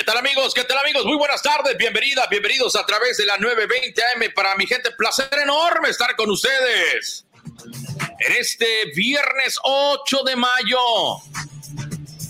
¿Qué 0.00 0.04
tal 0.04 0.16
amigos? 0.16 0.54
¿Qué 0.54 0.64
tal 0.64 0.78
amigos? 0.78 1.04
Muy 1.04 1.18
buenas 1.18 1.42
tardes, 1.42 1.76
bienvenidas, 1.76 2.26
bienvenidos 2.30 2.74
a 2.74 2.86
través 2.86 3.18
de 3.18 3.26
la 3.26 3.36
920 3.36 4.02
AM. 4.02 4.32
Para 4.34 4.56
mi 4.56 4.66
gente, 4.66 4.92
placer 4.92 5.28
enorme 5.42 5.90
estar 5.90 6.16
con 6.16 6.30
ustedes 6.30 7.26
en 8.18 8.32
este 8.38 8.92
viernes 8.96 9.58
8 9.62 10.22
de 10.24 10.36
mayo. 10.36 10.78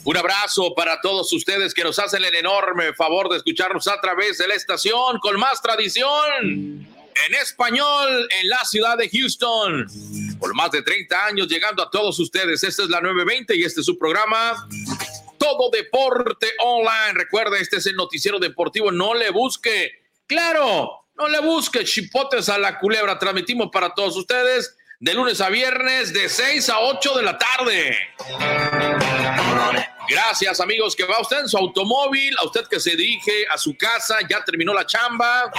Un 0.02 0.16
abrazo 0.16 0.74
para 0.74 1.00
todos 1.00 1.32
ustedes 1.32 1.72
que 1.72 1.84
nos 1.84 2.00
hacen 2.00 2.24
el 2.24 2.34
enorme 2.34 2.92
favor 2.92 3.28
de 3.28 3.36
escucharnos 3.36 3.86
a 3.86 4.00
través 4.00 4.38
de 4.38 4.48
la 4.48 4.54
estación 4.54 5.20
con 5.20 5.38
más 5.38 5.62
tradición 5.62 6.88
en 7.28 7.34
español 7.40 8.26
en 8.40 8.48
la 8.48 8.64
ciudad 8.64 8.98
de 8.98 9.08
Houston. 9.08 9.86
Por 10.40 10.56
más 10.56 10.72
de 10.72 10.82
30 10.82 11.24
años 11.24 11.46
llegando 11.46 11.84
a 11.84 11.90
todos 11.90 12.18
ustedes. 12.18 12.64
Esta 12.64 12.82
es 12.82 12.88
la 12.88 13.00
920 13.00 13.54
y 13.54 13.62
este 13.62 13.78
es 13.78 13.86
su 13.86 13.96
programa 13.96 14.66
todo 15.50 15.70
deporte 15.70 16.48
online. 16.58 17.14
Recuerda, 17.14 17.58
este 17.58 17.76
es 17.78 17.86
el 17.86 17.96
noticiero 17.96 18.38
deportivo. 18.38 18.90
No 18.92 19.14
le 19.14 19.30
busque, 19.30 19.90
claro, 20.26 21.06
no 21.14 21.28
le 21.28 21.40
busque 21.40 21.84
chipotes 21.84 22.48
a 22.48 22.58
la 22.58 22.78
culebra. 22.78 23.18
Transmitimos 23.18 23.68
para 23.72 23.94
todos 23.94 24.16
ustedes 24.16 24.76
de 25.00 25.14
lunes 25.14 25.40
a 25.40 25.48
viernes 25.48 26.12
de 26.12 26.28
6 26.28 26.68
a 26.68 26.80
8 26.80 27.14
de 27.16 27.22
la 27.22 27.38
tarde. 27.38 27.96
Gracias 30.08 30.60
amigos 30.60 30.96
que 30.96 31.04
va 31.04 31.20
usted 31.20 31.40
en 31.40 31.48
su 31.48 31.56
automóvil, 31.56 32.36
a 32.38 32.44
usted 32.44 32.66
que 32.68 32.80
se 32.80 32.96
dirige 32.96 33.46
a 33.52 33.56
su 33.56 33.76
casa, 33.76 34.18
ya 34.28 34.44
terminó 34.44 34.74
la 34.74 34.84
chamba, 34.84 35.50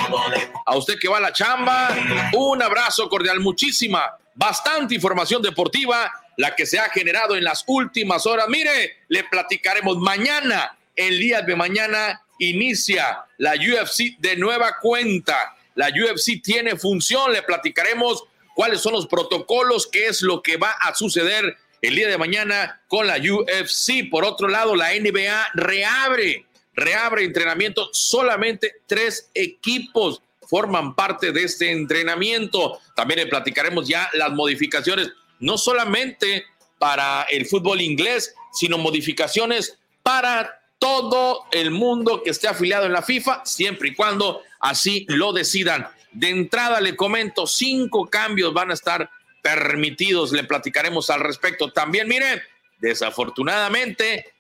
a 0.66 0.76
usted 0.76 1.00
que 1.00 1.08
va 1.08 1.18
a 1.18 1.22
la 1.22 1.32
chamba, 1.32 1.90
un 2.34 2.62
abrazo 2.62 3.08
cordial, 3.08 3.40
muchísima, 3.40 4.12
bastante 4.36 4.94
información 4.94 5.42
deportiva 5.42 6.12
la 6.42 6.56
que 6.56 6.66
se 6.66 6.80
ha 6.80 6.90
generado 6.90 7.36
en 7.36 7.44
las 7.44 7.64
últimas 7.68 8.26
horas. 8.26 8.48
Mire, 8.50 9.04
le 9.10 9.24
platicaremos 9.26 10.00
mañana, 10.00 10.76
el 10.96 11.20
día 11.20 11.44
de 11.44 11.56
mañana, 11.56 12.20
inicia 12.40 13.20
la 13.38 13.54
UFC 13.54 14.18
de 14.18 14.38
nueva 14.38 14.80
cuenta. 14.82 15.56
La 15.76 15.90
UFC 15.90 16.42
tiene 16.42 16.76
función, 16.78 17.32
le 17.32 17.44
platicaremos 17.44 18.24
cuáles 18.56 18.82
son 18.82 18.94
los 18.94 19.06
protocolos, 19.06 19.86
qué 19.86 20.08
es 20.08 20.24
lo 20.24 20.42
que 20.42 20.58
va 20.58 20.72
a 20.72 20.96
suceder 20.96 21.58
el 21.80 21.94
día 21.94 22.08
de 22.08 22.18
mañana 22.18 22.82
con 22.88 23.06
la 23.06 23.18
UFC. 23.18 24.10
Por 24.10 24.26
otro 24.26 24.48
lado, 24.48 24.76
la 24.76 24.96
NBA 24.96 25.50
reabre, 25.54 26.48
reabre 26.74 27.24
entrenamiento. 27.24 27.92
Solamente 27.94 28.78
tres 28.88 29.30
equipos 29.36 30.24
forman 30.50 30.96
parte 30.96 31.32
de 31.32 31.44
este 31.44 31.72
entrenamiento. 31.72 32.80
También 32.96 33.20
le 33.20 33.28
platicaremos 33.28 33.88
ya 33.88 34.10
las 34.14 34.32
modificaciones 34.32 35.12
no 35.42 35.58
solamente 35.58 36.46
para 36.80 37.24
el 37.24 37.46
fútbol 37.46 37.82
inglés, 37.82 38.34
sino 38.54 38.78
modificaciones 38.78 39.78
para 40.02 40.62
todo 40.80 41.46
el 41.52 41.70
mundo 41.70 42.24
que 42.24 42.32
esté 42.32 42.48
afiliado 42.48 42.86
en 42.86 42.94
la 42.94 43.04
FIFA, 43.04 43.46
siempre 43.46 43.90
y 43.90 43.96
cuando 43.96 44.42
así 44.60 45.06
lo 45.10 45.34
decidan. 45.34 45.88
De 46.12 46.30
entrada 46.30 46.82
le 46.82 46.96
comento, 46.96 47.46
cinco 47.46 48.10
cambios 48.10 48.54
van 48.54 48.72
a 48.72 48.74
estar 48.74 49.10
permitidos, 49.42 50.32
le 50.32 50.44
platicaremos 50.44 51.10
al 51.10 51.20
respecto. 51.20 51.72
También, 51.72 52.08
miren, 52.08 52.42
desafortunadamente 52.80 54.34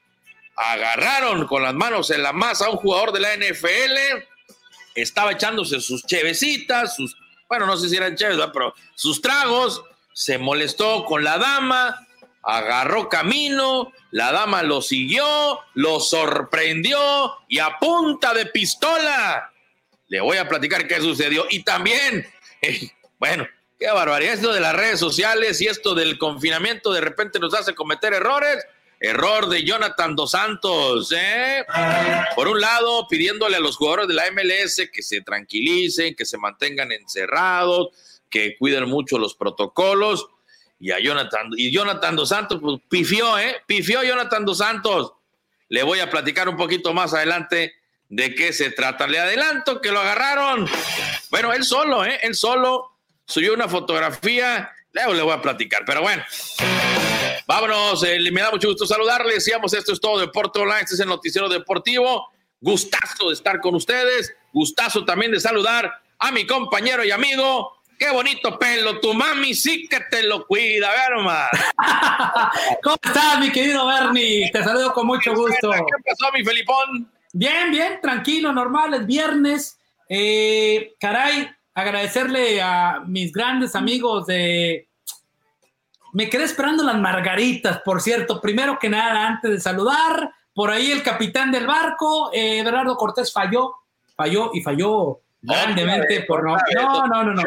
agarraron 0.55 1.47
con 1.47 1.63
las 1.63 1.73
manos 1.73 2.11
en 2.11 2.23
la 2.23 2.33
masa 2.33 2.65
a 2.65 2.69
un 2.69 2.77
jugador 2.77 3.11
de 3.11 3.19
la 3.19 3.35
NFL, 3.35 4.25
estaba 4.95 5.31
echándose 5.31 5.79
sus 5.79 6.05
chevecitas, 6.05 6.95
sus, 6.95 7.15
bueno, 7.47 7.65
no 7.65 7.77
sé 7.77 7.89
si 7.89 7.95
eran 7.95 8.15
cheves, 8.15 8.37
pero 8.53 8.73
sus 8.95 9.21
tragos, 9.21 9.81
se 10.13 10.37
molestó 10.37 11.05
con 11.05 11.23
la 11.23 11.37
dama, 11.37 12.07
agarró 12.43 13.09
camino, 13.09 13.91
la 14.11 14.31
dama 14.31 14.63
lo 14.63 14.81
siguió, 14.81 15.59
lo 15.73 15.99
sorprendió 15.99 17.37
y 17.47 17.59
a 17.59 17.77
punta 17.79 18.33
de 18.33 18.47
pistola. 18.47 19.51
Le 20.07 20.19
voy 20.19 20.37
a 20.37 20.47
platicar 20.49 20.87
qué 20.87 20.99
sucedió. 20.99 21.45
Y 21.49 21.63
también, 21.63 22.27
eh, 22.61 22.91
bueno, 23.19 23.47
qué 23.79 23.87
barbaridad 23.87 24.33
esto 24.33 24.53
de 24.53 24.59
las 24.59 24.75
redes 24.75 24.99
sociales 24.99 25.61
y 25.61 25.67
esto 25.67 25.95
del 25.95 26.17
confinamiento 26.17 26.91
de 26.91 27.01
repente 27.01 27.39
nos 27.39 27.53
hace 27.53 27.73
cometer 27.73 28.13
errores. 28.13 28.65
Error 29.03 29.49
de 29.49 29.63
Jonathan 29.63 30.15
Dos 30.15 30.31
Santos, 30.31 31.11
¿eh? 31.11 31.65
Por 32.35 32.47
un 32.47 32.61
lado, 32.61 33.07
pidiéndole 33.07 33.55
a 33.55 33.59
los 33.59 33.75
jugadores 33.75 34.07
de 34.07 34.13
la 34.13 34.29
MLS 34.31 34.89
que 34.93 35.01
se 35.01 35.21
tranquilicen, 35.21 36.13
que 36.13 36.23
se 36.23 36.37
mantengan 36.37 36.91
encerrados, 36.91 37.89
que 38.31 38.57
cuiden 38.57 38.89
mucho 38.89 39.19
los 39.19 39.35
protocolos. 39.35 40.27
Y 40.79 40.89
a 40.89 40.99
Jonathan, 40.99 41.51
y 41.55 41.71
Jonathan 41.71 42.15
Dos 42.15 42.29
Santos, 42.29 42.59
pues 42.59 42.81
pifió, 42.89 43.37
¿eh? 43.37 43.57
Pifió 43.67 44.01
Jonathan 44.03 44.45
Dos 44.45 44.57
Santos. 44.57 45.13
Le 45.69 45.83
voy 45.83 45.99
a 45.99 46.09
platicar 46.09 46.49
un 46.49 46.57
poquito 46.57 46.91
más 46.91 47.13
adelante 47.13 47.75
de 48.09 48.33
qué 48.33 48.51
se 48.51 48.71
trata. 48.71 49.05
Le 49.05 49.19
adelanto 49.19 49.79
que 49.79 49.91
lo 49.91 49.99
agarraron. 49.99 50.67
Bueno, 51.29 51.53
él 51.53 51.63
solo, 51.63 52.03
¿eh? 52.03 52.19
Él 52.23 52.33
solo 52.33 52.97
subió 53.25 53.53
una 53.53 53.69
fotografía. 53.69 54.71
Luego 54.91 55.13
le 55.13 55.21
voy 55.21 55.33
a 55.33 55.41
platicar, 55.41 55.83
pero 55.85 56.01
bueno. 56.01 56.23
Vámonos, 57.45 58.03
eh, 58.03 58.19
me 58.31 58.41
da 58.41 58.49
mucho 58.49 58.69
gusto 58.69 58.85
saludarles. 58.87 59.35
Decíamos, 59.35 59.73
esto 59.73 59.93
es 59.93 59.99
todo 59.99 60.19
Deporte 60.19 60.59
Online, 60.59 60.81
este 60.81 60.95
es 60.95 60.99
el 60.99 61.07
noticiero 61.07 61.47
deportivo. 61.47 62.29
Gustazo 62.59 63.27
de 63.27 63.33
estar 63.33 63.59
con 63.59 63.75
ustedes. 63.75 64.33
Gustazo 64.51 65.05
también 65.05 65.31
de 65.31 65.39
saludar 65.39 65.93
a 66.19 66.31
mi 66.31 66.45
compañero 66.45 67.03
y 67.03 67.11
amigo 67.11 67.80
Qué 68.01 68.09
bonito 68.09 68.57
pelo, 68.57 68.99
tu 68.99 69.13
mami 69.13 69.53
sí 69.53 69.87
que 69.87 69.99
te 70.09 70.23
lo 70.23 70.47
cuida, 70.47 70.89
ver 70.89 71.15
nomás. 71.15 71.47
¿Cómo 72.83 72.95
estás, 72.99 73.39
mi 73.39 73.51
querido 73.51 73.85
Bernie? 73.85 74.49
Te 74.51 74.63
saludo 74.63 74.91
con 74.91 75.05
mucho 75.05 75.35
gusto. 75.35 75.69
¿Qué 75.69 76.03
pasó, 76.03 76.33
mi 76.33 76.43
Felipón? 76.43 77.11
Bien, 77.31 77.69
bien, 77.69 77.99
tranquilo, 78.01 78.51
normal, 78.53 78.95
es 78.95 79.05
viernes. 79.05 79.77
Eh, 80.09 80.95
caray, 80.99 81.47
agradecerle 81.75 82.59
a 82.59 83.03
mis 83.05 83.31
grandes 83.31 83.75
amigos 83.75 84.25
de... 84.25 84.89
Me 86.13 86.27
quedé 86.27 86.45
esperando 86.45 86.83
las 86.83 86.97
margaritas, 86.97 87.81
por 87.85 88.01
cierto. 88.01 88.41
Primero 88.41 88.79
que 88.79 88.89
nada, 88.89 89.27
antes 89.27 89.51
de 89.51 89.59
saludar, 89.59 90.33
por 90.55 90.71
ahí 90.71 90.91
el 90.91 91.03
capitán 91.03 91.51
del 91.51 91.67
barco, 91.67 92.31
eh, 92.33 92.63
Bernardo 92.63 92.97
Cortés 92.97 93.31
falló, 93.31 93.75
falló 94.15 94.49
y 94.55 94.61
falló 94.61 95.20
grandemente 95.41 96.23
por 96.27 96.43
no. 96.43 96.55
No, 96.75 97.07
no, 97.07 97.23
no, 97.23 97.33
no. 97.33 97.43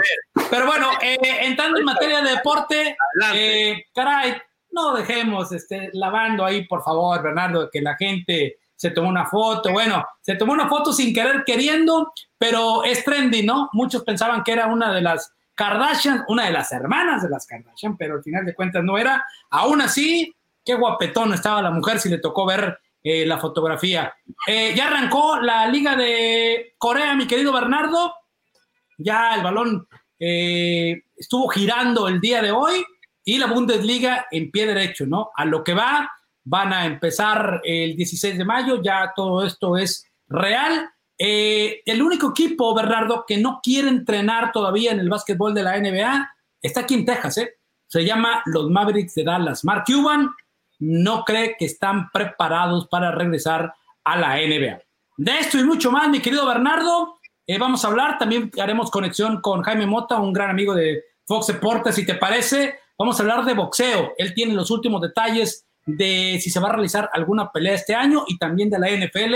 Pero 0.50 0.66
bueno, 0.66 0.88
eh, 1.02 1.18
entrando 1.42 1.78
en 1.78 1.84
materia 1.84 2.20
de 2.20 2.30
deporte, 2.30 2.96
eh, 3.34 3.84
caray, 3.94 4.36
no 4.70 4.94
dejemos 4.94 5.52
este, 5.52 5.90
lavando 5.92 6.44
ahí, 6.44 6.66
por 6.66 6.82
favor, 6.82 7.22
Bernardo, 7.22 7.70
que 7.70 7.80
la 7.80 7.96
gente 7.96 8.58
se 8.74 8.90
tomó 8.90 9.08
una 9.08 9.26
foto. 9.26 9.70
Bueno, 9.70 10.04
se 10.20 10.34
tomó 10.34 10.52
una 10.52 10.68
foto 10.68 10.92
sin 10.92 11.14
querer 11.14 11.44
queriendo, 11.44 12.12
pero 12.36 12.84
es 12.84 13.04
trendy, 13.04 13.44
¿no? 13.44 13.70
Muchos 13.72 14.02
pensaban 14.02 14.42
que 14.42 14.52
era 14.52 14.66
una 14.66 14.92
de 14.92 15.00
las 15.00 15.32
Kardashian, 15.54 16.24
una 16.28 16.46
de 16.46 16.52
las 16.52 16.72
hermanas 16.72 17.22
de 17.22 17.30
las 17.30 17.46
Kardashian, 17.46 17.96
pero 17.96 18.16
al 18.16 18.22
final 18.22 18.44
de 18.44 18.54
cuentas 18.54 18.82
no 18.82 18.98
era. 18.98 19.24
Aún 19.50 19.80
así, 19.80 20.34
qué 20.64 20.74
guapetón 20.74 21.32
estaba 21.32 21.62
la 21.62 21.70
mujer 21.70 22.00
si 22.00 22.08
le 22.08 22.18
tocó 22.18 22.44
ver 22.44 22.78
eh, 23.06 23.26
la 23.26 23.38
fotografía. 23.38 24.14
Eh, 24.46 24.72
ya 24.74 24.86
arrancó 24.86 25.38
la 25.38 25.68
Liga 25.68 25.94
de 25.94 26.74
Corea, 26.78 27.14
mi 27.14 27.26
querido 27.26 27.52
Bernardo. 27.52 28.14
Ya 28.96 29.34
el 29.34 29.42
balón 29.42 29.86
eh, 30.18 31.02
estuvo 31.14 31.48
girando 31.48 32.08
el 32.08 32.18
día 32.18 32.40
de 32.40 32.50
hoy 32.50 32.82
y 33.22 33.36
la 33.36 33.46
Bundesliga 33.46 34.26
en 34.30 34.50
pie 34.50 34.66
derecho, 34.66 35.04
¿no? 35.06 35.30
A 35.36 35.44
lo 35.44 35.62
que 35.62 35.74
va, 35.74 36.10
van 36.44 36.72
a 36.72 36.86
empezar 36.86 37.60
el 37.62 37.94
16 37.94 38.38
de 38.38 38.44
mayo, 38.46 38.82
ya 38.82 39.12
todo 39.14 39.44
esto 39.44 39.76
es 39.76 40.10
real. 40.26 40.90
el 41.18 42.02
único 42.02 42.30
equipo, 42.30 42.74
Bernardo, 42.74 43.24
que 43.28 43.36
no 43.36 43.60
quiere 43.62 43.88
entrenar 43.88 44.50
todavía 44.50 44.92
en 44.92 45.00
el 45.00 45.10
básquetbol 45.10 45.52
de 45.54 45.62
la 45.62 45.78
NBA 45.78 46.34
está 46.64 46.80
aquí 46.80 46.94
en 46.94 47.04
Texas, 47.04 47.38
¿eh? 47.38 47.58
Se 47.86 48.04
llama 48.04 48.42
los 48.46 48.70
Mavericks 48.70 49.14
de 49.14 49.24
Dallas. 49.24 49.64
Mark 49.64 49.84
Cuban 49.86 50.30
no 50.78 51.24
cree 51.24 51.56
que 51.58 51.64
están 51.64 52.10
preparados 52.10 52.88
para 52.88 53.10
regresar 53.12 53.74
a 54.04 54.18
la 54.18 54.36
NBA. 54.36 54.80
De 55.16 55.38
esto 55.38 55.58
y 55.58 55.64
mucho 55.64 55.90
más, 55.90 56.08
mi 56.08 56.20
querido 56.20 56.46
Bernardo, 56.46 57.18
eh, 57.46 57.58
vamos 57.58 57.84
a 57.84 57.88
hablar. 57.88 58.18
También 58.18 58.50
haremos 58.60 58.90
conexión 58.90 59.40
con 59.40 59.62
Jaime 59.62 59.86
Mota, 59.86 60.18
un 60.18 60.32
gran 60.32 60.50
amigo 60.50 60.74
de 60.74 61.04
Fox 61.26 61.48
Deportes, 61.48 61.94
si 61.94 62.06
te 62.06 62.14
parece. 62.14 62.78
Vamos 62.98 63.18
a 63.18 63.22
hablar 63.22 63.44
de 63.44 63.54
boxeo. 63.54 64.12
Él 64.18 64.34
tiene 64.34 64.54
los 64.54 64.70
últimos 64.70 65.00
detalles 65.00 65.66
de 65.86 66.38
si 66.40 66.50
se 66.50 66.60
va 66.60 66.68
a 66.68 66.72
realizar 66.72 67.10
alguna 67.12 67.50
pelea 67.52 67.74
este 67.74 67.94
año 67.94 68.24
y 68.26 68.38
también 68.38 68.70
de 68.70 68.78
la 68.78 68.90
NFL. 68.90 69.34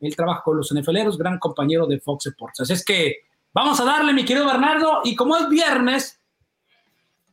Él 0.00 0.16
trabaja 0.16 0.42
con 0.44 0.56
los 0.58 0.72
NFLeros, 0.72 1.16
gran 1.16 1.38
compañero 1.38 1.86
de 1.86 2.00
Fox 2.00 2.26
Sports. 2.26 2.60
Así 2.60 2.74
es 2.74 2.84
que 2.84 3.20
vamos 3.52 3.80
a 3.80 3.84
darle, 3.84 4.12
mi 4.12 4.24
querido 4.24 4.46
Bernardo. 4.46 5.00
Y 5.04 5.16
como 5.16 5.36
es 5.36 5.48
viernes 5.48 6.20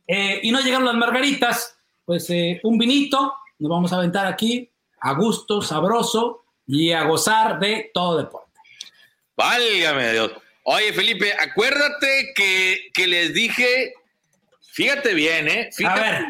eh, 0.06 0.40
y 0.42 0.50
no 0.50 0.60
llegaron 0.60 0.86
las 0.86 0.96
margaritas, 0.96 1.76
pues 2.04 2.28
eh, 2.30 2.60
un 2.62 2.78
vinito, 2.78 3.34
nos 3.58 3.70
vamos 3.70 3.92
a 3.92 3.96
aventar 3.96 4.26
aquí 4.26 4.70
a 5.00 5.12
gusto, 5.14 5.62
sabroso 5.62 6.44
y 6.66 6.92
a 6.92 7.04
gozar 7.04 7.58
de 7.58 7.90
todo 7.92 8.18
deporte. 8.18 8.52
Válgame 9.36 10.12
Dios. 10.12 10.32
Oye, 10.64 10.92
Felipe, 10.92 11.32
acuérdate 11.34 12.32
que, 12.34 12.90
que 12.94 13.06
les 13.06 13.34
dije, 13.34 13.92
fíjate 14.72 15.12
bien, 15.12 15.46
¿eh? 15.48 15.68
a 15.86 15.94
ver, 15.94 16.26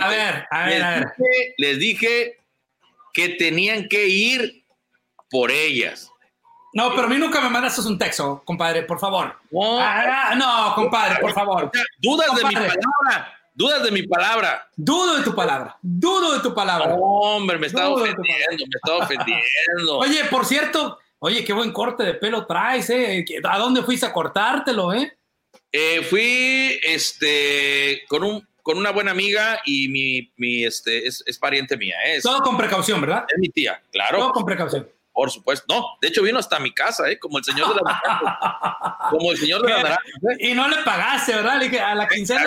a 0.00 0.08
ver, 0.08 0.46
a 0.50 0.66
ver, 0.66 0.80
les, 0.80 1.00
Dije, 1.00 1.54
les 1.58 1.78
dije 1.78 2.36
que 3.12 3.30
tenían 3.30 3.88
que 3.88 4.06
ir 4.06 4.64
por 5.28 5.50
ellas. 5.50 6.12
No, 6.74 6.90
pero 6.90 7.02
a 7.02 7.08
mí 7.08 7.16
nunca 7.18 7.40
me 7.40 7.50
mandaste 7.50 7.82
un 7.82 7.98
texto, 7.98 8.42
compadre, 8.44 8.82
por 8.84 8.98
favor. 8.98 9.36
No, 9.50 9.78
ah, 9.80 10.34
no 10.36 10.74
compadre, 10.74 11.20
por 11.20 11.32
favor. 11.32 11.70
Dudas 11.98 12.34
de 12.36 12.44
mi 12.44 12.54
palabra. 12.54 13.41
Dudas 13.54 13.82
de 13.82 13.90
mi 13.90 14.02
palabra. 14.04 14.68
Dudo 14.76 15.16
de 15.16 15.22
tu 15.22 15.34
palabra. 15.34 15.76
Dudo 15.82 16.34
de 16.34 16.40
tu 16.40 16.54
palabra. 16.54 16.94
hombre, 16.94 17.58
me 17.58 17.66
está 17.66 17.88
ofendiendo, 17.88 18.24
me 18.50 18.76
está 18.76 18.96
ofendiendo. 18.96 19.98
Oye, 19.98 20.24
por 20.30 20.46
cierto, 20.46 20.98
oye, 21.18 21.44
qué 21.44 21.52
buen 21.52 21.72
corte 21.72 22.02
de 22.02 22.14
pelo 22.14 22.46
traes, 22.46 22.88
¿eh? 22.90 23.24
¿A 23.44 23.58
dónde 23.58 23.82
fuiste 23.82 24.06
a 24.06 24.12
cortártelo, 24.12 24.92
eh? 24.94 25.16
eh 25.70 26.02
fui, 26.02 26.80
este, 26.82 28.02
con 28.08 28.24
un, 28.24 28.46
con 28.62 28.78
una 28.78 28.90
buena 28.90 29.10
amiga 29.10 29.60
y 29.64 29.88
mi, 29.88 30.32
mi 30.36 30.64
este, 30.64 31.06
es, 31.06 31.22
es 31.26 31.38
pariente 31.38 31.76
mía. 31.76 31.96
Es, 32.06 32.22
Todo 32.22 32.40
con 32.40 32.56
precaución, 32.56 33.00
¿verdad? 33.00 33.24
Es 33.28 33.38
mi 33.38 33.50
tía, 33.50 33.82
claro. 33.90 34.18
Todo 34.18 34.32
con 34.32 34.44
precaución. 34.44 34.88
Por 35.12 35.30
supuesto. 35.30 35.66
No, 35.68 35.98
de 36.00 36.08
hecho 36.08 36.22
vino 36.22 36.38
hasta 36.38 36.58
mi 36.58 36.72
casa, 36.72 37.10
¿eh? 37.10 37.18
Como 37.18 37.36
el 37.38 37.44
señor 37.44 37.74
de 37.74 37.80
la 37.84 39.08
Como 39.10 39.32
el 39.32 39.38
señor 39.38 39.62
de 39.62 39.68
la 39.68 39.82
naranja. 39.82 40.02
¿eh? 40.06 40.48
Y 40.48 40.54
no 40.54 40.68
le 40.68 40.76
pagaste, 40.78 41.34
¿verdad? 41.34 41.58
Le 41.58 41.64
dije, 41.66 41.80
a 41.80 41.94
la 41.94 42.08
quincena. 42.08 42.42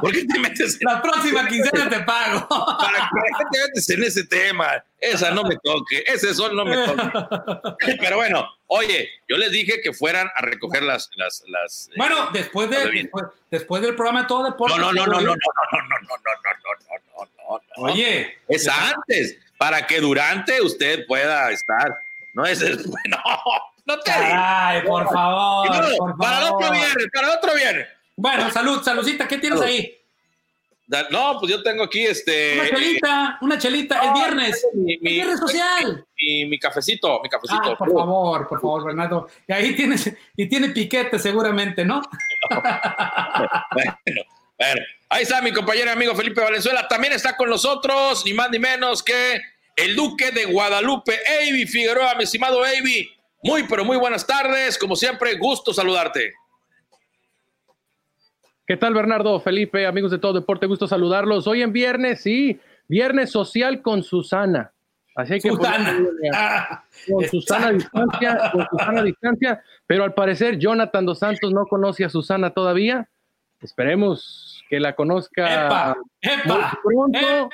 ¿Por 0.00 0.12
qué 0.12 0.24
te 0.26 0.38
metes? 0.38 0.78
La 0.82 1.00
próxima 1.00 1.48
quincena 1.48 1.88
te 1.88 2.00
pago. 2.00 2.46
¿Para 2.48 3.08
qué 3.08 3.44
te 3.50 3.58
metes 3.62 3.90
en 3.90 4.02
ese 4.02 4.24
tema? 4.24 4.84
Esa 4.98 5.30
no 5.30 5.44
me 5.44 5.56
toque. 5.62 6.04
Ese 6.06 6.34
sol 6.34 6.54
no 6.54 6.66
me 6.66 6.76
toque. 6.86 7.96
Pero 7.98 8.16
bueno, 8.16 8.46
oye, 8.66 9.08
yo 9.26 9.38
les 9.38 9.50
dije 9.52 9.80
que 9.82 9.94
fueran 9.94 10.30
a 10.34 10.42
recoger 10.42 10.82
las. 10.82 11.10
las, 11.16 11.42
las 11.48 11.88
eh, 11.88 11.94
bueno, 11.96 12.28
después, 12.34 12.68
de, 12.68 13.10
después, 13.50 13.80
del 13.80 13.94
programa 13.94 14.22
de 14.22 14.28
todo 14.28 14.44
deporte. 14.44 14.76
No, 14.76 14.92
no, 14.92 15.06
no, 15.06 15.06
no, 15.06 15.20
no, 15.20 15.20
no, 15.20 15.28
no, 15.28 15.34
no, 15.34 15.88
no, 15.90 15.98
no, 16.02 16.20
no, 16.20 16.70
no, 17.16 17.30
no, 17.48 17.62
no. 17.78 17.84
Oye. 17.84 18.36
Es 18.48 18.68
antes 18.68 19.38
para 19.60 19.86
que 19.86 20.00
durante 20.00 20.62
usted 20.62 21.06
pueda 21.06 21.50
estar. 21.50 21.94
No 22.32 22.46
es 22.46 22.62
el, 22.62 22.78
no, 23.10 23.18
no 23.84 23.98
te 24.00 24.10
Ay, 24.10 24.80
por 24.86 25.06
favor, 25.12 25.68
Para 26.18 26.38
el 26.38 26.44
otro 26.54 26.72
viernes, 26.72 27.06
para 27.12 27.26
el 27.28 27.34
otro 27.36 27.54
viernes. 27.54 27.86
Bueno, 28.16 28.50
salud, 28.50 28.82
saludcita, 28.82 29.28
¿qué 29.28 29.36
tienes 29.36 29.60
ahí? 29.60 29.98
No, 31.10 31.36
pues 31.38 31.52
yo 31.52 31.62
tengo 31.62 31.84
aquí 31.84 32.06
este. 32.06 32.58
Una 32.58 32.68
chelita, 32.70 33.38
una 33.42 33.58
chelita, 33.58 34.00
el 34.00 34.12
viernes. 34.14 34.66
Mi, 34.72 34.96
viernes 34.96 35.38
social. 35.38 36.06
Mi, 36.16 36.46
mi, 36.46 36.58
cafecito, 36.58 37.20
mi 37.22 37.28
cafecito. 37.28 37.72
Ah, 37.72 37.76
por 37.76 37.92
favor, 37.92 38.48
por 38.48 38.60
favor, 38.60 38.84
Bernardo. 38.86 39.28
Y 39.46 39.52
ahí 39.52 39.76
tienes, 39.76 40.10
y 40.36 40.48
tiene 40.48 40.70
piquete 40.70 41.18
seguramente, 41.18 41.84
¿no? 41.84 42.00
bueno, 42.50 44.22
bueno. 44.60 44.80
Ahí 45.12 45.24
está 45.24 45.42
mi 45.42 45.52
compañero 45.52 45.88
y 45.88 45.92
amigo 45.92 46.14
Felipe 46.14 46.40
Valenzuela. 46.40 46.86
También 46.86 47.12
está 47.12 47.36
con 47.36 47.50
nosotros, 47.50 48.24
ni 48.24 48.32
más 48.32 48.48
ni 48.50 48.60
menos 48.60 49.02
que 49.02 49.40
el 49.74 49.96
Duque 49.96 50.30
de 50.30 50.44
Guadalupe, 50.44 51.18
Avi 51.40 51.66
Figueroa, 51.66 52.14
mi 52.14 52.24
estimado 52.24 52.62
Avi. 52.62 53.10
Muy, 53.42 53.64
pero 53.64 53.84
muy 53.84 53.96
buenas 53.96 54.24
tardes. 54.24 54.78
Como 54.78 54.94
siempre, 54.94 55.36
gusto 55.36 55.74
saludarte. 55.74 56.32
¿Qué 58.66 58.76
tal, 58.76 58.94
Bernardo? 58.94 59.40
Felipe, 59.40 59.84
amigos 59.84 60.12
de 60.12 60.18
todo 60.18 60.34
deporte, 60.34 60.66
gusto 60.66 60.86
saludarlos. 60.86 61.48
Hoy 61.48 61.62
en 61.62 61.72
viernes, 61.72 62.22
sí, 62.22 62.60
viernes 62.86 63.32
social 63.32 63.82
con 63.82 64.04
Susana. 64.04 64.72
Así 65.16 65.40
que 65.40 65.48
Susana. 65.48 66.84
con 67.08 67.24
Susana 67.28 67.66
a 67.66 67.72
distancia, 67.72 68.50
con 68.52 68.66
Susana 68.70 69.00
a 69.00 69.04
distancia, 69.04 69.64
pero 69.88 70.04
al 70.04 70.14
parecer 70.14 70.56
Jonathan 70.56 71.04
dos 71.04 71.18
Santos 71.18 71.52
no 71.52 71.66
conoce 71.66 72.04
a 72.04 72.10
Susana 72.10 72.50
todavía. 72.50 73.08
Esperemos 73.60 74.49
que 74.70 74.78
la 74.78 74.94
conozca 74.94 75.66
epa, 75.66 75.96
pronto, 76.80 77.50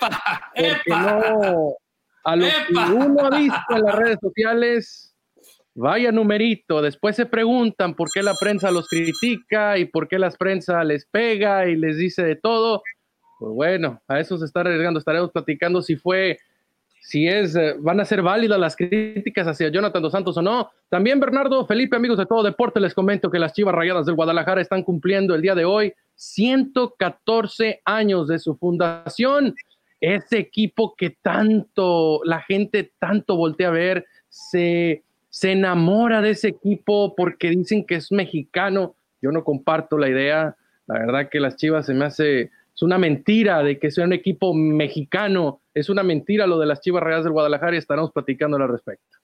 epa, 0.54 1.00
no, 1.00 1.74
a 2.22 2.36
lo 2.36 2.46
que 2.46 2.92
uno 2.92 3.24
ha 3.24 3.30
visto 3.38 3.74
en 3.74 3.82
las 3.82 3.94
redes 3.94 4.18
sociales, 4.20 5.16
vaya 5.74 6.12
numerito, 6.12 6.82
después 6.82 7.16
se 7.16 7.24
preguntan 7.24 7.94
por 7.94 8.10
qué 8.12 8.22
la 8.22 8.34
prensa 8.38 8.70
los 8.70 8.86
critica 8.86 9.78
y 9.78 9.86
por 9.86 10.08
qué 10.08 10.18
la 10.18 10.30
prensa 10.30 10.84
les 10.84 11.06
pega 11.06 11.66
y 11.66 11.76
les 11.76 11.96
dice 11.96 12.22
de 12.22 12.36
todo. 12.36 12.82
Pues 13.38 13.52
bueno, 13.54 14.02
a 14.08 14.20
eso 14.20 14.36
se 14.36 14.44
está 14.44 14.60
arriesgando, 14.60 14.98
estaremos 14.98 15.32
platicando 15.32 15.80
si 15.80 15.96
fue 15.96 16.38
si 17.00 17.28
es, 17.28 17.54
eh, 17.54 17.76
van 17.78 18.00
a 18.00 18.04
ser 18.04 18.20
válidas 18.20 18.58
las 18.58 18.74
críticas 18.74 19.46
hacia 19.46 19.68
Jonathan 19.68 20.02
Dos 20.02 20.12
Santos 20.12 20.36
o 20.36 20.42
no. 20.42 20.70
También 20.88 21.20
Bernardo, 21.20 21.64
Felipe, 21.64 21.96
amigos 21.96 22.18
de 22.18 22.26
todo 22.26 22.42
deporte, 22.42 22.80
les 22.80 22.94
comento 22.94 23.30
que 23.30 23.38
las 23.38 23.52
Chivas 23.52 23.74
Rayadas 23.74 24.06
del 24.06 24.16
Guadalajara 24.16 24.60
están 24.60 24.82
cumpliendo 24.82 25.34
el 25.34 25.40
día 25.40 25.54
de 25.54 25.64
hoy 25.64 25.94
114 26.16 27.82
años 27.84 28.26
de 28.28 28.38
su 28.38 28.56
fundación. 28.56 29.54
Ese 30.00 30.38
equipo 30.38 30.94
que 30.96 31.10
tanto, 31.10 32.20
la 32.24 32.40
gente 32.42 32.92
tanto 32.98 33.36
voltea 33.36 33.68
a 33.68 33.72
ver, 33.72 34.06
se, 34.28 35.02
se 35.30 35.52
enamora 35.52 36.20
de 36.20 36.30
ese 36.30 36.48
equipo 36.48 37.14
porque 37.14 37.50
dicen 37.50 37.84
que 37.84 37.96
es 37.96 38.10
mexicano. 38.10 38.94
Yo 39.22 39.30
no 39.30 39.44
comparto 39.44 39.98
la 39.98 40.08
idea. 40.08 40.56
La 40.86 40.98
verdad 40.98 41.28
que 41.30 41.40
las 41.40 41.56
Chivas 41.56 41.86
se 41.86 41.94
me 41.94 42.04
hace, 42.04 42.42
es 42.42 42.82
una 42.82 42.98
mentira 42.98 43.62
de 43.62 43.78
que 43.78 43.90
sea 43.90 44.04
un 44.04 44.12
equipo 44.12 44.54
mexicano. 44.54 45.60
Es 45.74 45.88
una 45.88 46.02
mentira 46.02 46.46
lo 46.46 46.58
de 46.58 46.66
las 46.66 46.80
Chivas 46.80 47.02
Reales 47.02 47.24
del 47.24 47.32
Guadalajara 47.32 47.74
y 47.74 47.78
estaremos 47.78 48.12
platicando 48.12 48.56
al 48.56 48.68
respecto. 48.68 49.18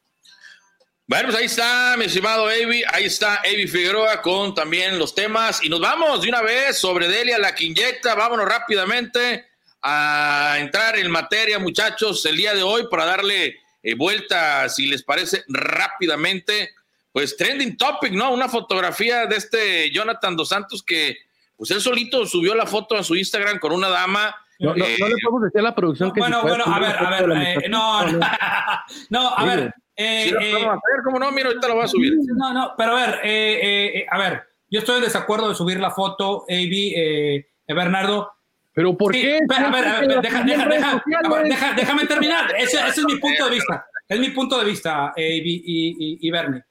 Bueno, 1.07 1.29
pues 1.29 1.39
ahí 1.39 1.47
está, 1.47 1.97
mi 1.99 2.05
estimado 2.05 2.47
Avi, 2.47 2.85
ahí 2.93 3.05
está 3.05 3.37
Avi 3.37 3.67
Figueroa 3.67 4.23
con 4.23 4.55
también 4.55 4.99
los 4.99 5.15
temas. 5.15 5.63
Y 5.63 5.69
nos 5.69 5.81
vamos 5.81 6.23
de 6.23 6.29
una 6.29 6.43
vez 6.43 6.79
sobre 6.79 7.09
Delia, 7.09 7.39
la 7.39 7.55
que 7.55 7.65
inyecta. 7.65 8.15
Vámonos 8.15 8.47
rápidamente 8.47 9.47
a 9.83 10.57
entrar 10.61 10.97
en 10.97 11.11
materia, 11.11 11.59
muchachos, 11.59 12.25
el 12.27 12.37
día 12.37 12.55
de 12.55 12.63
hoy 12.63 12.87
para 12.89 13.05
darle 13.05 13.57
eh, 13.83 13.95
vuelta, 13.95 14.69
si 14.69 14.87
les 14.87 15.03
parece, 15.03 15.45
rápidamente. 15.49 16.71
Pues 17.13 17.37
trending 17.37 17.77
topic, 17.77 18.13
¿no? 18.13 18.33
Una 18.33 18.49
fotografía 18.49 19.27
de 19.27 19.37
este 19.37 19.91
Jonathan 19.91 20.37
Dos 20.37 20.49
Santos 20.49 20.83
que, 20.83 21.17
pues 21.57 21.71
él 21.73 21.81
solito 21.81 22.25
subió 22.27 22.55
la 22.55 22.65
foto 22.65 22.97
a 22.97 23.03
su 23.03 23.17
Instagram 23.17 23.59
con 23.59 23.73
una 23.73 23.89
dama. 23.89 24.35
No, 24.61 24.75
no, 24.75 24.87
le 24.87 24.97
podemos 24.97 25.43
decir 25.43 25.59
a 25.59 25.63
la 25.63 25.75
producción 25.75 26.13
que 26.13 26.21
Bueno, 26.21 26.43
bueno, 26.43 26.65
a 26.65 26.79
ver, 26.79 26.97
a 26.97 27.11
ver, 27.11 27.65
eh, 27.65 27.69
no, 27.69 28.07
no, 29.11 29.37
a 29.37 29.45
ver, 29.45 29.75
eh, 29.97 30.27
sí, 30.29 30.35
eh, 30.41 30.65
a 30.65 30.73
ver, 30.73 31.03
¿cómo 31.05 31.19
no? 31.19 31.31
Mira, 31.33 31.49
ahorita 31.49 31.69
lo 31.69 31.75
voy 31.75 31.85
a 31.85 31.89
subir. 31.89 32.15
No, 32.35 32.53
no, 32.53 32.75
pero 32.77 32.97
a 32.97 33.07
ver, 33.07 33.21
eh, 33.25 33.99
eh, 33.99 34.07
a 34.11 34.19
ver, 34.19 34.43
yo 34.71 34.81
estoy 34.81 34.97
en 34.97 35.03
desacuerdo 35.03 35.49
de 35.49 35.55
subir 35.55 35.79
la 35.81 35.91
foto, 35.91 36.45
AB, 36.49 37.45
Bernardo. 37.69 38.33
¿Pero 38.75 38.97
por 38.97 39.13
qué? 39.13 39.39
a 39.49 39.71
ver, 39.71 39.87
a 39.87 40.01
ver, 40.01 40.21
deja, 40.23 40.43
deja, 40.45 40.67
deja, 40.67 41.75
déjame 41.75 42.07
terminar. 42.07 42.55
Ese, 42.59 42.79
ese, 42.79 43.01
es 43.01 43.05
mi 43.05 43.17
punto 43.17 43.45
de 43.45 43.51
vista. 43.51 43.87
Es 44.09 44.19
mi 44.19 44.31
punto 44.31 44.59
de 44.59 44.65
vista, 44.65 45.09
AB 45.09 45.17
y, 45.17 45.97
y, 45.99 46.19
y 46.27 46.31
Bernie. 46.31 46.63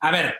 A 0.00 0.12
ver, 0.12 0.36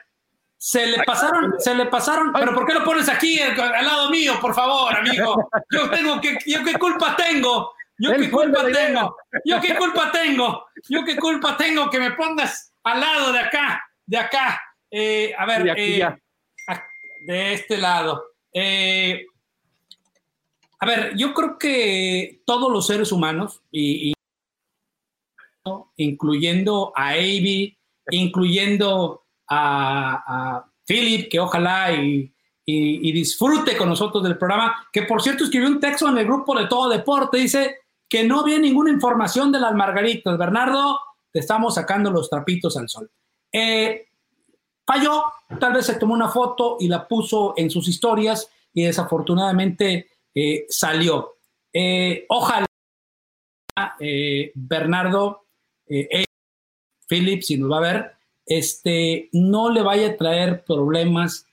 se 0.56 0.86
le 0.86 1.02
pasaron, 1.04 1.54
se 1.58 1.74
le 1.74 1.86
pasaron, 1.86 2.32
pero 2.32 2.52
¿por 2.52 2.66
qué 2.66 2.74
lo 2.74 2.84
pones 2.84 3.08
aquí 3.08 3.40
al 3.40 3.86
lado 3.86 4.10
mío, 4.10 4.34
por 4.40 4.54
favor, 4.54 4.94
amigo? 4.96 5.48
Yo 5.70 5.88
tengo 5.88 6.20
que, 6.20 6.36
yo 6.46 6.64
qué 6.64 6.74
culpa 6.74 7.14
tengo 7.16 7.72
¿Yo 7.98 8.14
qué 8.16 8.30
culpa 8.30 8.64
tengo? 8.72 9.16
¿Yo 9.44 9.60
qué 9.60 9.76
culpa 9.76 10.12
tengo? 10.12 10.66
¿Yo 10.88 11.04
qué 11.04 11.16
culpa 11.16 11.56
tengo 11.56 11.90
que 11.90 11.98
me 11.98 12.12
pongas 12.12 12.72
al 12.84 13.00
lado 13.00 13.32
de 13.32 13.40
acá? 13.40 13.82
De 14.06 14.16
acá. 14.16 14.62
Eh, 14.90 15.34
a 15.36 15.44
ver, 15.46 15.64
de, 15.64 15.98
eh, 15.98 16.16
de, 17.26 17.52
este 17.52 17.76
lado. 17.76 18.24
Eh, 18.52 19.26
a 20.80 20.86
ver, 20.86 21.16
yo 21.16 21.34
creo 21.34 21.58
que 21.58 22.40
todos 22.46 22.72
los 22.72 22.86
seres 22.86 23.10
humanos, 23.10 23.62
y, 23.70 24.14
incluyendo 25.96 26.92
a 26.94 27.10
Avi, 27.10 27.76
incluyendo 28.10 29.26
a, 29.48 30.22
a 30.26 30.72
Philip, 30.86 31.28
que 31.28 31.40
ojalá 31.40 31.92
y, 31.92 32.32
y, 32.64 33.12
disfrute 33.12 33.76
con 33.76 33.88
nosotros 33.88 34.22
del 34.22 34.38
programa, 34.38 34.88
que 34.92 35.02
por 35.02 35.22
cierto 35.22 35.44
escribió 35.44 35.68
un 35.68 35.80
texto 35.80 36.08
en 36.08 36.18
el 36.18 36.26
grupo 36.26 36.58
de 36.58 36.66
Todo 36.66 36.90
Deporte, 36.90 37.38
dice, 37.38 37.78
que 38.08 38.24
no 38.24 38.40
había 38.40 38.58
ninguna 38.58 38.90
información 38.90 39.52
de 39.52 39.60
las 39.60 39.74
margaritas. 39.74 40.38
Bernardo, 40.38 40.98
te 41.32 41.40
estamos 41.40 41.74
sacando 41.74 42.10
los 42.10 42.30
trapitos 42.30 42.76
al 42.76 42.88
sol. 42.88 43.10
Eh, 43.52 44.06
falló, 44.86 45.24
tal 45.60 45.74
vez 45.74 45.86
se 45.86 45.94
tomó 45.94 46.14
una 46.14 46.28
foto 46.28 46.76
y 46.80 46.88
la 46.88 47.06
puso 47.06 47.54
en 47.56 47.70
sus 47.70 47.88
historias 47.88 48.50
y 48.72 48.84
desafortunadamente 48.84 50.08
eh, 50.34 50.66
salió. 50.68 51.36
Eh, 51.72 52.24
ojalá 52.28 52.66
Bernardo, 54.54 55.46
Philip, 57.06 57.42
si 57.42 57.56
nos 57.58 57.70
va 57.70 57.78
a 57.78 57.92
ver, 57.92 58.12
este, 58.44 59.28
no 59.32 59.70
le 59.70 59.82
vaya 59.82 60.08
a 60.08 60.16
traer 60.16 60.64
problemas 60.64 61.46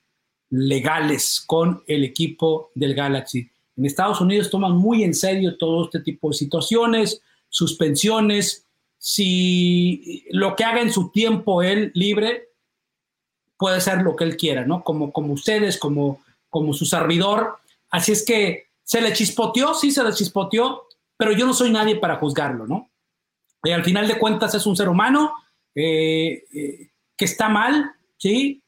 legales 0.49 1.43
con 1.45 1.83
el 1.87 2.03
equipo 2.03 2.71
del 2.73 2.95
Galaxy. 2.95 3.49
En 3.77 3.85
Estados 3.85 4.21
Unidos 4.21 4.49
toman 4.49 4.73
muy 4.73 5.03
en 5.03 5.13
serio 5.13 5.57
todo 5.57 5.85
este 5.85 5.99
tipo 5.99 6.29
de 6.29 6.35
situaciones, 6.35 7.21
suspensiones. 7.49 8.65
Si 8.97 10.25
lo 10.31 10.55
que 10.55 10.63
haga 10.63 10.81
en 10.81 10.91
su 10.91 11.09
tiempo 11.09 11.61
él 11.61 11.91
libre, 11.93 12.49
puede 13.57 13.81
ser 13.81 14.01
lo 14.01 14.15
que 14.15 14.23
él 14.23 14.37
quiera, 14.37 14.65
¿no? 14.65 14.83
Como, 14.83 15.11
como 15.11 15.33
ustedes, 15.33 15.77
como, 15.77 16.21
como 16.49 16.73
su 16.73 16.85
servidor. 16.85 17.57
Así 17.89 18.11
es 18.11 18.25
que 18.25 18.67
se 18.83 19.01
le 19.01 19.13
chispoteó, 19.13 19.73
sí 19.73 19.91
se 19.91 20.03
le 20.03 20.13
chispoteó, 20.13 20.87
pero 21.17 21.31
yo 21.31 21.45
no 21.45 21.53
soy 21.53 21.71
nadie 21.71 21.95
para 21.95 22.17
juzgarlo, 22.17 22.67
¿no? 22.67 22.89
Y 23.63 23.71
al 23.71 23.83
final 23.83 24.07
de 24.07 24.19
cuentas 24.19 24.53
es 24.53 24.65
un 24.65 24.75
ser 24.75 24.89
humano 24.89 25.33
eh, 25.73 26.43
eh, 26.53 26.89
que 27.17 27.25
está 27.25 27.49
mal, 27.49 27.93
¿sí? 28.17 28.61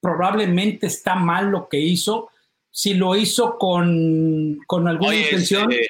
Probablemente 0.00 0.86
está 0.86 1.16
mal 1.16 1.50
lo 1.50 1.68
que 1.68 1.80
hizo. 1.80 2.30
Si 2.76 2.94
lo 2.94 3.14
hizo 3.14 3.56
con, 3.56 4.58
con 4.66 4.88
alguna 4.88 5.14
intención, 5.14 5.70
este, 5.70 5.86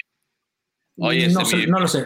oye, 0.99 1.29
no, 1.29 1.41
este, 1.41 1.62
sé, 1.62 1.67
no 1.67 1.81
lo 1.81 1.88
sé. 1.88 2.05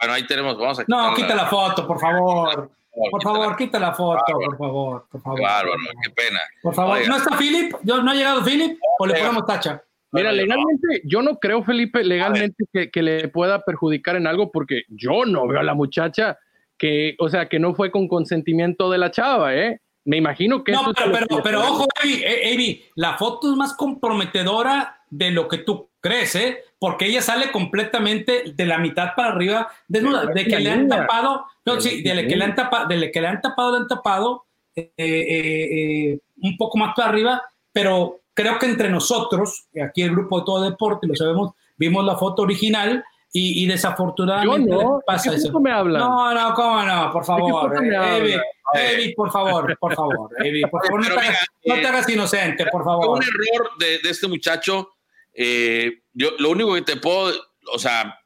Bueno, 0.00 0.14
ahí 0.14 0.26
tenemos, 0.26 0.58
vamos 0.58 0.80
a 0.80 0.84
No, 0.88 1.14
quita 1.14 1.36
la 1.36 1.46
foto, 1.46 1.86
por 1.86 2.00
favor. 2.00 2.68
Por 3.12 3.22
favor, 3.22 3.56
quita 3.56 3.78
la 3.78 3.94
foto, 3.94 4.24
por 4.26 4.58
favor, 4.58 5.06
por 5.08 5.22
favor. 5.22 5.40
Bárbaro, 5.40 5.78
qué 6.02 6.10
pena. 6.10 6.40
Por 6.60 6.74
favor, 6.74 6.98
¿no 7.06 7.16
está 7.16 7.38
Philip? 7.38 7.72
¿No 7.84 8.10
ha 8.10 8.14
llegado 8.14 8.44
Philip? 8.44 8.76
¿O 8.98 9.06
le 9.06 9.14
ponemos 9.14 9.46
tacha? 9.46 9.84
Mira, 10.10 10.32
legalmente, 10.32 11.02
yo 11.04 11.22
no 11.22 11.38
creo, 11.38 11.62
Felipe, 11.62 12.02
legalmente 12.02 12.64
que, 12.72 12.90
que, 12.90 13.02
le 13.02 13.28
pueda 13.28 13.64
perjudicar 13.64 14.16
en 14.16 14.26
algo 14.26 14.50
porque 14.50 14.82
yo 14.88 15.26
no 15.26 15.46
veo 15.46 15.60
a 15.60 15.62
la 15.62 15.74
muchacha 15.74 16.38
que, 16.76 17.14
o 17.20 17.28
sea, 17.28 17.48
que 17.48 17.60
no 17.60 17.76
fue 17.76 17.92
con 17.92 18.08
consentimiento 18.08 18.90
de 18.90 18.98
la 18.98 19.12
chava, 19.12 19.54
¿eh? 19.54 19.80
Me 20.08 20.16
imagino 20.16 20.64
que... 20.64 20.72
No, 20.72 20.90
pero, 20.94 21.12
pero, 21.12 21.42
pero, 21.42 21.60
ojo, 21.60 21.86
Avi, 22.02 22.82
la 22.94 23.18
foto 23.18 23.50
es 23.50 23.56
más 23.58 23.74
comprometedora 23.74 25.02
de 25.10 25.30
lo 25.30 25.48
que 25.48 25.58
tú 25.58 25.90
crees, 26.00 26.34
¿eh? 26.34 26.64
Porque 26.78 27.04
ella 27.04 27.20
sale 27.20 27.52
completamente 27.52 28.54
de 28.54 28.64
la 28.64 28.78
mitad 28.78 29.10
para 29.14 29.32
arriba, 29.32 29.68
desnuda, 29.86 30.24
de 30.24 30.46
que 30.46 30.60
le 30.60 30.70
han 30.70 30.88
tapado, 30.88 31.44
no, 31.66 31.78
sí, 31.78 32.00
de 32.00 32.26
que 32.26 32.36
le 32.36 32.42
han 32.42 32.54
tapado, 32.54 32.88
de 32.88 33.12
que 33.12 33.20
le 33.20 33.26
han 33.26 33.42
tapado, 33.42 33.72
le 33.72 33.78
han 33.80 33.86
tapado, 33.86 34.46
eh, 34.74 34.92
eh, 34.96 35.68
eh, 36.08 36.18
un 36.40 36.56
poco 36.56 36.78
más 36.78 36.94
para 36.96 37.10
arriba, 37.10 37.42
pero 37.70 38.20
creo 38.32 38.58
que 38.58 38.64
entre 38.64 38.88
nosotros, 38.88 39.66
aquí 39.86 40.00
el 40.00 40.12
grupo 40.12 40.38
de 40.38 40.46
todo 40.46 40.70
deporte, 40.70 41.06
lo 41.06 41.16
sabemos, 41.16 41.52
vimos 41.76 42.02
la 42.02 42.16
foto 42.16 42.40
original 42.40 43.04
y, 43.32 43.64
y 43.64 43.66
desafortunadamente 43.66 44.70
Yo 44.70 44.82
no, 44.82 45.00
pasa 45.06 45.30
¿qué 45.30 45.36
eso. 45.36 45.60
me 45.60 45.70
hablan? 45.70 46.00
No, 46.00 46.34
no, 46.34 46.54
cómo 46.54 46.82
no, 46.82 47.12
por 47.12 47.24
favor. 47.24 47.80
me 47.82 48.40
Evi, 48.74 49.14
por 49.14 49.30
favor, 49.30 49.78
por 49.78 49.94
favor, 49.94 50.30
Evi, 50.44 50.62
por 50.62 50.84
favor, 50.86 51.00
no 51.08 51.14
te, 51.14 51.20
hagas, 51.20 51.46
no 51.64 51.74
te 51.76 51.86
hagas 51.86 52.08
inocente, 52.10 52.66
por 52.66 52.84
favor. 52.84 53.18
un 53.18 53.22
error 53.22 53.70
de, 53.78 53.98
de 53.98 54.10
este 54.10 54.26
muchacho. 54.28 54.90
eh, 55.34 56.02
yo 56.12 56.30
lo 56.38 56.50
único 56.50 56.74
que 56.74 56.82
te 56.82 56.96
puedo, 56.96 57.32
o 57.72 57.78
sea, 57.78 58.18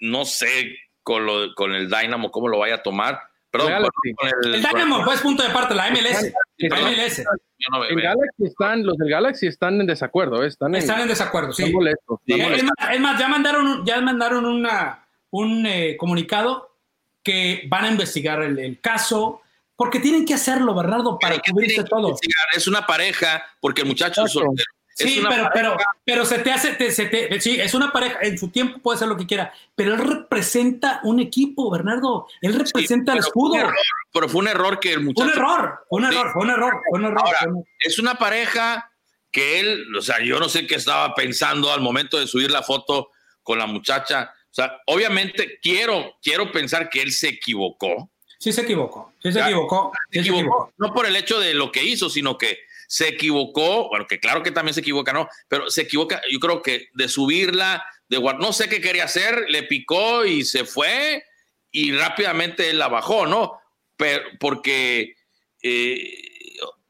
no 0.00 0.24
sé 0.24 0.76
con, 1.02 1.26
lo, 1.26 1.54
con 1.54 1.72
el 1.72 1.90
Dynamo 1.90 2.30
cómo 2.30 2.48
lo 2.48 2.58
vaya 2.58 2.76
a 2.76 2.82
tomar. 2.82 3.20
Perdón, 3.50 3.70
Galaxy. 3.70 4.14
con 4.16 4.28
el, 4.44 4.54
El 4.54 4.62
Dynamo 4.62 5.04
fue 5.04 5.16
punto 5.18 5.42
de 5.42 5.50
parte, 5.50 5.74
la 5.74 5.90
MLS. 5.90 6.32
La. 6.58 6.80
MLS. 6.80 7.22
Yo 7.60 7.66
no 7.72 7.80
me- 7.80 7.88
En 7.88 7.94
me- 7.96 8.02
Galaxy 8.02 8.44
están, 8.44 8.84
los 8.84 8.96
del 8.96 9.10
Galaxy 9.10 9.46
están 9.46 9.80
en 9.80 9.86
desacuerdo, 9.86 10.42
¿eh? 10.42 10.48
están, 10.48 10.74
en, 10.74 10.80
Están 10.80 11.00
en 11.02 11.08
desacuerdo, 11.08 11.52
sí. 11.52 11.62
están 11.62 11.74
molestos. 11.74 12.18
Sí, 12.26 12.32
están 12.32 12.52
Es 12.54 12.64
más, 12.64 12.90
es 12.94 13.00
más, 13.00 13.18
ya 13.20 13.28
mandaron, 13.28 13.66
un- 13.66 13.84
ya 13.84 14.00
mandaron 14.00 14.44
una, 14.46 15.06
un 15.30 15.66
eh, 15.66 15.96
comunicado 15.98 16.76
que 17.22 17.64
van 17.68 17.84
a 17.84 17.90
investigar 17.90 18.42
el, 18.42 18.58
el 18.58 18.80
caso, 18.80 19.42
porque 19.76 20.00
tienen 20.00 20.24
que 20.26 20.34
hacerlo, 20.34 20.74
Bernardo, 20.74 21.18
para 21.18 21.34
Pero 21.34 21.42
¿qué 21.44 21.52
cubrirse 21.52 21.84
todo. 21.84 22.08
investigar? 22.08 22.46
Es 22.56 22.66
una 22.66 22.86
pareja, 22.86 23.42
porque 23.60 23.82
el 23.82 23.88
muchacho 23.88 24.24
es 24.24 24.32
soltero. 24.32 24.64
Sí, 24.92 25.22
pero, 25.26 25.48
pero, 25.54 25.70
pareja- 25.72 25.90
pero 26.04 26.24
se 26.26 26.38
te 26.40 26.52
hace, 26.52 26.72
te- 26.74 26.90
se 26.90 27.06
te- 27.06 27.40
sí, 27.40 27.58
es 27.58 27.72
una 27.72 27.90
pareja, 27.90 28.18
en 28.20 28.36
su 28.36 28.48
tiempo 28.48 28.80
puede 28.80 28.98
ser 28.98 29.08
lo 29.08 29.16
que 29.16 29.24
quiera, 29.26 29.50
pero 29.74 29.94
él 29.94 30.00
representa 30.00 31.00
un 31.04 31.20
equipo, 31.20 31.70
Bernardo, 31.70 32.26
él 32.42 32.52
representa 32.54 33.12
el 33.12 33.18
pero 33.18 33.28
escudo. 33.28 33.50
Fue 33.52 33.58
un 33.60 33.64
error, 33.68 33.74
pero 34.12 34.28
fue 34.28 34.40
un 34.40 34.48
error 34.48 34.80
que 34.80 34.92
el 34.92 35.00
muchacho. 35.00 35.26
un 35.28 35.32
error, 35.36 35.84
un 35.90 36.02
Sí. 36.10 36.16
error, 36.16 36.32
fue 36.32 36.42
un 36.42 36.50
error, 36.50 36.82
fue 36.90 36.98
un 36.98 37.04
error. 37.06 37.20
Ahora, 37.24 37.38
fue 37.40 37.48
un- 37.52 37.64
es 37.78 37.98
una 37.98 38.14
pareja 38.16 38.90
que 39.30 39.60
él, 39.60 39.84
o 39.96 40.02
sea, 40.02 40.20
yo 40.24 40.40
no 40.40 40.48
sé 40.48 40.66
qué 40.66 40.74
estaba 40.74 41.14
pensando 41.14 41.72
al 41.72 41.80
momento 41.80 42.18
de 42.18 42.26
subir 42.26 42.50
la 42.50 42.62
foto 42.62 43.10
con 43.42 43.58
la 43.58 43.66
muchacha. 43.66 44.32
O 44.50 44.52
sea, 44.54 44.80
obviamente 44.86 45.58
quiero, 45.62 46.16
quiero 46.22 46.50
pensar 46.50 46.90
que 46.90 47.02
él 47.02 47.12
se 47.12 47.28
equivocó. 47.28 48.10
Sí 48.38 48.52
se 48.52 48.62
equivocó, 48.62 49.12
sí 49.22 49.30
se 49.32 49.40
equivocó, 49.40 49.92
sí 50.10 50.18
Se 50.18 50.24
se 50.24 50.30
equivocó, 50.30 50.72
no 50.78 50.92
por 50.94 51.06
el 51.06 51.14
hecho 51.14 51.38
de 51.38 51.52
lo 51.54 51.70
que 51.70 51.84
hizo, 51.84 52.08
sino 52.10 52.38
que 52.38 52.58
se 52.88 53.06
equivocó, 53.08 53.88
bueno, 53.90 54.06
que 54.08 54.18
claro 54.18 54.42
que 54.42 54.50
también 54.50 54.74
se 54.74 54.80
equivoca, 54.80 55.12
¿no? 55.12 55.28
Pero 55.46 55.70
se 55.70 55.82
equivoca, 55.82 56.20
yo 56.30 56.40
creo 56.40 56.62
que 56.62 56.88
de 56.94 57.08
subirla, 57.08 57.84
de 58.08 58.18
guard- 58.18 58.38
no 58.40 58.52
sé 58.52 58.68
qué 58.68 58.80
quería 58.80 59.04
hacer, 59.04 59.44
le 59.48 59.62
picó 59.64 60.24
y 60.24 60.42
se 60.44 60.64
fue 60.64 61.22
y 61.70 61.92
rápidamente 61.92 62.68
él 62.70 62.78
la 62.80 62.88
bajó, 62.88 63.26
¿no? 63.26 63.59
Pero, 64.00 64.24
porque 64.40 65.14
eh, 65.62 66.14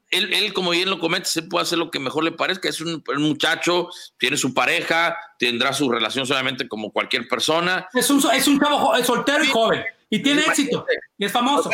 él, 0.09 0.33
él, 0.33 0.53
como 0.53 0.71
bien 0.71 0.89
lo 0.89 0.97
comenta, 0.97 1.29
se 1.29 1.43
puede 1.43 1.63
hacer 1.63 1.77
lo 1.77 1.91
que 1.91 1.99
mejor 1.99 2.23
le 2.23 2.31
parezca, 2.31 2.67
es 2.69 2.81
un, 2.81 3.03
un 3.07 3.21
muchacho, 3.21 3.89
tiene 4.17 4.37
su 4.37 4.53
pareja, 4.53 5.15
tendrá 5.37 5.73
su 5.73 5.89
relación 5.91 6.25
solamente 6.25 6.67
como 6.67 6.91
cualquier 6.91 7.27
persona, 7.27 7.87
Es 7.93 8.09
un, 8.09 8.23
es 8.33 8.47
un 8.47 8.59
chavo 8.59 8.93
soltero 9.03 9.43
y 9.43 9.47
Sí. 9.47 9.51
joven, 9.51 9.83
y 10.09 10.19
tiene 10.23 10.41
Imagínate. 10.41 10.61
éxito, 10.61 10.85
y 11.17 11.25
es 11.25 11.31
famoso. 11.31 11.69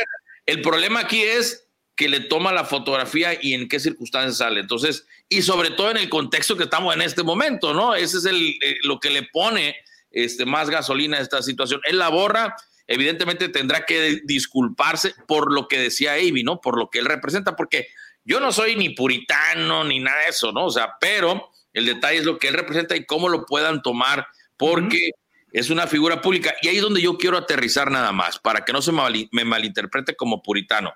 El 0.46 0.62
problema 0.62 1.02
aquí 1.02 1.22
es 1.22 1.64
que 1.96 2.10
le 2.10 2.20
toma 2.22 2.52
la 2.52 2.64
fotografía 2.64 3.38
y 3.42 3.54
en 3.54 3.68
qué 3.68 3.80
circunstancias 3.80 4.38
sale. 4.38 4.60
Entonces, 4.60 5.08
y 5.30 5.42
sobre 5.42 5.72
todo 5.72 5.90
en 5.92 5.98
el 5.98 6.10
contexto 6.10 6.56
que 6.56 6.66
estamos 6.66 6.94
en 6.96 7.02
este 7.02 7.24
momento, 7.24 7.74
¿no? 7.74 7.96
Ese 7.96 8.18
es 8.20 8.26
el, 8.26 8.56
eh, 8.62 8.78
lo 8.84 9.00
que 9.00 9.10
le 9.10 9.24
pone 9.24 9.76
este, 10.12 10.46
más 10.46 10.70
gasolina 10.70 11.18
a 11.18 11.22
esta 11.22 11.42
situación. 11.42 11.82
Él 11.86 11.98
la 11.98 12.10
borra, 12.10 12.56
evidentemente 12.88 13.50
tendrá 13.50 13.86
que 13.86 14.22
disculparse 14.24 15.14
por 15.28 15.54
lo 15.54 15.68
que 15.68 15.80
decía 15.80 16.14
Avi, 16.14 16.44
¿no? 16.44 16.62
Por 16.62 16.78
lo 16.78 16.90
que 16.90 17.00
él 17.00 17.06
representa, 17.06 17.56
porque 17.56 17.88
yo 18.24 18.40
no 18.40 18.52
soy 18.52 18.76
ni 18.76 18.90
puritano 18.90 19.84
ni 19.84 20.00
nada 20.00 20.22
de 20.24 20.30
eso, 20.30 20.52
¿no? 20.52 20.66
O 20.66 20.72
sea, 20.72 20.94
pero 21.00 21.50
el 21.74 21.86
detalle 21.86 22.20
es 22.20 22.26
lo 22.26 22.40
que 22.40 22.48
él 22.48 22.54
representa 22.56 22.96
y 22.96 23.06
cómo 23.06 23.30
lo 23.30 23.46
puedan 23.46 23.82
tomar, 23.82 24.28
porque 24.58 25.12
es 25.52 25.70
una 25.70 25.88
figura 25.88 26.22
pública. 26.22 26.56
Y 26.62 26.68
ahí 26.68 26.78
es 26.78 26.82
donde 26.82 27.02
yo 27.02 27.18
quiero 27.18 27.38
aterrizar 27.38 27.92
nada 27.92 28.12
más, 28.12 28.40
para 28.40 28.66
que 28.66 28.74
no 28.74 28.82
se 28.82 28.92
mal- 28.92 29.30
me 29.32 29.46
malinterprete 29.46 30.16
como 30.16 30.42
puritano. 30.42 30.94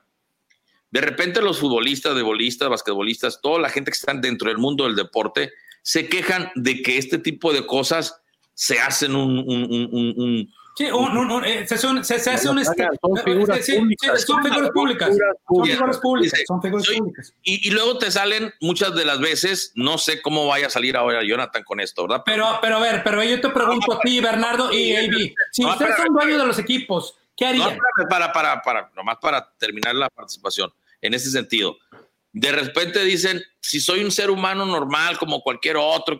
De 0.90 1.00
repente 1.00 1.42
los 1.42 1.60
futbolistas, 1.60 2.16
deportistas, 2.16 2.68
basquetbolistas, 2.70 3.40
toda 3.42 3.60
la 3.60 3.70
gente 3.70 3.92
que 3.92 3.98
están 3.98 4.20
dentro 4.20 4.50
del 4.50 4.58
mundo 4.58 4.84
del 4.86 4.96
deporte, 4.96 5.52
se 5.84 6.08
quejan 6.10 6.52
de 6.56 6.82
que 6.82 6.98
este 6.98 7.18
tipo 7.18 7.54
de 7.54 7.66
cosas 7.66 8.22
se 8.54 8.80
hacen 8.80 9.16
un... 9.16 9.40
un- 9.40 9.64
un- 9.72 9.90
un- 9.92 10.14
un- 10.18 10.54
Sí, 10.76 10.86
un- 10.86 11.18
un- 11.18 11.30
un- 11.32 11.46
eh, 11.46 11.68
se, 11.68 11.78
son- 11.78 12.04
se- 12.04 12.18
se 12.20 12.30
hace 12.32 12.50
un... 12.50 12.64
Son 12.64 12.76
figuras 13.26 13.66
sí, 13.66 13.74
públicas. 13.78 14.22
son 14.26 14.42
figuras 14.44 14.70
públicas. 14.72 15.10
Son 15.48 15.66
figuras 15.66 15.98
públicas. 15.98 16.32
Dice, 16.34 16.46
Son 16.48 16.62
figuras 16.62 16.86
soy- 16.86 16.98
públicas. 17.00 17.34
y, 17.44 17.68
y 17.68 17.72
luego 17.72 17.98
te 17.98 18.10
salen 18.10 18.54
muchas 18.62 18.96
de 18.96 19.04
las 19.06 19.20
veces, 19.20 19.74
no 19.76 19.98
sé 19.98 20.22
cómo 20.22 20.48
vaya 20.48 20.68
a 20.68 20.70
salir 20.70 20.96
ahora 20.96 21.24
Jonathan 21.24 21.64
con 21.64 21.80
esto, 21.82 22.04
¿verdad? 22.08 22.24
Pero, 22.26 22.48
pero 22.62 22.78
a 22.78 22.80
ver, 22.80 23.04
pero 23.04 23.22
yo 23.24 23.42
te 23.42 23.50
pregunto 23.50 23.94
a 23.94 24.00
ti, 24.00 24.20
Bernardo 24.22 24.72
y 24.74 24.96
AB, 24.96 25.34
si 25.52 25.62
No, 25.64 25.72
ustedes 25.72 25.96
son 25.98 26.08
dueños 26.14 26.40
de 26.40 26.48
los 26.48 26.58
equipos, 26.60 27.16
¿qué 27.36 27.46
No, 27.46 27.50
harían? 27.50 27.68
espérame, 27.72 28.10
para, 28.10 28.32
para, 28.34 28.62
para, 28.62 28.92
nomás 28.96 29.18
para 29.22 29.52
terminar 29.58 29.94
la 29.96 30.10
participación, 30.10 30.72
en 31.02 31.14
ese 31.14 31.30
sentido. 31.32 31.78
De 32.34 32.50
repente 32.54 33.04
dicen, 33.04 33.44
si 33.60 33.82
soy 33.82 34.04
un 34.06 34.12
ser 34.12 34.30
humano 34.32 34.66
normal 34.66 35.18
como 35.18 35.42
cualquier 35.42 35.76
otro, 35.78 36.20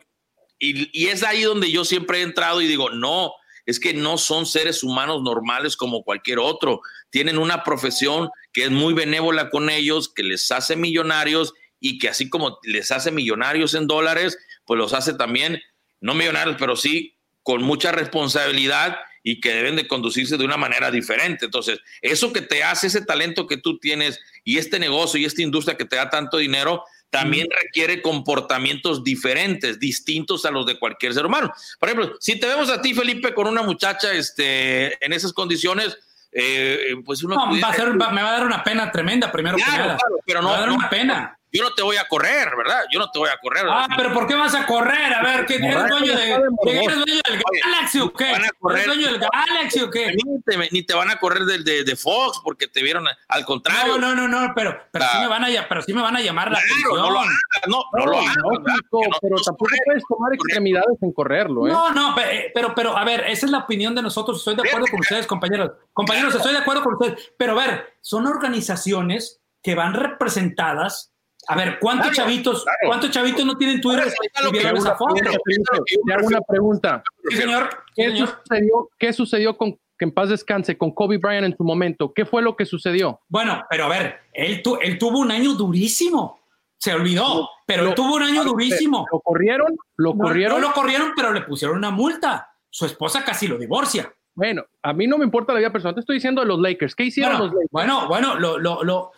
y, 0.60 0.90
y 0.92 1.08
es 1.08 1.24
ahí 1.24 1.44
donde 1.44 1.72
yo 1.72 1.86
siempre 1.86 2.20
he 2.20 2.22
entrado 2.22 2.62
y 2.62 2.68
digo, 2.68 2.90
no, 2.90 3.32
es 3.72 3.80
que 3.80 3.94
no 3.94 4.18
son 4.18 4.46
seres 4.46 4.84
humanos 4.84 5.22
normales 5.24 5.76
como 5.76 6.04
cualquier 6.04 6.40
otro. 6.40 6.82
Tienen 7.10 7.38
una 7.38 7.64
profesión 7.64 8.30
que 8.54 8.66
es 8.66 8.72
muy 8.72 8.94
benévola 8.94 9.50
con 9.50 9.70
ellos, 9.70 10.10
que 10.14 10.24
les 10.24 10.52
hace 10.52 10.76
millonarios 10.76 11.54
y 11.80 11.98
que 11.98 12.10
así 12.10 12.30
como 12.30 12.60
les 12.64 12.92
hace 12.92 13.12
millonarios 13.12 13.74
en 13.74 13.88
dólares, 13.88 14.38
pues 14.66 14.78
los 14.78 14.94
hace 14.94 15.14
también, 15.14 15.62
no 16.00 16.14
millonarios, 16.14 16.58
pero 16.60 16.76
sí 16.76 17.16
con 17.44 17.64
mucha 17.64 17.92
responsabilidad 17.92 18.98
y 19.24 19.40
que 19.40 19.54
deben 19.54 19.76
de 19.76 19.88
conducirse 19.88 20.38
de 20.38 20.46
una 20.46 20.58
manera 20.58 20.92
diferente. 20.92 21.46
Entonces, 21.46 21.80
eso 22.02 22.34
que 22.34 22.42
te 22.42 22.64
hace, 22.64 22.88
ese 22.88 23.06
talento 23.06 23.48
que 23.48 23.58
tú 23.58 23.80
tienes 23.80 24.20
y 24.44 24.58
este 24.58 24.80
negocio 24.80 25.20
y 25.20 25.26
esta 25.26 25.42
industria 25.42 25.78
que 25.78 25.86
te 25.86 25.96
da 25.96 26.10
tanto 26.10 26.38
dinero, 26.38 26.84
también 27.12 27.48
requiere 27.64 28.02
comportamientos 28.02 29.04
diferentes, 29.04 29.80
distintos 29.80 30.46
a 30.46 30.52
los 30.52 30.66
de 30.66 30.80
cualquier 30.80 31.14
ser 31.14 31.26
humano. 31.26 31.52
Por 31.80 31.90
ejemplo, 31.90 32.16
si 32.20 32.40
te 32.40 32.48
vemos 32.48 32.70
a 32.72 32.82
ti, 32.82 32.94
Felipe, 32.96 33.34
con 33.34 33.48
una 33.48 33.62
muchacha 33.62 34.12
este, 34.14 35.04
en 35.06 35.14
esas 35.14 35.34
condiciones, 35.34 35.98
eh, 36.32 36.96
pues 37.06 37.22
uno... 37.24 37.36
No, 37.36 37.62
va 37.62 37.68
a 37.68 37.74
ser, 37.74 38.02
va- 38.02 38.12
me 38.12 38.24
va 38.24 38.30
a 38.30 38.34
dar 38.40 38.46
una 38.48 38.64
pena 38.64 38.92
tremenda, 38.92 39.32
primero 39.32 39.58
que 39.58 39.64
nada. 39.64 39.98
claro, 39.98 40.16
pero 40.26 40.42
me 40.42 40.48
va 40.48 40.54
a 40.54 40.56
no, 40.56 40.60
dar 40.62 40.70
no- 40.70 40.76
una 40.76 40.90
pena. 40.90 41.38
Yo 41.52 41.64
no 41.64 41.74
te 41.74 41.82
voy 41.82 41.98
a 41.98 42.08
correr, 42.08 42.50
¿verdad? 42.58 42.82
Yo 42.92 43.00
no 43.00 43.10
te 43.12 43.20
voy 43.20 43.30
a 43.30 43.38
correr. 43.42 43.66
Ah, 43.70 43.88
pero 43.96 44.14
¿por 44.14 44.28
qué 44.28 44.36
vas 44.36 44.56
a 44.56 44.66
correr? 44.66 45.14
A 45.14 45.22
ver, 45.24 45.46
¿qué 45.46 45.56
eres 45.56 45.88
dueño 45.90 46.16
de, 46.16 46.26
de. 46.26 46.32
¿eres 46.32 46.96
dueño 46.96 47.22
del 47.26 47.42
Oye, 47.50 47.60
Galaxy 47.66 48.00
o 48.00 48.14
qué? 48.14 48.32
van 48.32 48.46
a 48.46 48.50
correr. 48.60 48.84
¿Eres 48.84 48.96
dueño 48.96 49.12
del 49.12 49.20
Galaxy 49.20 49.80
o 49.82 49.90
qué? 49.92 50.14
Ni 50.14 50.42
te, 50.44 50.58
ni 50.72 50.84
te 50.84 50.94
van 50.94 51.10
a 51.10 51.18
correr 51.20 51.44
del 51.44 51.64
de, 51.64 51.84
de 51.84 51.96
Fox 51.96 52.40
porque 52.44 52.68
te 52.68 52.82
vieron 52.82 53.06
al 53.28 53.46
contrario. 53.46 53.98
No, 53.98 54.16
no, 54.16 54.28
no, 54.28 54.48
no, 54.48 54.54
pero, 54.56 54.78
pero, 54.92 55.06
sí 55.06 55.12
Ah. 55.18 55.22
me 55.22 55.28
van 55.28 55.44
a, 55.44 55.48
pero 55.68 55.82
sí 55.82 55.94
me 55.94 56.02
van 56.02 56.16
a 56.16 56.22
llamar 56.22 56.52
la 56.52 56.60
Claro, 56.60 56.74
atención. 56.74 56.98
no 57.02 57.10
lo 57.12 57.20
hagas, 57.20 57.34
no, 57.68 57.84
no, 57.94 58.06
lo 58.06 58.18
hagas, 58.20 58.38
no, 58.38 58.50
¿verdad? 58.50 58.76
No- 58.92 59.00
pero 59.22 59.36
no 59.36 59.42
tampoco 59.44 59.58
correcto. 59.66 59.84
puedes 59.86 60.04
tomar 60.08 60.34
extremidades 60.34 60.98
en 61.02 61.12
correrlo, 61.14 61.68
¿eh? 61.68 61.72
No, 61.72 61.92
no, 61.92 62.16
eh, 62.22 62.52
pero, 62.54 62.74
pero, 62.76 62.98
a 62.98 63.04
ver, 63.04 63.26
esa 63.28 63.46
es 63.46 63.52
la 63.52 63.60
opinión 63.60 63.94
de 63.96 64.02
nosotros. 64.02 64.38
Estoy 64.40 64.56
de 64.56 64.68
acuerdo 64.68 64.88
con 64.90 65.00
ustedes, 65.02 65.28
compañeros. 65.28 65.72
Compañeros, 65.94 66.34
estoy 66.36 66.54
de 66.54 66.60
acuerdo 66.60 66.84
con 66.84 66.94
ustedes. 66.94 67.34
Pero, 67.38 67.60
a 67.60 67.66
ver, 67.66 67.98
son 68.02 68.26
organizaciones 68.28 69.42
que 69.64 69.76
van 69.76 69.94
representadas. 69.94 71.11
A 71.48 71.56
ver, 71.56 71.80
¿cuántos 71.80 72.12
Claro, 72.12 72.30
chavitos, 72.30 72.64
claro. 72.64 72.78
cuántos 72.88 73.12
chavitos 73.12 73.46
no 73.46 73.58
tienen 73.58 73.82
Twitter 73.82 74.04
Ahora, 74.36 74.46
lo 74.46 74.52
que 74.52 74.60
esa 74.60 74.96
foto? 74.96 75.16
te 75.16 76.14
hago 76.14 76.28
una 76.28 76.42
pregunta. 76.42 77.04
Sí, 77.30 77.38
señor. 77.38 77.70
Sí, 77.96 78.04
¿Qué 78.04 78.10
señor. 78.12 78.28
sucedió, 78.30 78.90
qué 78.98 79.14
sucedió 79.14 79.58
con 79.58 79.78
que 79.98 80.06
en 80.06 80.12
paz 80.12 80.30
descanse, 80.30 80.80
con 80.80 80.92
Kobe 80.92 81.20
Bryant 81.20 81.46
en 81.46 81.56
su 81.56 81.64
momento. 81.64 82.12
¿Qué 82.12 82.26
fue 82.26 82.42
lo 82.42 82.56
que 82.56 82.66
sucedió? 82.66 83.20
Bueno, 83.28 83.64
pero 83.70 83.86
a 83.86 83.88
ver, 83.90 84.22
él, 84.34 84.64
él 84.82 84.98
tuvo 84.98 85.20
un 85.20 85.30
año 85.30 85.54
durísimo. 85.54 86.40
Se 86.78 86.92
olvidó, 86.92 87.48
pero 87.68 87.88
él 87.90 87.94
tuvo 87.94 88.16
un 88.16 88.24
año 88.24 88.44
durísimo. 88.44 89.06
¿Lo 89.12 89.20
corrieron? 89.20 89.78
¿Lo 89.98 90.18
corrieron? 90.18 90.60
No 90.60 90.70
lo 90.70 90.74
corrieron, 90.74 91.12
pero 91.16 91.32
le 91.32 91.42
pusieron 91.42 91.78
una 91.78 91.92
multa. 91.92 92.52
Su 92.68 92.88
esposa 92.88 93.24
casi 93.24 93.48
lo 93.48 93.60
divorcia. 93.60 94.12
Bueno, 94.34 94.64
a 94.82 94.92
mí 94.92 95.06
no 95.06 95.20
me 95.20 95.26
importa 95.26 95.54
la 95.54 95.60
vida 95.60 95.72
personal, 95.72 95.94
te 95.94 96.00
estoy 96.00 96.16
diciendo 96.16 96.42
de 96.42 96.48
los 96.48 96.60
Lakers. 96.60 96.96
¿Qué 96.96 97.04
hicieron 97.04 97.34
bueno, 97.34 97.46
los 97.46 97.54
Lakers? 97.54 97.72
Bueno, 97.72 98.08
bueno, 98.08 98.40
lo, 98.40 98.58
lo, 98.58 98.84
lo, 98.84 99.12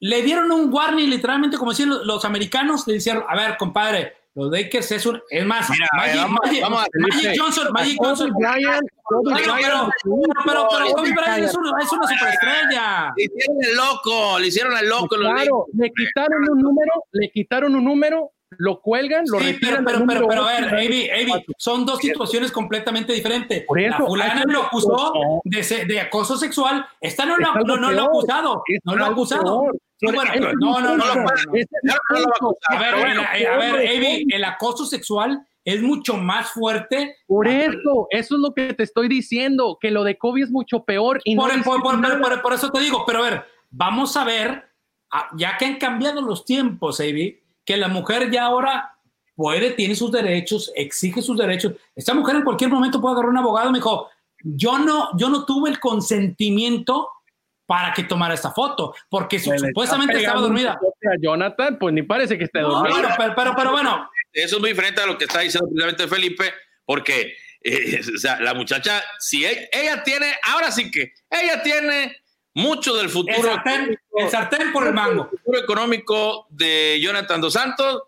le 0.00 0.22
dieron 0.22 0.50
un 0.50 0.72
warning, 0.72 1.08
literalmente, 1.10 1.56
como 1.58 1.70
decían 1.72 1.90
los, 1.90 2.04
los 2.06 2.24
americanos, 2.24 2.86
le 2.86 2.94
dijeron, 2.94 3.24
a 3.28 3.36
ver, 3.36 3.56
compadre, 3.58 4.14
los 4.34 4.50
Lakers 4.50 4.92
es 4.92 5.04
un, 5.06 5.20
es 5.28 5.44
más, 5.44 5.68
Mira, 5.68 5.86
Magic, 5.96 6.16
vamos, 6.16 6.38
Magic, 6.44 6.62
vamos 6.62 6.82
a- 6.82 6.86
Magic 6.98 7.40
Johnson, 7.40 7.68
Magic 7.72 7.96
Kobe 7.98 8.08
Johnson, 8.08 8.32
Pero, 8.38 9.54
pero, 9.60 9.90
pero, 10.46 10.68
pero 10.70 10.92
Kobe 10.94 11.12
Bryant 11.12 11.44
es 11.44 11.54
una, 11.54 11.70
es 11.82 11.92
una 11.92 12.06
superestrella. 12.06 13.12
Le 13.16 13.24
hicieron 13.24 13.56
el 13.64 13.76
loco, 13.76 14.38
le 14.38 14.46
hicieron 14.46 14.76
el 14.78 14.88
loco. 14.88 15.16
los 15.16 15.32
Claro, 15.32 15.66
le 15.74 15.90
quitaron 15.90 16.42
un 16.50 16.58
número, 16.60 16.92
le 17.12 17.30
quitaron 17.30 17.74
un 17.74 17.84
número, 17.84 18.30
lo 18.58 18.80
cuelgan, 18.80 19.24
lo 19.28 19.38
Sí, 19.38 19.44
pero, 19.60 19.76
retiran. 19.76 19.84
pero, 19.84 19.86
pero, 19.86 19.98
número 20.00 20.28
pero, 20.28 20.44
a 20.44 20.52
ver, 20.60 20.74
Avi, 20.74 21.08
Avi, 21.10 21.44
son 21.56 21.86
dos 21.86 21.98
situaciones 22.00 22.50
completamente 22.50 23.12
diferentes. 23.12 23.64
Por 23.64 23.78
eso, 23.80 23.90
la 23.98 24.06
fulana 24.06 24.44
lo 24.46 24.62
acusó 24.64 25.12
de, 25.44 25.62
se- 25.62 25.84
de 25.84 26.00
acoso 26.00 26.36
sexual. 26.36 26.84
Esta 27.00 27.24
no, 27.24 27.34
Es 27.34 27.40
lo, 27.40 27.54
no, 27.64 27.76
no 27.76 27.90
lo 27.92 28.02
ha 28.02 28.04
acusado. 28.06 28.62
Es 28.66 28.80
No 28.84 28.96
lo 28.96 29.04
ha 29.04 29.08
acusado. 29.08 29.62
Sí, 29.98 30.06
bueno, 30.06 30.30
pero 30.32 30.52
no, 30.54 30.80
no, 30.80 30.96
no, 30.96 31.04
no, 31.14 31.14
no. 31.14 31.28
A 32.68 32.78
ver, 32.78 32.88
pero 32.90 32.98
bueno, 32.98 33.22
el- 33.34 33.46
a 33.46 33.56
ver, 33.56 33.74
Avi, 33.88 34.26
el 34.28 34.44
acoso 34.44 34.84
sexual 34.86 35.46
es 35.64 35.82
mucho 35.82 36.16
más 36.16 36.50
fuerte. 36.50 37.16
Por 37.26 37.46
eso, 37.46 38.06
eso 38.10 38.34
es 38.34 38.40
lo 38.40 38.52
que 38.54 38.72
te 38.74 38.82
estoy 38.82 39.08
diciendo, 39.08 39.78
que 39.80 39.90
lo 39.90 40.04
de 40.04 40.16
Kobe 40.18 40.40
es 40.42 40.50
mucho 40.50 40.84
peor 40.84 41.20
y 41.24 41.34
no 41.34 41.42
Por, 41.42 41.62
por- 41.62 41.82
por- 41.82 41.98
nada. 41.98 42.18
por- 42.20 42.42
por 42.42 42.52
eso 42.54 42.70
te 42.70 42.80
digo, 42.80 43.04
pero 43.06 43.20
a 43.20 43.30
ver, 43.30 43.44
vamos 43.70 44.16
a 44.16 44.24
ver, 44.24 44.64
ya 45.36 45.56
que 45.58 45.66
han 45.66 45.76
cambiado 45.76 46.22
los 46.22 46.44
tiempos, 46.44 46.98
Avi, 47.00 47.39
que 47.70 47.76
la 47.76 47.86
mujer 47.86 48.32
ya 48.32 48.46
ahora 48.46 48.96
puede, 49.36 49.70
tiene 49.70 49.94
sus 49.94 50.10
derechos, 50.10 50.72
exige 50.74 51.22
sus 51.22 51.38
derechos. 51.38 51.74
Esta 51.94 52.14
mujer 52.14 52.34
en 52.34 52.42
cualquier 52.42 52.68
momento 52.68 53.00
puede 53.00 53.12
agarrar 53.12 53.30
un 53.30 53.38
abogado, 53.38 53.70
me 53.70 53.78
dijo, 53.78 54.10
yo 54.42 54.76
no, 54.80 55.16
yo 55.16 55.28
no 55.28 55.44
tuve 55.44 55.70
el 55.70 55.78
consentimiento 55.78 57.08
para 57.66 57.92
que 57.92 58.02
tomara 58.02 58.34
esta 58.34 58.50
foto, 58.50 58.92
porque 59.08 59.38
Se 59.38 59.56
supuestamente 59.56 60.16
estaba 60.18 60.40
dormida. 60.40 60.72
A 60.72 61.16
Jonathan, 61.22 61.78
pues 61.78 61.94
ni 61.94 62.02
parece 62.02 62.36
que 62.36 62.42
esté 62.42 62.60
No, 62.60 62.70
dormido. 62.70 62.96
bueno, 62.98 63.14
pero, 63.16 63.34
pero, 63.36 63.54
pero 63.56 63.70
bueno, 63.70 64.10
Eso 64.32 64.56
es 64.56 64.60
muy 64.60 64.70
diferente 64.70 65.00
a 65.00 65.06
lo 65.06 65.16
que 65.16 65.26
está 65.26 65.38
diciendo 65.38 65.68
precisamente 65.68 66.08
Felipe, 66.08 66.52
porque 66.84 67.36
eh, 67.62 68.00
o 68.16 68.18
sea, 68.18 68.40
la 68.40 68.52
muchacha, 68.52 69.00
si 69.20 69.46
ella, 69.46 69.68
ella 69.70 70.02
tiene, 70.02 70.26
ahora 70.42 70.72
sí 70.72 70.90
que, 70.90 71.12
ella 71.30 71.62
tiene 71.62 72.16
mucho 72.54 72.94
del 72.96 73.06
el 73.06 73.10
futuro, 73.10 73.42
sartén, 73.42 73.98
el 74.16 74.28
sartén 74.30 74.72
por 74.72 74.86
el 74.86 74.92
mango. 74.94 75.28
futuro 75.30 75.58
económico 75.58 76.46
de 76.50 76.98
Jonathan 77.02 77.40
Dos 77.40 77.52
Santos 77.54 78.02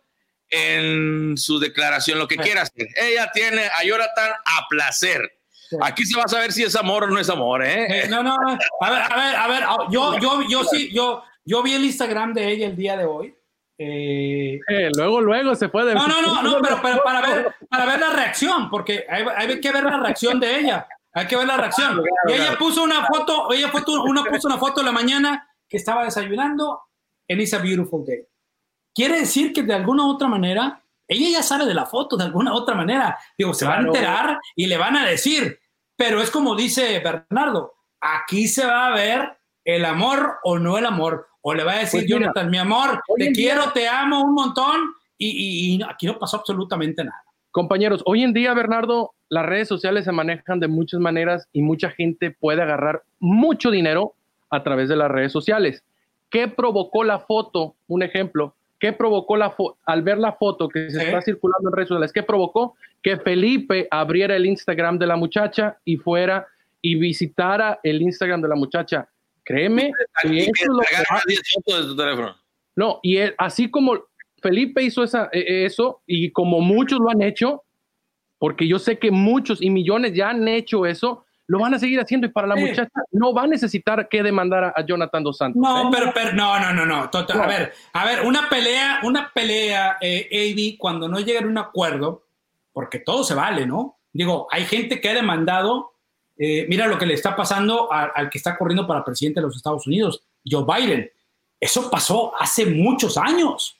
en 0.50 1.36
su 1.38 1.58
declaración, 1.58 2.18
lo 2.18 2.28
que 2.28 2.34
Sí. 2.36 2.40
quiera 2.42 2.62
hacer. 2.62 2.86
Ella 2.96 3.30
tiene 3.32 3.66
a 3.66 3.84
Jonathan 3.84 4.30
a 4.32 4.66
placer. 4.68 5.38
Sí. 5.70 5.76
Aquí 5.80 6.04
se 6.04 6.16
va 6.18 6.24
a 6.24 6.28
saber 6.28 6.52
si 6.52 6.62
es 6.64 6.76
amor 6.76 7.04
o 7.04 7.06
no 7.06 7.18
es 7.18 7.30
amor, 7.30 7.64
¿eh? 7.64 8.06
No, 8.10 8.22
no, 8.22 8.36
a 8.36 8.90
ver, 8.90 9.02
a 9.10 9.16
ver, 9.16 9.36
a 9.36 9.48
ver, 9.48 9.62
ah, 9.66 9.76
yo, 9.90 10.18
yo, 10.18 10.42
yo 10.48 10.64
sí, 10.64 10.90
yo, 10.92 11.22
yo 11.44 11.62
vi 11.62 11.74
el 11.74 11.84
Instagram 11.84 12.34
de 12.34 12.50
ella 12.52 12.66
el 12.66 12.76
día 12.76 12.96
de 12.96 13.04
hoy. 13.06 13.34
Eh, 13.78 14.60
Eh, 14.68 14.90
luego, 14.94 15.20
luego 15.22 15.54
se 15.54 15.68
puede. 15.70 15.94
No, 15.94 16.06
no, 16.06 16.20
no, 16.20 16.42
no, 16.42 16.60
pero, 16.60 16.80
pero 16.82 17.02
para, 17.02 17.22
ver, 17.22 17.54
para 17.70 17.86
ver 17.86 18.00
la 18.00 18.10
reacción, 18.10 18.68
porque 18.68 19.06
hay, 19.08 19.24
hay 19.34 19.60
que 19.60 19.72
ver 19.72 19.84
la 19.84 19.98
reacción 19.98 20.38
de 20.38 20.58
ella. 20.60 20.86
Hay 21.14 21.26
que 21.26 21.36
ver 21.36 21.46
la 21.46 21.56
reacción. 21.56 22.02
Y 22.28 22.32
ella 22.32 22.56
puso 22.58 22.82
una 22.82 23.06
foto, 23.06 23.52
ella 23.52 23.68
foto, 23.68 24.02
una 24.04 24.24
puso 24.24 24.48
una 24.48 24.58
foto 24.58 24.80
en 24.80 24.86
la 24.86 24.92
mañana 24.92 25.48
que 25.68 25.76
estaba 25.76 26.04
desayunando 26.04 26.80
en 27.28 27.40
It's 27.40 27.52
a 27.54 27.58
Beautiful 27.58 28.04
Day. 28.06 28.26
Quiere 28.94 29.20
decir 29.20 29.52
que 29.52 29.62
de 29.62 29.74
alguna 29.74 30.04
u 30.06 30.10
otra 30.10 30.28
manera, 30.28 30.82
ella 31.08 31.28
ya 31.38 31.42
sabe 31.42 31.66
de 31.66 31.74
la 31.74 31.86
foto, 31.86 32.16
de 32.16 32.24
alguna 32.24 32.52
u 32.52 32.56
otra 32.56 32.74
manera. 32.74 33.18
Digo, 33.36 33.52
se 33.54 33.66
va 33.66 33.72
a 33.74 33.76
Claro. 33.78 33.94
enterar 33.94 34.38
y 34.56 34.66
le 34.66 34.76
van 34.78 34.96
a 34.96 35.06
decir. 35.06 35.58
Pero 35.96 36.20
es 36.22 36.30
como 36.30 36.54
dice 36.56 36.98
Bernardo, 37.00 37.74
aquí 38.00 38.48
se 38.48 38.66
va 38.66 38.86
a 38.86 38.90
ver 38.94 39.38
el 39.64 39.84
amor 39.84 40.38
o 40.44 40.58
no 40.58 40.78
el 40.78 40.86
amor. 40.86 41.28
O 41.42 41.54
le 41.54 41.64
va 41.64 41.72
a 41.72 41.78
decir, 41.78 42.00
Pues 42.00 42.04
mira, 42.04 42.18
Jonathan, 42.20 42.50
mi 42.50 42.58
amor, 42.58 43.00
te 43.16 43.26
en 43.26 43.32
día- 43.32 43.54
quiero, 43.54 43.72
te 43.72 43.88
amo 43.88 44.22
un 44.24 44.32
montón. 44.34 44.94
Y, 45.18 45.28
y- 45.28 45.76
y 45.76 45.82
aquí 45.82 46.06
no 46.06 46.18
pasó 46.18 46.38
absolutamente 46.38 47.04
nada. 47.04 47.22
Compañeros, 47.50 48.02
hoy 48.06 48.22
en 48.24 48.32
día, 48.32 48.54
Bernardo, 48.54 49.14
las 49.32 49.46
redes 49.46 49.66
sociales 49.66 50.04
se 50.04 50.12
manejan 50.12 50.60
de 50.60 50.68
muchas 50.68 51.00
maneras 51.00 51.48
y 51.54 51.62
mucha 51.62 51.88
gente 51.90 52.30
puede 52.30 52.60
agarrar 52.60 53.02
mucho 53.18 53.70
dinero 53.70 54.12
a 54.50 54.62
través 54.62 54.90
de 54.90 54.96
las 54.96 55.10
redes 55.10 55.32
sociales. 55.32 55.82
¿Qué 56.28 56.48
provocó 56.48 57.02
la 57.02 57.18
foto? 57.18 57.74
Un 57.88 58.02
ejemplo. 58.02 58.54
¿Qué 58.78 58.92
provocó 58.92 59.36
la? 59.38 59.54
Al 59.86 60.02
ver 60.02 60.18
la 60.18 60.32
foto 60.32 60.68
que 60.68 60.90
se 60.90 61.02
está 61.04 61.22
circulando 61.22 61.70
en 61.70 61.72
redes 61.76 61.88
sociales, 61.88 62.12
¿qué 62.12 62.22
provocó? 62.22 62.74
Que 63.02 63.16
Felipe 63.16 63.88
abriera 63.90 64.36
el 64.36 64.44
Instagram 64.44 64.98
de 64.98 65.06
la 65.06 65.16
muchacha 65.16 65.78
y 65.84 65.96
fuera 65.96 66.46
y 66.82 66.96
visitara 66.96 67.80
el 67.82 68.02
Instagram 68.02 68.42
de 68.42 68.48
la 68.48 68.54
muchacha. 68.56 69.08
Créeme, 69.44 69.92
Y 70.24 70.40
eso 70.40 70.50
es 70.54 70.68
lo 70.68 70.78
que 70.80 70.94
agarra 70.96 71.16
va- 71.16 71.22
10 71.26 71.40
fotos 71.54 71.80
de 71.82 71.86
tu 71.88 71.96
teléfono. 71.96 72.36
no, 72.76 73.00
y 73.02 73.16
él- 73.16 73.34
así 73.38 73.70
como 73.70 73.94
Felipe 74.42 74.82
hizo 74.82 75.02
esa, 75.04 75.28
eh, 75.32 75.64
eso, 75.64 76.02
y 76.06 76.30
como 76.32 76.60
muchos 76.60 76.98
lo 76.98 77.08
han 77.10 77.22
hecho, 77.22 77.62
porque 78.42 78.66
yo 78.66 78.80
sé 78.80 78.98
que 78.98 79.12
muchos 79.12 79.62
y 79.62 79.70
millones 79.70 80.14
ya 80.14 80.30
han 80.30 80.48
hecho 80.48 80.84
eso, 80.84 81.24
lo 81.46 81.60
van 81.60 81.74
a 81.74 81.78
seguir 81.78 82.00
haciendo 82.00 82.26
y 82.26 82.30
para 82.30 82.48
la 82.48 82.56
Sí. 82.56 82.62
muchacha 82.62 82.90
no 83.12 83.32
va 83.32 83.42
a 83.44 83.46
necesitar 83.46 84.08
que 84.08 84.20
demandar 84.20 84.64
a, 84.64 84.72
a 84.74 84.84
Jonathan 84.84 85.22
Dos 85.22 85.36
Santos. 85.38 85.62
No, 85.62 85.82
¿eh? 85.86 85.90
pero, 85.92 86.10
pero 86.12 86.32
no, 86.32 86.58
no, 86.58 86.72
no, 86.72 86.84
no. 86.84 87.08
Tota- 87.08 87.34
No. 87.34 87.44
A 87.44 87.46
ver, 87.46 87.72
a 87.92 88.04
ver, 88.04 88.26
una 88.26 88.48
pelea, 88.48 88.98
una 89.04 89.30
pelea, 89.32 89.96
eh, 90.00 90.26
AD, 90.32 90.76
cuando 90.76 91.06
no 91.08 91.20
llegan 91.20 91.44
a 91.44 91.46
un 91.46 91.58
acuerdo, 91.58 92.24
porque 92.72 92.98
todo 92.98 93.22
se 93.22 93.34
vale, 93.34 93.64
¿no? 93.64 93.98
Digo, 94.12 94.48
hay 94.50 94.64
gente 94.64 95.00
que 95.00 95.10
ha 95.10 95.14
demandado, 95.14 95.92
eh, 96.36 96.66
mira 96.68 96.88
lo 96.88 96.98
que 96.98 97.06
le 97.06 97.14
está 97.14 97.36
pasando 97.36 97.92
a- 97.92 98.06
al 98.12 98.28
que 98.28 98.38
está 98.38 98.58
corriendo 98.58 98.88
para 98.88 99.04
presidente 99.04 99.38
de 99.40 99.46
los 99.46 99.54
Estados 99.56 99.86
Unidos, 99.86 100.20
Joe 100.44 100.64
Biden. 100.66 101.08
Eso 101.60 101.88
pasó 101.88 102.32
hace 102.40 102.66
muchos 102.66 103.16
años 103.16 103.76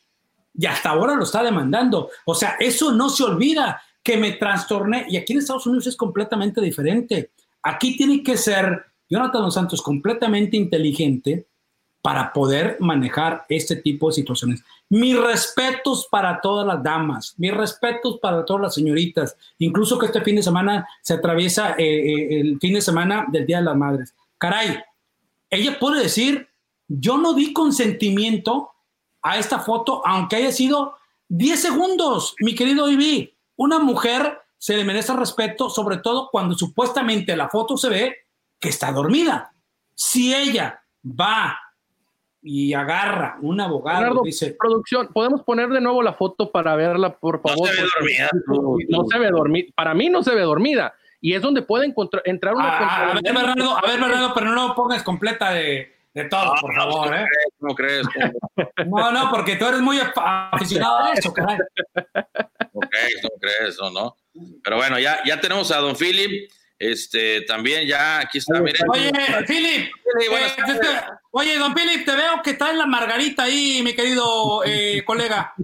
y 0.57 0.66
hasta 0.66 0.90
ahora 0.90 1.16
lo 1.16 1.25
está 1.25 1.42
demandando. 1.42 2.11
O 2.27 2.35
sea, 2.37 2.55
eso 2.61 2.92
no 2.92 3.09
se 3.09 3.25
olvida 3.25 3.83
que 4.03 4.17
me 4.17 4.33
trastorné. 4.33 5.07
Y 5.09 5.17
aquí 5.17 5.33
en 5.33 5.41
Estados 5.41 5.67
Unidos 5.67 5.87
es 5.87 5.97
completamente 5.97 6.61
diferente. 6.61 7.31
Aquí 7.62 7.97
tiene 7.97 8.23
que 8.23 8.37
ser 8.37 8.85
Jonathan 9.09 9.51
Santos 9.53 9.83
completamente 9.83 10.57
inteligente 10.57 11.47
para 12.03 12.33
poder 12.33 12.79
manejar 12.81 13.47
este 13.49 13.77
tipo 13.77 14.09
de 14.09 14.15
situaciones. 14.15 14.65
Mis 14.88 15.17
respetos 15.17 16.09
para 16.11 16.41
todas 16.41 16.67
las 16.67 16.83
damas, 16.83 17.35
mis 17.38 17.55
respetos 17.55 18.19
para 18.21 18.45
todas 18.45 18.62
las 18.62 18.75
señoritas, 18.75 19.37
incluso 19.59 19.99
que 19.99 20.07
este 20.07 20.21
fin 20.21 20.37
de 20.37 20.43
semana 20.43 20.87
se 21.01 21.15
atraviesa 21.15 21.77
eh, 21.79 21.85
eh, 21.85 22.41
el 22.41 22.59
fin 22.59 22.75
de 22.75 22.81
semana 22.81 23.27
del 23.31 23.47
Día 23.47 23.59
de 23.59 23.65
las 23.65 23.77
Madres. 23.77 24.15
Caray, 24.37 24.83
ella 25.49 25.79
puede 25.79 26.03
decir, 26.03 26.49
yo 26.88 27.19
no 27.19 27.35
di 27.35 27.53
consentimiento 27.53 28.71
a 29.23 29.38
esta 29.38 29.61
foto, 29.61 30.05
aunque 30.05 30.37
haya 30.37 30.51
sido 30.51 30.97
10 31.29 31.61
segundos, 31.61 32.35
mi 32.41 32.57
querido 32.57 32.91
Ivy. 32.91 33.32
Una 33.57 33.79
mujer 33.79 34.38
se 34.59 34.77
le 34.77 34.85
merece 34.85 35.15
respeto, 35.15 35.69
sobre 35.69 35.99
todo 35.99 36.29
cuando 36.31 36.55
supuestamente 36.55 37.37
la 37.37 37.49
foto 37.49 37.77
se 37.77 37.88
ve 37.88 38.17
que 38.61 38.69
está 38.69 38.93
dormida. 38.93 39.53
Si 39.95 40.35
ella 40.35 40.83
va 41.05 41.59
y 42.41 42.73
agarra 42.75 43.38
un 43.41 43.61
abogado, 43.61 44.01
Bernardo, 44.01 44.23
dice, 44.25 44.57
producción, 44.59 45.09
¿podemos 45.12 45.43
poner 45.43 45.69
de 45.69 45.81
nuevo 45.81 46.03
la 46.03 46.12
foto 46.12 46.51
para 46.51 46.75
verla, 46.77 47.17
por 47.17 47.37
No 47.37 47.49
favor? 47.49 47.69
se 47.69 47.83
ve 47.83 47.88
dormida. 47.97 48.29
No 48.88 49.05
se 49.09 49.19
ve 49.19 49.31
dormida. 49.31 49.69
Para 49.77 49.95
mí 49.95 50.09
no 50.09 50.23
se 50.23 50.35
ve 50.35 50.43
dormida. 50.43 50.95
Y 51.21 51.35
es 51.35 51.43
donde 51.43 51.62
puede 51.62 51.87
encontrar, 51.87 52.23
entrar 52.27 52.55
una... 52.55 52.69
"Ah, 52.69 53.11
a, 53.11 53.15
ver. 53.15 53.23
Bernardo, 53.23 53.77
a 53.77 53.81
ver, 53.83 54.01
Bernardo, 54.01 54.33
pero 54.35 54.47
no 54.47 54.69
lo 54.69 54.75
pongas 54.75 55.05
completa 55.05 55.53
de, 55.53 55.93
de 56.14 56.25
todo, 56.25 56.55
por 56.61 56.75
favor, 56.75 57.14
¿eh? 57.14 57.25
¿Cómo 57.59 57.75
crees? 57.75 58.07
¿Cómo 58.77 59.01
No, 59.01 59.12
no, 59.12 59.31
porque 59.31 59.57
tú 59.57 59.66
eres 59.66 59.81
muy 59.81 59.98
af- 59.98 60.48
aficionado 60.53 60.98
a 61.05 61.12
eso, 61.14 61.33
caray. 61.33 61.57
¿Cómo 62.72 62.88
crees? 62.90 63.16
¿Cómo 63.22 63.38
crees? 63.40 63.79
¿O 63.81 63.90
no? 63.90 64.16
Pero 64.62 64.77
bueno, 64.77 64.98
ya, 64.98 65.20
ya 65.25 65.40
tenemos 65.40 65.70
a 65.70 65.79
don 65.79 65.96
Philip. 65.96 66.51
Este, 66.79 67.42
también 67.42 67.87
ya 67.87 68.18
aquí 68.18 68.38
está, 68.38 68.55
Oye, 68.55 68.62
miren. 68.64 68.83
Oye, 68.90 69.12
Philip, 69.46 69.92
Sí, 70.18 70.35
eh, 70.35 70.79
te- 70.81 71.05
oye, 71.31 71.57
don 71.57 71.72
Philip, 71.75 72.05
te 72.05 72.11
veo 72.16 72.42
que 72.42 72.55
traes 72.55 72.77
la 72.77 72.87
margarita 72.87 73.44
ahí, 73.44 73.83
mi 73.85 73.94
querido 73.94 74.62
eh, 74.64 75.03
colega. 75.07 75.55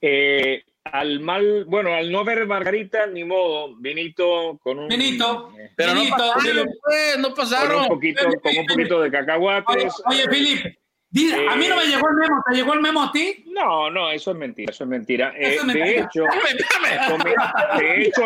Eh, 0.00 0.62
al 0.92 1.20
mal, 1.20 1.64
bueno, 1.66 1.94
al 1.94 2.10
no 2.10 2.24
ver 2.24 2.46
Margarita, 2.46 3.06
ni 3.06 3.24
modo, 3.24 3.76
vinito 3.76 4.58
con 4.62 4.78
un. 4.78 4.88
Vinito. 4.88 5.52
eh, 5.58 5.70
Pero 5.76 5.94
no 5.94 6.02
pasaron, 6.10 6.68
pues, 6.82 7.18
no 7.18 7.22
con 7.22 7.30
un 7.30 7.34
pasaron. 7.36 7.88
poquito, 7.88 8.20
con 8.42 8.56
un 8.58 8.66
poquito 8.66 9.00
de 9.00 9.10
cacahuates. 9.10 9.94
oye, 10.06 10.28
Philip, 10.28 10.64
di- 11.10 11.32
a 11.32 11.56
mí 11.56 11.68
no 11.68 11.76
me 11.76 11.86
llegó 11.86 12.08
el 12.08 12.14
memo, 12.16 12.42
¿te 12.48 12.56
llegó 12.56 12.74
el 12.74 12.80
memo 12.80 13.02
a 13.02 13.12
ti? 13.12 13.44
No, 13.48 13.90
no, 13.90 14.10
eso 14.10 14.30
es 14.32 14.36
mentira, 14.36 14.70
eso 14.72 14.84
es 14.84 14.90
mentira. 14.90 15.32
Eh, 15.36 15.54
es 15.56 15.60
de 15.66 15.72
mentira. 15.74 16.04
hecho, 16.04 16.24
de 17.78 18.02
hecho, 18.02 18.22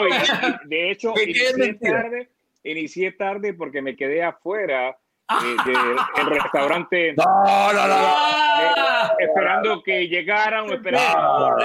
de 0.64 0.90
hecho, 0.90 1.14
¿Qué- 1.14 1.26
qué 1.26 1.32
es 1.44 1.56
inicié 1.58 1.74
tarde, 1.74 2.28
inicié 2.64 3.12
tarde 3.12 3.54
porque 3.54 3.82
me 3.82 3.96
quedé 3.96 4.22
afuera 4.22 4.96
eh, 5.30 5.96
del 6.16 6.26
restaurante. 6.26 7.14
No, 7.16 7.72
no, 7.72 7.86
no. 7.86 7.94
eh, 7.94 8.72
esperando 9.20 9.82
que 9.82 10.08
llegaran 10.08 10.68
o 10.70 10.74
esperando. 10.74 11.56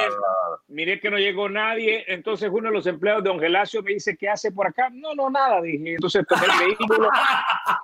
Miré 0.67 0.99
que 0.99 1.10
no 1.10 1.17
llegó 1.17 1.47
nadie. 1.49 2.04
Entonces 2.08 2.49
uno 2.51 2.69
de 2.69 2.73
los 2.75 2.88
empleados 2.88 3.23
de 3.23 3.30
Don 3.30 3.39
Gelacio 3.39 3.82
me 3.84 3.93
dice, 3.93 4.15
¿qué 4.17 4.30
hace 4.30 4.51
por 4.51 4.67
acá? 4.67 4.89
No, 4.91 5.13
no, 5.15 5.30
nada, 5.30 5.62
dije. 5.62 5.93
Entonces 5.93 6.25
tomé 6.28 6.45
el 6.45 6.65
vehículo 6.67 7.10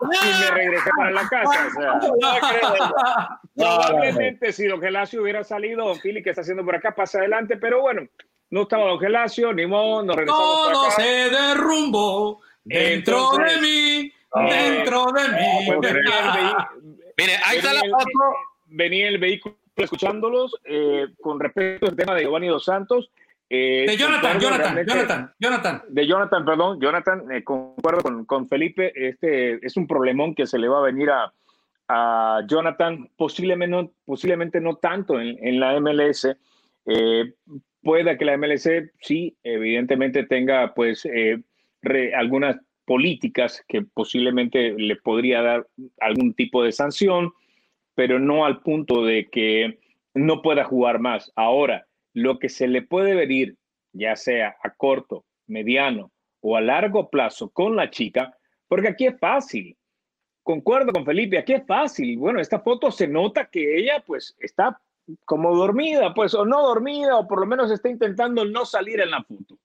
y 0.02 0.39
me 0.44 0.52
regresé 0.52 0.89
para 0.98 1.12
la 1.12 1.28
casa. 1.30 1.67
O 1.67 1.82
sea, 1.82 3.39
probablemente 3.56 4.52
si 4.54 4.67
Don 4.67 4.82
Gelacio 4.82 5.22
hubiera 5.22 5.44
salido, 5.44 5.86
Don 5.86 5.98
Fili, 6.00 6.22
¿qué 6.24 6.30
está 6.32 6.41
haciendo 6.41 6.63
por 6.65 6.76
acá? 6.76 6.94
Pasa 6.96 7.20
adelante. 7.20 7.58
Pero 7.58 7.82
bueno, 7.82 8.08
no 8.50 8.63
estaba 8.63 8.86
Don 8.86 9.00
Gelacio, 9.00 9.54
ni 9.54 9.65
modo, 9.65 10.04
nos 10.04 10.15
regresamos 10.15 10.60
para 10.65 10.74
Todo 10.74 10.86
acá. 10.88 10.96
se 10.96 11.30
derrumbó 11.30 12.41
dentro 12.63 13.17
Entonces, 13.34 13.56
de 13.56 13.62
mí, 13.62 14.13
dentro 14.34 15.06
de 15.12 15.28
mí. 15.30 15.72
Pues 15.76 15.94
Mire, 17.17 17.34
ahí 17.46 17.58
está 17.58 17.74
la 17.74 17.82
venía 17.82 17.84
el- 17.84 17.91
foto. 17.91 18.36
venía 18.67 19.08
el 19.10 19.17
vehículo 19.17 19.56
escuchándolos 19.76 20.56
eh, 20.65 21.08
con 21.22 21.39
respecto 21.39 21.88
al 21.88 21.96
tema 21.96 22.13
de 22.15 22.24
Giovanni 22.24 22.48
Dos 22.48 22.65
Santos. 22.65 23.10
eh, 23.50 23.86
De 23.88 23.98
Jonathan, 23.98 24.39
Jonathan, 24.39 24.86
Jonathan, 24.88 25.34
Jonathan. 25.39 25.82
De 25.89 26.08
Jonathan, 26.08 26.46
perdón, 26.46 26.80
Jonathan, 26.80 27.32
eh, 27.32 27.44
concuerdo 27.44 28.02
con, 28.02 28.26
con 28.26 28.48
Felipe, 28.48 28.91
este 28.96 29.65
es 29.65 29.76
un 29.78 29.88
problemón 29.88 30.36
que 30.36 30.46
se 30.48 30.58
le 30.58 30.67
va 30.70 30.80
a 30.80 30.84
venir 30.84 31.10
a, 31.10 31.34
a 31.89 32.41
Jonathan, 32.48 33.10
posiblemente 33.17 33.76
no, 33.76 33.91
posiblemente 34.06 34.62
no 34.62 34.76
tanto 34.76 35.20
en, 35.20 35.38
en 35.46 35.60
la 35.60 35.78
MLS. 35.80 36.28
Eh, 36.86 37.34
pueda 37.84 38.17
que 38.17 38.26
la 38.26 38.38
MLS 38.38 38.70
sí, 39.02 39.36
evidentemente 39.44 40.24
tenga 40.26 40.74
pues 40.74 41.06
eh, 41.06 41.41
re- 41.82 42.13
algunas 42.15 42.58
políticas 42.91 43.63
que 43.69 43.84
posiblemente 43.84 44.73
le 44.73 44.97
podría 44.97 45.41
dar 45.41 45.65
algún 46.01 46.34
tipo 46.34 46.62
de 46.62 46.73
sanción, 46.73 47.32
pero 47.95 48.19
no 48.19 48.43
al 48.43 48.60
punto 48.60 49.06
de 49.06 49.30
que 49.30 49.80
no 50.13 50.41
pueda 50.41 50.65
jugar 50.65 50.99
más. 50.99 51.32
Ahora, 51.38 51.88
lo 52.13 52.38
que 52.38 52.49
se 52.49 52.67
le 52.67 52.82
puede 52.82 53.15
venir, 53.15 53.56
ya 53.93 54.17
sea 54.17 54.58
a 54.62 54.71
corto, 54.71 55.23
mediano 55.47 56.12
o 56.41 56.58
a 56.58 56.60
largo 56.60 57.10
plazo 57.10 57.49
con 57.51 57.77
la 57.77 57.89
chica, 57.89 58.36
porque 58.67 58.89
aquí 58.89 59.06
es 59.06 59.17
fácil. 59.17 59.77
Concuerdo 60.43 60.91
con 60.91 61.06
Felipe, 61.06 61.38
aquí 61.38 61.54
es 61.54 61.65
fácil. 61.65 62.17
Bueno, 62.17 62.41
esta 62.41 62.60
foto 62.60 62.91
se 62.91 63.08
nota 63.08 63.45
que 63.45 63.77
ella 63.77 64.04
pues 64.06 64.36
está 64.39 64.82
como 65.23 65.56
dormida, 65.56 66.13
pues 66.13 66.34
o 66.34 66.43
no 66.43 66.62
dormida, 66.62 67.15
o 67.15 67.25
por 67.25 67.39
lo 67.39 67.45
menos 67.45 67.71
está 67.71 67.88
intentando 67.88 68.43
no 68.43 68.65
salir 68.65 68.99
en 68.99 69.12
la 69.12 69.23
foto. 69.23 69.58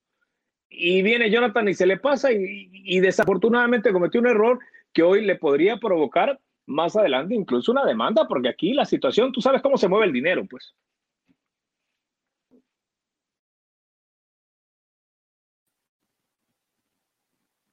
Y 0.78 1.02
viene 1.02 1.30
Jonathan 1.30 1.68
y 1.68 1.74
se 1.74 1.86
le 1.86 1.96
pasa 1.96 2.30
y, 2.32 2.70
y 2.72 3.00
desafortunadamente 3.00 3.92
cometió 3.92 4.20
un 4.20 4.26
error 4.28 4.58
que 4.92 5.02
hoy 5.02 5.24
le 5.24 5.36
podría 5.36 5.78
provocar 5.78 6.38
más 6.66 6.96
adelante 6.96 7.34
incluso 7.34 7.72
una 7.72 7.84
demanda, 7.84 8.26
porque 8.28 8.48
aquí 8.48 8.74
la 8.74 8.84
situación, 8.84 9.32
tú 9.32 9.40
sabes 9.40 9.62
cómo 9.62 9.78
se 9.78 9.88
mueve 9.88 10.06
el 10.06 10.12
dinero, 10.12 10.44
pues. 10.48 10.74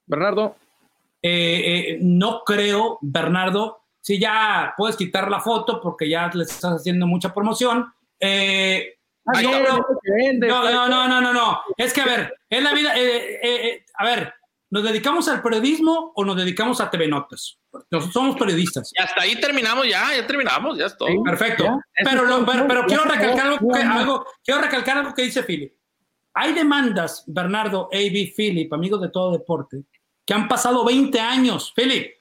Bernardo, 0.06 0.56
Eh, 1.22 1.94
eh, 1.94 1.98
no 2.02 2.42
creo, 2.44 2.98
Bernardo, 3.00 3.80
si 4.02 4.18
ya 4.20 4.74
puedes 4.76 4.94
quitar 4.96 5.30
la 5.30 5.40
foto 5.40 5.80
porque 5.80 6.06
ya 6.08 6.30
le 6.34 6.44
estás 6.44 6.72
haciendo 6.80 7.06
mucha 7.06 7.32
promoción. 7.32 7.86
Eh, 8.20 8.96
Ahí 9.26 9.46
no, 9.46 9.60
no, 9.60 10.70
no, 10.70 10.88
no, 10.88 11.08
no, 11.08 11.20
no, 11.20 11.32
no. 11.32 11.60
Es 11.76 11.92
que 11.92 12.00
a 12.02 12.04
ver, 12.06 12.34
es 12.48 12.62
la 12.62 12.72
vida. 12.74 12.94
eh, 12.96 13.34
eh, 13.42 13.68
eh, 13.68 13.84
a 13.96 14.04
ver, 14.04 14.34
¿nos 14.70 14.82
dedicamos 14.82 15.28
al 15.28 15.40
periodismo 15.42 16.12
o 16.14 16.24
nos 16.24 16.36
dedicamos 16.36 16.80
a 16.80 16.90
TV 16.90 17.08
Notas? 17.08 17.58
Nosotros 17.90 18.12
somos 18.12 18.36
periodistas. 18.36 18.92
Y 18.94 19.02
hasta 19.02 19.22
ahí 19.22 19.40
terminamos 19.40 19.86
ya, 19.88 20.14
ya 20.14 20.26
terminamos, 20.26 20.76
ya 20.78 20.86
es 20.86 20.96
todo. 20.96 21.08
Sí. 21.08 21.16
Perfecto. 21.24 21.64
Ya, 21.64 21.76
Pero, 22.04 22.24
lo- 22.24 22.44
pero, 22.44 22.86
quiero 22.86 23.04
recalcar 23.04 23.46
algo 23.46 23.72
que, 23.72 23.80
algo- 23.82 24.26
quiero 24.44 24.60
recalcar 24.60 24.98
algo 24.98 25.14
que 25.14 25.22
dice 25.22 25.42
Philip. 25.42 25.72
Hay 26.34 26.52
demandas, 26.52 27.24
Bernardo, 27.26 27.88
AB, 27.92 28.32
Philip, 28.36 28.72
amigos 28.72 29.00
de 29.00 29.08
todo 29.08 29.32
deporte, 29.32 29.84
que 30.26 30.34
han 30.34 30.48
pasado 30.48 30.84
20 30.84 31.18
años, 31.20 31.72
Philip, 31.74 32.12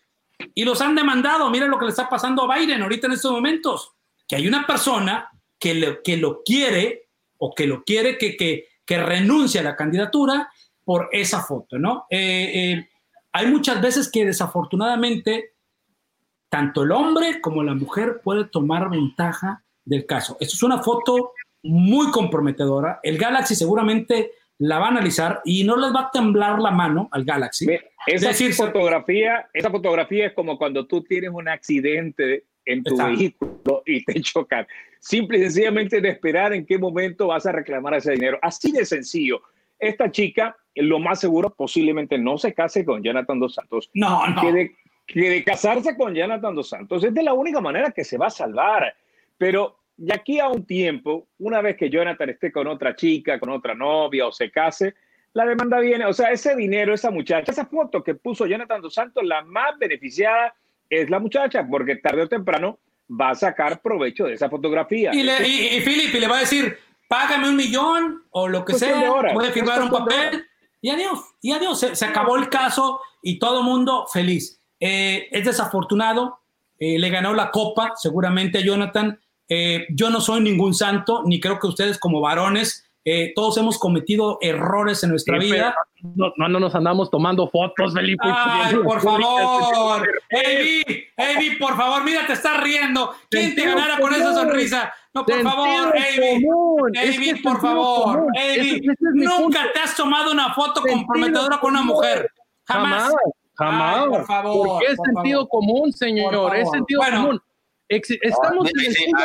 y 0.55 0.63
los 0.63 0.81
han 0.81 0.93
demandado. 0.95 1.49
Mira 1.49 1.67
lo 1.67 1.77
que 1.79 1.85
le 1.85 1.91
está 1.91 2.07
pasando 2.09 2.49
a 2.49 2.55
Biden 2.57 2.81
ahorita 2.83 3.07
en 3.07 3.13
estos 3.13 3.31
momentos. 3.31 3.91
Que 4.27 4.35
hay 4.37 4.47
una 4.47 4.65
persona 4.67 5.29
que, 5.63 5.73
le- 5.73 6.02
que 6.04 6.17
lo 6.17 6.43
quiere 6.43 7.08
o 7.38 7.54
que 7.56 7.65
lo 7.67 7.84
quiere 7.86 8.17
que, 8.17 8.36
que, 8.36 8.65
que 8.86 8.97
renuncie 9.02 9.62
a 9.62 9.63
la 9.63 9.76
candidatura 9.78 10.49
por 10.84 11.08
esa 11.13 11.41
foto, 11.41 11.80
¿no? 11.80 12.06
Eh, 12.10 12.52
eh, 12.73 12.89
hay 13.32 13.47
muchas 13.47 13.82
veces 13.82 14.12
que 14.12 14.26
desafortunadamente 14.26 15.54
tanto 16.49 16.84
el 16.84 16.91
hombre 16.91 17.39
como 17.41 17.63
la 17.63 17.73
mujer 17.73 18.19
puede 18.23 18.43
tomar 18.45 18.89
ventaja 18.89 19.63
del 19.86 20.06
caso. 20.06 20.36
Esto 20.41 20.56
es 20.56 20.63
una 20.63 20.80
foto 20.84 21.32
muy 21.63 22.12
comprometedora. 22.12 22.99
El 23.02 23.17
Galaxy 23.17 23.56
seguramente 23.56 24.32
la 24.60 24.80
va 24.80 24.88
a 24.88 24.89
analizar 24.89 25.41
y 25.45 25.63
no 25.63 25.78
les 25.78 25.93
va 25.95 26.02
a 26.02 26.12
temblar 26.12 26.60
la 26.60 26.71
mano 26.71 27.08
al 27.12 27.23
Galaxy. 27.23 27.65
Mira, 27.67 27.84
Esa 28.06 28.30
Decir- 28.30 28.54
fotografía, 28.54 29.47
esa 29.54 29.69
fotografía 29.71 30.28
es 30.28 30.34
como 30.34 30.58
cuando 30.58 30.86
tú 30.86 31.02
tienes 31.04 31.32
un 31.34 31.47
accidente 31.47 32.45
en 32.65 32.84
tu 32.84 32.93
Está. 32.93 33.08
vehículo 33.08 33.84
y 33.86 34.04
te 34.04 34.13
chocan. 34.21 34.67
Simple 34.99 35.38
y 35.38 35.41
sencillamente 35.41 36.02
de 36.02 36.10
esperar 36.10 36.54
en 36.54 36.65
qué 36.65 36.78
momento 36.78 37.28
vas 37.28 37.45
a 37.45 37.52
reclamar 37.52 37.95
ese 37.95 38.13
dinero. 38.13 38.39
Así 38.41 38.71
de 38.71 38.86
sencillo. 38.86 39.41
Esta 39.80 40.10
chica, 40.12 40.56
lo 40.76 40.99
más 40.99 41.19
seguro, 41.19 41.54
posiblemente 41.54 42.17
no 42.17 42.38
se 42.38 42.54
case 42.54 42.86
con 42.86 43.04
Jonathan 43.04 43.39
Dos 43.39 43.56
Santos. 43.56 43.89
No, 43.93 44.26
no. 44.28 44.41
Que 44.41 44.52
de, 44.54 44.76
que 45.06 45.30
de 45.30 45.43
casarse 45.43 45.97
con 45.97 46.15
Jonathan 46.15 46.56
Dos 46.56 46.69
Santos 46.69 47.04
es 47.04 47.13
de 47.13 47.23
la 47.23 47.34
única 47.34 47.60
manera 47.60 47.91
que 47.91 48.04
se 48.04 48.17
va 48.17 48.28
a 48.28 48.32
salvar. 48.32 48.95
Pero 49.38 49.80
de 49.97 50.13
aquí 50.13 50.39
a 50.39 50.47
un 50.47 50.65
tiempo, 50.65 51.28
una 51.39 51.62
vez 51.62 51.76
que 51.76 51.89
Jonathan 51.89 52.30
esté 52.30 52.52
con 52.52 52.67
otra 52.67 52.95
chica, 52.95 53.39
con 53.39 53.49
otra 53.49 53.76
novia 53.76 54.26
o 54.26 54.32
se 54.32 54.49
case, 54.52 54.95
la 55.34 55.45
demanda 55.45 55.80
viene, 55.80 56.06
o 56.06 56.13
sea, 56.13 56.32
ese 56.32 56.56
dinero, 56.56 56.93
esa 56.93 57.10
muchacha, 57.10 57.52
esa 57.52 57.65
foto 57.65 58.04
que 58.04 58.15
puso 58.15 58.45
Jonathan 58.45 58.82
Dos 58.82 58.93
Santos, 58.93 59.23
la 59.26 59.41
más 59.43 59.78
beneficiada 59.80 60.56
es 61.01 61.10
la 61.10 61.19
muchacha, 61.19 61.65
porque 61.69 61.97
tarde 61.97 62.23
o 62.23 62.27
temprano 62.29 62.79
va 63.10 63.32
a 63.32 63.36
sacar 63.36 63.82
provecho 63.82 64.25
de 64.25 64.34
esa 64.34 64.49
fotografía. 64.49 65.12
Y, 65.13 65.23
le, 65.23 65.47
y, 65.47 65.77
y 65.77 65.82
Philip 65.82 66.13
y 66.15 66.19
le 66.19 66.27
va 66.27 66.38
a 66.38 66.41
decir, 66.41 66.77
págame 67.08 67.49
un 67.49 67.56
millón 67.56 68.23
o 68.32 68.47
lo 68.47 68.65
que 68.65 68.73
de 68.73 68.79
sea, 68.79 69.12
a 69.12 69.51
firmar 69.51 69.82
un 69.82 69.89
papel 69.89 70.45
y 70.82 70.89
adiós, 70.89 71.19
y 71.41 71.51
adiós. 71.51 71.79
Se, 71.79 71.95
se 71.95 72.06
acabó 72.06 72.36
el 72.36 72.49
caso 72.49 72.99
y 73.21 73.39
todo 73.39 73.60
el 73.60 73.65
mundo 73.65 74.06
feliz. 74.12 74.60
Eh, 74.79 75.29
es 75.32 75.45
desafortunado, 75.45 76.39
eh, 76.77 76.99
le 76.99 77.10
ganó 77.10 77.34
la 77.34 77.51
copa 77.51 77.93
seguramente 77.95 78.58
a 78.58 78.62
Jonathan. 78.62 79.19
Eh, 79.47 79.86
yo 79.89 80.10
no 80.10 80.19
soy 80.19 80.41
ningún 80.41 80.73
santo, 80.73 81.23
ni 81.25 81.39
creo 81.39 81.60
que 81.60 81.67
ustedes 81.67 81.97
como 81.97 82.19
varones, 82.19 82.82
eh, 83.05 83.33
todos 83.35 83.57
hemos 83.57 83.77
cometido 83.79 84.37
errores 84.41 85.03
en 85.03 85.09
nuestra 85.09 85.39
Sí, 85.41 85.51
vida. 85.51 85.75
no, 86.01 86.31
no, 86.37 86.47
no 86.47 86.59
nos 86.59 86.73
andamos 86.75 87.09
tomando 87.11 87.49
fotos, 87.49 87.93
Felipe. 87.93 88.23
Ay, 88.25 88.75
por 88.77 89.01
favor. 89.01 90.07
Evi, 90.29 90.83
Evi, 91.17 91.55
por 91.57 91.75
favor, 91.75 92.03
mira, 92.03 92.25
te 92.25 92.33
estás 92.33 92.61
riendo. 92.63 93.13
¿Quién 93.29 93.55
te 93.55 93.65
ganara 93.65 93.97
con 93.99 94.13
esa 94.13 94.33
sonrisa? 94.33 94.93
No, 95.13 95.25
por 95.25 95.35
Sentido 95.35 95.51
favor, 95.51 95.93
Evi. 95.97 96.43
común. 96.45 96.91
Es 96.95 97.19
que 97.19 97.29
Evi, 97.29 97.41
por 97.41 97.61
favor. 97.61 98.25
Evi, 98.35 98.75
es 98.87 98.95
nunca 98.99 99.37
punto. 99.37 99.59
te 99.73 99.79
has 99.79 99.95
tomado 99.95 100.31
una 100.31 100.53
foto 100.53 100.75
Sentido 100.81 100.95
comprometedora 100.97 101.59
con 101.59 101.71
una 101.71 101.83
mujer. 101.83 102.31
Jamás. 102.65 103.13
Jamás. 103.55 103.97
Ay, 103.99 104.09
por 104.09 104.25
favor, 104.25 104.67
Porque 104.67 104.85
es 104.87 104.95
por 104.95 105.05
sentido 105.07 105.39
favor. 105.41 105.49
común, 105.49 105.91
señor. 105.93 106.55
Es 106.55 106.69
sentido 106.71 107.01
Bueno. 107.01 107.21
común. 107.21 107.41
Ex- 107.89 108.09
Estamos 108.21 108.67
en 108.69 108.79
Ahí 108.79 108.85
el 108.87 108.93
sí, 108.93 109.03
siglo 109.03 109.19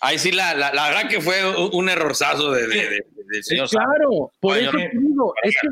ahí 0.00 0.18
sí, 0.18 0.32
la, 0.32 0.54
la, 0.54 0.72
la 0.72 0.88
verdad 0.88 1.08
que 1.08 1.20
fue 1.20 1.38
un- 1.70 1.88
errorzazo 1.88 2.50
de, 2.52 2.66
de- 2.66 2.74
de- 2.90 3.06
del 3.14 3.42
Sí, 3.44 3.50
señor 3.50 3.68
Sánchez. 3.68 3.86
claro, 3.96 4.10
por 4.40 4.54
Bueno, 4.54 4.68
eso 4.70 4.78
te 4.78 4.90
digo, 4.98 5.34
es 5.42 5.56
que, 5.60 5.68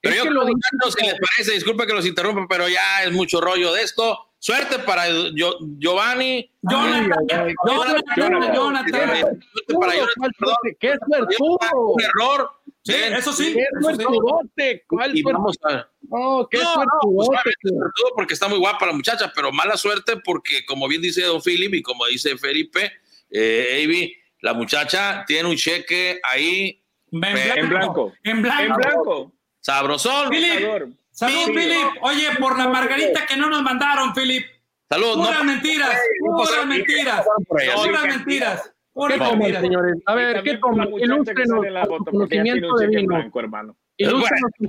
Pero 0.00 0.12
es 0.14 0.18
yo 0.18 0.24
que 0.24 0.30
lo 0.30 0.44
digo- 0.46 0.56
muchachos, 0.56 0.94
si 0.98 1.06
les 1.06 1.14
parece, 1.18 1.52
disculpe 1.54 1.86
que 1.86 1.92
los 1.94 2.06
interrumpa, 2.06 2.46
pero 2.48 2.68
ya 2.68 3.02
es 3.04 3.12
mucho 3.12 3.40
rollo 3.40 3.72
de 3.72 3.82
esto. 3.82 4.18
Suerte 4.38 4.80
para 4.80 5.06
Gio- 5.06 5.56
Giovanni. 5.78 6.50
Jonathan, 6.62 7.12
Ay. 7.30 7.54
Jonathan, 7.64 8.02
Jonathan. 8.16 9.40
Para 9.80 9.94
Jonathan, 9.94 10.32
perdón. 10.38 10.56
¿Qué 10.80 10.94
suertudo? 11.06 11.58
Un 11.94 12.02
error. 12.02 12.50
Sí, 12.84 12.92
eso 12.96 13.32
sí. 13.32 13.54
¿Qué 13.54 13.64
suertudote? 13.80 14.84
¿Cuál 14.88 15.16
Y 15.16 15.22
suerte? 15.22 15.36
vamos 15.36 15.56
a, 15.62 15.88
No, 16.10 16.48
¿qué 16.50 16.56
es 16.56 16.62
No, 16.64 16.74
no, 16.74 16.82
pues, 16.82 16.82
suertudote? 16.82 17.28
obviamente, 17.28 17.68
sobre 17.68 17.90
todo 17.96 18.12
porque 18.16 18.34
está 18.34 18.48
muy 18.48 18.58
guapa 18.58 18.86
la 18.86 18.92
muchacha, 18.92 19.32
pero 19.34 19.52
mala 19.52 19.76
suerte 19.76 20.16
porque, 20.24 20.64
como 20.66 20.88
bien 20.88 21.02
dice 21.02 21.22
Don 21.22 21.40
Philip 21.40 21.74
y 21.74 21.82
como 21.82 22.06
dice 22.06 22.36
Felipe, 22.36 22.92
eh, 23.32 23.82
Avi, 23.84 24.14
la 24.40 24.52
muchacha 24.54 25.24
tiene 25.26 25.48
un 25.48 25.56
cheque 25.56 26.20
ahí 26.22 26.78
En 27.10 27.24
En 27.24 27.68
blanco. 27.68 28.12
En 28.22 28.42
blanco. 28.42 28.62
En 28.62 28.72
blanco. 28.76 29.32
sabrosón. 29.60 30.30
Philip. 30.30 30.94
Salud, 31.10 31.34
Sí. 31.46 31.52
Philip. 31.52 31.86
Oye, 32.02 32.28
por 32.40 32.56
la 32.58 32.68
margarita 32.68 33.26
que 33.26 33.36
no 33.36 33.50
nos 33.50 33.62
mandaron, 33.62 34.14
Philip. 34.14 34.46
Saludos. 34.88 35.18
No, 35.18 35.24
Puras 35.24 35.44
mentiras. 35.44 35.98
no 36.20 36.36
Puras 36.36 36.50
pasa- 36.50 36.66
mentiras. 36.66 37.26
Puras 37.48 38.04
mentiras. 38.06 38.62
¿Qué 38.62 38.70
Puras 38.94 39.18
mentiras. 39.36 39.62
señores? 39.62 39.94
A 40.06 40.14
ver, 40.14 40.42
¿qué 40.42 40.56
toman? 40.58 40.88
Ilústrenos 40.98 41.64
su 41.86 42.04
conocimiento 42.04 42.76
de 42.76 42.86
vino. 42.88 43.06
blanco, 43.16 43.40
hermano. 43.40 43.76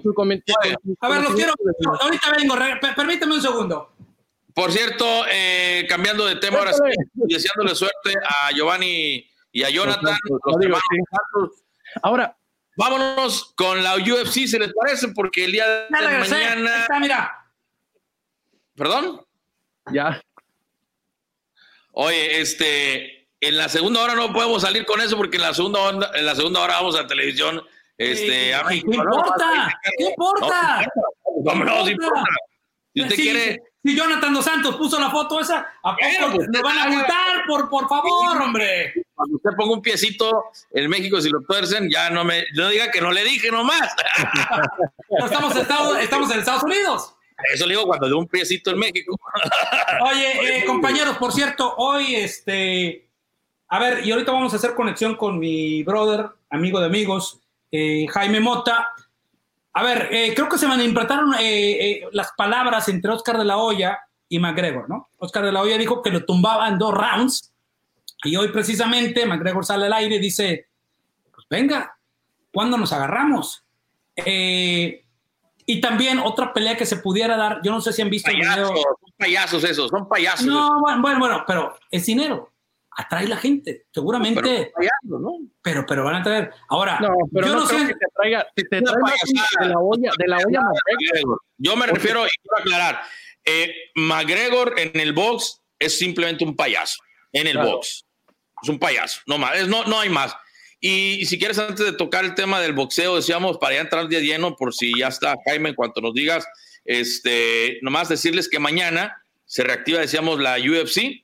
su 0.02 0.14
comentario. 0.14 0.80
A 1.02 1.10
ver, 1.10 1.22
los 1.24 1.34
quiero. 1.34 1.54
Ahorita 2.02 2.32
vengo, 2.38 2.56
permíteme 2.96 3.34
un 3.36 3.42
segundo. 3.42 3.93
Por 4.54 4.72
cierto, 4.72 5.26
eh, 5.32 5.86
cambiando 5.90 6.26
de 6.26 6.36
tema, 6.36 6.60
ahora 6.60 6.74
sí, 6.74 6.80
deseándole 7.14 7.76
suerte 7.76 8.14
a 8.24 8.52
Giovanni 8.52 9.28
y 9.52 9.64
a 9.64 9.70
Jonathan. 9.70 10.16
Ahora, 12.02 12.38
vámonos 12.78 13.54
con 13.56 13.84
la 13.84 13.96
UFC, 13.96 14.48
¿se 14.48 14.60
les 14.60 14.72
parece? 14.74 15.08
Porque 15.10 15.46
el 15.46 15.52
día 15.54 15.68
de 15.68 15.90
mañana. 15.90 16.82
Está, 16.82 17.00
mira. 17.00 17.48
¿Perdón? 18.76 19.26
Ya. 19.92 20.22
Oye, 21.92 22.42
este, 22.42 23.28
en 23.40 23.58
la 23.58 23.70
segunda 23.70 24.02
hora 24.02 24.16
no 24.16 24.34
podemos 24.34 24.62
salir 24.62 24.86
con 24.86 25.02
eso 25.02 25.18
porque 25.18 25.38
en 25.38 25.44
la 25.44 25.54
segunda 25.54 25.80
hora, 25.80 26.12
en 26.14 26.26
la 26.26 26.36
segunda 26.36 26.62
hora 26.62 26.76
vamos 26.76 26.96
a 26.96 27.08
televisión. 27.08 27.62
Este, 27.98 28.54
¿Qué, 28.70 28.76
importa? 28.76 29.80
¿Qué 29.98 30.06
importa? 30.06 30.86
No, 31.44 31.90
importa. 31.90 32.24
Si 32.94 33.02
usted 33.02 33.16
quiere. 33.16 33.73
Si 33.84 33.98
Jonathan 33.98 34.34
Dos 34.34 34.46
Santos 34.46 34.78
puso 34.78 34.98
la 34.98 35.12
foto 35.12 35.42
esa, 35.42 35.60
¿a 35.84 35.96
poco 35.96 36.36
pues, 36.36 36.48
van 36.64 36.78
a 36.80 36.88
multar? 36.88 37.46
Por, 37.46 37.70
por 37.70 37.90
favor, 37.90 38.42
hombre. 38.42 38.94
Cuando 39.14 39.36
usted 39.36 39.50
ponga 39.58 39.74
un 39.74 39.82
piecito 39.82 40.46
en 40.72 40.90
México, 40.90 41.20
si 41.20 41.30
lo 41.30 41.42
tuercen, 41.42 41.90
ya 41.90 42.10
no 42.10 42.24
me 42.24 42.46
no 42.54 42.70
diga 42.70 42.90
que 42.90 43.02
no 43.02 43.12
le 43.12 43.26
dije 43.26 43.52
nomás. 43.52 43.94
estamos, 45.26 45.56
estamos 46.00 46.32
en 46.32 46.40
Estados 46.40 46.64
Unidos. 46.64 47.14
Eso 47.54 47.66
le 47.66 47.74
digo 47.74 47.86
cuando 47.86 48.08
de 48.08 48.14
un 48.14 48.28
piecito 48.28 48.72
en 48.72 48.80
México. 48.80 49.20
Oye, 50.12 50.60
eh, 50.60 50.66
compañeros, 50.66 51.18
por 51.18 51.34
cierto, 51.34 51.76
hoy 51.78 52.16
este. 52.16 53.10
A 53.68 53.80
ver, 53.80 54.06
y 54.06 54.12
ahorita 54.12 54.32
vamos 54.32 54.54
a 54.54 54.58
hacer 54.58 54.76
conexión 54.76 55.16
con 55.16 55.40
mi 55.40 55.84
brother, 55.84 56.28
amigo 56.50 56.80
de 56.80 56.86
amigos, 56.86 57.42
eh, 57.72 58.06
Jaime 58.10 58.40
Mota. 58.40 58.88
A 59.74 59.84
ver, 59.84 60.10
eh, 60.12 60.34
creo 60.36 60.48
que 60.48 60.58
se 60.58 60.68
manipularon 60.68 61.34
las 62.12 62.32
palabras 62.38 62.88
entre 62.90 63.12
Oscar 63.12 63.38
de 63.38 63.46
la 63.46 63.58
Hoya 63.58 64.00
y 64.30 64.40
McGregor, 64.40 64.88
¿no? 64.88 65.10
Oscar 65.18 65.46
de 65.46 65.52
la 65.52 65.62
Hoya 65.62 65.78
dijo 65.78 66.02
que 66.02 66.12
lo 66.12 66.26
tumbaba 66.26 66.68
en 66.68 66.78
dos 66.78 66.94
rounds. 66.94 67.54
Y 68.24 68.36
hoy 68.36 68.50
precisamente 68.50 69.26
McGregor 69.26 69.66
sale 69.66 69.88
al 69.88 69.94
aire 69.94 70.16
y 70.16 70.20
dice: 70.20 70.68
Pues 71.34 71.46
venga, 71.50 71.98
¿cuándo 72.52 72.78
nos 72.78 72.94
agarramos? 72.94 73.64
Eh, 74.16 75.04
y 75.66 75.82
también 75.82 76.20
otra 76.20 76.54
pelea 76.54 76.78
que 76.78 76.86
se 76.86 76.98
pudiera 76.98 77.36
dar, 77.38 77.62
yo 77.64 77.72
no 77.72 77.82
sé 77.82 77.94
si 77.94 78.02
han 78.02 78.10
visto 78.10 78.32
payasos, 78.32 78.70
Son 78.70 79.14
payasos 79.18 79.64
esos, 79.64 79.90
son 79.90 80.08
payasos. 80.08 80.46
No, 80.46 80.82
bueno, 80.82 81.20
bueno, 81.20 81.44
pero 81.48 81.76
es 81.90 82.06
dinero. 82.06 82.53
Atrae 82.96 83.28
la 83.28 83.38
gente, 83.38 83.86
seguramente. 83.92 84.42
Pero, 84.42 85.20
¿no? 85.20 85.40
pero, 85.62 85.86
pero 85.86 86.04
van 86.04 86.16
a 86.16 86.24
traer. 86.24 86.52
Ahora, 86.70 87.00
no, 87.00 87.10
pero 87.34 87.48
yo 87.48 87.56
no, 87.56 87.66
sé. 87.66 87.78
Que 87.88 87.94
te 87.94 88.06
traiga, 88.16 88.48
te 88.56 88.64
trae 88.64 88.82
de 88.82 89.68
la 89.68 89.80
olla, 89.80 90.12
de 90.18 90.28
la 90.28 90.38
olla 90.38 90.62
McGregor. 90.62 91.42
Yo 91.58 91.76
me 91.76 91.88
refiero, 91.88 92.26
y 92.26 92.30
quiero 92.30 92.58
aclarar, 92.60 93.02
eh, 93.46 93.74
McGregor 93.96 94.76
en 94.78 95.00
el 95.00 95.14
box 95.14 95.62
es 95.80 95.98
simplemente 95.98 96.44
un 96.44 96.56
payaso. 96.56 97.02
En 97.32 97.48
el 97.48 97.58
box. 97.58 98.06
Es 98.62 98.70
un 98.70 98.80
payaso, 98.80 99.22
no 99.26 99.38
más, 99.38 99.68
no, 99.68 99.84
no 99.86 100.00
hay 100.00 100.10
más. 100.10 100.36
Y, 100.86 101.26
si 101.28 101.40
quieres, 101.40 101.60
antes 101.60 101.86
de 101.86 101.94
tocar 101.94 102.26
el 102.26 102.36
tema 102.36 102.60
del 102.60 102.74
boxeo, 102.74 103.16
decíamos 103.16 103.58
para 103.58 103.76
ya 103.76 103.82
entrar 103.82 104.08
de 104.10 104.22
lleno, 104.22 104.58
por 104.58 104.74
si 104.74 104.92
ya 105.00 105.08
está 105.08 105.36
Jaime, 105.46 105.70
en 105.70 105.76
cuanto 105.76 106.02
nos 106.02 106.14
digas, 106.14 106.46
este, 106.84 107.80
nomás 107.82 108.10
decirles 108.10 108.50
que 108.50 108.60
mañana 108.60 109.24
se 109.46 109.64
reactiva, 109.64 110.00
decíamos, 110.00 110.40
la 110.40 110.58
UFC. 110.58 111.24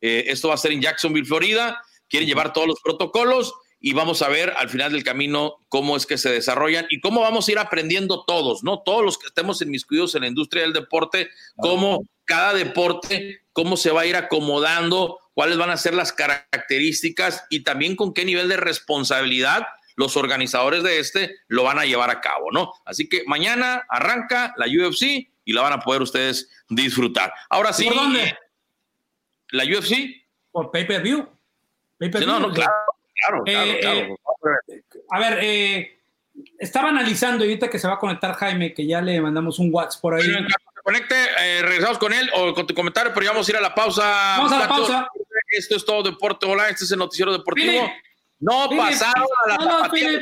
Eh, 0.00 0.24
esto 0.28 0.48
va 0.48 0.54
a 0.54 0.58
ser 0.58 0.72
en 0.72 0.82
Jacksonville, 0.82 1.26
Florida. 1.26 1.82
Quieren 2.08 2.28
llevar 2.28 2.52
todos 2.52 2.68
los 2.68 2.80
protocolos 2.80 3.54
y 3.80 3.92
vamos 3.92 4.22
a 4.22 4.28
ver 4.28 4.52
al 4.56 4.68
final 4.68 4.92
del 4.92 5.04
camino 5.04 5.64
cómo 5.68 5.96
es 5.96 6.06
que 6.06 6.18
se 6.18 6.30
desarrollan 6.30 6.86
y 6.90 7.00
cómo 7.00 7.20
vamos 7.20 7.46
a 7.46 7.52
ir 7.52 7.58
aprendiendo 7.58 8.24
todos, 8.24 8.64
¿no? 8.64 8.82
Todos 8.84 9.04
los 9.04 9.18
que 9.18 9.26
estemos 9.26 9.60
inmiscuidos 9.62 10.14
en 10.14 10.22
la 10.22 10.28
industria 10.28 10.62
del 10.62 10.72
deporte, 10.72 11.28
cómo 11.56 12.02
cada 12.24 12.54
deporte, 12.54 13.42
cómo 13.52 13.76
se 13.76 13.90
va 13.90 14.02
a 14.02 14.06
ir 14.06 14.16
acomodando 14.16 15.18
cuáles 15.34 15.58
van 15.58 15.70
a 15.70 15.76
ser 15.76 15.94
las 15.94 16.12
características 16.12 17.44
y 17.50 17.60
también 17.62 17.94
con 17.94 18.14
qué 18.14 18.24
nivel 18.24 18.48
de 18.48 18.56
responsabilidad 18.56 19.66
los 19.96 20.16
organizadores 20.16 20.82
de 20.82 20.98
este 20.98 21.36
lo 21.48 21.62
van 21.64 21.78
a 21.78 21.84
llevar 21.86 22.10
a 22.10 22.20
cabo, 22.20 22.50
¿no? 22.52 22.72
Así 22.84 23.08
que 23.08 23.22
mañana 23.26 23.84
arranca 23.88 24.54
la 24.56 24.66
UFC 24.66 25.30
y 25.44 25.52
la 25.52 25.62
van 25.62 25.74
a 25.74 25.80
poder 25.80 26.02
ustedes 26.02 26.50
disfrutar. 26.68 27.32
Ahora 27.48 27.72
sí. 27.72 27.84
¿Por 27.84 27.94
dónde? 27.94 28.36
La 29.50 29.64
UFC. 29.64 30.22
Por 30.50 30.70
pay-per-view. 30.70 31.28
no, 31.98 32.40
no, 32.40 32.52
claro, 32.52 32.72
claro, 33.14 33.42
eh, 33.46 33.78
claro, 33.80 34.16
eh, 34.68 34.82
a 35.10 35.18
ver, 35.20 35.38
eh, 35.42 35.98
estaba 36.58 36.88
analizando 36.88 37.44
ahorita 37.44 37.68
que 37.68 37.78
se 37.78 37.86
va 37.88 37.94
a 37.94 37.98
conectar 37.98 38.34
Jaime, 38.34 38.72
que 38.72 38.86
ya 38.86 39.00
le 39.00 39.20
mandamos 39.20 39.58
un 39.58 39.72
WhatsApp 39.72 40.00
por 40.00 40.14
ahí 40.14 40.26
conecte, 40.86 41.16
eh, 41.40 41.62
regresamos 41.62 41.98
con 41.98 42.12
él 42.12 42.30
o 42.36 42.54
con 42.54 42.64
tu 42.64 42.72
comentario, 42.72 43.12
pero 43.12 43.26
ya 43.26 43.32
vamos 43.32 43.48
a 43.48 43.50
ir 43.50 43.56
a 43.56 43.60
la 43.60 43.74
pausa. 43.74 44.36
Vamos 44.36 44.52
a 44.52 44.58
la 44.60 44.68
pausa. 44.68 45.10
Esto 45.50 45.74
es 45.74 45.84
todo 45.84 46.04
Deporte 46.04 46.46
Hola, 46.46 46.68
este 46.68 46.84
es 46.84 46.92
el 46.92 46.98
noticiero 46.98 47.32
deportivo. 47.32 47.90
No 48.38 48.68
pasaron 48.68 49.26
a 49.44 49.48
la 49.48 49.56
no, 49.56 49.82
tapatía. 49.82 50.20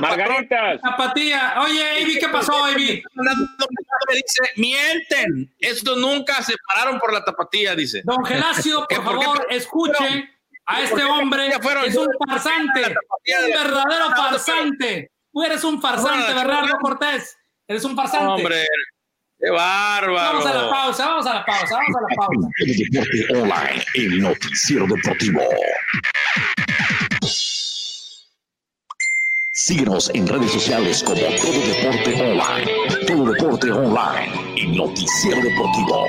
Margaritas. 0.00 0.80
Tapatía. 0.82 1.54
Oye, 1.62 2.02
Ivy, 2.02 2.18
¿qué 2.18 2.28
pasó, 2.28 2.70
Ivy? 2.70 3.02
Me 3.14 4.14
dice, 4.14 4.52
mienten. 4.56 5.54
Estos 5.58 5.96
nunca 5.96 6.42
se 6.42 6.54
pararon 6.68 6.98
por 6.98 7.12
la 7.12 7.24
tapatía, 7.24 7.74
dice. 7.74 8.02
Don 8.04 8.24
Gelacio, 8.24 8.86
por 8.90 9.04
favor, 9.04 9.46
escuche 9.50 10.30
a 10.66 10.82
este 10.82 11.04
hombre. 11.04 11.48
Es 11.86 11.96
un 11.96 12.08
farsante. 12.26 12.82
Un 12.84 13.50
verdadero 13.50 14.10
farsante. 14.14 15.10
Tú 15.32 15.42
eres 15.42 15.64
un 15.64 15.80
farsante, 15.80 16.34
Bernardo 16.34 16.78
Cortés. 16.80 17.36
Eres 17.66 17.84
un 17.84 17.96
farsante. 17.96 18.26
Hombre, 18.26 18.66
¡Qué 19.38 19.50
bárbaro! 19.50 20.14
Vamos 20.14 20.46
a 20.46 20.54
la 20.54 20.70
pausa, 20.70 21.06
vamos 21.06 21.26
a 21.26 21.34
la 21.34 21.44
pausa, 21.44 21.76
vamos 21.76 21.96
a 21.96 22.00
la 22.00 22.16
pausa. 22.16 22.48
El 22.58 22.76
deporte 22.76 23.40
online, 23.40 23.84
el 23.94 24.20
noticiero 24.20 24.86
deportivo. 24.88 25.42
Síguenos 29.60 30.08
en 30.14 30.24
redes 30.28 30.52
sociales 30.52 31.02
como 31.02 31.18
Todo 31.18 31.60
Deporte 31.66 32.14
Online. 32.14 33.06
Todo 33.08 33.32
Deporte 33.32 33.72
Online, 33.72 34.54
el 34.56 34.76
noticiero 34.76 35.42
deportivo. 35.42 36.06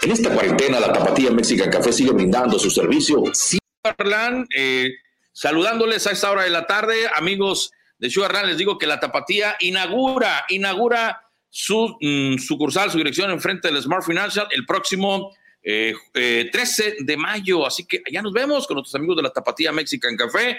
En 0.00 0.10
esta 0.10 0.32
cuarentena, 0.32 0.80
la 0.80 0.90
Tapatía 0.90 1.30
Mexican 1.30 1.70
Café 1.70 1.92
sigue 1.92 2.12
brindando 2.12 2.58
su 2.58 2.70
servicio. 2.70 3.22
Sí, 3.34 3.58
eh, 4.56 4.88
Saludándoles 5.34 6.06
a 6.06 6.12
esta 6.12 6.30
hora 6.30 6.44
de 6.44 6.50
la 6.50 6.66
tarde, 6.66 6.94
amigos 7.14 7.72
de 7.98 8.08
Sugarland, 8.08 8.46
les 8.46 8.56
digo 8.56 8.78
que 8.78 8.86
la 8.86 9.00
Tapatía 9.00 9.54
inaugura, 9.60 10.46
inaugura 10.48 11.20
su 11.50 11.94
mm, 12.00 12.38
sucursal, 12.38 12.90
su 12.90 12.96
dirección 12.96 13.30
enfrente 13.30 13.68
del 13.68 13.82
Smart 13.82 14.02
Financial 14.02 14.48
el 14.50 14.64
próximo 14.64 15.36
13 15.66 15.98
eh, 16.14 16.48
eh, 16.88 16.96
de 17.00 17.16
mayo. 17.16 17.66
Así 17.66 17.84
que 17.84 18.02
allá 18.06 18.22
nos 18.22 18.32
vemos 18.32 18.66
con 18.66 18.76
nuestros 18.76 18.94
amigos 18.94 19.16
de 19.16 19.22
la 19.22 19.30
Tapatía 19.30 19.72
Mexican 19.72 20.16
Café, 20.16 20.58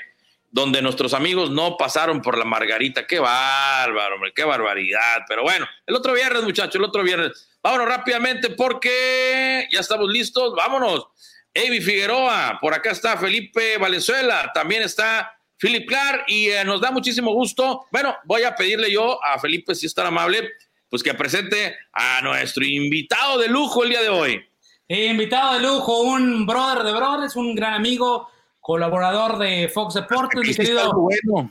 donde 0.52 0.82
nuestros 0.82 1.14
amigos 1.14 1.50
no 1.50 1.78
pasaron 1.78 2.22
por 2.22 2.38
la 2.38 2.44
margarita. 2.44 3.08
Qué 3.08 3.20
bárbaro, 3.20 4.18
qué 4.36 4.44
barbaridad. 4.44 5.24
Pero 5.28 5.44
bueno, 5.44 5.66
el 5.86 5.96
otro 5.96 6.14
viernes, 6.14 6.44
muchachos, 6.44 6.76
el 6.76 6.84
otro 6.84 7.04
viernes. 7.04 7.48
Vámonos 7.64 7.88
rápidamente 7.88 8.50
porque 8.50 9.68
ya 9.72 9.80
estamos 9.80 10.10
listos. 10.10 10.54
Vámonos. 10.56 11.08
Avi 11.56 11.82
Figueroa, 11.82 12.60
por 12.62 12.74
acá 12.74 12.92
está 12.92 13.18
Felipe 13.18 13.78
Valenzuela, 13.78 14.52
también 14.54 14.84
está 14.84 15.40
Philip 15.58 15.88
Clark 15.88 16.26
y 16.28 16.50
eh, 16.50 16.64
nos 16.64 16.82
da 16.82 16.92
muchísimo 16.92 17.34
gusto. 17.34 17.88
Bueno, 17.92 18.16
voy 18.26 18.44
a 18.44 18.56
pedirle 18.56 18.92
yo 18.92 19.20
a 19.24 19.40
Felipe, 19.40 19.74
si 19.74 19.88
es 19.88 19.94
tan 19.96 20.06
amable, 20.06 20.52
pues 20.88 21.02
que 21.02 21.16
presente 21.16 21.76
a 21.94 22.22
nuestro 22.22 22.64
invitado 22.64 23.40
de 23.40 23.48
lujo 23.48 23.84
el 23.84 23.90
día 23.90 24.02
de 24.04 24.10
hoy. 24.10 24.48
Invitado 24.88 25.56
de 25.56 25.62
lujo, 25.62 26.02
un 26.02 26.46
brother 26.46 26.84
de 26.84 26.94
brothers, 26.94 27.36
un 27.36 27.56
gran 27.56 27.74
amigo, 27.74 28.30
colaborador 28.62 29.38
de 29.38 29.70
Fox 29.74 29.96
Deportes, 29.96 30.42
mi 30.42 30.54
querido. 30.54 30.92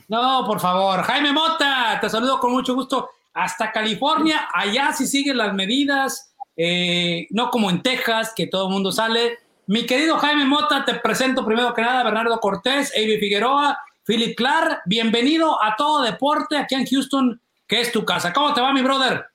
No, 0.07 0.43
por 0.45 0.59
favor, 0.59 1.01
Jaime 1.03 1.33
Mota, 1.33 1.97
te 2.01 2.09
saludo 2.09 2.39
con 2.39 2.51
mucho 2.51 2.73
gusto 2.73 3.09
hasta 3.33 3.71
California. 3.71 4.49
Allá 4.53 4.91
sí 4.93 5.05
siguen 5.05 5.37
las 5.37 5.53
medidas, 5.53 6.33
eh, 6.55 7.27
no 7.31 7.49
como 7.49 7.69
en 7.69 7.81
Texas, 7.81 8.33
que 8.35 8.47
todo 8.47 8.67
el 8.67 8.73
mundo 8.73 8.91
sale 8.91 9.37
mi 9.67 9.85
querido 9.85 10.17
Jaime 10.17 10.45
Mota, 10.45 10.85
te 10.85 10.95
presento 10.95 11.45
primero 11.45 11.73
que 11.73 11.81
nada 11.81 12.01
Bernardo 12.03 12.39
Cortés, 12.39 12.93
Avi 12.95 13.17
Figueroa, 13.17 13.77
Philip 14.05 14.37
Clark. 14.37 14.83
Bienvenido 14.85 15.61
a 15.61 15.75
todo 15.75 16.01
deporte 16.01 16.57
aquí 16.57 16.75
en 16.75 16.85
Houston, 16.85 17.41
que 17.67 17.81
es 17.81 17.91
tu 17.91 18.05
casa. 18.05 18.31
¿Cómo 18.31 18.53
te 18.53 18.61
va, 18.61 18.71
mi 18.71 18.81
brother? 18.81 19.25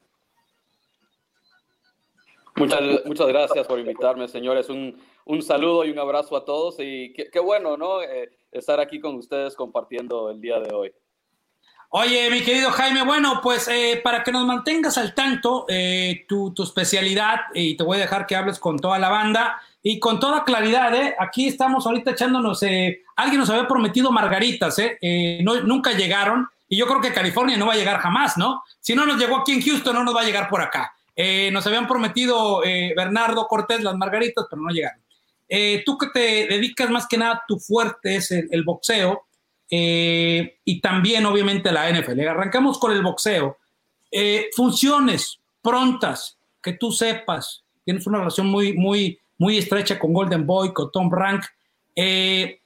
Muchas, 2.56 2.80
muchas 3.06 3.26
gracias 3.28 3.66
por 3.66 3.78
invitarme, 3.78 4.28
señores. 4.28 4.68
Un, 4.68 5.00
un 5.24 5.42
saludo 5.42 5.84
y 5.84 5.90
un 5.90 5.98
abrazo 5.98 6.36
a 6.36 6.44
todos. 6.44 6.76
Y 6.78 7.12
qué, 7.12 7.40
bueno, 7.40 7.76
¿no? 7.76 8.02
Eh, 8.02 8.30
estar 8.50 8.80
aquí 8.80 9.00
con 9.00 9.16
ustedes 9.16 9.54
compartiendo 9.54 10.30
el 10.30 10.40
día 10.40 10.60
de 10.60 10.74
hoy. 10.74 10.92
Oye, 11.94 12.30
mi 12.30 12.40
querido 12.40 12.70
Jaime, 12.70 13.04
bueno, 13.04 13.40
pues 13.42 13.68
eh, 13.68 14.00
para 14.02 14.24
que 14.24 14.32
nos 14.32 14.46
mantengas 14.46 14.96
al 14.96 15.14
tanto, 15.14 15.66
eh, 15.68 16.24
tu, 16.26 16.54
tu, 16.54 16.62
especialidad, 16.62 17.40
y 17.52 17.76
te 17.76 17.84
voy 17.84 17.98
a 17.98 18.00
dejar 18.00 18.26
que 18.26 18.34
hables 18.34 18.58
con 18.58 18.78
toda 18.78 18.98
la 18.98 19.10
banda, 19.10 19.60
y 19.82 19.98
con 19.98 20.20
toda 20.20 20.44
claridad, 20.44 20.94
¿eh? 20.94 21.14
aquí 21.18 21.48
estamos 21.48 21.86
ahorita 21.86 22.12
echándonos, 22.12 22.62
eh, 22.62 23.02
alguien 23.16 23.40
nos 23.40 23.50
había 23.50 23.66
prometido 23.66 24.12
margaritas, 24.12 24.78
¿eh? 24.78 24.96
eh 25.02 25.40
no, 25.42 25.60
nunca 25.62 25.92
llegaron, 25.92 26.48
y 26.68 26.76
yo 26.76 26.86
creo 26.86 27.00
que 27.00 27.12
California 27.12 27.56
no 27.56 27.66
va 27.66 27.72
a 27.72 27.76
llegar 27.76 27.98
jamás, 27.98 28.38
¿no? 28.38 28.62
Si 28.80 28.94
no 28.94 29.04
nos 29.04 29.18
llegó 29.18 29.38
aquí 29.38 29.52
en 29.52 29.60
Houston, 29.60 29.94
no 29.94 30.04
nos 30.04 30.14
va 30.14 30.20
a 30.20 30.24
llegar 30.24 30.48
por 30.48 30.62
acá. 30.62 30.94
Eh, 31.14 31.50
nos 31.52 31.66
habían 31.66 31.86
prometido 31.86 32.60
Bernardo 32.96 33.46
Cortés 33.46 33.82
las 33.82 33.96
margaritas, 33.96 34.46
pero 34.48 34.62
no 34.62 34.70
llegaron. 34.70 35.02
tú 35.84 35.98
que 35.98 36.06
te 36.08 36.46
dedicas 36.46 36.90
más 36.90 37.06
que 37.06 37.18
nada, 37.18 37.42
tu 37.46 37.58
fuerte 37.58 38.16
es 38.16 38.30
el, 38.30 38.62
boxeo 38.64 39.24
y 39.68 40.80
también 40.80 41.26
obviamente 41.26 41.70
la 41.70 41.90
NFL. 41.90 42.20
Arrancamos 42.28 42.78
con 42.78 42.92
el 42.92 43.02
boxeo. 43.02 43.58
funciones 44.56 45.38
prontas, 45.60 46.38
que 46.62 46.72
tú 46.72 46.92
sepas, 46.92 47.62
tienes 47.84 48.06
una 48.06 48.18
relación 48.18 48.46
muy, 48.46 48.72
muy 48.72 49.18
muy 49.42 49.58
estrecha 49.58 49.98
con 49.98 50.12
Golden 50.12 50.46
Boy, 50.46 50.72
con 50.72 50.92
Tom 50.92 51.10
Rank. 51.10 51.44
Eh, 51.96 52.60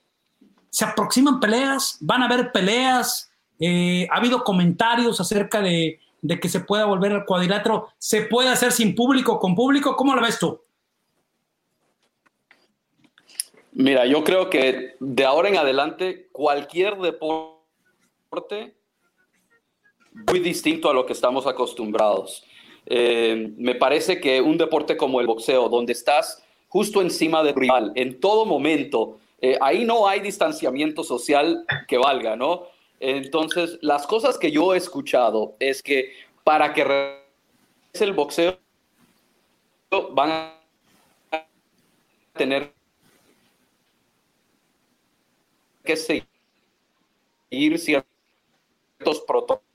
se 0.69 0.85
aproximan 0.85 1.41
peleas, 1.41 1.97
van 2.01 2.23
a 2.23 2.27
haber 2.27 2.53
peleas. 2.53 3.31
Eh, 3.59 4.07
ha 4.11 4.17
habido 4.17 4.45
comentarios 4.45 5.19
acerca 5.19 5.63
de, 5.63 5.99
que 6.41 6.49
se 6.49 6.61
pueda 6.61 6.85
volver 6.85 7.13
al 7.13 7.25
cuadrilátero. 7.25 7.89
¿Se 7.99 8.23
puede 8.23 8.49
hacer 8.49 8.73
sin 8.73 8.95
público, 8.95 9.39
con 9.39 9.55
público? 9.55 9.97
¿Cómo 9.97 10.15
lo 10.15 10.23
ves 10.23 10.39
tú? 10.39 10.61
Mira, 13.73 14.07
yo 14.07 14.25
creo 14.25 14.49
que 14.49 14.97
de 15.01 15.25
ahora 15.25 15.49
en 15.49 15.59
adelante 15.59 16.29
cualquier 16.33 16.97
deporte 16.97 18.75
muy 20.31 20.41
distinto 20.41 20.89
a 20.89 20.95
lo 20.95 21.05
que 21.05 21.13
estamos 21.13 21.47
acostumbrados. 21.47 22.45
Eh, 22.87 23.53
me 23.59 23.75
parece 23.75 24.21
que 24.21 24.41
un 24.41 24.57
deporte 24.57 24.97
como 24.97 25.21
el 25.21 25.27
boxeo, 25.27 25.69
donde 25.69 25.93
estás 25.93 26.43
justo 26.69 27.03
encima 27.03 27.43
del 27.43 27.55
rival 27.55 27.93
en 27.97 28.19
todo 28.19 28.47
momento. 28.47 29.19
Eh, 29.41 29.59
ahí 29.61 29.85
no 29.85 30.09
hay 30.09 30.21
distanciamiento 30.21 31.05
social 31.05 31.65
que 31.87 31.99
valga, 31.99 32.37
¿no? 32.37 32.63
Entonces, 33.01 33.79
las 33.83 34.07
cosas 34.07 34.39
que 34.39 34.51
yo 34.51 34.75
he 34.75 34.79
escuchado 34.79 35.57
es 35.61 35.83
que 35.83 36.13
para 36.45 36.73
que 36.73 36.85
el 38.01 38.13
boxeo 38.13 38.59
van 40.13 40.31
a 41.33 41.47
tener 42.35 42.73
que 45.85 45.97
seguir 45.97 47.79
ciertos 47.79 49.21
protocolos 49.27 49.67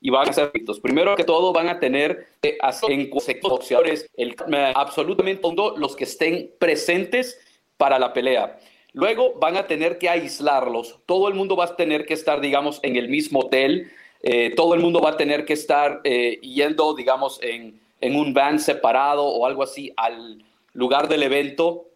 y 0.00 0.10
van 0.10 0.28
a 0.28 0.32
ser 0.32 0.52
Primero 0.82 1.16
que 1.16 1.24
todo, 1.24 1.52
van 1.52 1.68
a 1.68 1.80
tener 1.80 2.28
eh, 2.42 2.58
en 2.88 3.10
boxeadores 3.42 4.08
el, 4.16 4.36
absolutamente 4.74 5.40
todo 5.40 5.76
los 5.76 5.96
que 5.96 6.04
estén 6.04 6.52
presentes 6.58 7.40
para 7.76 7.98
la 7.98 8.12
pelea. 8.12 8.58
Luego 8.96 9.34
van 9.38 9.58
a 9.58 9.66
tener 9.66 9.98
que 9.98 10.08
aislarlos. 10.08 11.00
Todo 11.04 11.28
el 11.28 11.34
mundo 11.34 11.54
va 11.54 11.66
a 11.66 11.76
tener 11.76 12.06
que 12.06 12.14
estar, 12.14 12.40
digamos, 12.40 12.80
en 12.82 12.96
el 12.96 13.10
mismo 13.10 13.40
hotel. 13.40 13.92
Eh, 14.22 14.54
todo 14.56 14.72
el 14.72 14.80
mundo 14.80 15.02
va 15.02 15.10
a 15.10 15.16
tener 15.18 15.44
que 15.44 15.52
estar 15.52 16.00
eh, 16.02 16.40
yendo, 16.40 16.94
digamos, 16.94 17.38
en, 17.42 17.78
en 18.00 18.16
un 18.16 18.32
van 18.32 18.58
separado 18.58 19.22
o 19.22 19.44
algo 19.44 19.62
así 19.62 19.92
al 19.98 20.42
lugar 20.72 21.08
del 21.08 21.24
evento. 21.24 21.90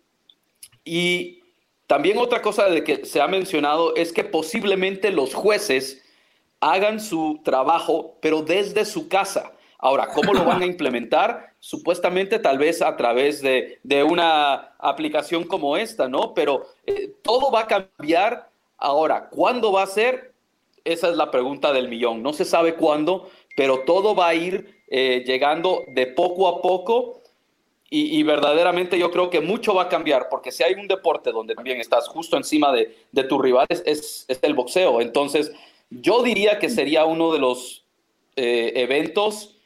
Y 0.85 1.41
también 1.87 2.19
otra 2.19 2.43
cosa 2.43 2.69
de 2.69 2.85
que 2.85 3.07
se 3.07 3.23
ha 3.23 3.29
mencionado 3.29 3.97
es 3.97 4.13
que 4.13 4.23
posiblemente 4.23 5.11
los 5.11 5.33
jueces 5.33 6.05
hagan 6.61 7.01
su 7.01 7.41
trabajo, 7.43 8.19
pero 8.21 8.43
desde 8.43 8.85
su 8.85 9.09
casa. 9.09 9.53
Ahora, 9.83 10.09
¿cómo 10.09 10.35
lo 10.35 10.45
van 10.45 10.61
a 10.61 10.67
implementar? 10.67 11.55
Supuestamente 11.59 12.39
tal 12.39 12.59
vez 12.59 12.83
a 12.83 12.97
través 12.97 13.41
de, 13.41 13.79
una 14.05 14.75
aplicación 14.79 15.45
como 15.45 15.77
esta, 15.79 16.07
¿no? 16.07 16.35
Pero 16.35 16.67
eh, 16.87 17.15
todo 17.23 17.51
va 17.51 17.61
a 17.61 17.67
cambiar. 17.67 18.51
Ahora, 18.77 19.31
¿cuándo 19.31 19.73
va 19.73 19.83
a 19.83 19.87
ser? 19.87 20.35
Esa 20.85 21.09
es 21.09 21.17
la 21.17 21.31
pregunta 21.31 21.73
del 21.73 21.89
millón. 21.89 22.23
No 22.23 22.35
se 22.35 22.45
sabe 22.45 22.75
cuándo, 22.75 23.31
pero 23.57 23.81
todo 23.87 24.15
va 24.15 24.29
a 24.29 24.35
ir 24.35 24.83
eh, 24.89 25.25
llegando 25.27 25.83
de 25.89 26.07
poco 26.07 26.49
a 26.49 26.61
poco. 26.61 27.23
Y, 27.93 28.23
verdaderamente 28.23 28.97
yo 29.01 29.11
creo 29.11 29.31
que 29.31 29.41
mucho 29.41 29.75
va 29.75 29.83
a 29.83 29.89
cambiar, 29.89 30.29
porque 30.29 30.53
si 30.53 30.63
hay 30.63 30.75
un 30.75 30.87
deporte 30.87 31.33
donde 31.33 31.57
también 31.57 31.81
estás 31.81 32.07
justo 32.07 32.37
encima 32.37 32.71
de, 32.73 32.97
de 33.11 33.25
tus 33.25 33.43
rivales, 33.43 33.83
es, 33.85 34.27
es 34.29 34.39
el 34.43 34.55
boxeo. 34.55 35.01
Entonces, 35.01 35.51
yo 35.91 36.23
diría 36.23 36.61
que 36.61 36.69
sería 36.69 37.05
uno 37.05 37.33
de 37.33 37.41
los 37.41 37.85
eh, 38.37 38.75
eventos 38.77 39.57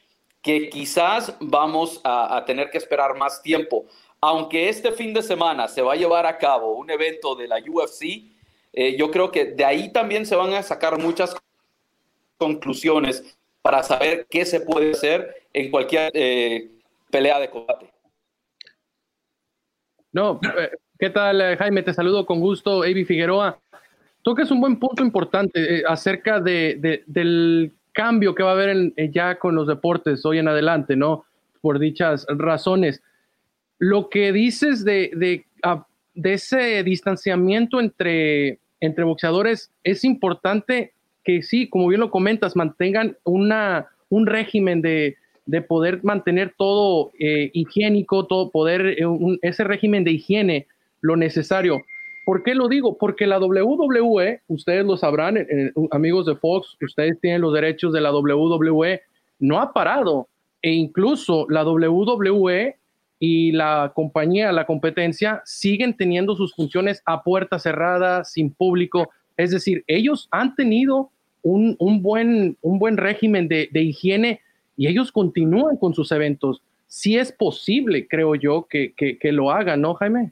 que 0.45 0.69
quizás 0.69 1.35
vamos 1.39 1.99
a, 2.03 2.43
tener 2.45 2.69
que 2.69 2.77
esperar 2.77 3.17
más 3.17 3.41
tiempo. 3.41 3.87
Aunque 4.21 4.69
este 4.69 4.91
fin 4.91 5.11
de 5.11 5.23
semana 5.23 5.67
se 5.67 5.81
va 5.81 5.93
a 5.93 5.95
llevar 5.95 6.27
a 6.27 6.37
cabo 6.37 6.75
un 6.75 6.87
evento 6.91 7.35
de 7.35 7.47
la 7.47 7.57
UFC, 7.57 8.29
eh, 8.71 8.95
yo 8.95 9.09
creo 9.09 9.31
que 9.31 9.45
de 9.45 9.65
ahí 9.65 9.91
también 9.91 10.23
se 10.23 10.35
van 10.35 10.53
a 10.53 10.61
sacar 10.61 10.99
muchas 10.99 11.35
conclusiones 12.37 13.35
para 13.63 13.81
saber 13.81 14.27
qué 14.29 14.45
se 14.45 14.61
puede 14.61 14.91
hacer 14.91 15.47
en 15.51 15.71
cualquier 15.71 16.11
eh, 16.13 16.69
pelea 17.09 17.39
de 17.39 17.49
combate. 17.49 17.91
No, 20.11 20.39
¿qué 20.99 21.09
tal 21.09 21.57
Jaime? 21.57 21.81
Te 21.81 21.91
saludo 21.91 22.23
con 22.23 22.39
gusto, 22.39 22.83
Avi 22.83 23.03
Figueroa 23.03 23.59
es 24.37 24.51
un 24.51 24.59
buen 24.59 24.79
punto 24.79 25.03
importante 25.03 25.79
eh, 25.79 25.83
acerca 25.87 26.39
de, 26.39 27.03
del 27.05 27.73
cambio 27.95 28.35
que 28.35 28.43
va 28.43 28.51
a 28.51 28.53
haber 28.53 28.93
eh, 28.97 29.09
ya 29.11 29.39
con 29.39 29.55
los 29.55 29.67
deportes 29.67 30.23
hoy 30.25 30.37
en 30.37 30.47
adelante, 30.47 30.95
¿no? 30.95 31.25
Por 31.61 31.79
dichas 31.79 32.27
razones. 32.29 33.01
Lo 33.79 34.09
que 34.09 34.31
dices 34.31 34.85
de, 34.85 35.11
de, 35.15 35.45
ah, 35.63 35.87
ese 36.13 36.83
distanciamiento 36.83 37.79
entre, 37.79 38.59
entre 38.79 39.05
boxeadores 39.05 39.71
es 39.83 40.03
importante 40.03 40.93
que 41.23 41.41
sí, 41.41 41.69
como 41.69 41.87
bien 41.87 42.01
lo 42.01 42.11
comentas, 42.11 42.55
mantengan 42.55 43.17
una, 43.23 43.87
un 44.09 44.27
régimen 44.27 44.81
de, 44.81 45.17
poder 45.67 46.03
mantener 46.03 46.53
todo 46.57 47.11
eh, 47.19 47.49
higiénico, 47.53 48.25
todo 48.25 48.51
poder, 48.51 48.97
ese 49.41 49.63
régimen 49.63 50.03
de 50.03 50.11
higiene, 50.11 50.67
lo 51.01 51.15
necesario 51.15 51.83
¿Por 52.25 52.41
qué 52.41 52.55
lo 52.55 52.67
digo? 52.67 52.97
Porque 52.97 53.27
la 53.27 53.39
WWE, 53.39 54.41
ustedes 54.47 54.83
lo 54.83 54.97
sabrán, 54.97 55.37
amigos 55.91 56.25
de 56.25 56.35
Fox, 56.35 56.75
ustedes 56.81 57.19
tienen 57.21 57.41
los 57.41 57.53
derechos 57.53 57.93
de 57.93 58.01
la 58.01 58.11
WWE, 58.11 59.01
no 59.39 59.61
ha 59.61 59.71
parado. 59.71 60.27
E 60.61 60.71
incluso 60.71 61.45
la 61.49 61.63
WWE 61.63 62.75
y 63.19 63.51
la 63.51 63.91
compañía, 63.93 64.51
la 64.51 64.65
competencia, 64.65 65.43
siguen 65.45 65.95
teniendo 65.95 66.35
sus 66.35 66.55
funciones 66.55 67.03
a 67.05 67.21
puerta 67.21 67.59
cerrada, 67.59 68.23
sin 68.23 68.51
público. 68.51 69.09
Es 69.37 69.51
decir, 69.51 69.83
ellos 69.85 70.27
han 70.31 70.55
tenido 70.55 71.11
un, 71.43 71.77
buen, 72.01 72.57
un 72.61 72.79
buen 72.79 72.97
régimen 72.97 73.47
de, 73.47 73.69
higiene 73.71 74.41
y 74.75 74.87
ellos 74.87 75.11
continúan 75.11 75.77
con 75.77 75.93
sus 75.93 76.11
eventos. 76.11 76.63
Si 76.87 77.17
es 77.17 77.31
posible, 77.31 78.07
creo 78.07 78.33
yo, 78.33 78.65
que, 78.67 78.93
que 78.95 79.31
lo 79.31 79.51
hagan, 79.51 79.81
¿no, 79.81 79.93
Jaime? 79.93 80.31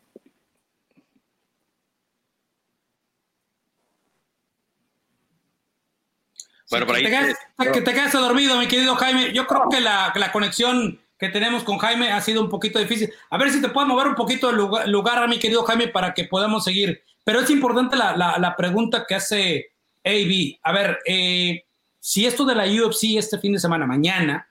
Que, 6.79 7.81
te 7.81 7.93
quedes, 7.93 8.11
dormido, 8.13 8.57
mi 8.57 8.67
querido 8.67 8.95
Jaime. 8.95 9.33
Yo 9.33 9.47
creo 9.47 9.69
que 9.69 9.79
la, 9.79 10.29
conexión 10.31 10.99
que 11.17 11.29
tenemos 11.29 11.63
con 11.63 11.77
Jaime 11.77 12.11
ha 12.11 12.21
sido 12.21 12.41
un 12.41 12.49
poquito 12.49 12.79
difícil. 12.79 13.11
A 13.29 13.37
ver 13.37 13.51
si 13.51 13.61
te 13.61 13.69
puedo 13.69 13.87
mover 13.87 14.07
un 14.07 14.15
poquito 14.15 14.49
el 14.49 14.91
lugar, 14.91 15.17
a 15.17 15.27
mi 15.27 15.39
querido 15.39 15.63
Jaime 15.63 15.87
para 15.87 16.13
que 16.13 16.25
podamos 16.25 16.63
seguir. 16.63 17.01
Pero 17.23 17.39
es 17.39 17.49
importante 17.49 17.95
la, 17.95 18.55
pregunta 18.57 19.05
que 19.07 19.15
hace 19.15 19.71
AB. 20.03 20.59
A 20.63 20.71
ver, 20.71 20.99
eh, 21.05 21.63
si 21.99 22.25
esto 22.25 22.45
de 22.45 22.55
la 22.55 22.65
UFC 22.65 23.17
este 23.17 23.37
fin 23.37 23.53
de 23.53 23.59
semana, 23.59 23.85
mañana, 23.85 24.47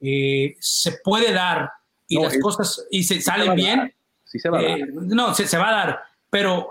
eh, 0.00 0.56
se 0.58 0.92
puede 1.04 1.32
dar 1.32 1.70
y 2.08 2.20
las 2.20 2.36
cosas 2.38 2.86
y 2.90 3.04
se 3.04 3.20
salen 3.20 3.54
bien. 3.54 3.94
Sí 4.24 4.38
se 4.38 4.48
va 4.48 4.58
a 4.58 4.62
dar. 4.62 4.78
Eh, 4.78 4.86
no, 4.92 5.34
se, 5.34 5.46
se, 5.46 5.56
va 5.56 5.68
a 5.68 5.72
dar. 5.72 6.02
Pero, 6.30 6.70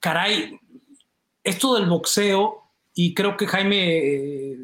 caray, 0.00 0.58
esto 1.44 1.76
del 1.76 1.86
boxeo 1.86 2.65
y 2.98 3.12
creo 3.12 3.36
que 3.36 3.46
Jaime 3.46 3.98
eh, 3.98 4.56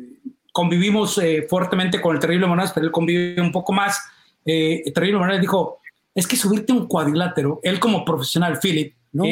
convivimos 0.52 1.18
eh, 1.18 1.46
fuertemente 1.48 2.00
con 2.00 2.16
el 2.16 2.20
Terrible 2.20 2.46
Morales, 2.46 2.72
pero 2.74 2.86
él 2.86 2.92
convive 2.92 3.40
un 3.42 3.52
poco 3.52 3.74
más. 3.74 4.02
Eh, 4.46 4.82
el 4.86 4.92
Terrible 4.94 5.18
Morales 5.18 5.42
dijo, 5.42 5.80
es 6.14 6.26
que 6.26 6.36
subirte 6.36 6.72
un 6.72 6.86
cuadrilátero, 6.86 7.60
él 7.62 7.78
como 7.78 8.06
profesional, 8.06 8.58
Philip, 8.60 8.94
¿no? 9.12 9.24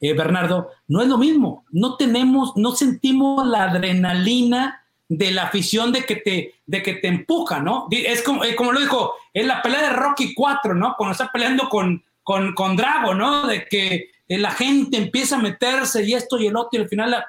Bernardo, 0.00 0.70
no 0.86 1.00
es 1.00 1.08
lo 1.08 1.16
mismo. 1.16 1.64
No 1.70 1.96
tenemos, 1.96 2.52
no 2.54 2.72
sentimos 2.72 3.46
la 3.46 3.64
adrenalina 3.64 4.84
de 5.08 5.30
la 5.30 5.44
afición 5.44 5.90
de 5.90 6.04
que 6.04 6.16
te, 6.16 6.54
de 6.66 6.82
que 6.82 6.94
te 6.94 7.08
empuja, 7.08 7.60
¿no? 7.60 7.88
Es 7.90 8.22
como, 8.22 8.42
como 8.56 8.72
lo 8.72 8.80
dijo, 8.80 9.14
es 9.32 9.46
la 9.46 9.62
pelea 9.62 9.82
de 9.84 9.96
Rocky 9.96 10.34
4, 10.34 10.74
¿no? 10.74 10.94
Cuando 10.98 11.12
está 11.12 11.30
peleando 11.32 11.70
con, 11.70 12.04
con, 12.22 12.52
con 12.52 12.76
Drago, 12.76 13.14
¿no? 13.14 13.46
De 13.46 13.64
que 13.64 14.10
la 14.28 14.50
gente 14.50 14.98
empieza 14.98 15.36
a 15.36 15.42
meterse 15.42 16.04
y 16.04 16.12
esto 16.12 16.38
y 16.38 16.46
el 16.46 16.56
otro 16.56 16.78
y 16.78 16.82
al 16.82 16.88
final 16.88 17.24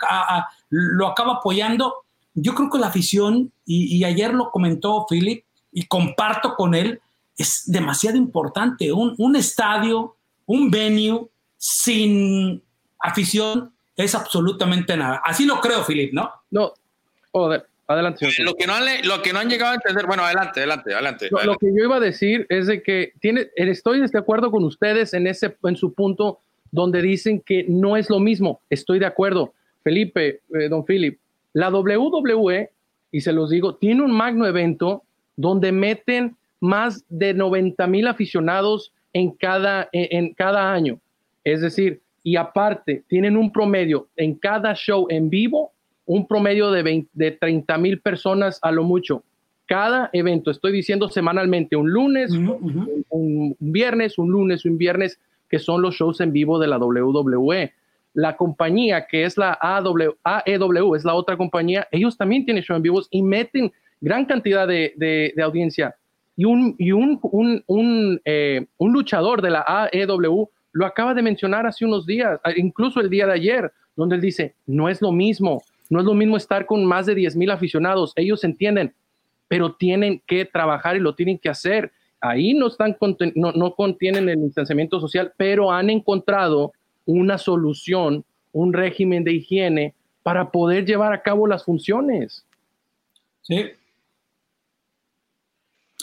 lo 0.70 1.08
acaba 1.08 1.34
apoyando. 1.36 2.04
Yo 2.34 2.54
creo 2.54 2.70
que 2.70 2.78
la 2.78 2.88
afición, 2.88 3.52
y, 3.66 4.04
ayer 4.04 4.34
lo 4.34 4.52
comentó 4.52 5.06
Philip, 5.10 5.44
y 5.72 5.86
comparto 5.86 6.56
con 6.56 6.76
él, 6.76 7.00
es 7.38 7.64
demasiado 7.66 8.18
importante. 8.18 8.92
Un, 8.92 9.36
estadio 9.36 10.16
un 10.46 10.70
venue 10.70 11.28
sin 11.58 12.62
afición 13.00 13.72
es 13.96 14.16
absolutamente 14.16 14.96
nada. 14.98 15.22
Así 15.24 15.46
lo 15.46 15.60
creo, 15.62 15.84
Filip, 15.84 16.14
¿no? 16.14 16.32
No, 16.52 16.74
adelante. 17.88 18.28
Lo 18.40 18.56
que, 18.56 18.68
no 18.68 18.74
han, 18.74 18.86
lo 19.04 19.22
que 19.22 19.34
no 19.34 19.40
han 19.40 19.50
llegado 19.50 19.72
a 19.72 19.76
entender, 19.76 20.06
bueno, 20.06 20.24
adelante, 20.24 20.60
adelante, 20.60 20.94
adelante. 20.94 21.30
Lo, 21.32 21.58
que 21.58 21.68
yo 21.68 21.84
iba 21.84 21.98
a 21.98 22.00
decir 22.00 22.46
es 22.50 22.68
de 22.68 22.84
que 22.84 23.14
tiene, 23.20 23.50
estoy 23.56 24.00
de 24.00 24.20
acuerdo 24.20 24.52
con 24.52 24.64
ustedes 24.64 25.14
en, 25.14 25.28
ese, 25.28 25.58
en 25.64 25.76
su 25.76 25.94
punto 25.94 26.40
donde 26.72 27.02
dicen 27.02 27.42
que 27.46 27.66
no 27.68 27.98
es 27.98 28.10
lo 28.10 28.20
mismo. 28.20 28.62
Estoy 28.70 29.00
de 29.00 29.06
acuerdo. 29.06 29.54
Felipe, 29.84 30.42
eh, 30.54 30.70
don 30.70 30.86
Philip, 30.86 31.20
la 31.54 31.70
WWE, 31.70 32.70
y 33.12 33.22
se 33.22 33.34
los 33.34 33.50
digo, 33.50 33.76
tiene 33.76 34.04
un 34.04 34.12
magno 34.12 34.46
evento 34.46 35.04
donde 35.36 35.72
meten 35.72 36.36
más 36.60 37.06
de 37.10 37.34
90 37.34 37.88
mil 37.88 38.08
aficionados 38.08 38.94
en 39.14 39.32
cada, 39.32 39.90
en 39.92 40.34
cada 40.34 40.72
año. 40.74 41.00
Es 41.44 41.62
decir, 41.62 42.02
y 42.24 42.36
aparte 42.36 43.04
tienen 43.08 43.38
un 43.38 43.52
promedio 43.52 44.08
en 44.16 44.36
cada 44.36 44.76
show 44.76 45.08
en 45.10 45.30
vivo, 45.30 45.72
un 46.06 46.28
promedio 46.28 46.72
de, 46.72 47.06
de 47.14 47.32
30 47.32 47.78
mil 47.78 48.02
personas 48.02 48.60
a 48.62 48.72
lo 48.72 48.84
mucho. 48.84 49.24
Cada 49.66 50.10
evento, 50.14 50.50
estoy 50.50 50.72
diciendo 50.72 51.10
semanalmente, 51.10 51.76
un 51.76 51.92
lunes, 51.92 52.32
un, 52.32 53.56
viernes, 53.60 54.18
un 54.18 54.32
lunes, 54.32 54.66
un 54.66 54.78
viernes, 54.78 55.20
que 55.50 55.60
son 55.60 55.82
los 55.82 55.96
shows 55.96 56.22
en 56.22 56.32
vivo 56.32 56.60
de 56.60 56.68
la 56.68 56.78
WWE. 56.78 57.74
La 58.14 58.36
compañía 58.36 59.08
que 59.08 59.24
es 59.24 59.38
la 59.38 59.58
AEW, 59.62 60.96
es 60.96 61.06
la 61.06 61.14
otra 61.14 61.38
compañía, 61.38 61.88
ellos 61.92 62.18
también 62.18 62.46
tienen 62.46 62.64
shows 62.64 62.78
en 62.78 62.84
vivos 62.84 63.08
y 63.12 63.22
meten 63.22 63.72
gran 64.02 64.26
cantidad 64.26 64.68
de, 64.68 65.34
audiencia. 65.44 65.96
Y, 66.36 66.46
un, 66.46 66.76
y 66.78 66.92
un, 66.92 67.20
un, 67.22 68.22
eh, 68.24 68.66
un 68.78 68.94
luchador 68.94 69.42
de 69.42 69.50
la 69.50 69.66
AEW 69.68 70.50
lo 70.72 70.86
acaba 70.86 71.14
de 71.14 71.22
mencionar 71.22 71.66
hace 71.66 71.86
unos 71.86 72.06
días, 72.06 72.40
incluso 72.56 73.02
el 73.02 73.10
día 73.10 73.26
de 73.26 73.34
ayer, 73.34 73.72
donde 73.96 74.16
él 74.16 74.22
dice, 74.22 74.56
no 74.66 74.88
es 74.88 75.02
lo 75.02 75.12
mismo, 75.12 75.62
no 75.90 76.00
es 76.00 76.06
lo 76.06 76.14
mismo 76.14 76.38
estar 76.38 76.66
con 76.66 76.86
más 76.86 77.06
de 77.06 77.16
10 77.16 77.36
mil 77.36 77.52
aficionados, 77.52 78.14
ellos 78.16 78.44
entienden, 78.44 78.94
pero 79.48 79.74
tienen 79.74 80.22
que 80.26 80.46
trabajar 80.46 80.96
y 80.96 81.00
lo 81.00 81.16
tienen 81.16 81.40
que 81.40 81.50
hacer. 81.50 81.92
Ahí 82.22 82.54
no, 82.54 82.68
están, 82.68 82.98
no, 83.36 83.52
no 83.54 83.76
contienen 83.76 84.28
el 84.30 84.44
distanciamiento 84.44 85.00
social, 85.00 85.34
pero 85.38 85.72
han 85.72 85.90
encontrado 85.90 86.74
una 87.06 87.38
solución, 87.38 88.26
un 88.52 88.74
régimen 88.74 89.24
de 89.24 89.34
higiene 89.34 89.94
para 90.22 90.52
poder 90.52 90.86
llevar 90.86 91.14
a 91.14 91.22
cabo 91.22 91.48
las 91.48 91.64
funciones. 91.64 92.46
Sí. 93.42 93.72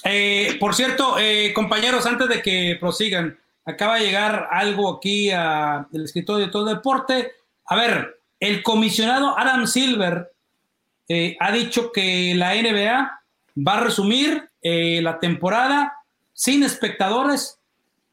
Eh, 0.05 0.57
por 0.59 0.75
cierto, 0.75 1.19
eh, 1.19 1.53
compañeros, 1.55 2.07
antes 2.07 2.29
de 2.29 2.43
que 2.43 2.77
prosigan, 2.81 3.39
acaba 3.65 3.97
de 3.99 4.07
llegar 4.07 4.49
algo 4.51 4.97
aquí 4.97 5.31
al 5.31 5.87
escritorio 5.93 6.47
de 6.47 6.53
todo 6.53 6.65
deporte. 6.65 7.33
A 7.67 7.77
ver, 7.77 8.21
el 8.41 8.63
comisionado 8.63 9.39
Adam 9.39 9.67
Silver 9.67 10.31
eh, 11.09 11.37
ha 11.41 11.53
dicho 11.53 11.93
que 11.93 12.35
la 12.35 12.55
NBA 12.55 13.21
va 13.67 13.79
a 13.79 13.81
resumir 13.81 14.49
eh, 14.63 15.01
la 15.03 15.19
temporada 15.19 15.93
sin 16.37 16.63
espectadores. 16.63 17.59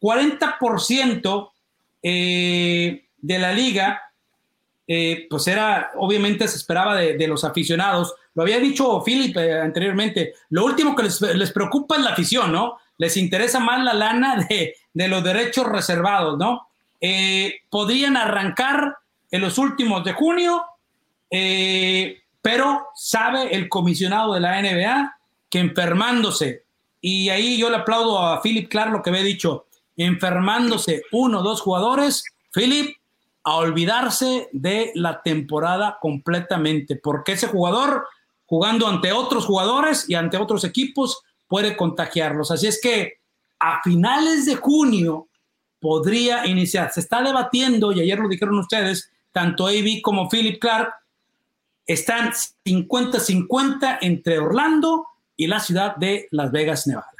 40% 0.02 1.52
eh, 2.02 3.06
de 3.18 3.40
la 3.40 3.54
liga, 3.54 4.02
pues 5.30 5.48
era, 5.48 5.92
obviamente 5.96 6.48
se 6.48 6.58
esperaba 6.58 6.96
de, 6.96 7.28
los 7.28 7.44
aficionados. 7.44 8.16
Lo 8.34 8.42
había 8.42 8.60
dicho 8.60 9.04
Philip 9.06 9.38
anteriormente. 9.38 10.34
Lo 10.50 10.66
último 10.66 10.96
que 10.96 11.04
les, 11.04 11.22
les 11.22 11.52
preocupa 11.52 11.98
es 11.98 12.02
la 12.02 12.10
afición, 12.10 12.52
¿no? 12.52 12.80
Les 12.98 13.16
interesa 13.16 13.60
más 13.60 13.84
la 13.84 13.94
lana 13.94 14.46
de, 14.50 14.76
de 14.94 15.08
los 15.08 15.24
derechos 15.24 15.68
reservados, 15.68 16.38
¿no? 16.40 16.68
Eh, 17.06 17.64
podrían 17.70 18.16
arrancar 18.16 18.96
en 19.30 19.42
los 19.42 19.58
últimos 19.58 20.06
de 20.06 20.14
junio, 20.14 20.64
eh, 21.30 22.22
pero 22.42 22.88
sabe 22.96 23.54
el 23.54 23.68
comisionado 23.68 24.34
de 24.34 24.40
la 24.40 24.62
NBA 24.62 25.18
que 25.50 25.60
enfermándose, 25.60 26.63
y 27.06 27.28
ahí 27.28 27.58
yo 27.58 27.70
le 27.70 27.76
aplaudo 27.76 28.18
a 28.18 28.42
Philip 28.42 28.70
Clark 28.70 28.94
lo 28.94 29.04
que 29.04 29.10
había 29.10 29.24
dicho, 29.24 29.66
enfermándose 29.98 31.04
uno 31.12 31.42
o 31.42 31.44
dos 31.44 31.60
jugadores, 31.60 32.24
Philip, 32.54 32.96
a 33.44 33.56
olvidarse 33.56 34.48
de 34.54 34.94
la 34.96 35.22
temporada 35.22 35.98
completamente, 36.02 36.96
porque 36.96 37.34
ese 37.34 37.48
jugador 37.50 38.08
jugando 38.46 38.88
ante 38.88 39.12
otros 39.12 39.46
jugadores 39.46 40.10
y 40.10 40.16
ante 40.16 40.38
otros 40.38 40.64
equipos 40.64 41.22
puede 41.50 41.76
contagiarlos. 41.76 42.52
Así 42.52 42.68
es 42.68 42.80
que 42.82 43.16
a 43.60 43.82
finales 43.84 44.46
de 44.46 44.56
junio 44.56 45.28
podría 45.82 46.48
iniciar. 46.48 46.94
Se 46.94 47.02
está 47.02 47.22
debatiendo, 47.22 47.92
y 47.92 48.00
ayer 48.00 48.18
lo 48.18 48.30
dijeron 48.30 48.58
ustedes, 48.60 49.12
tanto 49.34 49.68
AB 49.68 50.02
como 50.02 50.30
Philip 50.30 50.58
Clark, 50.58 50.94
están 51.86 52.32
50-50 52.32 53.98
entre 54.00 54.40
Orlando 54.40 55.06
y 55.36 55.48
la 55.48 55.60
ciudad 55.60 55.96
de 55.96 56.28
Las 56.32 56.52
Vegas, 56.52 56.88
Nevada. 56.88 57.12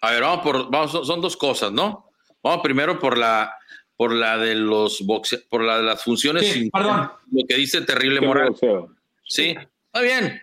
A 0.00 0.10
ver, 0.12 0.22
vamos 0.22 0.42
por, 0.42 0.70
vamos, 0.70 1.06
son 1.06 1.20
dos 1.20 1.36
cosas, 1.36 1.72
¿no? 1.72 2.10
Vamos 2.42 2.60
primero 2.62 2.98
por 2.98 3.18
la, 3.18 3.54
por 3.96 4.12
la 4.12 4.38
de 4.38 4.54
los 4.54 5.00
boxe, 5.02 5.38
por 5.48 5.62
la 5.62 5.78
de 5.78 5.82
las 5.84 6.02
funciones. 6.04 6.46
Sí, 6.46 6.70
perdón. 6.70 7.10
Lo 7.32 7.46
que 7.46 7.56
dice 7.56 7.80
Terrible 7.80 8.20
Moral. 8.20 8.54
Sí, 9.24 9.56
está 9.86 10.00
bien. 10.00 10.40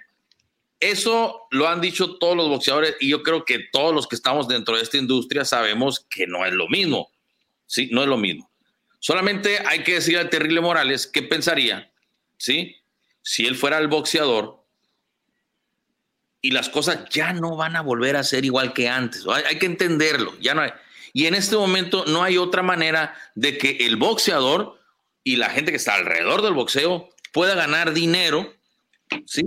Eso 0.80 1.48
lo 1.52 1.70
han 1.70 1.80
dicho 1.80 2.18
todos 2.18 2.36
los 2.36 2.50
boxeadores 2.50 2.96
y 3.00 3.10
yo 3.10 3.24
creo 3.24 3.46
que 3.46 3.60
todos 3.72 3.96
los 3.96 4.08
que 4.08 4.16
estamos 4.16 4.50
dentro 4.50 4.76
de 4.76 4.84
esta 4.84 4.98
industria 4.98 5.46
sabemos 5.46 6.06
que 6.10 6.28
no 6.28 6.46
es 6.46 6.52
lo 6.52 6.68
mismo. 6.68 7.10
Sí, 7.66 7.90
no 7.92 8.02
es 8.02 8.08
lo 8.10 8.18
mismo. 8.18 8.52
Solamente 9.00 9.60
hay 9.66 9.84
que 9.84 9.96
decir 9.96 10.18
al 10.18 10.30
terrible 10.30 10.60
Morales 10.60 11.08
qué 11.08 11.24
pensaría, 11.24 11.92
¿sí? 12.38 12.76
Si 13.22 13.46
él 13.46 13.56
fuera 13.56 13.78
el 13.78 13.88
boxeador 13.88 14.63
y 16.44 16.52
las 16.52 16.68
cosas 16.68 17.06
ya 17.10 17.32
no 17.32 17.56
van 17.56 17.78
a 17.78 17.82
volver 17.82 18.18
a 18.18 18.24
ser 18.24 18.44
igual 18.44 18.74
que 18.74 18.90
antes. 18.90 19.26
Hay, 19.28 19.58
que 19.58 19.66
entenderlo, 19.66 20.38
ya 20.42 20.54
no 20.54 20.62
hay. 20.62 20.72
Y 21.14 21.26
en 21.26 21.36
este 21.36 21.56
momento 21.56 22.04
no 22.06 22.22
hay 22.22 22.38
otra 22.38 22.62
manera 22.62 23.16
de 23.34 23.58
que 23.58 23.78
el 23.86 23.96
boxeador 23.96 24.78
y 25.24 25.38
la 25.38 25.50
gente 25.50 25.72
que 25.72 25.78
está 25.78 25.96
alrededor 25.96 26.42
del 26.42 26.54
boxeo 26.54 27.10
pueda 27.32 27.56
ganar 27.56 27.94
dinero, 27.94 28.54
¿sí? 29.26 29.44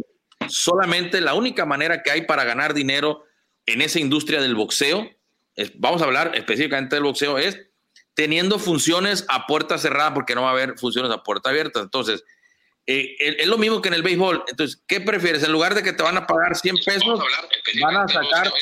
solamente 0.49 1.20
la 1.20 1.34
única 1.34 1.66
manera 1.66 2.03
que 2.03 2.11
hay 2.11 2.22
para 2.22 2.44
ganar 2.44 2.72
dinero 2.72 3.24
en 3.66 3.82
esa 3.82 4.01
industria 4.01 4.40
del 4.40 4.55
boxeo, 4.55 5.07
vamos 5.74 6.01
a 6.01 6.07
hablar 6.07 6.32
específicamente 6.34 6.97
del 6.97 7.05
boxeo, 7.05 7.36
es 7.36 7.61
teniendo 8.14 8.59
funciones 8.59 9.26
a 9.28 9.47
puerta 9.47 9.76
cerrada, 9.76 10.14
porque 10.14 10.34
no 10.34 10.42
va 10.42 10.49
a 10.49 10.53
haber 10.53 10.78
funciones 10.78 11.12
a 11.12 11.22
puerta 11.22 11.51
abierta. 11.51 11.80
Entonces, 11.80 12.24
eh, 12.87 13.16
es 13.18 13.47
lo 13.47 13.59
mismo 13.59 13.82
que 13.82 13.89
en 13.89 13.95
el 13.95 14.03
béisbol. 14.03 14.45
Entonces, 14.47 14.82
¿qué 14.87 15.01
prefieres? 15.01 15.43
En 15.43 15.53
lugar 15.53 15.74
de 15.74 15.82
que 15.82 15.93
te 15.93 16.03
van 16.03 16.16
a 16.16 16.26
pagar 16.26 16.55
100 16.55 16.76
pesos, 16.84 17.20
van 17.80 17.97
a 17.97 18.09
sacar. 18.09 18.53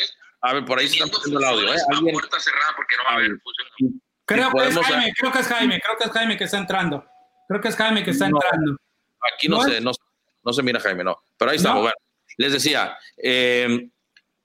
A 0.40 0.54
ver, 0.54 0.64
por 0.64 0.78
ahí 0.78 0.88
se 0.88 1.02
está 1.02 1.10
poniendo 1.10 1.38
el 1.38 1.44
audio. 1.44 1.74
¿eh? 1.74 1.78
¿Alguien? 1.90 2.12
puerta 2.12 2.40
cerrada 2.40 2.72
porque 2.76 2.96
no 2.96 3.04
va 3.04 3.10
a 3.10 3.14
haber. 3.14 3.30
Creo 4.26 4.50
que, 4.50 4.68
es 4.68 4.78
Jaime, 4.78 5.12
creo 5.18 5.32
que 5.32 5.38
es 5.38 5.46
Jaime, 5.46 5.80
creo 5.80 5.98
que 5.98 6.04
es 6.04 6.10
Jaime 6.10 6.36
que 6.38 6.44
está 6.44 6.58
entrando. 6.58 7.04
Creo 7.48 7.60
que 7.60 7.68
es 7.68 7.76
Jaime 7.76 8.04
que 8.04 8.10
está 8.10 8.26
entrando. 8.26 8.76
Aquí 9.34 9.48
no, 9.48 9.62
sé, 9.62 9.80
no, 9.80 9.92
no 10.42 10.52
se 10.52 10.62
mira 10.62 10.80
Jaime, 10.80 11.04
no. 11.04 11.22
Pero 11.36 11.50
ahí 11.50 11.58
estamos. 11.58 11.82
Bueno, 11.82 11.96
les 12.38 12.52
decía, 12.52 12.96
eh, 13.22 13.90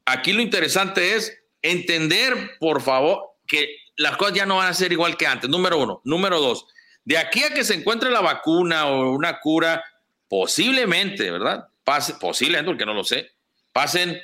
aquí 0.06 0.34
lo 0.34 0.42
interesante 0.42 1.16
es 1.16 1.38
entender, 1.62 2.58
por 2.60 2.82
favor, 2.82 3.22
que 3.48 3.78
las 3.96 4.18
cosas 4.18 4.36
ya 4.36 4.46
no 4.46 4.58
van 4.58 4.68
a 4.68 4.74
ser 4.74 4.92
igual 4.92 5.16
que 5.16 5.28
antes. 5.28 5.50
Número 5.50 5.78
uno. 5.78 6.02
Número 6.04 6.40
dos, 6.40 6.66
de 7.10 7.18
aquí 7.18 7.44
a 7.44 7.52
que 7.52 7.64
se 7.64 7.74
encuentre 7.74 8.12
la 8.12 8.22
vacuna 8.22 8.86
o 8.86 9.12
una 9.12 9.40
cura, 9.40 9.84
posiblemente, 10.28 11.32
¿verdad? 11.32 11.68
Pase, 11.84 12.14
posiblemente, 12.14 12.70
porque 12.70 12.86
no 12.86 12.94
lo 12.94 13.04
sé, 13.04 13.32
pasen 13.74 14.22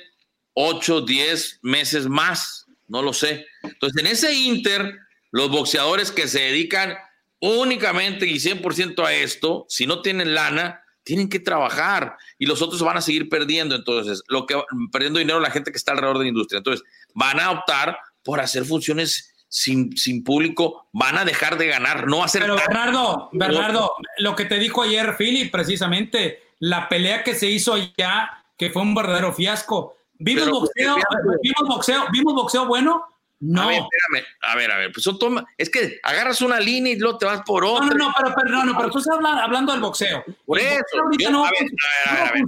8, 0.53 1.01
10 1.01 1.61
meses 1.63 2.05
más, 2.05 2.67
no 2.87 3.01
lo 3.01 3.11
sé. 3.11 3.47
Entonces, 3.63 3.99
en 3.99 4.05
ese 4.05 4.35
inter, 4.35 4.99
los 5.31 5.49
boxeadores 5.49 6.11
que 6.11 6.27
se 6.27 6.41
dedican 6.41 6.95
únicamente 7.39 8.27
y 8.27 8.35
100% 8.35 9.03
a 9.03 9.13
esto, 9.15 9.65
si 9.67 9.87
no 9.87 10.03
tienen 10.03 10.35
lana, 10.35 10.83
tienen 11.03 11.27
que 11.27 11.39
trabajar 11.39 12.17
y 12.37 12.45
los 12.45 12.61
otros 12.61 12.83
van 12.83 12.97
a 12.97 13.01
seguir 13.01 13.29
perdiendo. 13.29 13.73
Entonces, 13.73 14.21
lo 14.27 14.45
que 14.45 14.61
perdiendo 14.91 15.17
dinero 15.17 15.39
la 15.39 15.49
gente 15.49 15.71
que 15.71 15.77
está 15.79 15.93
alrededor 15.93 16.19
de 16.19 16.25
la 16.25 16.29
industria. 16.29 16.59
Entonces, 16.59 16.85
van 17.15 17.39
a 17.39 17.49
optar 17.49 17.97
por 18.21 18.39
hacer 18.39 18.63
funciones 18.63 19.34
sin, 19.55 19.95
sin 19.95 20.21
público, 20.21 20.85
van 20.91 21.17
a 21.17 21.23
dejar 21.23 21.57
de 21.57 21.67
ganar, 21.67 22.07
no 22.07 22.25
hacer. 22.25 22.41
Pero 22.41 22.57
Bernardo, 22.57 23.29
Bernardo, 23.31 23.93
lo 24.17 24.35
que 24.35 24.43
te 24.43 24.59
dijo 24.59 24.81
ayer 24.81 25.15
Philip, 25.17 25.49
precisamente, 25.49 26.43
la 26.59 26.89
pelea 26.89 27.23
que 27.23 27.35
se 27.35 27.49
hizo 27.49 27.73
allá, 27.73 28.43
que 28.57 28.69
fue 28.69 28.81
un 28.81 28.93
verdadero 28.93 29.31
fiasco. 29.31 29.95
¿Vimos 30.15 30.49
boxeo, 30.49 30.97
vimos 31.41 31.69
boxeo, 31.69 32.05
vimos 32.11 32.33
boxeo 32.33 32.65
bueno? 32.65 33.05
No. 33.39 33.61
A 33.61 33.67
ver, 33.67 33.79
espérame. 33.79 34.27
A 34.41 34.55
ver, 34.57 34.71
a 34.73 34.77
ver. 34.77 34.91
Pues 34.91 35.07
toma, 35.17 35.45
es 35.57 35.69
que 35.69 36.01
agarras 36.03 36.41
una 36.41 36.59
línea 36.59 36.91
y 36.91 36.99
luego 36.99 37.17
te 37.17 37.25
vas 37.25 37.41
por 37.45 37.63
otra. 37.63 37.85
No, 37.85 37.93
no, 37.93 38.07
no, 38.07 38.13
pero, 38.17 38.35
pero, 38.35 38.65
no, 38.65 38.77
pero 38.77 38.89
tú 38.89 38.97
estás 38.97 39.15
hablando, 39.15 39.71
del 39.71 39.79
boxeo. 39.79 40.21
Por 40.45 40.59
eso. 40.59 40.83
yo, 41.17 41.31
no, 41.31 41.45
a 41.45 41.49
ver, 41.51 41.69
a 42.07 42.31
ver, 42.33 42.43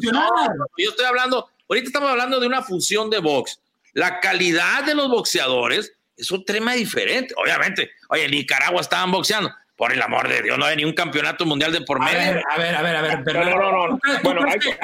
yo 0.77 0.89
estoy 0.89 1.05
hablando, 1.05 1.49
ahorita 1.69 1.87
estamos 1.87 2.11
hablando 2.11 2.41
de 2.41 2.47
una 2.47 2.61
función 2.63 3.09
de 3.09 3.19
box. 3.19 3.61
La 3.93 4.19
calidad 4.19 4.83
de 4.83 4.93
los 4.93 5.07
boxeadores 5.07 5.93
es 6.17 6.31
un 6.31 6.43
tema 6.43 6.73
diferente. 6.73 7.33
Obviamente, 7.37 7.91
oye, 8.09 8.27
Nicaragua 8.27 8.81
estaban 8.81 9.11
boxeando. 9.11 9.53
Por 9.75 9.93
el 9.93 10.01
amor 10.01 10.27
de 10.27 10.41
Dios, 10.41 10.57
no 10.57 10.65
hay 10.65 10.75
ni 10.75 10.85
un 10.85 10.93
campeonato 10.93 11.45
mundial 11.45 11.71
de 11.71 11.81
por 11.81 11.99
medio. 11.99 12.41
A 12.51 12.57
ver, 12.57 12.75
a 12.75 12.81
ver, 12.81 12.95
a 12.95 13.01
ver, 13.03 13.19
pero 13.23 13.45
no, 13.45 13.71
no, 13.71 13.87
no. 13.89 13.99
Bueno, 14.23 14.41
hay 14.43 14.57
que, 14.57 14.75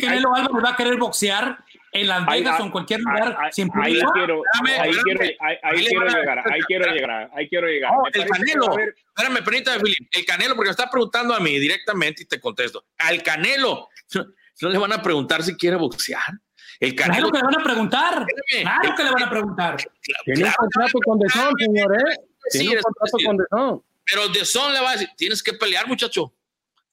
Canelo 0.00 0.34
Álvarez 0.34 0.64
va 0.64 0.70
a 0.70 0.76
querer 0.76 0.96
boxear 0.96 1.58
en 1.92 2.06
Las 2.06 2.24
Vegas 2.24 2.58
o 2.58 2.64
en 2.64 2.70
cualquier 2.70 3.00
lugar 3.00 3.36
sin 3.52 3.68
Ahí 3.74 4.00
quiero, 4.14 4.42
ahí 4.80 4.92
quiero, 5.04 5.20
ahí, 5.40 5.86
quiero 5.86 6.06
llegar, 6.06 6.38
ahí 6.50 6.60
quiero 6.66 6.92
llegar, 6.92 7.30
ahí 7.34 7.48
quiero 7.50 7.66
llegar. 7.66 7.92
el 8.10 8.24
Canelo, 8.24 8.78
espérame, 8.78 9.44
permítame, 9.44 9.80
Filipe, 9.80 10.18
el 10.18 10.24
Canelo, 10.24 10.56
porque 10.56 10.68
me 10.68 10.72
está 10.72 10.88
preguntando 10.90 11.34
a 11.34 11.40
mí 11.40 11.58
directamente 11.58 12.22
y 12.22 12.26
te 12.26 12.40
contesto. 12.40 12.86
Al 12.96 13.22
Canelo, 13.22 13.88
no 14.62 14.68
le 14.70 14.78
van 14.78 14.94
a 14.94 15.02
preguntar 15.02 15.42
si 15.42 15.56
quiere 15.56 15.76
boxear. 15.76 16.40
El 16.80 16.94
Canelo. 16.94 17.30
Claro 17.30 17.32
que 17.32 17.38
le 17.38 17.44
van 17.44 17.60
a 17.60 17.64
preguntar. 17.64 18.26
Claro 18.62 18.94
que 18.96 19.04
le 19.04 19.10
van 19.10 19.22
a 19.22 19.30
preguntar. 19.30 19.76
Tiene 20.24 20.44
un 20.44 20.52
contrato 20.52 20.98
con 21.04 21.18
The 21.18 21.28
Son, 21.28 21.54
señor, 21.58 21.96
¿eh? 21.96 22.16
Tiene 22.50 22.76
un 22.76 22.82
contrato 22.82 23.16
con 23.24 23.36
The 23.36 23.44
Son. 23.50 23.82
Pero 24.04 24.32
The 24.32 24.44
Son 24.44 24.72
le 24.72 24.80
va 24.80 24.90
a 24.90 24.92
decir, 24.92 25.08
tienes 25.16 25.42
que 25.42 25.52
pelear, 25.52 25.86
muchacho. 25.86 26.32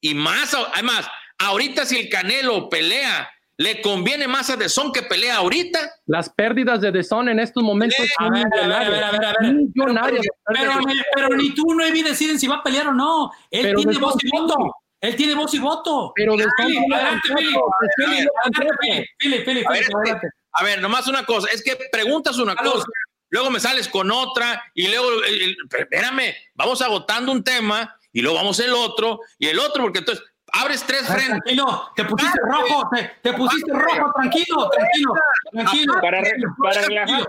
Y 0.01 0.13
más, 0.13 0.53
además, 0.73 1.07
ahorita 1.38 1.86
si 1.86 1.97
el 1.97 2.09
Canelo 2.09 2.69
pelea 2.69 3.29
¿Le 3.57 3.81
conviene 3.81 4.27
más 4.27 4.49
a 4.49 4.69
Son 4.69 4.91
que 4.91 5.01
pelea 5.01 5.38
ahorita? 5.38 5.79
Las 6.07 6.29
pérdidas 6.29 6.81
de 6.81 7.03
Son 7.03 7.29
en 7.29 7.39
estos 7.39 7.63
momentos 7.63 8.05
son 8.17 8.31
millonarias. 9.73 10.25
Pero, 10.45 10.73
pero, 11.15 11.29
ni 11.38 11.53
tú 11.53 11.73
no 11.73 11.86
deciden 11.86 12.38
si 12.38 12.47
va 12.47 12.57
a 12.57 12.63
pelear 12.63 12.88
o 12.88 12.93
no. 12.93 13.31
Él 13.49 13.75
tiene 13.75 13.97
voz 13.97 14.15
y 14.21 14.29
voto. 14.29 14.75
Él 15.01 15.15
tiene 15.15 15.35
voz 15.35 15.53
y 15.53 15.59
voto. 15.59 16.13
Pero 16.15 16.35
de 16.35 16.45
A 20.51 20.63
ver, 20.63 20.81
nomás 20.81 21.07
una 21.07 21.25
cosa. 21.25 21.47
Es 21.53 21.63
que 21.63 21.77
preguntas 21.91 22.37
una 22.37 22.55
cosa, 22.55 22.85
luego 23.29 23.49
me 23.49 23.59
sales 23.59 23.87
con 23.87 24.09
otra 24.11 24.63
y 24.73 24.87
luego, 24.87 25.07
espérame, 25.77 26.33
vamos 26.53 26.81
agotando 26.81 27.31
un 27.31 27.43
tema 27.43 27.97
y 28.11 28.21
luego 28.21 28.37
vamos 28.37 28.59
el 28.59 28.73
otro 28.73 29.19
y 29.37 29.47
el 29.47 29.59
otro, 29.59 29.83
porque 29.83 29.99
entonces 29.99 30.23
abres 30.53 30.83
tres 30.83 31.05
frentes. 31.05 31.27
Tranquilo, 31.27 31.91
te 31.95 32.05
pusiste 32.05 32.39
rojo, 32.41 32.89
te, 33.21 33.33
pusiste 33.33 33.73
rojo, 33.73 34.11
tranquilo, 34.15 34.69
tranquilo, 34.69 35.13
tranquilo. 35.51 35.93
Para, 36.01 36.23
para 36.57 36.81
relajar, 36.87 37.27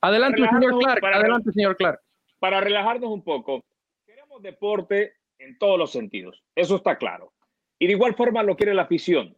adelante, 0.00 0.48
señor 0.48 0.78
Clark, 0.78 1.04
adelante, 1.04 1.52
señor 1.52 1.76
Clark. 1.76 2.00
Para 2.38 2.60
relajarnos 2.60 3.10
un 3.10 3.22
poco, 3.22 3.64
queremos 4.06 4.42
deporte 4.42 5.14
en 5.44 5.58
todos 5.58 5.78
los 5.78 5.92
sentidos, 5.92 6.42
eso 6.54 6.76
está 6.76 6.96
claro. 6.96 7.32
Y 7.78 7.86
de 7.86 7.92
igual 7.92 8.14
forma 8.14 8.42
lo 8.42 8.56
quiere 8.56 8.74
la 8.74 8.82
afición. 8.82 9.36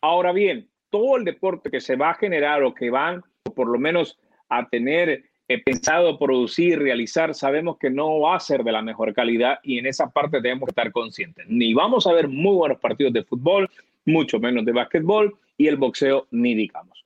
Ahora 0.00 0.32
bien, 0.32 0.68
todo 0.90 1.16
el 1.16 1.24
deporte 1.24 1.70
que 1.70 1.80
se 1.80 1.96
va 1.96 2.10
a 2.10 2.14
generar 2.14 2.62
o 2.62 2.74
que 2.74 2.90
van, 2.90 3.22
por 3.54 3.68
lo 3.68 3.78
menos 3.78 4.18
a 4.48 4.68
tener 4.68 5.24
pensado 5.58 6.18
producir, 6.18 6.78
realizar, 6.78 7.34
sabemos 7.34 7.78
que 7.78 7.90
no 7.90 8.20
va 8.20 8.36
a 8.36 8.40
ser 8.40 8.64
de 8.64 8.72
la 8.72 8.82
mejor 8.82 9.12
calidad 9.14 9.58
y 9.62 9.78
en 9.78 9.86
esa 9.86 10.10
parte 10.10 10.40
debemos 10.40 10.68
estar 10.68 10.90
conscientes. 10.92 11.46
Ni 11.48 11.74
vamos 11.74 12.06
a 12.06 12.12
ver 12.12 12.28
muy 12.28 12.54
buenos 12.54 12.78
partidos 12.78 13.12
de 13.12 13.24
fútbol, 13.24 13.68
mucho 14.04 14.38
menos 14.38 14.64
de 14.64 14.72
básquetbol 14.72 15.36
y 15.56 15.66
el 15.66 15.76
boxeo 15.76 16.26
ni 16.30 16.54
digamos. 16.54 17.04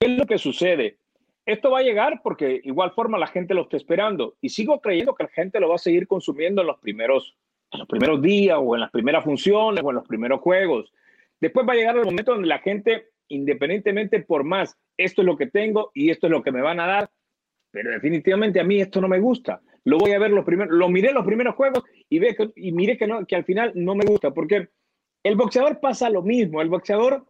¿Qué 0.00 0.08
es 0.12 0.18
lo 0.18 0.26
que 0.26 0.38
sucede? 0.38 0.96
Esto 1.44 1.70
va 1.70 1.78
a 1.78 1.82
llegar 1.82 2.20
porque 2.22 2.60
igual 2.64 2.90
forma 2.90 3.18
la 3.18 3.28
gente 3.28 3.54
lo 3.54 3.62
está 3.62 3.76
esperando 3.76 4.34
y 4.40 4.48
sigo 4.48 4.80
creyendo 4.80 5.14
que 5.14 5.24
la 5.24 5.30
gente 5.30 5.60
lo 5.60 5.68
va 5.68 5.76
a 5.76 5.78
seguir 5.78 6.06
consumiendo 6.08 6.62
en 6.62 6.66
los 6.66 6.78
primeros, 6.78 7.36
en 7.72 7.78
los 7.78 7.88
primeros 7.88 8.22
días 8.22 8.58
o 8.60 8.74
en 8.74 8.80
las 8.80 8.90
primeras 8.90 9.24
funciones 9.24 9.82
o 9.84 9.90
en 9.90 9.96
los 9.96 10.06
primeros 10.06 10.40
juegos. 10.40 10.92
Después 11.40 11.66
va 11.68 11.72
a 11.72 11.76
llegar 11.76 11.96
el 11.96 12.04
momento 12.04 12.32
donde 12.32 12.48
la 12.48 12.58
gente, 12.58 13.08
independientemente 13.28 14.20
por 14.20 14.44
más, 14.44 14.76
esto 14.96 15.22
es 15.22 15.26
lo 15.26 15.36
que 15.36 15.46
tengo 15.46 15.90
y 15.94 16.10
esto 16.10 16.26
es 16.26 16.30
lo 16.30 16.42
que 16.42 16.52
me 16.52 16.62
van 16.62 16.80
a 16.80 16.86
dar, 16.86 17.10
pero 17.70 17.90
definitivamente 17.90 18.60
a 18.60 18.64
mí 18.64 18.80
esto 18.80 19.00
no 19.00 19.08
me 19.08 19.20
gusta. 19.20 19.60
Lo 19.84 19.98
voy 19.98 20.12
a 20.12 20.18
ver 20.18 20.30
los 20.30 20.44
primeros, 20.44 20.74
lo 20.74 20.88
miré 20.88 21.12
los 21.12 21.26
primeros 21.26 21.54
juegos 21.54 21.84
y 22.08 22.18
ve 22.18 22.34
que, 22.34 22.50
y 22.56 22.72
miré 22.72 22.96
que 22.96 23.06
no, 23.06 23.26
que 23.26 23.36
al 23.36 23.44
final 23.44 23.72
no 23.74 23.94
me 23.94 24.04
gusta, 24.04 24.32
porque 24.32 24.68
el 25.22 25.36
boxeador 25.36 25.80
pasa 25.80 26.08
lo 26.08 26.22
mismo. 26.22 26.62
El 26.62 26.68
boxeador 26.68 27.26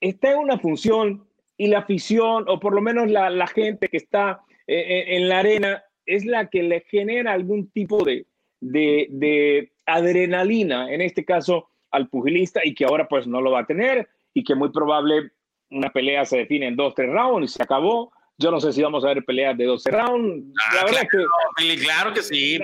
está 0.00 0.32
en 0.32 0.38
una 0.38 0.58
función 0.58 1.26
y 1.56 1.66
la 1.66 1.80
afición, 1.80 2.44
o 2.46 2.60
por 2.60 2.74
lo 2.74 2.80
menos 2.80 3.10
la, 3.10 3.30
la 3.30 3.48
gente 3.48 3.88
que 3.88 3.96
está 3.96 4.40
eh, 4.66 4.78
eh, 4.78 5.16
en 5.16 5.28
la 5.28 5.40
arena, 5.40 5.84
es 6.06 6.24
la 6.24 6.48
que 6.48 6.62
le 6.62 6.82
genera 6.88 7.32
algún 7.32 7.70
tipo 7.70 8.02
de, 8.04 8.26
de, 8.60 9.06
de 9.10 9.72
adrenalina, 9.86 10.92
en 10.92 11.00
este 11.00 11.24
caso 11.24 11.68
al 11.90 12.08
pugilista, 12.08 12.60
y 12.64 12.74
que 12.74 12.84
ahora 12.84 13.08
pues 13.08 13.26
no 13.26 13.40
lo 13.40 13.52
va 13.52 13.60
a 13.60 13.66
tener, 13.66 14.08
y 14.34 14.44
que 14.44 14.54
muy 14.54 14.70
probable 14.70 15.32
una 15.70 15.90
pelea 15.90 16.24
se 16.24 16.38
define 16.38 16.66
en 16.66 16.76
dos, 16.76 16.94
tres 16.94 17.10
rounds 17.10 17.50
y 17.50 17.54
se 17.54 17.62
acabó. 17.62 18.12
Yo 18.40 18.52
no 18.52 18.60
sé 18.60 18.72
si 18.72 18.82
vamos 18.82 19.04
a 19.04 19.08
ver 19.08 19.24
peleas 19.24 19.58
de 19.58 19.64
12 19.64 19.90
rounds. 19.90 20.54
Ah, 20.62 20.74
la 20.76 20.84
verdad 20.84 21.08
claro, 21.10 21.26
que, 21.56 21.76
claro 21.76 22.12
que 22.14 22.22
sí, 22.22 22.58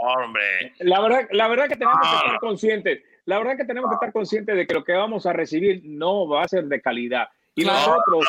hombre. 0.00 0.74
La 0.80 1.00
verdad, 1.00 1.26
la 1.30 1.48
verdad 1.48 1.68
que 1.68 1.76
tenemos 1.76 1.98
que 1.98 2.16
estar 2.16 2.40
conscientes. 2.40 3.02
La 3.24 3.38
verdad 3.38 3.56
que 3.56 3.64
tenemos 3.64 3.88
que 3.90 3.94
estar 3.94 4.12
conscientes 4.12 4.54
de 4.54 4.66
que 4.66 4.74
lo 4.74 4.84
que 4.84 4.92
vamos 4.92 5.24
a 5.24 5.32
recibir 5.32 5.80
no 5.84 6.28
va 6.28 6.42
a 6.42 6.48
ser 6.48 6.64
de 6.64 6.80
calidad. 6.82 7.28
Y 7.56 7.64
nosotros. 7.64 8.26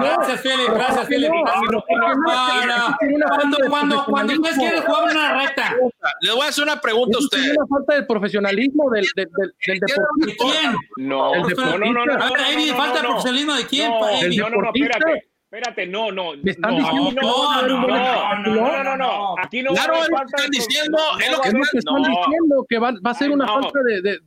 gracias, 0.00 0.40
Felipe. 0.42 0.72
Gracias, 0.74 1.08
Felipe. 1.08 1.32
Cuando, 3.28 3.56
cuando, 3.70 4.04
cuando 4.04 4.32
ustedes 4.34 4.58
quieren 4.58 4.82
jugar 4.82 5.04
una 5.04 5.40
reta. 5.40 5.76
Les 6.20 6.34
voy 6.34 6.44
a 6.44 6.48
hacer 6.48 6.64
una 6.64 6.80
pregunta 6.80 7.16
a 7.16 7.20
ustedes. 7.20 7.46
¿Es 7.46 7.56
una 7.56 7.66
falta 7.66 7.94
de 7.94 8.02
profesionalismo 8.02 8.90
del, 8.90 9.06
del, 9.16 9.28
del, 9.36 9.80
¿De 9.80 10.36
quién? 10.36 10.76
No, 10.96 11.34
no, 11.34 11.78
no, 11.78 12.04
no. 12.04 12.12
A 12.12 12.30
ver, 12.30 12.74
falta 12.76 13.00
de 13.00 13.08
profesionalismo 13.08 13.54
de 13.54 13.66
quién? 13.66 13.90
No, 13.90 14.50
no, 14.50 14.62
no, 14.62 14.70
espérate. 14.74 15.28
Espérate, 15.50 15.86
no, 15.86 16.12
no. 16.12 16.32
Me 16.42 16.50
están 16.50 16.76
no, 16.76 16.84
diciendo 16.84 17.22
no, 17.22 17.62
no, 17.62 17.86
no, 18.36 18.84
no, 18.84 18.96
no, 18.98 19.34
Aquí 19.42 19.62
no 19.62 19.72
claro, 19.72 19.94
es 19.94 20.10
lo 20.10 20.16
que 20.18 20.24
están 20.24 20.50
diciendo, 20.50 20.98
es 21.18 21.30
lo 21.32 21.40
que, 21.40 21.48
están 21.48 22.02
diciendo, 22.02 22.66
que 22.68 22.78
va, 22.78 22.92
va 23.04 23.10
a 23.12 23.14
ser 23.14 23.30
una 23.30 23.46
falta 23.46 23.80
de, 23.82 24.02
de, 24.02 24.18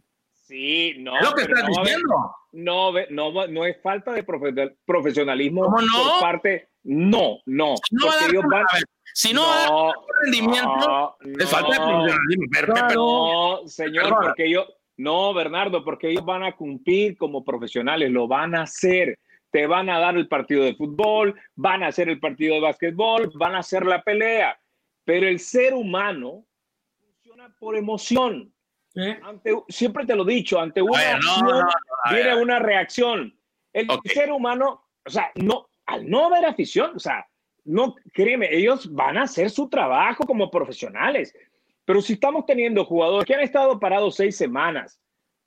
Sí, 0.52 0.96
no. 1.00 1.18
Es 1.18 1.24
lo 1.24 1.34
que 1.34 1.44
están 1.44 1.66
diciendo. 1.66 2.36
No, 2.52 2.92
no, 3.10 3.48
no 3.48 3.66
es 3.66 3.82
falta 3.82 4.12
de 4.12 4.24
profesionalismo 4.86 5.64
¿Cómo 5.64 5.80
no? 5.80 5.88
por 6.12 6.20
parte. 6.20 6.68
No, 6.84 7.38
no. 7.46 7.76
No 7.92 8.08
va 8.08 8.14
a 8.14 8.18
dar, 8.18 8.36
van, 8.36 8.66
a 8.70 8.74
ver, 8.74 8.84
si 9.14 9.34
no, 9.34 9.46
no 9.66 9.94
rendimiento, 10.24 11.16
no, 11.22 11.40
es 11.40 11.50
falta 11.50 11.72
de 11.72 11.80
profesionalismo. 11.80 12.92
No, 12.94 13.68
señor, 13.68 14.14
porque 14.22 14.50
yo. 14.50 14.68
No, 14.98 15.34
Bernardo, 15.34 15.86
porque 15.86 16.10
ellos 16.10 16.26
van 16.26 16.44
a 16.44 16.52
cumplir 16.52 17.18
como 17.18 17.46
profesionales, 17.46 18.12
lo 18.12 18.28
van 18.28 18.54
a 18.54 18.64
hacer 18.64 19.18
te 19.52 19.68
van 19.68 19.90
a 19.90 20.00
dar 20.00 20.16
el 20.16 20.30
partido 20.30 20.64
de 20.64 20.76
fútbol, 20.76 21.36
van 21.56 21.84
a 21.84 21.88
hacer 21.88 22.08
el 22.08 22.22
partido 22.22 22.56
de 22.56 22.62
básquetbol, 22.62 23.32
van 23.36 23.56
a 23.56 23.60
hacer 23.60 23.86
la 23.86 24.02
pelea. 24.02 24.58
Pero 25.04 25.28
el 25.28 25.40
ser 25.40 25.74
humano 25.74 26.46
funciona 26.98 27.54
por 27.60 27.76
emoción. 27.76 28.54
Siempre 29.70 30.06
te 30.06 30.16
lo 30.16 30.28
he 30.28 30.34
dicho, 30.34 30.60
ante 30.60 30.82
una 30.82 31.16
acción 31.16 31.68
viene 32.12 32.36
una 32.36 32.60
reacción. 32.60 33.38
El 33.74 33.88
ser 34.06 34.32
humano, 34.32 34.86
o 35.06 35.10
sea, 35.10 35.32
no, 35.36 35.70
al 35.86 36.10
no 36.10 36.26
haber 36.26 36.46
afición, 36.46 36.92
o 36.96 37.00
sea, 37.00 37.26
no, 37.64 37.96
créeme, 38.14 38.54
ellos 38.54 38.92
van 38.94 39.18
a 39.18 39.24
hacer 39.24 39.50
su 39.50 39.70
trabajo 39.70 40.26
como 40.26 40.50
profesionales. 40.50 41.34
Pero 41.86 42.02
si 42.02 42.14
estamos 42.14 42.46
teniendo 42.46 42.86
jugadores 42.86 43.26
que 43.26 43.36
han 43.36 43.42
estado 43.42 43.80
parados 43.80 44.16
seis 44.16 44.36
semanas, 44.36 45.00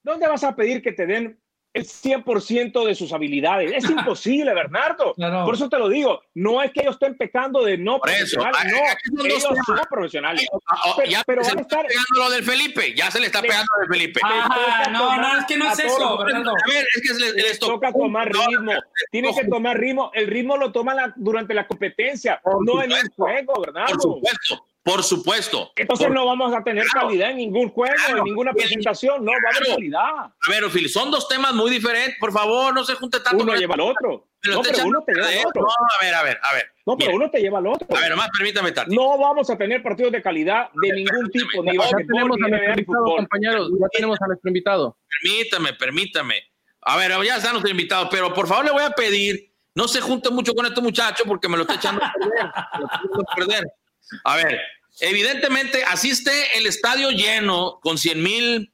¿dónde 0.02 0.26
vas 0.26 0.44
a 0.44 0.56
pedir 0.56 0.82
que 0.82 0.92
te 0.92 1.06
den 1.06 1.38
el 1.74 1.84
100% 1.84 2.86
de 2.86 2.94
sus 2.94 3.12
habilidades. 3.12 3.72
Es 3.74 3.90
imposible, 3.90 4.54
Bernardo. 4.54 5.12
Por 5.14 5.54
eso 5.54 5.68
te 5.68 5.76
lo 5.76 5.88
digo. 5.88 6.22
No 6.34 6.62
es 6.62 6.72
que 6.72 6.80
ellos 6.80 6.94
estén 6.94 7.16
pecando 7.16 7.64
de 7.64 7.76
no 7.76 7.98
profesionales. 7.98 8.72
No, 9.12 9.24
ellos 9.24 9.42
son 9.42 9.56
profesionales. 9.90 10.46
Ah, 10.70 10.76
oh, 10.86 10.94
pero, 10.96 11.10
ya 11.10 11.24
se 11.42 11.54
le 11.56 11.62
está 11.62 11.82
pegando 11.82 12.04
lo 12.16 12.30
del 12.30 12.44
Felipe. 12.44 12.94
Ya 12.94 13.10
se 13.10 13.18
le 13.18 13.26
está 13.26 13.42
pegando 13.42 13.66
lo 13.76 13.80
del 13.80 13.98
Felipe. 13.98 14.20
Ah, 14.22 14.88
no, 14.92 15.16
no, 15.16 15.38
es 15.38 15.44
que 15.46 15.56
no 15.56 15.70
es 15.70 15.78
eso, 15.80 16.18
Bernardo. 16.18 16.50
A 16.50 16.72
ver, 16.72 16.86
es 16.94 17.02
que 17.02 17.24
les, 17.24 17.34
les 17.34 17.58
toca 17.58 17.92
tomar 17.92 18.32
ritmo. 18.32 18.72
Tiene 19.10 19.34
que 19.34 19.44
tomar 19.46 19.78
ritmo. 19.78 20.12
El 20.14 20.28
ritmo 20.28 20.56
lo 20.56 20.70
toma 20.70 20.94
la, 20.94 21.12
durante 21.16 21.54
la 21.54 21.66
competencia, 21.66 22.40
no 22.64 22.82
en 22.82 22.92
el 22.92 23.08
juego, 23.16 23.60
Bernardo. 23.60 23.94
Por 23.94 24.00
supuesto. 24.00 24.64
Por 24.84 25.02
supuesto. 25.02 25.72
Entonces 25.76 26.10
no 26.10 26.26
vamos 26.26 26.54
a 26.54 26.62
tener 26.62 26.84
calidad 26.88 27.30
en 27.30 27.38
ningún 27.38 27.70
juego, 27.70 27.94
en 28.06 28.22
ninguna 28.22 28.52
presentación, 28.52 29.24
no 29.24 29.32
va 29.32 29.38
a 29.50 29.56
haber 29.56 29.74
calidad. 29.74 30.00
A 30.00 30.50
ver, 30.50 30.70
Phil, 30.70 30.90
son 30.90 31.10
dos 31.10 31.26
temas 31.26 31.54
muy 31.54 31.70
diferentes, 31.70 32.16
por 32.20 32.30
favor, 32.30 32.74
no 32.74 32.84
se 32.84 32.94
junte 32.94 33.18
tanto. 33.20 33.42
Uno 33.42 33.54
lleva 33.54 33.74
al 33.76 33.80
otro. 33.80 34.28
no, 34.44 34.60
pero 34.60 34.84
uno 34.84 35.02
te 35.06 35.14
lleva 35.14 35.26
al 35.26 35.46
otro. 35.46 35.62
No, 35.62 35.68
a 35.68 36.04
ver, 36.04 36.14
a 36.14 36.22
ver, 36.22 36.38
a 36.42 36.54
ver. 36.54 36.66
No, 36.84 36.98
pero 36.98 37.16
uno 37.16 37.30
te 37.30 37.40
lleva 37.40 37.58
al 37.60 37.66
otro. 37.66 37.96
A 37.96 38.00
ver, 38.00 38.10
nomás 38.10 38.28
permítame 38.36 38.68
estar. 38.68 38.86
No 38.88 39.16
vamos 39.16 39.48
a 39.48 39.56
tener 39.56 39.82
partidos 39.82 40.12
de 40.12 40.20
calidad 40.20 40.68
de 40.74 40.92
ningún 40.92 41.30
tipo, 41.30 41.62
ni 41.62 41.78
ya 41.78 41.88
tenemos 42.06 42.36
a 42.44 42.48
nuestro 42.48 42.70
invitado, 42.72 43.16
compañeros, 43.16 43.70
ya 43.80 43.86
tenemos 43.90 44.18
a 44.20 44.26
nuestro 44.26 44.48
invitado. 44.50 44.98
Permítame, 45.22 45.72
permítame. 45.72 46.34
A 46.82 46.98
ver, 46.98 47.10
ya 47.24 47.36
están 47.36 47.52
nuestros 47.52 47.70
invitados, 47.70 48.08
pero 48.10 48.34
por 48.34 48.46
favor 48.46 48.66
le 48.66 48.72
voy 48.72 48.82
a 48.82 48.90
pedir, 48.90 49.50
no 49.74 49.88
se 49.88 50.02
junte 50.02 50.28
mucho 50.28 50.52
con 50.52 50.66
este 50.66 50.82
muchacho 50.82 51.24
porque 51.26 51.48
me 51.48 51.56
lo 51.56 51.62
está 51.62 51.76
echando 51.76 52.04
a 52.04 52.12
perder. 52.12 52.44
a 52.52 53.34
perder. 53.34 53.64
A 54.24 54.36
ver, 54.36 54.60
Evidentemente, 55.00 55.82
asiste 55.84 56.56
el 56.56 56.66
estadio 56.66 57.10
lleno 57.10 57.80
con 57.82 57.98
100 57.98 58.22
mil, 58.22 58.72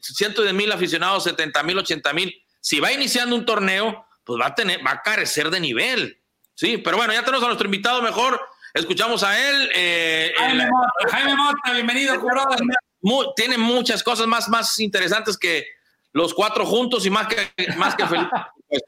cientos 0.00 0.44
de 0.44 0.52
mil 0.52 0.70
aficionados, 0.70 1.24
70 1.24 1.62
mil, 1.62 1.78
80 1.78 2.12
mil. 2.12 2.34
Si 2.60 2.78
va 2.78 2.92
iniciando 2.92 3.34
un 3.34 3.46
torneo, 3.46 4.06
pues 4.24 4.40
va 4.40 4.48
a, 4.48 4.54
tener, 4.54 4.86
va 4.86 4.92
a 4.92 5.02
carecer 5.02 5.50
de 5.50 5.60
nivel. 5.60 6.20
Sí, 6.54 6.78
pero 6.78 6.96
bueno, 6.96 7.12
ya 7.12 7.22
tenemos 7.22 7.42
a 7.44 7.46
nuestro 7.46 7.66
invitado 7.66 8.02
mejor. 8.02 8.40
Escuchamos 8.74 9.22
a 9.22 9.48
él. 9.48 9.70
Eh, 9.74 10.34
Jaime, 10.36 10.68
Mota, 10.68 11.10
Jaime 11.10 11.36
Mota, 11.36 11.72
bienvenido, 11.72 12.14
Tiene 13.34 13.56
muchas 13.56 14.02
cosas 14.02 14.26
más, 14.26 14.48
más 14.48 14.78
interesantes 14.78 15.38
que 15.38 15.66
los 16.12 16.34
cuatro 16.34 16.66
juntos 16.66 17.06
y 17.06 17.10
más 17.10 17.28
que, 17.28 17.52
más 17.76 17.94
que 17.94 18.06
Felipe. 18.06 18.30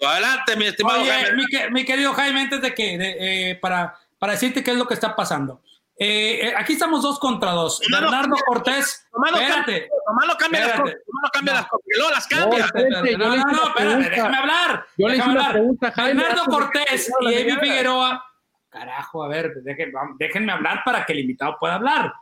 Adelante, 0.07 0.57
mi 0.57 0.67
estimado 0.67 1.03
Jaime. 1.05 1.45
Mi, 1.71 1.85
querido 1.85 2.13
Jaime, 2.13 2.43
antes 2.43 2.61
de 2.61 2.75
que, 2.75 2.99
eh, 3.01 3.55
para, 3.57 3.99
para 4.19 4.35
decirte 4.35 4.63
qué 4.63 4.73
es 4.73 4.77
lo 4.77 4.87
que 4.87 4.95
está 4.95 5.17
pasando. 5.17 5.63
Eh, 6.01 6.55
aquí 6.57 6.75
estamos 6.75 7.03
dos 7.03 7.19
contra 7.19 7.53
dos. 7.53 7.81
Bernardo 7.91 8.37
Cortés. 8.47 9.07
espérate. 9.35 9.89
No 10.29 10.37
cambia 10.37 10.67
las 10.67 10.81
cosas. 10.81 10.97
no 11.07 11.31
cambia 11.33 11.55
las 11.55 11.67
cosas. 11.67 11.87
No 11.99 12.11
las 12.11 12.27
cambia. 12.27 12.67
No, 13.19 13.37
no, 13.37 13.45
no, 13.45 13.69
espérate, 13.69 14.11
déjame 14.11 14.37
hablar. 14.37 14.87
Yo 14.97 15.09
le 15.09 15.21
hablar. 15.21 15.61
Bernardo 15.97 16.45
Cortés 16.45 17.11
y 17.21 17.35
Evi 17.35 17.53
Figueroa. 17.53 18.25
Carajo, 18.69 19.25
a 19.25 19.29
ver, 19.29 19.55
déjenme 19.63 20.53
hablar 20.53 20.83
para 20.85 21.05
que 21.05 21.15
el 21.15 21.21
invitado 21.21 21.57
pueda 21.59 21.75
hablar. 21.75 22.13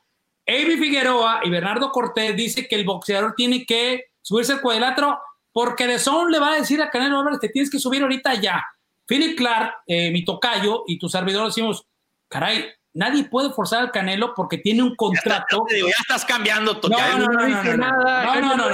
Evi 0.46 0.76
Figueroa 0.78 1.40
y 1.42 1.50
Bernardo 1.50 1.90
Cortés 1.90 2.36
dice 2.36 2.68
que 2.68 2.76
el 2.76 2.84
boxeador 2.84 3.34
tiene 3.34 3.66
que 3.66 4.12
subirse 4.22 4.52
al 4.52 4.60
cuadrilátero 4.60 5.20
porque 5.52 5.86
de 5.86 5.98
son 5.98 6.30
le 6.30 6.38
va 6.38 6.52
a 6.52 6.56
decir 6.56 6.80
a 6.80 6.90
Canelo 6.90 7.18
Álvarez, 7.18 7.40
te 7.40 7.48
tienes 7.48 7.70
que 7.70 7.78
subir 7.78 8.02
ahorita 8.02 8.34
ya. 8.34 8.64
Philip 9.06 9.36
Clark, 9.36 9.74
eh, 9.86 10.10
mi 10.10 10.24
tocayo 10.24 10.84
y 10.86 10.98
tu 10.98 11.08
servidor 11.08 11.46
decimos, 11.46 11.86
caray, 12.28 12.66
nadie 12.96 13.24
puede 13.24 13.50
forzar 13.52 13.82
al 13.82 13.90
Canelo 13.92 14.34
porque 14.34 14.58
tiene 14.58 14.82
un 14.82 14.96
contrato. 14.96 15.64
Ya, 15.70 15.78
ya 15.78 15.94
estás 16.00 16.24
cambiando 16.24 16.80
todo. 16.80 16.90
No, 16.90 17.18
no, 17.18 17.26
no, 17.26 17.32
no, 17.32 17.48
no, 17.48 17.76
no, 17.76 17.76
no, 17.76 18.56
no, 18.56 18.68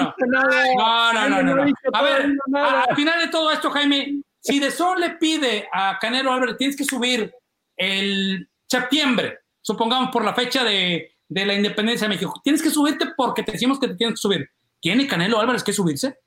no, 1.13 1.29
no, 1.29 1.43
no, 1.43 1.55
no, 1.57 1.75
A 1.93 2.03
ver, 2.03 2.33
al 2.55 2.97
final 2.97 3.21
de 3.21 3.29
todo 3.29 3.51
esto, 3.51 3.71
Jaime, 3.71 4.23
si 4.41 4.59
De 4.61 4.71
Sol 4.71 5.01
le 5.01 5.11
pide 5.11 5.69
a 5.73 5.99
Canelo 6.01 6.33
Álvarez, 6.33 6.57
tienes 6.57 6.77
que 6.77 6.85
subir 6.85 7.35
el 7.77 8.49
septiembre, 8.67 9.41
supongamos 9.61 10.11
por 10.11 10.25
la 10.25 10.35
fecha 10.35 10.65
de, 10.65 11.17
de 11.29 11.47
la 11.47 11.55
independencia 11.55 12.07
de 12.07 12.15
México, 12.15 12.41
tienes 12.43 12.63
que 12.63 12.71
subirte 12.71 13.07
porque 13.17 13.43
te 13.43 13.53
decimos 13.53 13.79
que 13.79 13.89
te 13.89 13.97
tienes 13.97 14.15
que 14.15 14.23
subir. 14.23 14.49
¿Tiene 14.81 15.07
Canelo 15.07 15.41
Álvarez 15.41 15.63
que 15.63 15.73
subirse? 15.73 16.19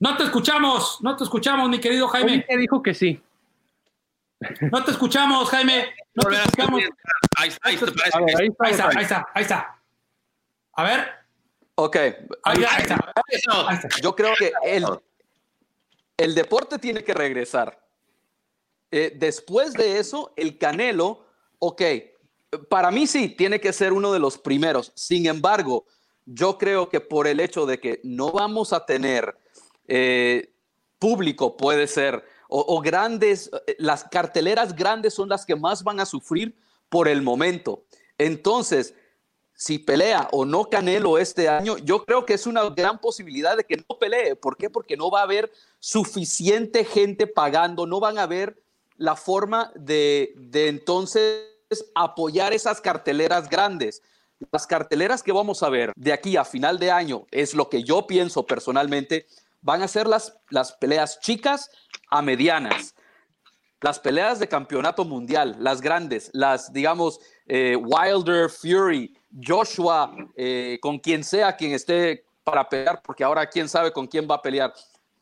No 0.00 0.16
te 0.16 0.24
escuchamos, 0.24 0.98
no 1.02 1.14
te 1.14 1.24
escuchamos, 1.24 1.68
mi 1.68 1.78
querido 1.78 2.08
Jaime. 2.08 2.44
¿Quién 2.46 2.60
dijo 2.60 2.82
que 2.82 2.94
sí? 2.94 3.22
No 4.72 4.82
te 4.82 4.92
escuchamos, 4.92 5.48
Jaime. 5.50 5.94
No 6.14 6.28
te 6.28 6.36
escuchamos. 6.36 6.82
Ahí 7.36 7.48
está, 7.50 7.68
ahí 7.68 7.74
está, 7.74 8.88
ahí 8.88 9.02
está, 9.02 9.28
ahí 9.34 9.42
está. 9.42 9.82
A 10.72 10.84
ver. 10.84 11.08
Ok. 11.74 11.96
Ahí, 12.44 12.64
está. 12.78 12.98
Yo 14.02 14.16
creo 14.16 14.34
que 14.38 14.52
el, 14.64 14.86
el 16.16 16.34
deporte 16.34 16.78
tiene 16.78 17.04
que 17.04 17.12
regresar. 17.12 17.78
Eh, 18.90 19.14
después 19.16 19.74
de 19.74 19.98
eso, 19.98 20.32
el 20.36 20.56
Canelo, 20.56 21.26
ok, 21.58 21.82
para 22.68 22.90
mí 22.90 23.06
sí, 23.06 23.28
tiene 23.28 23.60
que 23.60 23.72
ser 23.72 23.92
uno 23.92 24.12
de 24.12 24.18
los 24.18 24.38
primeros. 24.38 24.92
Sin 24.94 25.26
embargo, 25.26 25.84
yo 26.24 26.58
creo 26.58 26.88
que 26.88 27.00
por 27.00 27.26
el 27.26 27.40
hecho 27.40 27.66
de 27.66 27.78
que 27.78 28.00
no 28.02 28.32
vamos 28.32 28.72
a 28.72 28.86
tener 28.86 29.36
eh, 29.92 30.52
público 31.00 31.56
puede 31.56 31.88
ser, 31.88 32.24
o, 32.48 32.80
grandes, 32.80 33.50
eh, 33.66 33.76
las 33.78 34.04
carteleras 34.04 34.74
grandes 34.74 35.14
son 35.14 35.28
las 35.28 35.44
que 35.44 35.56
más 35.56 35.82
van 35.82 35.98
a 35.98 36.06
sufrir 36.06 36.56
por 36.88 37.08
el 37.08 37.22
momento. 37.22 37.84
Entonces, 38.18 38.94
si 39.54 39.78
pelea 39.78 40.28
o 40.32 40.44
no 40.44 40.64
Canelo 40.64 41.18
este 41.18 41.48
año, 41.48 41.76
yo 41.78 42.04
creo 42.04 42.24
que 42.24 42.34
es 42.34 42.46
una 42.46 42.68
gran 42.70 42.98
posibilidad 43.00 43.56
de 43.56 43.64
que 43.64 43.76
no 43.76 43.98
pelee. 43.98 44.36
¿Por 44.36 44.56
qué? 44.56 44.70
Porque 44.70 44.96
no 44.96 45.10
va 45.10 45.20
a 45.20 45.24
haber 45.24 45.50
suficiente 45.80 46.84
gente 46.84 47.26
pagando, 47.26 47.86
no 47.86 47.98
van 47.98 48.18
a 48.18 48.26
ver 48.26 48.62
la 48.96 49.16
forma 49.16 49.72
de, 49.74 50.34
de 50.36 50.68
entonces 50.68 51.46
apoyar 51.94 52.52
esas 52.52 52.80
carteleras 52.80 53.48
grandes. 53.48 54.02
Las 54.52 54.66
carteleras 54.66 55.22
que 55.22 55.32
vamos 55.32 55.62
a 55.62 55.68
ver 55.68 55.92
de 55.96 56.12
aquí 56.12 56.36
a 56.36 56.44
final 56.44 56.78
de 56.78 56.90
año 56.90 57.26
es 57.30 57.54
lo 57.54 57.68
que 57.68 57.82
yo 57.82 58.06
pienso 58.06 58.46
personalmente 58.46 59.26
van 59.62 59.82
a 59.82 59.88
ser 59.88 60.06
las, 60.06 60.36
las 60.50 60.72
peleas 60.72 61.20
chicas 61.20 61.70
a 62.10 62.22
medianas. 62.22 62.94
Las 63.80 63.98
peleas 63.98 64.38
de 64.38 64.48
campeonato 64.48 65.04
mundial, 65.04 65.56
las 65.58 65.80
grandes, 65.80 66.30
las, 66.34 66.70
digamos, 66.72 67.18
eh, 67.46 67.76
Wilder, 67.76 68.50
Fury, 68.50 69.16
Joshua, 69.42 70.14
eh, 70.36 70.78
con 70.82 70.98
quien 70.98 71.24
sea 71.24 71.56
quien 71.56 71.72
esté 71.72 72.24
para 72.44 72.68
pelear, 72.68 73.00
porque 73.02 73.24
ahora 73.24 73.48
quién 73.48 73.68
sabe 73.68 73.92
con 73.92 74.06
quién 74.06 74.28
va 74.30 74.36
a 74.36 74.42
pelear. 74.42 74.74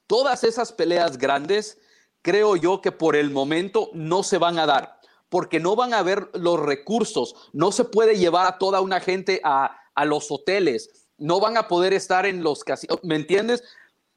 Todas 0.08 0.42
esas 0.42 0.72
peleas 0.72 1.18
grandes, 1.18 1.78
creo 2.22 2.56
yo 2.56 2.80
que 2.80 2.90
por 2.90 3.14
el 3.14 3.30
momento 3.30 3.90
no 3.92 4.24
se 4.24 4.38
van 4.38 4.58
a 4.58 4.66
dar, 4.66 4.98
porque 5.28 5.60
no 5.60 5.76
van 5.76 5.94
a 5.94 5.98
haber 5.98 6.28
los 6.32 6.58
recursos, 6.58 7.34
no 7.52 7.70
se 7.70 7.84
puede 7.84 8.18
llevar 8.18 8.46
a 8.46 8.58
toda 8.58 8.80
una 8.80 8.98
gente 8.98 9.40
a, 9.44 9.78
a 9.94 10.04
los 10.04 10.30
hoteles, 10.30 11.08
no 11.16 11.38
van 11.38 11.56
a 11.56 11.68
poder 11.68 11.92
estar 11.92 12.26
en 12.26 12.42
los 12.42 12.64
casinos, 12.64 12.98
¿me 13.02 13.16
entiendes? 13.16 13.62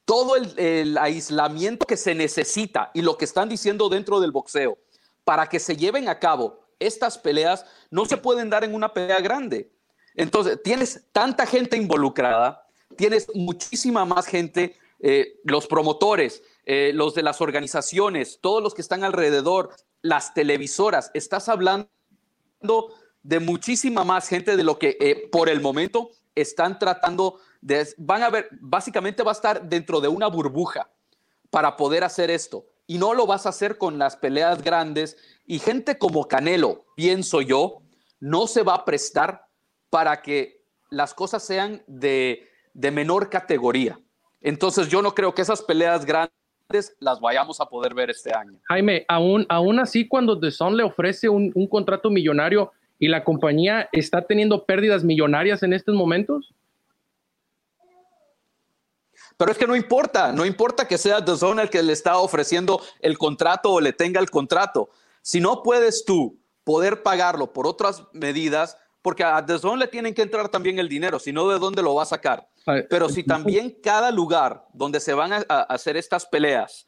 Todo 0.04 0.36
el, 0.36 0.98
aislamiento 0.98 1.86
que 1.86 1.96
se 1.96 2.14
necesita 2.14 2.90
y 2.94 3.02
lo 3.02 3.16
que 3.16 3.24
están 3.24 3.48
diciendo 3.48 3.88
dentro 3.88 4.20
del 4.20 4.32
boxeo 4.32 4.78
para 5.24 5.48
que 5.48 5.60
se 5.60 5.76
lleven 5.76 6.08
a 6.08 6.18
cabo 6.18 6.60
estas 6.78 7.16
peleas 7.16 7.64
no 7.90 8.04
se 8.04 8.16
pueden 8.16 8.50
dar 8.50 8.64
en 8.64 8.74
una 8.74 8.92
pelea 8.92 9.20
grande. 9.20 9.70
Entonces, 10.14 10.60
tienes 10.62 11.04
tanta 11.12 11.46
gente 11.46 11.76
involucrada, 11.76 12.66
tienes 12.96 13.28
muchísima 13.34 14.04
más 14.04 14.26
gente, 14.26 14.76
eh, 15.00 15.40
los 15.44 15.66
promotores, 15.66 16.42
eh, 16.66 16.92
los 16.94 17.14
de 17.14 17.22
las 17.22 17.40
organizaciones, 17.40 18.38
todos 18.40 18.62
los 18.62 18.74
que 18.74 18.82
están 18.82 19.04
alrededor, 19.04 19.70
las 20.02 20.34
televisoras, 20.34 21.10
estás 21.14 21.48
hablando 21.48 21.88
de 23.22 23.40
muchísima 23.40 24.04
más 24.04 24.28
gente 24.28 24.56
de 24.56 24.64
lo 24.64 24.78
que 24.78 24.96
eh, 25.00 25.28
por 25.30 25.48
el 25.48 25.60
momento 25.60 26.10
están 26.34 26.78
tratando 26.78 27.38
van 27.98 28.22
a 28.22 28.30
ver, 28.30 28.48
básicamente 28.60 29.22
va 29.22 29.30
a 29.30 29.34
estar 29.34 29.68
dentro 29.68 30.00
de 30.00 30.08
una 30.08 30.26
burbuja 30.26 30.90
para 31.50 31.76
poder 31.76 32.04
hacer 32.04 32.30
esto. 32.30 32.66
Y 32.86 32.98
no 32.98 33.14
lo 33.14 33.26
vas 33.26 33.46
a 33.46 33.50
hacer 33.50 33.78
con 33.78 33.98
las 33.98 34.16
peleas 34.16 34.62
grandes. 34.62 35.16
Y 35.46 35.58
gente 35.58 35.98
como 35.98 36.26
Canelo, 36.26 36.84
pienso 36.96 37.40
yo, 37.40 37.82
no 38.20 38.46
se 38.46 38.62
va 38.62 38.74
a 38.74 38.84
prestar 38.84 39.46
para 39.90 40.22
que 40.22 40.62
las 40.90 41.14
cosas 41.14 41.44
sean 41.44 41.82
de, 41.86 42.48
menor 42.74 43.30
categoría. 43.30 43.98
Entonces 44.40 44.88
yo 44.88 45.02
no 45.02 45.14
creo 45.14 45.34
que 45.34 45.42
esas 45.42 45.62
peleas 45.62 46.04
grandes 46.04 46.96
las 46.98 47.20
vayamos 47.20 47.60
a 47.60 47.66
poder 47.66 47.94
ver 47.94 48.10
este 48.10 48.34
año. 48.34 48.58
Jaime, 48.64 49.04
aún, 49.08 49.46
aún 49.48 49.78
así 49.78 50.08
cuando 50.08 50.38
The 50.38 50.50
Sun 50.50 50.76
le 50.76 50.82
ofrece 50.82 51.28
un, 51.28 51.52
un 51.54 51.66
contrato 51.66 52.10
millonario 52.10 52.72
y 52.98 53.08
la 53.08 53.24
compañía 53.24 53.88
está 53.92 54.22
teniendo 54.22 54.64
pérdidas 54.64 55.04
millonarias 55.04 55.62
en 55.62 55.72
estos 55.72 55.94
momentos, 55.94 56.54
pero 59.36 59.52
es 59.52 59.58
que 59.58 59.66
no 59.66 59.76
importa, 59.76 60.32
no 60.32 60.44
importa 60.44 60.86
que 60.86 60.98
sea 60.98 61.24
The 61.24 61.36
Zone 61.36 61.62
el 61.62 61.70
que 61.70 61.82
le 61.82 61.92
está 61.92 62.18
ofreciendo 62.18 62.80
el 63.00 63.18
contrato 63.18 63.72
o 63.72 63.80
le 63.80 63.92
tenga 63.92 64.20
el 64.20 64.30
contrato. 64.30 64.90
Si 65.22 65.40
no 65.40 65.62
puedes 65.62 66.04
tú 66.04 66.38
poder 66.64 67.02
pagarlo 67.02 67.52
por 67.52 67.66
otras 67.66 68.04
medidas, 68.12 68.76
porque 69.02 69.24
a 69.24 69.44
The 69.44 69.58
Zone 69.58 69.78
le 69.78 69.88
tienen 69.88 70.14
que 70.14 70.22
entrar 70.22 70.48
también 70.48 70.78
el 70.78 70.88
dinero, 70.88 71.18
si 71.18 71.32
no, 71.32 71.48
¿de 71.48 71.58
dónde 71.58 71.82
lo 71.82 71.94
va 71.94 72.04
a 72.04 72.06
sacar? 72.06 72.48
Pero 72.88 73.08
si 73.08 73.24
también 73.24 73.76
cada 73.82 74.10
lugar 74.12 74.66
donde 74.72 75.00
se 75.00 75.14
van 75.14 75.32
a, 75.32 75.36
hacer 75.38 75.96
estas 75.96 76.26
peleas 76.26 76.86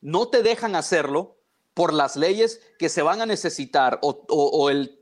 no 0.00 0.28
te 0.28 0.42
dejan 0.42 0.74
hacerlo 0.74 1.36
por 1.74 1.92
las 1.92 2.16
leyes 2.16 2.60
que 2.78 2.88
se 2.88 3.02
van 3.02 3.20
a 3.20 3.26
necesitar 3.26 3.98
o, 4.02 4.70
el, 4.70 4.98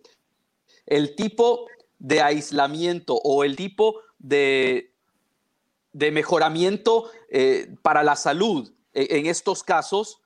el 0.86 1.14
tipo 1.14 1.66
de 1.98 2.20
aislamiento 2.20 3.14
o 3.14 3.44
el 3.44 3.54
tipo 3.54 4.00
de, 4.18 4.92
de 5.98 6.12
mejoramiento 6.12 7.10
eh, 7.28 7.74
para 7.82 8.04
la 8.04 8.14
salud 8.14 8.70
eh, 8.94 9.08
en 9.10 9.26
estos 9.26 9.64
casos. 9.64 10.20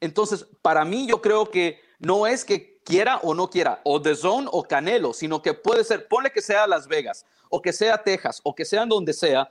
Entonces, 0.00 0.46
para 0.60 0.84
mí 0.84 1.06
yo 1.06 1.22
creo 1.22 1.50
que 1.50 1.80
no 1.98 2.26
es 2.26 2.44
que 2.44 2.78
quiera 2.84 3.16
o 3.22 3.32
no 3.32 3.48
quiera, 3.48 3.80
o 3.84 4.02
The 4.02 4.14
Zone 4.14 4.48
o 4.52 4.62
Canelo, 4.64 5.14
sino 5.14 5.40
que 5.40 5.54
puede 5.54 5.82
ser, 5.84 6.06
ponle 6.08 6.30
que 6.30 6.42
sea 6.42 6.66
Las 6.66 6.86
Vegas, 6.86 7.24
o 7.48 7.62
que 7.62 7.72
sea 7.72 8.02
Texas, 8.02 8.40
o 8.44 8.54
que 8.54 8.66
sea 8.66 8.84
donde 8.84 9.14
sea, 9.14 9.50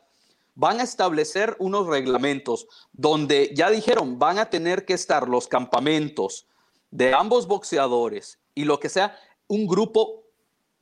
van 0.53 0.79
a 0.79 0.83
establecer 0.83 1.55
unos 1.57 1.87
reglamentos 1.87 2.67
donde 2.91 3.51
ya 3.55 3.71
dijeron, 3.71 4.19
van 4.19 4.37
a 4.37 4.51
tener 4.51 4.85
que 4.85 4.93
estar 4.93 5.27
los 5.27 5.47
campamentos 5.47 6.45
de 6.91 7.15
ambos 7.15 7.47
boxeadores 7.47 8.37
y 8.53 8.65
lo 8.65 8.79
que 8.79 8.89
sea, 8.89 9.17
un 9.47 9.65
grupo 9.65 10.25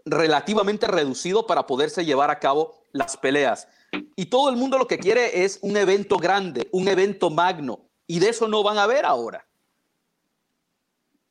relativamente 0.04 0.88
reducido 0.88 1.48
para 1.48 1.66
poderse 1.66 2.04
llevar 2.04 2.30
a 2.30 2.40
cabo 2.40 2.84
las 2.92 3.16
peleas. 3.16 3.70
Y 4.16 4.26
todo 4.28 4.50
el 4.50 4.56
mundo 4.56 4.78
lo 4.78 4.88
que 4.88 4.98
quiere 4.98 5.44
es 5.44 5.60
un 5.62 5.76
evento 5.76 6.18
grande, 6.18 6.70
un 6.72 6.88
evento 6.88 7.30
magno. 7.30 7.90
Y 8.08 8.20
de 8.20 8.30
eso 8.30 8.48
no 8.48 8.64
van 8.64 8.78
a 8.78 8.88
ver 8.88 9.06
ahora. 9.06 9.46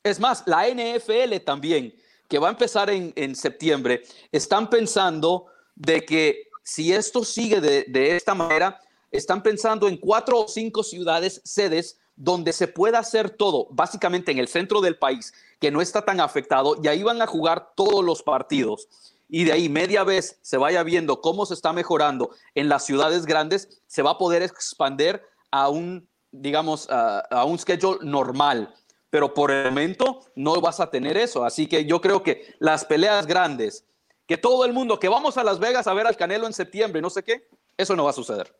Es 0.03 0.19
más, 0.19 0.43
la 0.45 0.67
NFL 0.67 1.37
también, 1.45 1.93
que 2.27 2.39
va 2.39 2.47
a 2.47 2.51
empezar 2.51 2.89
en, 2.89 3.35
septiembre, 3.35 4.03
están 4.31 4.69
pensando 4.69 5.45
de 5.75 6.03
que 6.05 6.49
si 6.63 6.91
esto 6.91 7.23
sigue 7.23 7.61
de, 7.61 8.15
esta 8.15 8.33
manera, 8.33 8.79
están 9.11 9.43
pensando 9.43 9.87
en 9.87 9.97
cuatro 9.97 10.39
o 10.39 10.47
cinco 10.47 10.83
ciudades, 10.83 11.41
sedes, 11.43 11.99
donde 12.15 12.53
se 12.53 12.67
pueda 12.67 12.99
hacer 12.99 13.29
todo, 13.29 13.67
básicamente 13.71 14.31
en 14.31 14.39
el 14.39 14.47
centro 14.47 14.81
del 14.81 14.97
país, 14.97 15.33
que 15.59 15.71
no 15.71 15.81
está 15.81 16.03
tan 16.03 16.19
afectado, 16.19 16.75
y 16.81 16.87
ahí 16.87 17.03
van 17.03 17.21
a 17.21 17.27
jugar 17.27 17.73
todos 17.75 18.03
los 18.03 18.23
partidos. 18.23 18.87
Y 19.33 19.45
de 19.45 19.53
ahí 19.53 19.69
media 19.69 20.03
vez 20.03 20.37
se 20.41 20.57
vaya 20.57 20.83
viendo 20.83 21.21
cómo 21.21 21.45
se 21.45 21.53
está 21.53 21.71
mejorando 21.71 22.31
en 22.53 22.67
las 22.67 22.85
ciudades 22.85 23.25
grandes, 23.25 23.81
se 23.87 24.01
va 24.01 24.11
a 24.11 24.17
poder 24.17 24.43
expandir 24.43 25.21
a 25.51 25.69
un, 25.69 26.05
digamos, 26.31 26.89
a, 26.91 27.45
un 27.45 27.57
schedule 27.57 27.99
normal. 28.01 28.75
Pero 29.09 29.33
por 29.33 29.49
el 29.51 29.69
momento 29.69 30.19
no 30.35 30.59
vas 30.59 30.81
a 30.81 30.91
tener 30.91 31.15
eso. 31.15 31.45
Así 31.45 31.67
que 31.67 31.85
yo 31.85 32.01
creo 32.01 32.23
que 32.23 32.53
las 32.59 32.83
peleas 32.83 33.25
grandes, 33.25 33.87
que 34.27 34.35
todo 34.35 34.65
el 34.65 34.73
mundo, 34.73 34.99
que 34.99 35.07
vamos 35.07 35.37
a 35.37 35.45
Las 35.45 35.59
Vegas 35.59 35.87
a 35.87 35.93
ver 35.93 36.07
al 36.07 36.17
Canelo 36.17 36.45
en 36.45 36.53
septiembre, 36.53 37.01
no 37.01 37.09
sé 37.09 37.23
qué, 37.23 37.47
eso 37.77 37.95
no 37.95 38.03
va 38.03 38.09
a 38.09 38.13
suceder. 38.13 38.53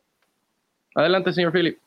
Adelante, 0.94 1.34
señor 1.34 1.52
Philip. 1.52 1.78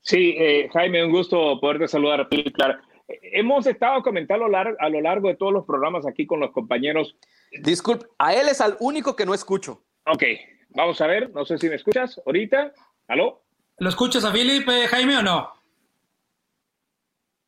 Sí, 0.00 0.36
eh, 0.38 0.70
Jaime, 0.72 1.04
un 1.04 1.12
gusto 1.12 1.60
poderte 1.60 1.86
saludar. 1.86 2.26
Claro. 2.54 2.80
Hemos 3.08 3.66
estado 3.66 4.02
comentando 4.02 4.46
a 4.46 4.88
lo 4.88 5.00
largo 5.02 5.28
de 5.28 5.34
todos 5.34 5.52
los 5.52 5.66
programas 5.66 6.06
aquí 6.06 6.26
con 6.26 6.40
los 6.40 6.50
compañeros. 6.52 7.14
Disculpe, 7.50 8.06
a 8.18 8.34
él 8.34 8.48
es 8.48 8.60
al 8.60 8.76
único 8.80 9.16
que 9.16 9.26
no 9.26 9.34
escucho. 9.34 9.82
Ok, 10.06 10.22
vamos 10.70 11.00
a 11.00 11.06
ver, 11.06 11.30
no 11.30 11.44
sé 11.44 11.58
si 11.58 11.68
me 11.68 11.74
escuchas 11.76 12.20
ahorita. 12.24 12.72
¿Aló? 13.08 13.42
¿Lo 13.78 13.88
escuchas 13.88 14.24
a 14.24 14.32
Philip, 14.32 14.68
eh, 14.68 14.86
Jaime, 14.86 15.16
o 15.16 15.22
no? 15.22 15.52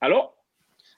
¿Aló? 0.00 0.34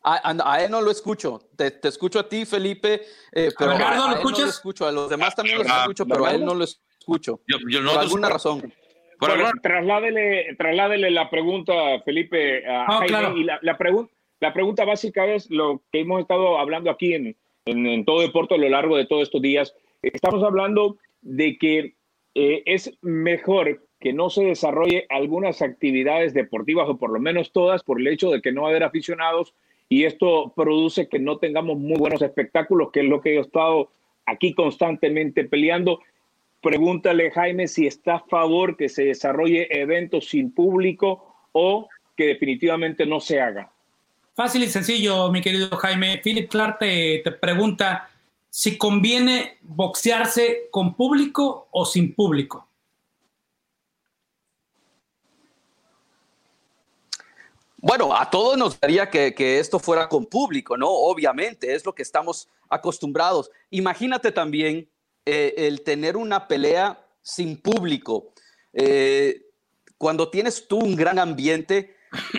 A, 0.02 0.62
él 0.62 0.70
no 0.70 0.80
lo 0.80 0.90
escucho. 0.90 1.48
Te, 1.56 1.80
escucho 1.82 2.18
a 2.18 2.28
ti, 2.28 2.44
Felipe. 2.44 3.02
Eh, 3.32 3.50
pero 3.58 3.70
¿A 3.70 3.78
Bernardo 3.78 4.08
lo 4.08 4.16
escuchas? 4.16 4.38
No 4.38 4.44
lo 4.44 4.50
escucho. 4.50 4.86
A 4.86 4.92
los 4.92 5.10
demás 5.10 5.34
también 5.34 5.58
los 5.58 5.66
escucho, 5.66 6.06
pero 6.06 6.26
a 6.26 6.32
él 6.32 6.44
no 6.44 6.54
lo 6.54 6.64
escucho. 6.64 7.40
Yo, 7.46 7.80
no 7.80 7.92
por 7.92 8.00
alguna 8.00 8.28
razón. 8.28 8.72
Bueno, 9.18 9.50
trasládele, 9.62 10.54
trasládele, 10.56 11.10
la 11.10 11.30
pregunta, 11.30 11.72
Felipe, 12.04 12.66
a 12.66 12.84
ah, 12.84 12.98
Jaime. 12.98 13.40
Y 13.40 13.44
la, 13.44 13.58
la, 13.62 13.78
la 14.40 14.52
pregunta 14.52 14.84
básica 14.84 15.24
es 15.26 15.50
lo 15.50 15.82
que 15.90 16.00
hemos 16.00 16.20
estado 16.20 16.58
hablando 16.58 16.90
aquí 16.90 17.14
en, 17.14 17.34
en, 17.66 18.04
todo 18.04 18.20
deporte 18.20 18.54
a 18.54 18.58
lo 18.58 18.68
largo 18.68 18.96
de 18.96 19.06
todos 19.06 19.22
estos 19.22 19.42
días. 19.42 19.74
Estamos 20.02 20.42
hablando 20.42 20.98
de 21.22 21.56
que 21.58 21.94
eh, 22.34 22.62
es 22.66 22.96
mejor 23.00 23.86
que 24.00 24.12
no 24.12 24.28
se 24.28 24.44
desarrolle 24.44 25.06
algunas 25.08 25.62
actividades 25.62 26.34
deportivas 26.34 26.88
o 26.88 26.98
por 26.98 27.10
lo 27.10 27.20
menos 27.20 27.52
todas 27.52 27.82
por 27.82 28.00
el 28.00 28.08
hecho 28.08 28.30
de 28.30 28.42
que 28.42 28.52
no 28.52 28.62
va 28.62 28.68
a 28.68 28.70
haber 28.70 28.84
aficionados 28.84 29.54
y 29.88 30.04
esto 30.04 30.52
produce 30.54 31.08
que 31.08 31.18
no 31.18 31.38
tengamos 31.38 31.78
muy 31.78 31.96
buenos 31.96 32.20
espectáculos, 32.20 32.90
que 32.90 33.00
es 33.00 33.06
lo 33.06 33.20
que 33.20 33.36
he 33.36 33.40
estado 33.40 33.90
aquí 34.26 34.54
constantemente 34.54 35.44
peleando. 35.44 36.00
Pregúntale, 36.60 37.30
Jaime, 37.30 37.68
si 37.68 37.86
está 37.86 38.16
a 38.16 38.24
favor 38.24 38.76
que 38.76 38.88
se 38.88 39.04
desarrolle 39.04 39.68
eventos 39.70 40.28
sin 40.28 40.52
público 40.52 41.34
o 41.52 41.88
que 42.16 42.26
definitivamente 42.26 43.06
no 43.06 43.20
se 43.20 43.40
haga. 43.40 43.73
Fácil 44.34 44.64
y 44.64 44.68
sencillo, 44.68 45.30
mi 45.30 45.40
querido 45.40 45.76
Jaime. 45.76 46.20
Philip 46.22 46.50
Clark 46.50 46.80
te, 46.80 47.22
pregunta 47.40 48.10
si 48.50 48.76
conviene 48.76 49.58
boxearse 49.62 50.68
con 50.72 50.96
público 50.96 51.68
o 51.70 51.86
sin 51.86 52.14
público. 52.16 52.68
Bueno, 57.76 58.16
a 58.16 58.28
todos 58.28 58.56
nos 58.56 58.70
gustaría 58.70 59.08
que, 59.08 59.34
que, 59.34 59.60
esto 59.60 59.78
fuera 59.78 60.08
con 60.08 60.26
público, 60.26 60.76
¿no? 60.76 60.88
Obviamente, 60.88 61.72
es 61.72 61.84
lo 61.86 61.94
que 61.94 62.02
estamos 62.02 62.48
acostumbrados. 62.68 63.50
Imagínate 63.70 64.32
también 64.32 64.88
eh, 65.26 65.54
el 65.56 65.82
tener 65.82 66.16
una 66.16 66.48
pelea 66.48 67.06
sin 67.22 67.56
público. 67.56 68.32
Eh, 68.72 69.46
cuando 69.96 70.28
tienes 70.28 70.66
tú 70.66 70.78
un 70.78 70.96
gran 70.96 71.20
ambiente, 71.20 71.93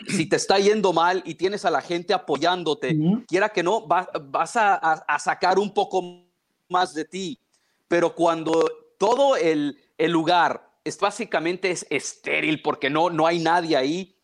si 0.07 0.27
te 0.27 0.35
está 0.35 0.59
yendo 0.59 0.93
mal 0.93 1.21
y 1.25 1.35
tienes 1.35 1.65
a 1.65 1.71
la 1.71 1.81
gente 1.81 2.13
apoyándote, 2.13 2.97
quiera 3.27 3.49
que 3.49 3.63
no, 3.63 3.85
vas 3.87 4.55
a, 4.55 5.19
sacar 5.19 5.59
un 5.59 5.73
poco 5.73 6.25
más 6.69 6.93
de 6.93 7.05
ti. 7.05 7.39
Pero 7.87 8.15
cuando 8.15 8.69
todo 8.97 9.35
el, 9.35 9.77
lugar 9.97 10.69
es 10.83 10.99
básicamente 10.99 11.71
es 11.71 11.85
estéril 11.89 12.61
porque 12.61 12.89
no, 12.89 13.09
no 13.09 13.25
hay 13.25 13.39
nadie 13.39 13.75
ahí, 13.75 14.15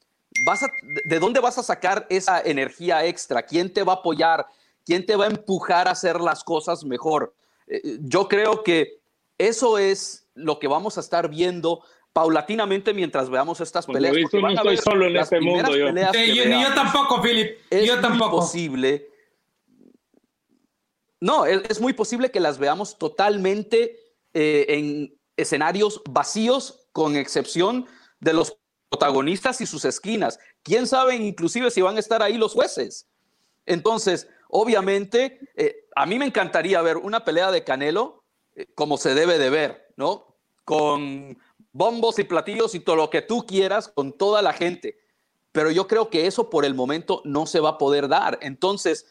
vas 0.45 0.61
¿de 1.05 1.19
dónde 1.19 1.39
vas 1.39 1.57
a 1.57 1.63
sacar 1.63 2.05
esa 2.09 2.41
energía 2.41 3.05
extra? 3.05 3.43
¿Quién 3.43 3.73
te 3.73 3.83
va 3.83 3.93
a 3.93 3.95
apoyar? 3.97 4.45
¿Quién 4.85 5.05
te 5.05 5.15
va 5.15 5.25
a 5.25 5.29
empujar 5.29 5.87
a 5.87 5.91
hacer 5.91 6.19
las 6.19 6.43
cosas 6.43 6.83
mejor? 6.83 7.33
Eh, 7.67 7.97
yo 8.01 8.27
creo 8.27 8.63
que 8.63 8.99
eso 9.37 9.77
es 9.77 10.20
lo 10.35 10.59
que 10.59 10.67
vamos 10.67 10.97
a 10.97 11.01
estar 11.01 11.29
viendo 11.29 11.83
paulatinamente 12.13 12.93
mientras 12.93 13.29
veamos 13.29 13.61
estas 13.61 13.85
peleas. 13.85 14.15
no 14.33 14.49
estoy 14.49 14.77
solo 14.77 15.07
en 15.07 15.17
este 15.17 15.39
mundo. 15.39 15.75
Yo. 15.75 15.89
yo, 15.89 16.73
tampoco, 16.73 17.21
Philip. 17.21 17.57
Es 17.69 17.87
yo 17.87 17.99
tampoco. 17.99 18.37
posible. 18.37 19.07
No, 21.19 21.45
es, 21.45 21.79
muy 21.79 21.93
posible 21.93 22.31
que 22.31 22.39
las 22.39 22.57
veamos 22.57 22.97
totalmente 22.97 23.99
eh, 24.33 24.65
en 24.69 25.15
escenarios 25.37 26.01
vacíos, 26.09 26.87
con 26.91 27.15
excepción 27.15 27.87
de 28.19 28.33
los 28.33 28.57
protagonistas 28.89 29.61
y 29.61 29.65
sus 29.65 29.85
esquinas. 29.85 30.39
¿Quién 30.63 30.87
sabe 30.87 31.15
inclusive 31.15 31.69
si 31.71 31.81
van 31.81 31.95
a 31.97 31.99
estar 31.99 32.21
ahí 32.23 32.37
los 32.37 32.53
jueces? 32.53 33.07
Entonces, 33.65 34.27
obviamente, 34.49 35.39
eh, 35.55 35.85
a 35.95 36.05
mí 36.05 36.17
me 36.17 36.25
encantaría 36.25 36.81
ver 36.81 36.97
una 36.97 37.23
pelea 37.23 37.51
de 37.51 37.63
Canelo 37.63 38.21
eh, 38.55 38.67
como 38.75 38.97
se 38.97 39.13
debe 39.13 39.37
de 39.37 39.49
ver, 39.49 39.80
¿no? 39.95 40.35
Con 40.63 41.37
bombos 41.73 42.19
y 42.19 42.23
platillos 42.23 42.75
y 42.75 42.79
todo 42.79 42.95
lo 42.95 43.09
que 43.09 43.21
tú 43.21 43.45
quieras 43.45 43.87
con 43.87 44.13
toda 44.13 44.41
la 44.41 44.53
gente. 44.53 44.97
Pero 45.51 45.71
yo 45.71 45.87
creo 45.87 46.09
que 46.09 46.27
eso 46.27 46.49
por 46.49 46.65
el 46.65 46.73
momento 46.73 47.21
no 47.25 47.45
se 47.45 47.59
va 47.59 47.69
a 47.69 47.77
poder 47.77 48.07
dar. 48.07 48.39
Entonces, 48.41 49.05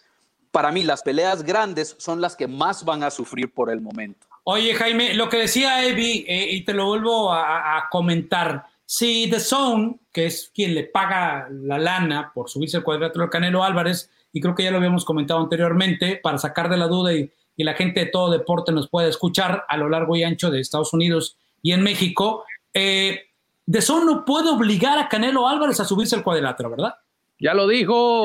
para 0.51 0.73
mí, 0.73 0.83
las 0.83 1.03
peleas 1.03 1.43
grandes 1.43 1.97
son 1.99 2.21
las 2.21 2.37
que 2.37 2.49
más 2.49 2.85
van 2.85 3.03
a 3.03 3.11
sufrir 3.11 3.53
por 3.53 3.71
el 3.71 3.81
momento. 3.81 4.27
Oye, 4.45 4.75
Jaime, 4.75 5.15
lo 5.15 5.29
que 5.29 5.37
decía 5.37 5.87
Evi, 5.87 6.25
eh, 6.27 6.49
y 6.51 6.65
te 6.65 6.73
lo 6.73 6.87
vuelvo 6.87 7.33
a, 7.33 7.89
comentar, 7.91 8.67
si 8.87 9.29
The 9.31 9.39
Zone, 9.39 10.01
que 10.11 10.27
es 10.27 10.51
quien 10.53 10.75
le 10.75 10.85
paga 10.85 11.47
la 11.51 11.79
lana 11.79 12.33
por 12.35 12.49
subirse 12.49 12.79
al 12.79 12.83
cuadrilátero 12.83 13.31
Canelo 13.31 13.63
Álvarez, 13.63 14.11
y 14.33 14.41
creo 14.41 14.55
que 14.55 14.65
ya 14.65 14.71
lo 14.71 14.79
habíamos 14.79 15.05
comentado 15.05 15.41
anteriormente, 15.41 16.17
para 16.17 16.39
sacar 16.39 16.69
de 16.71 16.79
la 16.79 16.89
duda 16.89 17.13
y, 17.15 17.31
y 17.61 17.63
la 17.63 17.75
gente 17.75 18.01
de 18.01 18.07
todo 18.07 18.31
deporte 18.31 18.73
nos 18.73 18.89
puede 18.89 19.11
escuchar 19.11 19.67
a 19.69 19.77
lo 19.77 19.91
largo 19.91 20.17
y 20.17 20.23
ancho 20.23 20.51
de 20.51 20.61
Estados 20.61 20.95
Unidos 20.95 21.37
y 21.61 21.73
en 21.73 21.83
México, 21.83 22.47
eh, 22.73 23.21
de 23.67 23.79
eso 23.79 24.03
no 24.03 24.25
puede 24.25 24.49
obligar 24.49 24.99
a 24.99 25.11
Canelo 25.11 25.47
Álvarez 25.47 25.79
a 25.79 25.85
subirse 25.85 26.17
al 26.17 26.23
cuadrilátero, 26.23 26.71
¿verdad? 26.71 26.95
Ya 27.39 27.53
lo 27.53 27.69
dijo. 27.69 28.25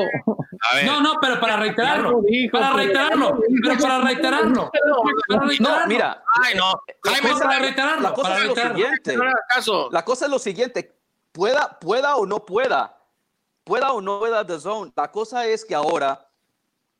No, 0.86 1.02
no, 1.02 1.14
pero 1.20 1.38
para 1.38 1.58
reiterarlo. 1.58 2.22
para 2.50 2.72
reiterarlo. 2.72 3.38
Pero 3.62 3.78
para 3.78 4.00
reiterarlo. 4.00 4.70
No, 5.60 5.86
mira. 5.86 6.22
Ay, 6.42 6.54
no. 6.54 6.80
para 7.38 7.58
reiterarlo. 7.58 8.08
La 8.08 8.14
cosa 8.14 8.38
es 8.38 8.44
lo 8.46 8.54
siguiente. 8.56 9.16
La 9.90 10.04
cosa 10.04 10.24
es 10.24 10.30
lo 10.30 10.38
siguiente. 10.38 10.96
Pueda, 11.30 11.78
pueda 11.78 12.16
o 12.16 12.24
no 12.24 12.42
pueda. 12.46 12.96
Pueda 13.64 13.92
o 13.92 14.00
no 14.00 14.18
pueda 14.18 14.46
The 14.46 14.58
Zone. 14.58 14.92
La 14.96 15.10
cosa 15.10 15.46
es 15.46 15.62
que 15.62 15.74
ahora 15.74 16.26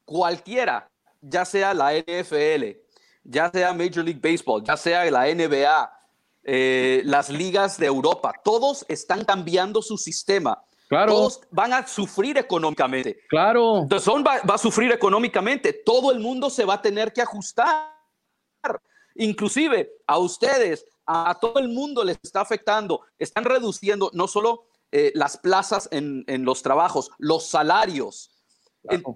cualquiera, 0.05 0.87
ya 1.29 1.45
sea 1.45 1.75
la 1.75 1.93
NFL, 1.93 2.79
ya 3.25 3.51
sea 3.51 3.73
Major 3.73 4.05
League 4.05 4.21
Baseball, 4.21 4.63
ya 4.65 4.77
sea 4.77 5.11
la 5.11 5.27
NBA, 5.27 5.93
eh, 6.45 7.03
las 7.05 7.29
ligas 7.29 7.79
de 7.79 7.87
Europa, 7.87 8.33
todos 8.45 8.85
están 8.89 9.25
cambiando 9.25 9.83
su 9.83 9.97
sistema. 9.99 10.63
Claro. 10.89 11.13
Todos 11.13 11.41
van 11.51 11.73
a 11.73 11.87
sufrir 11.87 12.39
económicamente. 12.39 13.19
Claro. 13.29 13.79
Entonces, 13.83 14.13
va, 14.25 14.41
va 14.49 14.55
a 14.55 14.59
sufrir 14.59 14.93
económicamente. 14.93 15.73
Todo 15.73 16.13
el 16.13 16.21
mundo 16.21 16.49
se 16.49 16.65
va 16.65 16.75
a 16.75 16.83
tener 16.83 17.13
que 17.13 17.23
ajustar. 17.23 17.93
Inclusive 19.17 19.91
a 20.07 20.19
ustedes, 20.19 20.85
a, 21.07 21.37
todo 21.41 21.59
el 21.59 21.69
mundo 21.69 22.05
les 22.05 22.19
está 22.23 22.41
afectando. 22.41 23.01
Están 23.19 23.45
reduciendo 23.45 24.11
no 24.13 24.29
solo 24.29 24.67
eh, 24.93 25.13
las 25.15 25.37
plazas 25.39 25.89
en, 25.91 26.25
los 26.45 26.63
trabajos, 26.63 27.11
los 27.19 27.47
salarios. 27.47 28.31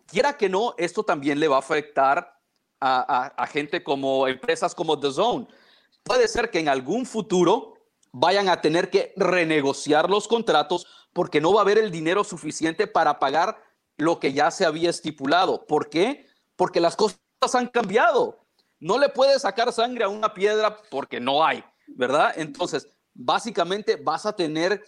Quiera 0.06 0.36
que 0.36 0.48
no, 0.48 0.74
esto 0.78 1.02
también 1.02 1.40
le 1.40 1.48
va 1.48 1.56
a 1.56 1.60
afectar 1.60 2.38
a, 2.80 3.26
a, 3.36 3.46
gente 3.46 3.82
como 3.82 4.26
empresas 4.26 4.74
como 4.74 4.98
The 4.98 5.12
Zone 5.12 5.46
puede 6.02 6.28
ser 6.28 6.50
que 6.50 6.60
en 6.60 6.68
algún 6.68 7.06
futuro 7.06 7.74
vayan 8.12 8.48
a 8.48 8.60
tener 8.60 8.90
que 8.90 9.12
renegociar 9.16 10.08
los 10.10 10.26
contratos 10.26 10.86
porque 11.12 11.40
no 11.40 11.52
va 11.52 11.60
a 11.60 11.62
haber 11.62 11.78
el 11.78 11.90
dinero 11.90 12.24
suficiente 12.24 12.86
para 12.86 13.18
pagar 13.18 13.62
lo 13.96 14.18
que 14.18 14.32
ya 14.32 14.50
se 14.50 14.64
había 14.64 14.90
estipulado. 14.90 15.66
¿Por 15.66 15.90
qué? 15.90 16.26
Porque 16.56 16.80
las 16.80 16.96
cosas 16.96 17.20
han 17.54 17.68
cambiado. 17.68 18.38
No 18.78 18.98
le 18.98 19.08
puedes 19.08 19.42
sacar 19.42 19.72
sangre 19.72 20.04
a 20.04 20.08
una 20.08 20.32
piedra 20.32 20.78
porque 20.90 21.20
no 21.20 21.44
hay, 21.44 21.62
¿verdad? 21.86 22.32
Entonces, 22.36 22.88
básicamente 23.12 23.96
vas 23.96 24.24
a 24.24 24.34
tener 24.34 24.82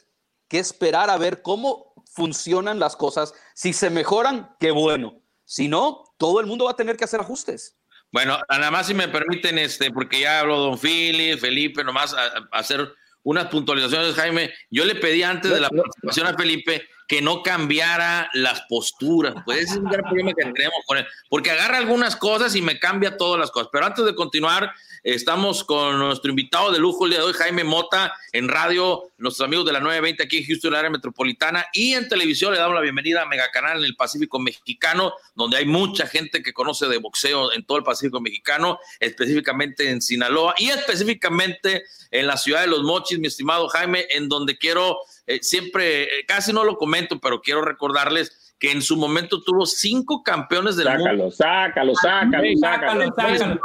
que 0.49 0.59
esperar 0.59 1.11
a 1.11 1.19
ver 1.19 1.43
cómo 1.43 1.92
funcionan 2.15 2.79
las 2.79 2.97
cosas. 2.97 3.35
Si 3.55 3.73
se 3.73 3.91
mejoran, 3.91 4.55
qué 4.61 4.71
bueno. 4.71 5.21
Si 5.45 5.69
no, 5.69 6.05
todo 6.19 6.41
el 6.41 6.47
mundo 6.47 6.67
va 6.67 6.73
a 6.73 6.77
tener 6.77 6.97
que 6.97 7.05
hacer 7.05 7.21
ajustes. 7.21 7.79
Bueno, 8.11 8.39
nada 8.49 8.71
más 8.71 8.87
si 8.87 8.95
me 8.95 9.09
permiten, 9.09 9.59
este, 9.59 9.91
porque 9.91 10.21
ya 10.21 10.41
habló 10.41 10.59
don 10.59 10.79
Philip, 10.79 11.41
Felipe, 11.41 11.83
nomás 11.83 12.15
a, 12.15 12.49
hacer 12.53 12.93
unas 13.23 13.47
puntualizaciones, 13.47 14.15
Jaime. 14.15 14.53
Yo 14.71 14.85
le 14.85 14.95
pedí 14.95 15.23
antes 15.23 15.51
de 15.51 15.61
la 15.61 15.71
participación 15.71 16.27
a 16.27 16.35
Felipe 16.35 16.87
que 17.13 17.21
no 17.21 17.43
cambiara 17.43 18.31
las 18.33 18.63
posturas. 18.63 19.35
Pues 19.45 19.59
ese 19.59 19.73
es 19.73 19.79
un 19.81 19.85
gran 19.85 20.03
problema 20.03 20.33
que 20.33 20.51
tenemos 20.51 20.79
con 20.87 20.97
él, 20.97 21.07
porque 21.29 21.51
agarra 21.51 21.77
algunas 21.77 22.17
cosas 22.17 22.57
y 22.57 22.63
me 22.63 22.79
cambia 22.79 23.19
todas 23.19 23.39
las 23.39 23.51
cosas. 23.51 23.69
Pero 23.71 23.85
antes 23.85 24.03
de 24.07 24.15
continuar, 24.15 24.73
estamos 25.03 25.63
con 25.63 25.99
nuestro 25.99 26.31
invitado 26.31 26.73
de 26.73 26.79
lujo 26.79 27.05
el 27.05 27.11
día 27.11 27.21
de 27.21 27.27
hoy, 27.27 27.35
Jaime 27.35 27.65
Mota, 27.65 28.15
en 28.33 28.49
radio, 28.49 29.11
nuestros 29.19 29.47
amigos 29.47 29.67
de 29.67 29.73
la 29.73 29.81
920 29.81 30.23
aquí 30.23 30.39
en 30.39 30.47
Houston, 30.47 30.75
área 30.75 30.89
metropolitana, 30.89 31.67
y 31.75 31.93
en 31.93 32.09
televisión 32.09 32.55
le 32.55 32.59
damos 32.59 32.77
la 32.77 32.81
bienvenida 32.81 33.21
a 33.21 33.27
Mega 33.27 33.51
Canal 33.51 33.81
en 33.81 33.85
el 33.85 33.95
Pacífico 33.95 34.39
Mexicano, 34.39 35.13
donde 35.35 35.59
hay 35.59 35.67
mucha 35.67 36.07
gente 36.07 36.43
que 36.43 36.55
conoce 36.55 36.87
de 36.87 36.97
boxeo 36.97 37.53
en 37.53 37.67
todo 37.67 37.77
el 37.77 37.85
Pacífico 37.85 38.23
Mexicano, 38.23 38.79
específicamente 39.01 39.91
en 39.91 40.01
Sinaloa 40.01 40.55
y 40.57 40.71
específicamente 40.71 41.85
en 42.11 42.27
la 42.27 42.39
ciudad 42.39 42.63
de 42.63 42.69
Los 42.69 42.85
Mochis, 42.85 43.19
mi 43.19 43.27
estimado 43.27 43.69
Jaime, 43.69 44.07
en 44.09 44.31
donde 44.31 44.57
quiero 44.57 44.97
eh, 45.27 45.39
siempre, 45.43 46.03
eh, 46.05 46.25
casi 46.27 46.53
no 46.53 46.65
lo 46.65 46.77
comento, 46.77 47.21
pero 47.21 47.41
quiero 47.41 47.63
recordarles 47.63 48.55
que 48.59 48.71
en 48.71 48.83
su 48.83 48.97
momento 48.97 49.43
tuvo 49.43 49.67
cinco 49.67 50.23
campeones 50.23 50.77
del 50.77 50.89
mundo. 50.89 51.31
Sácalo, 51.31 51.95
sácalo, 51.95 52.55
sácalo, 52.57 53.13
sácalo. 53.17 53.61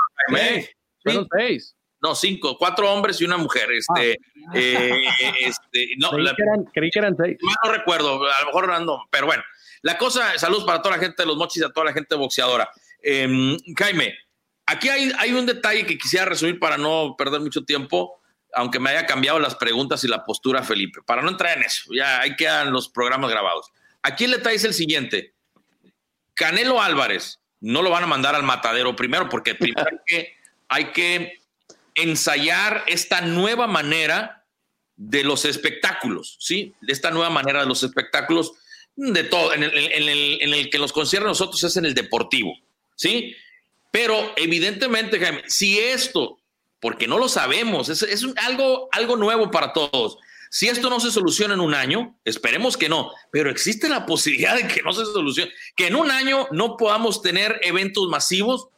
seis. 1.32 1.76
No, 2.00 2.14
cinco, 2.14 2.58
cuatro 2.58 2.92
hombres 2.92 3.20
y 3.22 3.26
una 3.26 3.38
mujer. 3.38 3.70
Este, 3.72 4.18
ah. 4.48 4.54
eh, 4.54 4.92
este, 5.40 5.90
no, 5.98 6.12
creí, 6.12 6.90
que 6.92 7.00
eran, 7.00 7.16
seis. 7.18 7.38
No, 7.42 7.72
recuerdo, 7.72 8.24
a 8.24 8.40
lo 8.42 8.46
mejor 8.48 8.82
no, 8.82 9.04
pero 9.10 9.26
bueno. 9.26 9.44
La 9.84 9.98
cosa, 9.98 10.38
saludos 10.38 10.64
para 10.64 10.82
toda 10.82 10.98
la 10.98 11.04
gente 11.04 11.22
de 11.22 11.28
los 11.28 11.38
mochis 11.38 11.62
y 11.62 11.66
a 11.66 11.70
toda 11.70 11.86
la 11.86 11.94
gente 11.94 12.16
boxeadora. 12.16 12.70
Em, 13.02 13.56
Jaime, 13.78 14.18
aquí 14.66 14.90
hay, 14.90 15.12
hay 15.18 15.32
un 15.32 15.46
detalle 15.46 15.86
que 15.86 15.98
quisiera 15.98 16.26
resumir 16.26 16.60
para 16.60 16.78
no 16.78 17.16
perder 17.18 17.42
mucho 17.42 17.64
tiempo 17.64 18.17
aunque 18.58 18.80
me 18.80 18.90
haya 18.90 19.06
cambiado 19.06 19.40
las 19.40 19.56
preguntas 19.56 20.04
y 20.04 20.08
la 20.08 20.26
postura, 20.26 20.64
Felipe, 20.64 21.02
para 21.06 21.22
no 21.22 21.30
entrar 21.30 21.58
en 21.58 21.64
eso, 21.64 21.92
ya 21.94 22.22
ahí 22.22 22.36
quedan 22.36 22.72
los 22.72 22.90
programas 22.90 23.30
grabados. 23.30 23.72
Aquí 24.02 24.24
el 24.24 24.32
detalle 24.32 24.56
es 24.56 24.64
el 24.64 24.74
siguiente. 24.74 25.34
Canelo 26.34 26.82
Álvarez 26.82 27.40
no 27.62 27.84
lo 27.84 27.92
van 27.92 28.04
a 28.04 28.08
mandar 28.08 28.34
al 28.34 28.44
matadero 28.44 28.96
primero, 28.96 29.30
porque 29.30 29.54
primero 29.60 29.88
hay 29.92 30.00
que, 30.06 30.36
hay 30.70 30.86
que 30.92 31.40
ensayar 31.94 32.84
esta 32.88 33.22
nueva 33.22 33.68
manera 33.68 34.44
de 34.96 35.24
los 35.24 35.46
espectáculos, 35.46 36.38
¿sí? 36.40 36.74
De 36.82 36.94
esta 36.94 37.12
nueva 37.12 37.30
manera 37.30 37.60
de 37.60 37.68
los 37.68 37.84
espectáculos, 37.84 38.54
de 38.96 39.24
todo, 39.24 39.54
en 39.54 39.62
el, 39.62 39.78
en 39.78 40.10
el, 40.10 40.42
en 40.42 40.54
el 40.54 40.70
que 40.72 40.80
nos 40.80 40.92
concierne 40.92 41.28
a 41.28 41.30
nosotros 41.30 41.64
es 41.64 41.78
en 41.78 41.86
el 41.86 41.94
deportivo, 41.94 42.58
¿sí? 42.96 43.36
Pero 43.92 44.34
evidentemente, 44.36 45.20
Jaime, 45.20 45.44
si 45.46 45.78
esto 45.78 46.40
porque 46.80 47.08
no 47.08 47.18
lo 47.18 47.30
sabemos, 47.30 47.90
es, 47.90 48.04
es 48.04 48.26
algo, 48.46 48.90
algo 48.92 49.16
nuevo 49.16 49.50
para 49.52 49.74
todos. 49.74 50.18
Si 50.50 50.68
esto 50.68 50.90
no 50.90 51.00
se 51.00 51.12
soluciona 51.12 51.56
en 51.56 51.60
un 51.60 51.74
año, 51.74 52.18
esperemos 52.24 52.78
que 52.78 52.90
no, 52.90 53.12
pero 53.32 53.50
existe 53.50 53.90
la 53.90 54.06
posibilidad 54.06 54.56
de 54.56 54.68
que 54.68 54.82
no 54.82 54.94
se 54.94 55.06
solucione, 55.06 55.52
que 55.76 55.88
en 55.88 55.96
un 55.96 56.12
año 56.12 56.48
no 56.52 56.78
podamos 56.78 57.22
tener 57.22 57.60
eventos 57.64 58.08
masivos, 58.10 58.70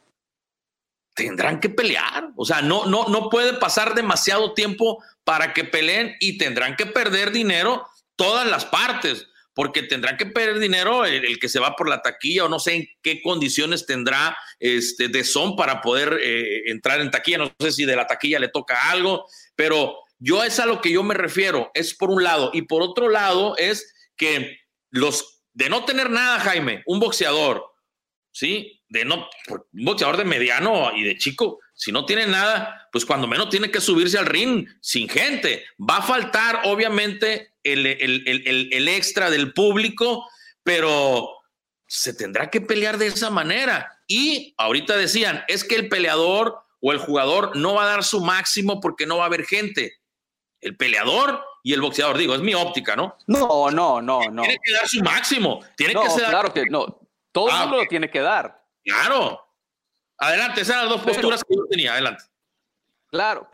tendrán 1.14 1.60
que 1.60 1.68
pelear. 1.68 2.30
O 2.36 2.44
sea, 2.44 2.62
no, 2.62 2.86
no, 2.86 3.08
no 3.08 3.28
puede 3.28 3.54
pasar 3.54 3.94
demasiado 3.94 4.54
tiempo 4.54 5.02
para 5.24 5.52
que 5.52 5.64
peleen 5.64 6.16
y 6.20 6.38
tendrán 6.38 6.76
que 6.76 6.86
perder 6.86 7.30
dinero 7.30 7.86
todas 8.16 8.46
las 8.46 8.64
partes 8.64 9.26
porque 9.54 9.82
tendrán 9.82 10.16
que 10.16 10.26
perder 10.26 10.58
dinero 10.58 11.04
el, 11.04 11.38
que 11.38 11.48
se 11.48 11.60
va 11.60 11.76
por 11.76 11.88
la 11.88 12.02
taquilla 12.02 12.44
o 12.44 12.48
no 12.48 12.58
sé 12.58 12.74
en 12.74 12.88
qué 13.02 13.20
condiciones 13.20 13.86
tendrá 13.86 14.36
este, 14.58 15.08
de 15.08 15.24
son 15.24 15.56
para 15.56 15.80
poder 15.80 16.18
eh, 16.22 16.70
entrar 16.70 17.00
en 17.00 17.10
taquilla. 17.10 17.38
No 17.38 17.52
sé 17.58 17.72
si 17.72 17.84
de 17.84 17.96
la 17.96 18.06
taquilla 18.06 18.38
le 18.38 18.48
toca 18.48 18.90
algo, 18.90 19.26
pero 19.56 19.96
yo 20.18 20.44
es 20.44 20.60
a 20.60 20.66
lo 20.66 20.80
que 20.80 20.92
yo 20.92 21.02
me 21.02 21.14
refiero, 21.14 21.70
es 21.74 21.94
por 21.94 22.10
un 22.10 22.22
lado. 22.22 22.50
Y 22.52 22.62
por 22.62 22.82
otro 22.82 23.08
lado 23.08 23.56
es 23.56 23.94
que 24.16 24.58
los 24.90 25.42
de 25.52 25.68
no 25.68 25.84
tener 25.84 26.10
nada, 26.10 26.40
Jaime, 26.40 26.82
un 26.86 27.00
boxeador, 27.00 27.64
¿sí? 28.30 28.80
De 28.88 29.04
no, 29.04 29.28
un 29.48 29.84
boxeador 29.84 30.16
de 30.16 30.24
mediano 30.24 30.96
y 30.96 31.02
de 31.02 31.16
chico, 31.16 31.58
si 31.74 31.92
no 31.92 32.04
tiene 32.04 32.26
nada, 32.26 32.88
pues 32.92 33.04
cuando 33.04 33.26
menos 33.26 33.48
tiene 33.48 33.70
que 33.70 33.80
subirse 33.80 34.18
al 34.18 34.26
ring 34.26 34.66
sin 34.80 35.08
gente. 35.08 35.64
Va 35.78 35.98
a 35.98 36.02
faltar, 36.02 36.62
obviamente, 36.64 37.49
el, 37.64 38.88
extra 38.88 39.30
del 39.30 39.52
público, 39.52 40.28
pero 40.62 41.28
se 41.86 42.14
tendrá 42.14 42.50
que 42.50 42.60
pelear 42.60 42.98
de 42.98 43.08
esa 43.08 43.30
manera. 43.30 44.00
Y 44.06 44.54
ahorita 44.58 44.96
decían, 44.96 45.44
es 45.48 45.64
que 45.64 45.76
el 45.76 45.88
peleador 45.88 46.62
o 46.80 46.92
el 46.92 46.98
jugador 46.98 47.56
no 47.56 47.74
va 47.74 47.84
a 47.84 47.88
dar 47.88 48.04
su 48.04 48.20
máximo 48.20 48.80
porque 48.80 49.06
no 49.06 49.18
va 49.18 49.24
a 49.24 49.26
haber 49.26 49.44
gente. 49.44 49.94
El 50.60 50.76
peleador 50.76 51.42
y 51.62 51.72
el 51.72 51.80
boxeador, 51.80 52.16
digo, 52.16 52.34
es 52.34 52.40
mi 52.40 52.54
óptica, 52.54 52.96
¿no? 52.96 53.16
No, 53.26 53.70
no, 53.70 54.00
no, 54.00 54.20
no. 54.30 54.42
Tiene 54.42 54.58
que 54.62 54.72
dar 54.72 54.88
su 54.88 55.02
máximo. 55.02 55.60
Tiene 55.76 55.94
que 55.94 56.10
ser. 56.10 56.28
Claro 56.28 56.52
que 56.52 56.66
no. 56.66 57.00
Todo 57.32 57.48
el 57.48 57.54
ah, 57.54 57.60
mundo 57.62 57.76
lo 57.78 57.86
tiene 57.86 58.10
que 58.10 58.20
dar. 58.20 58.64
Claro. 58.84 59.46
Adelante, 60.18 60.60
esas 60.60 60.76
son 60.76 60.88
las 60.88 60.96
dos 60.96 61.02
posturas 61.02 61.44
que 61.44 61.54
yo 61.54 61.64
tenía. 61.66 61.92
Adelante. 61.92 62.24
Claro. 63.06 63.48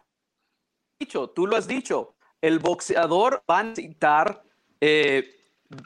Dicho, 0.99 1.29
tú 1.31 1.47
lo 1.47 1.57
has 1.57 1.69
dicho 1.69 2.16
el 2.47 2.59
boxeador 2.61 3.43
va 3.51 3.59
a 3.61 3.63
necesitar 3.65 4.43
eh, 4.81 5.37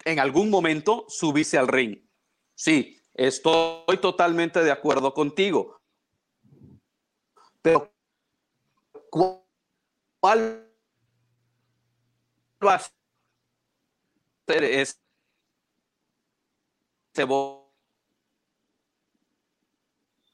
en 0.05 0.19
algún 0.19 0.51
momento 0.51 1.07
subirse 1.09 1.57
al 1.57 1.69
ring. 1.69 1.99
Sí, 2.55 3.01
estoy 3.15 3.97
totalmente 3.99 4.63
de 4.63 4.71
acuerdo 4.71 5.15
contigo. 5.15 5.81
Pero, 7.63 7.91
¿cuál 10.21 10.71
va 12.63 12.75
a 12.75 12.81
ser 14.47 14.65
ese 14.65 14.97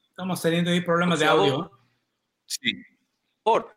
Estamos 0.09 0.41
teniendo 0.41 0.71
ahí 0.71 0.81
problemas 0.81 1.19
de 1.19 1.25
audio. 1.25 1.71
Sí. 2.45 2.83
Por, 3.43 3.76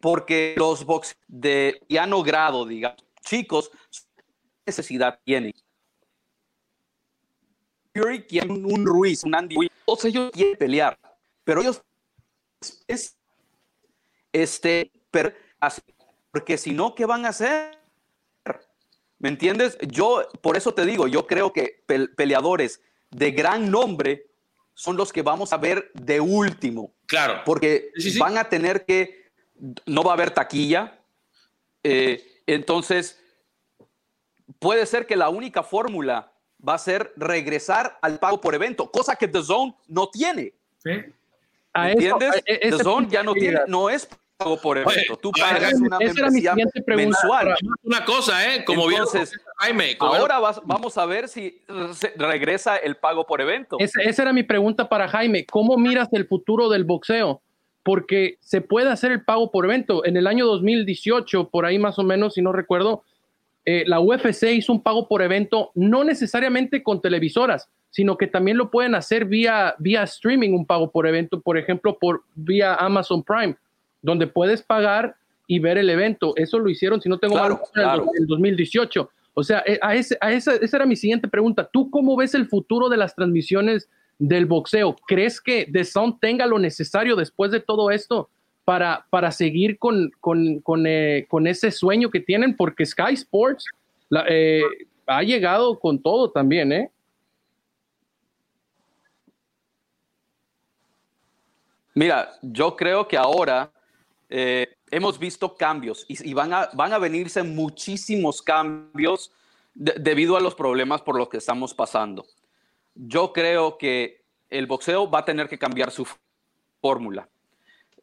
porque 0.00 0.54
los 0.56 0.84
box 0.84 1.16
de 1.26 1.80
piano 1.88 2.22
grado, 2.22 2.66
digamos, 2.66 3.04
chicos, 3.24 3.70
necesidad 4.64 5.20
tienen. 5.24 5.52
Fury 7.94 8.26
quiere 8.26 8.48
un, 8.48 8.84
Ruiz, 8.84 9.24
un 9.24 9.34
Andy 9.34 9.56
Ruiz, 9.56 9.70
todos 9.86 10.04
ellos 10.04 10.30
quieren 10.32 10.56
pelear, 10.58 10.98
pero 11.44 11.62
ellos 11.62 11.82
es 12.86 13.16
este, 14.32 14.92
porque 16.30 16.58
si 16.58 16.72
no, 16.72 16.94
¿qué 16.94 17.06
van 17.06 17.24
a 17.24 17.30
hacer? 17.30 17.78
¿Me 19.18 19.30
entiendes? 19.30 19.78
Yo, 19.80 20.28
por 20.42 20.58
eso 20.58 20.74
te 20.74 20.84
digo, 20.84 21.06
yo 21.08 21.26
creo 21.26 21.52
que 21.52 21.82
peleadores 22.16 22.82
de 23.10 23.30
gran 23.30 23.70
nombre 23.70 24.26
son 24.74 24.98
los 24.98 25.10
que 25.10 25.22
vamos 25.22 25.54
a 25.54 25.56
ver 25.56 25.90
de 25.94 26.20
último. 26.20 26.92
Claro. 27.06 27.40
Porque 27.46 27.92
van 28.18 28.36
a 28.36 28.48
tener 28.50 28.84
que 28.84 29.25
no 29.86 30.02
va 30.02 30.12
a 30.12 30.14
haber 30.14 30.30
taquilla. 30.30 30.98
Eh, 31.82 32.42
entonces, 32.46 33.20
puede 34.58 34.86
ser 34.86 35.06
que 35.06 35.16
la 35.16 35.28
única 35.28 35.62
fórmula 35.62 36.32
va 36.66 36.74
a 36.74 36.78
ser 36.78 37.12
regresar 37.16 37.98
al 38.02 38.18
pago 38.18 38.40
por 38.40 38.54
evento, 38.54 38.90
cosa 38.90 39.16
que 39.16 39.28
The 39.28 39.42
Zone 39.42 39.76
no 39.88 40.08
tiene. 40.08 40.54
¿Sí? 40.78 40.90
¿Entiendes? 41.74 42.42
E-, 42.46 42.70
The 42.70 42.82
Zone 42.82 43.08
ya 43.10 43.22
no 43.22 43.34
tiene, 43.34 43.60
no 43.66 43.90
es 43.90 44.08
pago 44.36 44.60
por 44.60 44.78
evento. 44.78 45.16
Tú 45.16 45.32
pagas 45.32 45.74
una 45.74 45.98
membresía 45.98 46.54
mensual. 46.86 47.54
Una 47.82 48.04
cosa, 48.04 48.54
¿eh? 48.54 48.64
Como 48.64 48.90
Entonces, 48.90 49.32
Jaime, 49.58 49.96
ahora 49.98 50.38
vamos 50.64 50.96
a 50.98 51.06
ver 51.06 51.28
si 51.28 51.62
regresa 52.16 52.76
el 52.76 52.96
pago 52.96 53.26
por 53.26 53.40
evento. 53.40 53.76
esa 53.78 54.22
era 54.22 54.32
mi 54.32 54.42
pregunta 54.42 54.88
para 54.88 55.08
Jaime. 55.08 55.46
¿Cómo 55.46 55.76
miras 55.76 56.08
el 56.12 56.26
futuro 56.26 56.68
del 56.68 56.84
boxeo? 56.84 57.42
Porque 57.86 58.36
se 58.40 58.62
puede 58.62 58.90
hacer 58.90 59.12
el 59.12 59.22
pago 59.22 59.52
por 59.52 59.64
evento. 59.64 60.04
En 60.04 60.16
el 60.16 60.26
año 60.26 60.44
2018, 60.44 61.50
por 61.50 61.64
ahí 61.66 61.78
más 61.78 62.00
o 62.00 62.02
menos, 62.02 62.34
si 62.34 62.42
no 62.42 62.50
recuerdo, 62.50 63.04
eh, 63.64 63.84
la 63.86 64.00
UFC 64.00 64.42
hizo 64.54 64.72
un 64.72 64.82
pago 64.82 65.06
por 65.06 65.22
evento, 65.22 65.70
no 65.76 66.02
necesariamente 66.02 66.82
con 66.82 67.00
televisoras, 67.00 67.68
sino 67.90 68.16
que 68.16 68.26
también 68.26 68.56
lo 68.56 68.72
pueden 68.72 68.96
hacer 68.96 69.26
vía, 69.26 69.76
vía 69.78 70.02
streaming, 70.02 70.50
un 70.50 70.66
pago 70.66 70.90
por 70.90 71.06
evento, 71.06 71.40
por 71.40 71.56
ejemplo, 71.56 71.96
por 71.96 72.24
vía 72.34 72.74
Amazon 72.74 73.22
Prime, 73.22 73.54
donde 74.02 74.26
puedes 74.26 74.62
pagar 74.62 75.14
y 75.46 75.60
ver 75.60 75.78
el 75.78 75.88
evento. 75.88 76.32
Eso 76.34 76.58
lo 76.58 76.68
hicieron, 76.68 77.00
si 77.00 77.08
no 77.08 77.18
tengo 77.18 77.36
mal, 77.36 77.56
en 77.76 78.08
el 78.18 78.26
2018. 78.26 79.08
O 79.34 79.44
sea, 79.44 79.62
eh, 79.64 79.78
a, 79.80 79.94
ese, 79.94 80.18
a 80.20 80.32
esa, 80.32 80.56
esa 80.56 80.78
era 80.78 80.86
mi 80.86 80.96
siguiente 80.96 81.28
pregunta. 81.28 81.70
¿Tú 81.72 81.88
cómo 81.88 82.16
ves 82.16 82.34
el 82.34 82.48
futuro 82.48 82.88
de 82.88 82.96
las 82.96 83.14
transmisiones 83.14 83.88
del 84.18 84.46
boxeo. 84.46 84.96
¿Crees 85.06 85.40
que 85.40 85.68
The 85.70 85.84
Sun 85.84 86.18
tenga 86.18 86.46
lo 86.46 86.58
necesario 86.58 87.16
después 87.16 87.50
de 87.50 87.60
todo 87.60 87.90
esto 87.90 88.30
para, 88.64 89.06
para 89.10 89.30
seguir 89.30 89.78
con, 89.78 90.10
con, 90.20 90.86
eh, 90.86 91.26
ese 91.44 91.70
sueño 91.70 92.10
que 92.10 92.20
tienen? 92.20 92.56
Porque 92.56 92.86
Sky 92.86 93.14
Sports 93.14 93.64
eh, 94.28 94.62
ha 95.06 95.22
llegado 95.22 95.78
con 95.78 96.02
todo 96.02 96.30
también, 96.30 96.72
¿eh? 96.72 96.90
Mira, 101.94 102.30
yo 102.42 102.76
creo 102.76 103.08
que 103.08 103.16
ahora, 103.16 103.72
hemos 104.28 105.18
visto 105.18 105.54
cambios 105.56 106.04
y, 106.08 106.34
van, 106.34 106.52
a, 106.52 106.68
van 106.74 106.92
a 106.92 106.98
venirse 106.98 107.42
muchísimos 107.42 108.42
cambios 108.42 109.32
debido 109.74 110.36
a 110.36 110.40
los 110.40 110.54
problemas 110.54 111.02
por 111.02 111.16
los 111.16 111.28
que 111.28 111.36
estamos 111.36 111.74
pasando. 111.74 112.26
Yo 112.96 113.32
creo 113.32 113.76
que 113.76 114.24
el 114.48 114.66
boxeo 114.66 115.10
va 115.10 115.20
a 115.20 115.24
tener 115.24 115.48
que 115.48 115.58
cambiar 115.58 115.90
su 115.90 116.06
fórmula. 116.80 117.28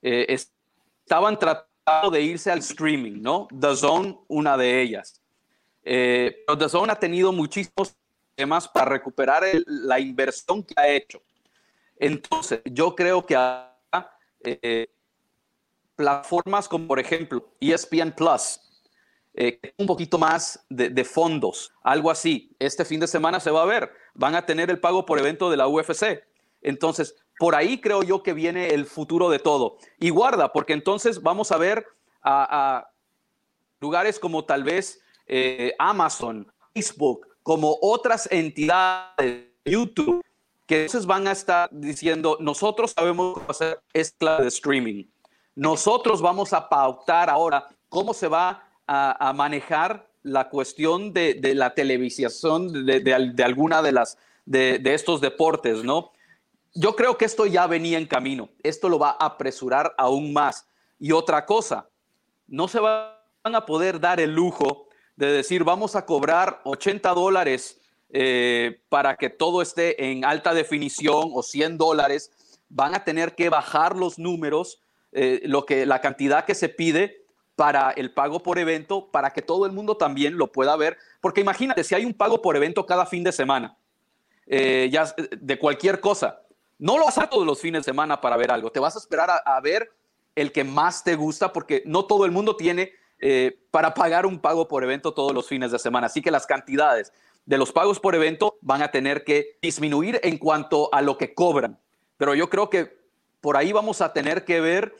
Eh, 0.01 0.25
estaban 0.29 1.37
tratando 1.37 2.11
de 2.11 2.21
irse 2.21 2.51
al 2.51 2.59
streaming, 2.59 3.21
¿no? 3.21 3.47
The 3.59 3.75
Zone, 3.75 4.19
una 4.27 4.55
de 4.55 4.81
ellas. 4.81 5.21
Eh, 5.83 6.43
pero 6.45 6.57
The 6.57 6.69
Zone 6.69 6.91
ha 6.91 6.95
tenido 6.95 7.31
muchísimos 7.31 7.95
temas 8.35 8.67
para 8.67 8.85
recuperar 8.85 9.43
la 9.65 9.99
inversión 9.99 10.63
que 10.63 10.73
ha 10.77 10.87
hecho. 10.87 11.21
Entonces, 11.97 12.61
yo 12.65 12.95
creo 12.95 13.25
que 13.25 13.37
eh, 14.43 14.87
plataformas 15.95 16.67
como, 16.67 16.87
por 16.87 16.99
ejemplo, 16.99 17.53
ESPN 17.59 18.11
Plus, 18.11 18.59
eh, 19.35 19.59
un 19.77 19.87
poquito 19.87 20.19
más 20.19 20.63
de, 20.69 21.03
fondos, 21.03 21.73
algo 21.83 22.11
así. 22.11 22.51
Este 22.59 22.85
fin 22.85 22.99
de 22.99 23.07
semana 23.07 23.39
se 23.39 23.49
va 23.49 23.63
a 23.63 23.65
ver, 23.65 23.91
van 24.13 24.35
a 24.35 24.45
tener 24.45 24.69
el 24.69 24.79
pago 24.79 25.05
por 25.05 25.17
evento 25.17 25.49
de 25.49 25.57
la 25.57 25.67
UFC. 25.67 26.23
Entonces, 26.61 27.15
por 27.39 27.55
ahí 27.55 27.81
creo 27.81 28.03
yo 28.03 28.21
que 28.21 28.33
viene 28.33 28.67
el 28.67 28.85
futuro 28.85 29.29
de 29.29 29.39
todo. 29.39 29.77
Y 29.99 30.11
guarda, 30.11 30.53
porque 30.53 30.73
entonces 30.73 31.21
vamos 31.21 31.51
a 31.51 31.57
ver 31.57 31.85
a, 32.21 32.89
lugares 33.79 34.19
como 34.19 34.45
tal 34.45 34.63
vez 34.63 35.01
eh, 35.25 35.73
Amazon, 35.79 36.51
Facebook, 36.73 37.27
como 37.41 37.77
otras 37.81 38.29
entidades, 38.31 39.47
YouTube, 39.65 40.23
que 40.67 40.85
entonces 40.85 41.05
van 41.07 41.27
a 41.27 41.31
estar 41.31 41.69
diciendo, 41.71 42.37
nosotros 42.39 42.91
sabemos 42.91 43.33
cómo 43.33 43.49
hacer 43.49 43.81
esta 43.93 44.41
de 44.41 44.47
streaming. 44.47 45.05
Nosotros 45.55 46.21
vamos 46.21 46.53
a 46.53 46.69
pautar 46.69 47.29
ahora 47.29 47.67
cómo 47.89 48.13
se 48.13 48.27
va 48.27 48.63
a, 48.87 49.33
manejar 49.35 50.09
la 50.23 50.49
cuestión 50.49 51.13
de, 51.13 51.39
la 51.55 51.73
televisión 51.73 52.85
de, 52.85 53.43
alguna 53.43 53.81
de 53.81 53.91
las 53.91 54.17
de, 54.45 54.81
estos 54.85 55.21
deportes, 55.21 55.83
¿no? 55.83 56.11
Yo 56.75 56.95
creo 56.95 57.17
que 57.17 57.25
esto 57.25 57.45
ya 57.45 57.67
venía 57.67 57.97
en 57.97 58.07
camino. 58.07 58.49
Esto 58.63 58.89
lo 58.89 58.97
va 58.97 59.11
a 59.11 59.25
apresurar 59.25 59.93
aún 59.97 60.33
más. 60.33 60.67
Y 60.99 61.11
otra 61.11 61.45
cosa, 61.45 61.87
no 62.47 62.67
se 62.67 62.79
van 62.79 63.13
a 63.43 63.65
poder 63.65 63.99
dar 63.99 64.19
el 64.19 64.33
lujo 64.33 64.87
de 65.15 65.31
decir 65.31 65.63
vamos 65.63 65.95
a 65.95 66.05
cobrar 66.05 66.61
80 66.63 67.13
dólares 67.13 67.79
eh, 68.09 68.81
para 68.89 69.15
que 69.15 69.29
todo 69.29 69.61
esté 69.61 70.09
en 70.09 70.25
alta 70.25 70.53
definición 70.53 71.29
o 71.33 71.43
100 71.43 71.77
dólares. 71.77 72.31
Van 72.69 72.95
a 72.95 73.03
tener 73.03 73.35
que 73.35 73.49
bajar 73.49 73.95
los 73.95 74.17
números, 74.17 74.81
eh, 75.11 75.41
lo 75.45 75.65
que, 75.65 75.85
la 75.85 76.01
cantidad 76.01 76.45
que 76.45 76.55
se 76.55 76.69
pide 76.69 77.22
para 77.55 77.91
el 77.91 78.11
pago 78.11 78.41
por 78.41 78.57
evento, 78.57 79.09
para 79.11 79.31
que 79.31 79.41
todo 79.41 79.65
el 79.65 79.71
mundo 79.71 79.95
también 79.95 80.37
lo 80.37 80.51
pueda 80.51 80.75
ver. 80.75 80.97
Porque 81.21 81.41
imagínate, 81.41 81.83
si 81.83 81.95
hay 81.95 82.05
un 82.05 82.13
pago 82.13 82.41
por 82.41 82.55
evento 82.55 82.85
cada 82.85 83.05
fin 83.05 83.23
de 83.23 83.31
semana, 83.31 83.77
eh, 84.47 84.89
ya 84.91 85.13
de 85.39 85.59
cualquier 85.59 85.99
cosa, 85.99 86.41
no 86.79 86.97
lo 86.97 87.05
vas 87.05 87.17
a 87.17 87.29
todos 87.29 87.45
los 87.45 87.59
fines 87.59 87.81
de 87.81 87.91
semana 87.91 88.19
para 88.19 88.37
ver 88.37 88.51
algo, 88.51 88.71
te 88.71 88.79
vas 88.79 88.95
a 88.95 88.99
esperar 88.99 89.29
a, 89.45 89.61
ver 89.61 89.91
el 90.35 90.51
que 90.51 90.63
más 90.63 91.03
te 91.03 91.15
gusta, 91.15 91.53
porque 91.53 91.83
no 91.85 92.05
todo 92.05 92.25
el 92.25 92.31
mundo 92.31 92.55
tiene 92.55 92.91
eh, 93.19 93.57
para 93.71 93.93
pagar 93.93 94.25
un 94.25 94.39
pago 94.39 94.67
por 94.67 94.83
evento 94.83 95.13
todos 95.13 95.33
los 95.33 95.47
fines 95.47 95.71
de 95.71 95.79
semana. 95.79 96.07
Así 96.07 96.21
que 96.21 96.31
las 96.31 96.47
cantidades 96.47 97.13
de 97.45 97.57
los 97.57 97.71
pagos 97.71 97.99
por 97.99 98.15
evento 98.15 98.57
van 98.61 98.81
a 98.81 98.91
tener 98.91 99.23
que 99.23 99.57
disminuir 99.61 100.19
en 100.23 100.37
cuanto 100.37 100.89
a 100.93 101.01
lo 101.01 101.17
que 101.17 101.33
cobran. 101.33 101.79
Pero 102.17 102.35
yo 102.35 102.49
creo 102.49 102.69
que 102.69 102.97
por 103.41 103.57
ahí 103.57 103.71
vamos 103.71 104.01
a 104.01 104.13
tener 104.13 104.45
que 104.45 104.61
ver 104.61 104.95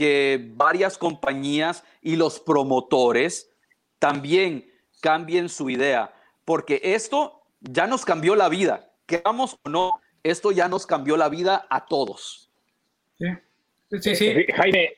que 0.00 0.40
varias 0.54 0.96
compañías 0.96 1.84
y 2.00 2.16
los 2.16 2.40
promotores 2.40 3.54
también 3.98 4.64
cambien 5.02 5.50
su 5.50 5.68
idea, 5.68 6.14
porque 6.46 6.80
esto 6.82 7.42
ya 7.60 7.86
nos 7.86 8.06
cambió 8.06 8.34
la 8.34 8.48
vida, 8.48 8.94
queramos 9.04 9.58
o 9.62 9.68
no, 9.68 10.00
esto 10.22 10.52
ya 10.52 10.68
nos 10.68 10.86
cambió 10.86 11.18
la 11.18 11.28
vida 11.28 11.66
a 11.68 11.84
todos. 11.84 12.50
Sí, 13.18 13.26
sí, 14.00 14.14
sí. 14.14 14.28
Eh, 14.28 14.46
Jaime, 14.54 14.94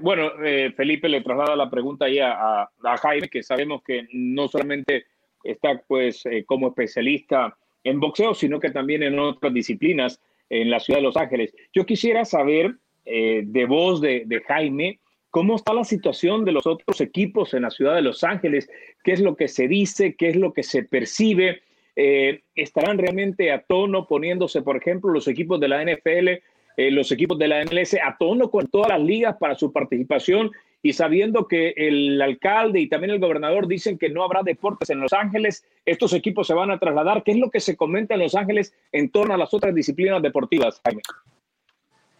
bueno, 0.00 0.30
eh, 0.42 0.72
Felipe 0.74 1.10
le 1.10 1.20
traslada 1.20 1.54
la 1.54 1.68
pregunta 1.68 2.06
ahí 2.06 2.18
a, 2.18 2.70
Jaime, 3.02 3.28
que 3.28 3.42
sabemos 3.42 3.82
que 3.82 4.08
no 4.14 4.48
solamente 4.48 5.04
está 5.44 5.78
pues 5.86 6.24
eh, 6.24 6.42
como 6.46 6.68
especialista 6.68 7.54
en 7.84 8.00
boxeo, 8.00 8.32
sino 8.32 8.58
que 8.58 8.70
también 8.70 9.02
en 9.02 9.18
otras 9.18 9.52
disciplinas 9.52 10.22
en 10.48 10.70
la 10.70 10.80
ciudad 10.80 11.00
de 11.00 11.04
Los 11.04 11.18
Ángeles. 11.18 11.54
Yo 11.74 11.84
quisiera 11.84 12.24
saber 12.24 12.78
eh, 13.04 13.42
de 13.44 13.64
voz 13.66 14.00
de, 14.00 14.42
Jaime, 14.46 14.98
¿cómo 15.30 15.56
está 15.56 15.72
la 15.74 15.84
situación 15.84 16.44
de 16.44 16.52
los 16.52 16.66
otros 16.66 17.00
equipos 17.00 17.54
en 17.54 17.62
la 17.62 17.70
ciudad 17.70 17.94
de 17.94 18.02
Los 18.02 18.24
Ángeles? 18.24 18.68
¿Qué 19.02 19.12
es 19.12 19.20
lo 19.20 19.36
que 19.36 19.48
se 19.48 19.68
dice? 19.68 20.14
¿Qué 20.14 20.28
es 20.28 20.36
lo 20.36 20.52
que 20.52 20.62
se 20.62 20.84
percibe? 20.84 21.62
Eh, 21.96 22.42
¿Estarán 22.54 22.98
realmente 22.98 23.52
a 23.52 23.62
tono 23.62 24.06
poniéndose, 24.06 24.62
por 24.62 24.76
ejemplo, 24.76 25.10
los 25.12 25.28
equipos 25.28 25.60
de 25.60 25.68
la 25.68 25.82
NFL, 25.82 26.28
eh, 26.76 26.90
los 26.90 27.12
equipos 27.12 27.38
de 27.38 27.48
la 27.48 27.64
MLS 27.64 27.94
a 27.94 28.16
tono 28.18 28.50
con 28.50 28.66
todas 28.68 28.88
las 28.88 29.00
ligas 29.00 29.36
para 29.38 29.54
su 29.54 29.72
participación 29.72 30.50
y 30.82 30.94
sabiendo 30.94 31.46
que 31.46 31.74
el 31.76 32.20
alcalde 32.20 32.80
y 32.80 32.88
también 32.88 33.12
el 33.12 33.20
gobernador 33.20 33.68
dicen 33.68 33.98
que 33.98 34.08
no 34.08 34.24
habrá 34.24 34.42
deportes 34.42 34.90
en 34.90 35.00
Los 35.00 35.12
Ángeles, 35.12 35.64
estos 35.86 36.12
equipos 36.12 36.46
se 36.46 36.54
van 36.54 36.70
a 36.70 36.78
trasladar. 36.78 37.22
¿Qué 37.22 37.32
es 37.32 37.38
lo 37.38 37.50
que 37.50 37.60
se 37.60 37.76
comenta 37.76 38.14
en 38.14 38.20
Los 38.20 38.34
Ángeles 38.34 38.74
en 38.90 39.10
torno 39.10 39.34
a 39.34 39.38
las 39.38 39.54
otras 39.54 39.74
disciplinas 39.74 40.20
deportivas, 40.22 40.80
Jaime? 40.84 41.02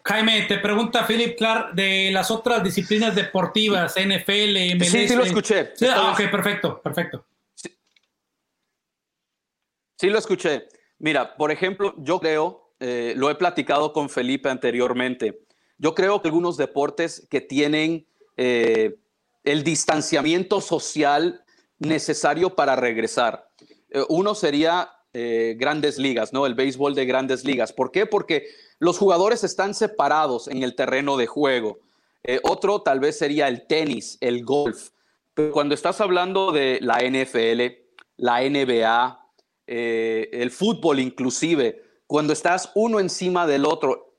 Jaime, 0.04 0.42
te 0.42 0.58
pregunta 0.58 1.06
Philip 1.06 1.36
Clark 1.36 1.74
de 1.74 2.10
las 2.12 2.30
otras 2.30 2.64
disciplinas 2.64 3.14
deportivas, 3.14 3.94
NFL, 3.94 4.74
MLS. 4.76 4.90
Sí, 4.90 5.08
sí 5.08 5.14
lo 5.14 5.24
escuché. 5.24 5.72
ah, 5.90 6.12
ok, 6.12 6.30
perfecto, 6.30 6.80
perfecto. 6.82 7.24
Sí. 9.96 10.10
lo 10.10 10.18
escuché. 10.18 10.68
Mira, 10.98 11.36
por 11.36 11.52
ejemplo, 11.52 11.94
yo 11.98 12.18
creo, 12.18 12.74
eh, 12.80 13.14
lo 13.16 13.30
he 13.30 13.36
platicado 13.36 13.92
con 13.92 14.08
Felipe 14.08 14.48
anteriormente, 14.50 15.42
yo 15.78 15.94
creo 15.94 16.20
que 16.20 16.28
algunos 16.28 16.56
deportes 16.56 17.26
que 17.30 17.40
tienen 17.40 18.06
eh, 18.36 18.96
el 19.44 19.62
distanciamiento 19.62 20.60
social 20.60 21.44
necesario 21.78 22.54
para 22.54 22.76
regresar. 22.76 23.48
Eh, 23.90 24.04
uno 24.08 24.34
sería 24.34 24.90
grandes 25.14 25.98
ligas, 25.98 26.32
¿no? 26.32 26.46
El 26.46 26.54
béisbol 26.54 26.94
de 26.94 27.04
grandes 27.04 27.44
ligas. 27.44 27.72
¿Por 27.72 27.90
qué? 27.90 28.06
Porque 28.06 28.46
los 28.78 28.98
jugadores 28.98 29.44
están 29.44 29.74
separados 29.74 30.48
en 30.48 30.62
el 30.62 30.74
terreno 30.74 31.16
de 31.16 31.26
juego. 31.26 31.78
Eh, 32.24 32.40
otro 32.44 32.82
tal 32.82 33.00
vez 33.00 33.18
sería 33.18 33.48
el 33.48 33.66
tenis, 33.66 34.18
el 34.20 34.44
golf. 34.44 34.90
Pero 35.34 35.52
cuando 35.52 35.74
estás 35.74 36.00
hablando 36.00 36.52
de 36.52 36.78
la 36.80 37.00
NFL, 37.00 37.78
la 38.16 38.42
NBA, 38.42 39.26
eh, 39.66 40.28
el 40.32 40.50
fútbol 40.50 41.00
inclusive, 41.00 41.82
cuando 42.06 42.32
estás 42.32 42.70
uno 42.74 43.00
encima 43.00 43.46
del 43.46 43.64
otro, 43.64 44.14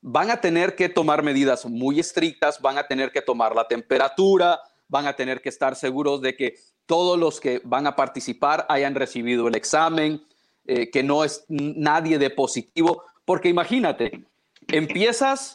van 0.00 0.30
a 0.30 0.40
tener 0.40 0.76
que 0.76 0.88
tomar 0.88 1.22
medidas 1.22 1.64
muy 1.64 1.98
estrictas, 1.98 2.60
van 2.60 2.78
a 2.78 2.86
tener 2.86 3.10
que 3.10 3.22
tomar 3.22 3.54
la 3.54 3.66
temperatura, 3.66 4.60
van 4.86 5.06
a 5.06 5.16
tener 5.16 5.40
que 5.40 5.48
estar 5.48 5.74
seguros 5.76 6.20
de 6.20 6.36
que 6.36 6.56
todos 6.86 7.18
los 7.18 7.40
que 7.40 7.60
van 7.64 7.86
a 7.86 7.96
participar 7.96 8.66
hayan 8.68 8.94
recibido 8.94 9.48
el 9.48 9.56
examen, 9.56 10.22
eh, 10.66 10.90
que 10.90 11.02
no 11.02 11.24
es 11.24 11.44
nadie 11.48 12.18
de 12.18 12.30
positivo, 12.30 13.02
porque 13.24 13.48
imagínate, 13.48 14.24
empiezas 14.68 15.54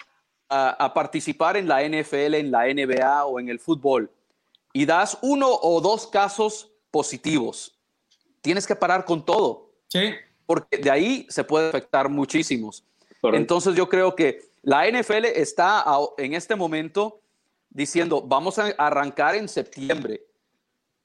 a, 0.50 0.94
participar 0.94 1.58
en 1.58 1.68
la 1.68 1.84
NFL, 1.84 2.36
en 2.36 2.52
la 2.52 2.66
NBA 2.66 3.26
o 3.26 3.40
en 3.40 3.50
el 3.50 3.60
fútbol 3.60 4.12
y 4.74 4.86
das 4.86 5.18
uno 5.22 5.48
o 5.48 5.80
dos 5.80 6.08
casos 6.08 6.72
positivos. 6.92 7.78
Tienes 8.42 8.66
que 8.66 8.76
parar 8.76 9.06
con 9.06 9.24
todo. 9.24 9.72
Sí. 9.88 10.14
Porque 10.46 10.78
de 10.78 10.90
ahí 10.90 11.28
se 11.30 11.44
puede 11.44 11.70
afectar 11.70 12.10
muchísimos. 12.10 12.84
Entonces 13.22 13.76
yo 13.76 13.88
creo 13.88 14.16
que 14.16 14.50
la 14.64 14.90
NFL 14.90 15.26
está 15.26 15.86
en 16.18 16.34
este 16.34 16.56
momento 16.56 17.22
diciendo, 17.70 18.22
vamos 18.22 18.58
a 18.58 18.68
arrancar 18.78 19.36
en 19.36 19.48
septiembre, 19.48 20.22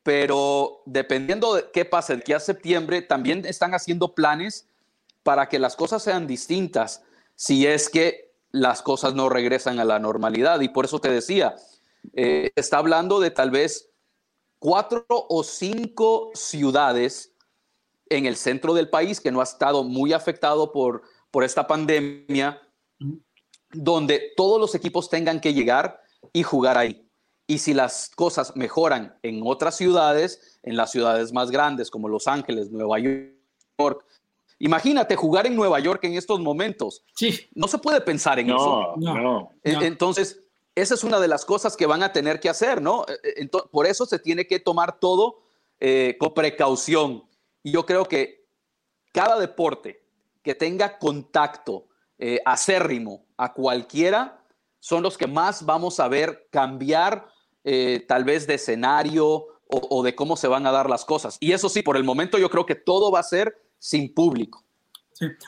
pero 0.04 0.82
dependiendo 0.84 1.54
de 1.54 1.70
qué 1.72 1.84
pase 1.86 2.12
el 2.12 2.22
que 2.22 2.34
a 2.34 2.40
septiembre, 2.40 3.02
también 3.02 3.44
están 3.46 3.74
haciendo 3.74 4.14
planes 4.14 4.68
para 5.22 5.48
que 5.48 5.58
las 5.58 5.74
cosas 5.74 6.02
sean 6.02 6.26
distintas 6.26 7.02
si 7.34 7.66
es 7.66 7.88
que 7.88 8.32
las 8.52 8.82
cosas 8.82 9.14
no 9.14 9.28
regresan 9.30 9.80
a 9.80 9.84
la 9.84 9.98
normalidad. 9.98 10.60
Y 10.60 10.68
por 10.68 10.84
eso 10.84 11.00
te 11.00 11.10
decía, 11.10 11.56
eh, 12.12 12.50
está 12.54 12.78
hablando 12.78 13.18
de 13.18 13.30
tal 13.30 13.50
vez 13.50 13.90
cuatro 14.58 15.06
o 15.08 15.42
cinco 15.42 16.30
ciudades 16.34 17.32
en 18.10 18.26
el 18.26 18.36
centro 18.36 18.74
del 18.74 18.90
país 18.90 19.20
que 19.20 19.32
no 19.32 19.40
ha 19.40 19.44
estado 19.44 19.84
muy 19.84 20.12
afectado 20.12 20.70
por, 20.70 21.02
por 21.30 21.44
esta 21.44 21.66
pandemia, 21.66 22.60
donde 23.72 24.32
todos 24.36 24.60
los 24.60 24.74
equipos 24.74 25.08
tengan 25.08 25.40
que 25.40 25.54
llegar 25.54 26.00
y 26.32 26.42
jugar 26.42 26.76
ahí. 26.76 27.03
Y 27.46 27.58
si 27.58 27.74
las 27.74 28.10
cosas 28.14 28.56
mejoran 28.56 29.18
en 29.22 29.42
otras 29.44 29.76
ciudades, 29.76 30.58
en 30.62 30.76
las 30.76 30.90
ciudades 30.90 31.32
más 31.32 31.50
grandes 31.50 31.90
como 31.90 32.08
Los 32.08 32.26
Ángeles, 32.26 32.70
Nueva 32.70 32.98
York, 32.98 34.04
Imagínate 34.60 35.16
jugar 35.16 35.46
en 35.46 35.56
Nueva 35.56 35.80
York 35.80 36.04
en 36.04 36.14
estos 36.14 36.40
momentos. 36.40 37.04
Sí. 37.16 37.48
No 37.54 37.66
se 37.66 37.76
puede 37.78 38.00
pensar 38.00 38.38
en 38.38 38.50
eso. 38.50 38.94
No, 38.96 39.50
Entonces, 39.62 40.40
esa 40.74 40.94
es 40.94 41.04
una 41.04 41.20
de 41.20 41.28
las 41.28 41.44
cosas 41.44 41.76
que 41.76 41.86
van 41.86 42.02
a 42.02 42.12
tener 42.12 42.40
que 42.40 42.48
hacer, 42.48 42.80
¿no? 42.80 43.04
Eh, 43.08 43.48
por 43.70 43.86
eso 43.86 44.06
se 44.06 44.18
tiene 44.18 44.46
que 44.46 44.60
tomar 44.60 44.98
todo 45.00 45.42
con 46.18 46.32
precaución. 46.32 47.24
Y 47.62 47.72
yo 47.72 47.84
creo 47.84 48.06
que 48.06 48.46
cada 49.12 49.38
deporte 49.38 50.02
que 50.42 50.54
tenga 50.54 50.98
contacto 50.98 51.88
acérrimo 52.46 53.26
a 53.36 53.52
cualquiera 53.52 54.40
son 54.78 55.02
los 55.02 55.18
que 55.18 55.26
más 55.26 55.66
vamos 55.66 55.98
a 56.00 56.08
ver 56.08 56.46
cambiar 56.50 57.26
tal 58.06 58.24
vez 58.24 58.46
de 58.46 58.54
escenario 58.54 59.46
o, 59.68 60.02
de 60.02 60.14
cómo 60.14 60.36
se 60.36 60.48
van 60.48 60.66
a 60.66 60.72
dar 60.72 60.88
las 60.88 61.04
cosas. 61.04 61.36
Y 61.40 61.52
eso 61.52 61.68
sí, 61.68 61.82
por 61.82 61.96
el 61.96 62.04
momento 62.04 62.38
yo 62.38 62.50
creo 62.50 62.66
que 62.66 62.74
todo 62.74 63.10
va 63.10 63.20
a 63.20 63.24
ser 63.24 63.56
sin 63.78 64.12
público. 64.12 64.64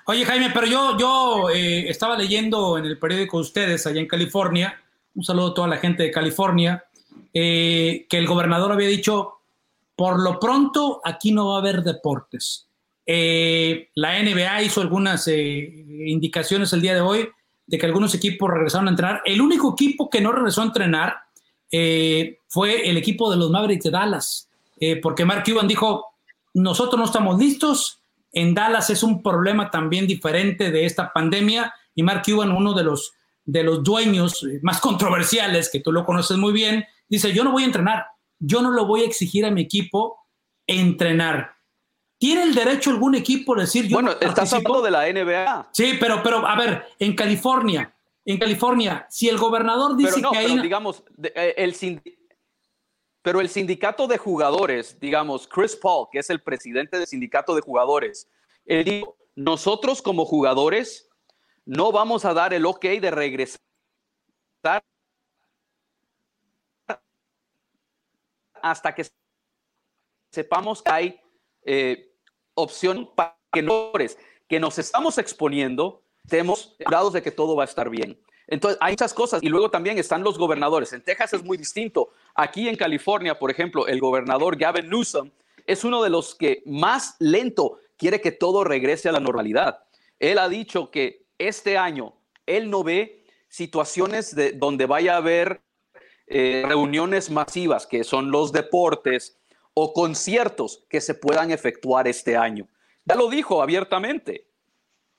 Oye, 0.07 0.25
Jaime, 0.25 0.51
pero 0.55 0.67
yo, 0.67 0.97
yo 0.99 1.51
eh, 1.51 1.89
estaba 1.89 2.17
leyendo 2.17 2.79
en 2.79 2.85
el 2.85 2.99
periódico 2.99 3.39
Ustedes, 3.39 3.87
allá 3.87 4.01
en 4.01 4.07
California, 4.07 4.81
un 5.15 5.25
saludo 5.25 5.49
a 5.49 5.55
toda 5.55 5.69
la 5.69 5.79
gente 5.79 6.05
de 6.05 6.11
California, 6.11 6.85
eh, 7.35 8.07
que 8.09 8.19
el 8.19 8.27
gobernador 8.27 8.73
había 8.73 8.89
dicho, 8.89 9.41
por 9.97 10.21
lo 10.21 10.39
pronto 10.39 11.01
aquí 11.05 11.33
no 11.33 11.49
va 11.49 11.57
a 11.57 11.61
haber 11.61 11.83
deportes. 11.83 12.69
Eh, 13.05 13.91
la 13.95 14.21
NBA 14.23 14.63
hizo 14.63 14.81
algunas 14.81 15.29
indicaciones 15.29 16.73
el 16.73 16.83
día 16.83 16.95
de 16.95 17.01
hoy 17.01 17.29
de 17.67 17.79
que 17.79 17.87
algunos 17.87 18.15
equipos 18.15 18.49
regresaron 18.51 18.87
a 18.87 18.91
entrenar. 18.91 19.23
El 19.25 19.41
único 19.41 19.73
equipo 19.73 20.09
que 20.09 20.21
no 20.21 20.31
regresó 20.31 20.63
a 20.63 20.67
entrenar 20.67 21.26
eh, 21.79 22.41
fue 22.49 22.89
el 22.89 22.97
equipo 22.97 23.31
de 23.31 23.37
los 23.37 23.51
Mavericks 23.51 23.85
de 23.85 23.91
Dallas, 23.91 24.49
eh, 24.81 24.97
porque 24.97 25.27
Mark 25.27 25.45
Cuban 25.45 25.69
dijo, 25.69 26.07
nosotros 26.55 26.99
no 26.99 27.05
estamos 27.05 27.39
listos, 27.39 28.01
en 28.33 28.55
Dallas 28.55 28.89
es 28.89 29.03
un 29.03 29.23
problema 29.23 29.71
también 29.71 30.07
diferente 30.07 30.71
de 30.71 30.87
esta 30.87 31.13
pandemia, 31.13 31.75
y 31.95 32.03
Mark 32.03 32.23
Cuban, 32.25 32.51
uno 32.51 32.73
de 32.73 32.83
los, 32.83 33.13
de 33.45 33.63
los 33.63 33.85
dueños 33.85 34.43
más 34.63 34.81
controversiales, 34.81 35.69
que 35.71 35.81
tú 35.81 35.93
lo 35.93 36.07
conoces 36.07 36.39
muy 36.39 36.55
bien, 36.55 36.87
dice, 37.11 37.35
yo 37.35 37.45
no 37.45 37.53
voy 37.53 37.65
a 37.65 37.67
entrenar, 37.67 38.07
yo 38.39 38.63
no 38.63 38.71
lo 38.71 38.87
voy 38.87 39.03
a 39.03 39.07
exigir 39.07 39.45
a 39.45 39.51
mi 39.51 39.61
equipo 39.61 40.17
entrenar. 40.67 41.57
¿Tiene 42.17 42.45
el 42.45 42.55
derecho 42.55 42.89
algún 42.89 43.17
equipo 43.17 43.55
a 43.55 43.61
decir 43.61 43.87
yo 43.87 43.97
Bueno, 43.97 44.13
estás 44.19 44.51
hablando 44.55 44.81
de 44.81 44.91
la 44.93 45.13
NBA. 45.13 45.69
Sí, 45.73 45.99
pero, 46.01 46.23
pero 46.23 46.47
a 46.47 46.57
ver, 46.57 46.87
en 46.99 47.15
California, 47.15 47.95
en 48.27 48.39
California, 48.39 49.07
si 49.09 49.29
el 49.29 49.39
gobernador 49.39 49.97
dice 49.97 50.21
que 50.21 50.37
hay... 50.37 50.49
Pero 50.49 50.63
digamos, 50.63 51.05
eh, 51.23 51.55
el 51.57 51.75
pero 53.23 53.41
el 53.41 53.49
sindicato 53.49 54.07
de 54.07 54.19
jugadores, 54.19 55.01
digamos, 55.01 55.49
Chris 55.49 55.75
Paul, 55.75 56.07
que 56.13 56.21
es 56.21 56.31
el 56.31 56.41
presidente 56.41 56.97
del 56.97 57.09
sindicato 57.09 57.57
de 57.57 57.61
jugadores, 57.61 58.31
él 58.65 58.85
dijo, 58.85 59.17
nosotros 59.35 60.01
como 60.01 60.25
jugadores 60.25 61.09
no 61.65 61.91
vamos 61.91 62.25
a 62.25 62.35
dar 62.35 62.55
el 62.55 62.67
ok 62.67 62.85
de 62.85 63.11
regresar 63.11 63.61
hasta 68.63 68.95
que 68.95 69.07
sepamos 70.31 70.83
que 70.83 70.91
hay 70.93 71.21
eh, 71.65 72.13
opción 72.55 73.11
para 73.15 73.37
que, 73.53 73.67
que 74.49 74.61
nos 74.61 74.79
estamos 74.79 75.19
exponiendo 75.19 76.06
estemos 76.27 76.75
grados 76.79 77.13
de 77.13 77.23
que 77.23 77.31
todo 77.31 77.55
va 77.55 77.63
a 77.63 77.67
estar 77.67 77.89
bien. 77.89 78.19
Entonces, 78.49 78.79
hay 78.81 78.93
muchas 78.93 79.15
cosas. 79.15 79.43
Y 79.43 79.49
luego 79.49 79.71
también 79.71 79.97
están 79.99 80.25
los 80.25 80.39
gobernadores. 80.39 80.93
En 80.93 81.03
Texas 81.03 81.33
es 81.35 81.45
muy 81.45 81.57
distinto. 81.57 82.11
Aquí 82.35 82.69
en 82.69 82.77
California, 82.77 83.39
por 83.39 83.51
ejemplo, 83.51 83.87
el 83.87 84.01
gobernador 84.01 84.57
Gavin 84.57 84.91
Newsom 84.91 85.31
es 85.67 85.85
uno 85.85 86.03
de 86.03 86.11
los 86.11 86.35
que 86.35 86.63
más 86.67 87.17
lento 87.21 87.79
quiere 87.97 88.21
que 88.21 88.33
todo 88.33 88.65
regrese 88.65 89.09
a 89.09 89.13
la 89.13 89.21
normalidad. 89.21 89.85
Él 90.19 90.39
ha 90.39 90.49
dicho 90.49 90.91
que 90.91 91.27
este 91.39 91.79
año 91.79 92.15
él 92.45 92.71
no 92.71 92.83
ve 92.83 93.25
situaciones 93.49 94.35
de, 94.35 94.53
donde 94.53 94.87
vaya 94.87 95.15
a 95.15 95.19
haber 95.19 95.63
eh, 96.27 96.65
reuniones 96.67 97.31
masivas, 97.31 97.87
que 97.87 98.05
son 98.05 98.31
los 98.31 98.53
deportes, 98.53 99.39
o 99.75 99.93
conciertos 99.93 100.85
que 100.89 101.01
se 101.01 101.15
puedan 101.15 101.51
efectuar 101.51 102.09
este 102.09 102.37
año. 102.37 102.67
Ya 103.05 103.15
lo 103.15 103.29
dijo 103.29 103.63
abiertamente 103.63 104.47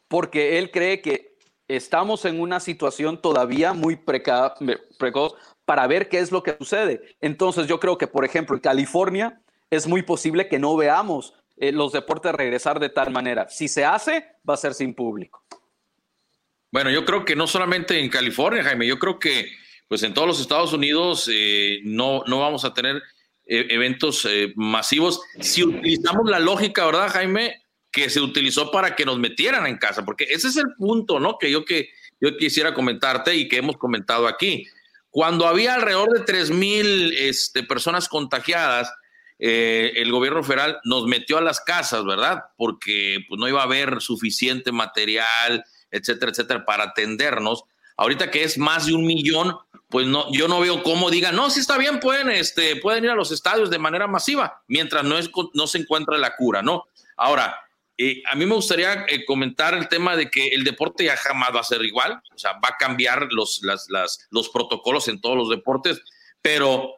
porque 0.07 0.57
él 0.57 0.71
cree 0.71 1.01
que 1.01 1.37
estamos 1.67 2.25
en 2.25 2.39
una 2.39 2.59
situación 2.59 3.21
todavía 3.21 3.73
muy 3.73 3.97
precoz 3.97 5.33
para 5.65 5.85
ver 5.87 6.07
qué 6.07 6.19
es 6.19 6.31
lo 6.31 6.43
que 6.43 6.55
sucede. 6.57 7.17
Entonces 7.19 7.67
yo 7.67 7.79
creo 7.79 7.97
que, 7.97 8.07
por 8.07 8.23
ejemplo, 8.23 8.55
en 8.55 8.61
California 8.61 9.41
es 9.69 9.85
muy 9.85 10.01
posible 10.01 10.47
que 10.47 10.59
no 10.59 10.77
veamos 10.77 11.33
eh, 11.57 11.71
los 11.71 11.91
deportes 11.91 12.31
regresar 12.33 12.79
de 12.79 12.89
tal 12.89 13.11
manera. 13.11 13.49
Si 13.49 13.67
se 13.67 13.83
hace, 13.83 14.25
va 14.49 14.53
a 14.53 14.57
ser 14.57 14.73
sin 14.73 14.93
público. 14.93 15.43
Bueno, 16.71 16.89
yo 16.89 17.03
creo 17.03 17.25
que 17.25 17.35
no 17.35 17.47
solamente 17.47 17.99
en 17.99 18.09
California, 18.09 18.63
Jaime, 18.63 18.87
yo 18.87 18.99
creo 18.99 19.19
que 19.19 19.49
pues 19.87 20.03
en 20.03 20.13
todos 20.13 20.27
los 20.27 20.41
Estados 20.41 20.73
Unidos 20.73 21.29
eh, 21.33 21.79
no, 21.83 22.23
no 22.27 22.39
vamos 22.39 22.65
a 22.65 22.73
tener 22.73 23.01
eh, 23.45 23.67
eventos 23.69 24.27
masivos. 24.55 25.21
Si 25.39 25.63
utilizamos 25.63 26.29
la 26.29 26.39
lógica, 26.39 26.85
¿verdad, 26.85 27.09
Jaime? 27.09 27.61
Que 27.97 28.11
se 28.11 28.21
utilizó 28.21 28.69
para 28.69 28.95
que 28.95 29.05
nos 29.05 29.17
metieran 29.17 29.65
en 29.65 29.77
casa, 29.77 30.05
porque 30.05 30.25
ese 30.25 30.49
es 30.49 30.57
el 30.57 30.75
punto, 30.77 31.19
¿no? 31.19 31.39
Que 31.39 31.49
yo, 31.49 31.65
que 31.65 31.89
yo 32.21 32.37
quisiera 32.37 32.75
comentarte 32.75 33.35
y 33.35 33.47
que 33.47 33.57
hemos 33.57 33.75
comentado 33.77 34.27
aquí. 34.27 34.67
Cuando 35.09 35.47
había 35.47 35.73
alrededor 35.73 36.11
de 36.11 36.23
3 36.23 36.51
mil 36.51 37.11
este, 37.17 37.63
personas 37.63 38.07
contagiadas, 38.07 38.93
eh, 39.39 39.93
el 39.95 40.11
gobierno 40.11 40.43
federal 40.43 40.79
nos 40.83 41.07
metió 41.07 41.39
a 41.39 41.41
las 41.41 41.59
casas, 41.59 42.05
¿verdad? 42.05 42.43
Porque 42.55 43.25
pues, 43.27 43.39
no 43.39 43.47
iba 43.47 43.61
a 43.61 43.65
haber 43.65 43.99
suficiente 43.99 44.71
material, 44.71 45.65
etcétera, 45.89 46.31
etcétera, 46.31 46.65
para 46.65 46.83
atendernos. 46.83 47.63
Ahorita 47.97 48.29
que 48.29 48.43
es 48.43 48.59
más 48.59 48.85
de 48.85 48.93
un 48.93 49.07
millón, 49.07 49.57
pues 49.89 50.05
no, 50.05 50.31
yo 50.31 50.47
no 50.47 50.59
veo 50.59 50.83
cómo 50.83 51.09
digan, 51.09 51.35
no, 51.35 51.49
si 51.49 51.61
está 51.61 51.79
bien, 51.79 51.99
pueden, 51.99 52.29
este, 52.29 52.75
pueden 52.75 53.05
ir 53.05 53.09
a 53.09 53.15
los 53.15 53.31
estadios 53.31 53.71
de 53.71 53.79
manera 53.79 54.05
masiva, 54.05 54.61
mientras 54.67 55.03
no, 55.03 55.17
es, 55.17 55.31
no 55.55 55.65
se 55.65 55.79
encuentra 55.79 56.15
la 56.19 56.35
cura, 56.35 56.61
¿no? 56.61 56.83
Ahora, 57.15 57.57
eh, 57.97 58.21
a 58.29 58.35
mí 58.35 58.45
me 58.45 58.53
gustaría 58.53 59.05
eh, 59.07 59.25
comentar 59.25 59.73
el 59.73 59.87
tema 59.87 60.15
de 60.15 60.29
que 60.29 60.49
el 60.49 60.63
deporte 60.63 61.05
ya 61.05 61.17
jamás 61.17 61.55
va 61.55 61.61
a 61.61 61.63
ser 61.63 61.83
igual, 61.83 62.21
o 62.33 62.37
sea, 62.37 62.53
va 62.53 62.69
a 62.69 62.77
cambiar 62.77 63.27
los, 63.31 63.61
los 64.29 64.49
protocolos 64.49 65.07
en 65.07 65.19
todos 65.19 65.35
los 65.35 65.49
deportes, 65.49 66.01
pero 66.41 66.95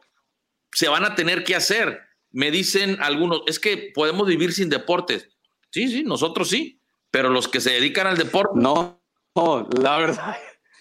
se 0.72 0.88
van 0.88 1.04
a 1.04 1.14
tener 1.14 1.42
que 1.42 1.56
hacer. 1.56 2.00
Me 2.30 2.50
dicen 2.50 2.98
algunos, 3.00 3.42
es 3.46 3.58
que 3.58 3.90
podemos 3.94 4.26
vivir 4.26 4.52
sin 4.52 4.68
deportes. 4.68 5.28
Sí, 5.70 5.88
sí, 5.88 6.02
nosotros 6.04 6.48
sí, 6.48 6.80
pero 7.10 7.30
los 7.30 7.48
que 7.48 7.60
se 7.60 7.70
dedican 7.70 8.06
al 8.06 8.18
deporte. 8.18 8.52
No, 8.54 9.02
no 9.34 9.68
la 9.80 9.98
verdad. 9.98 10.36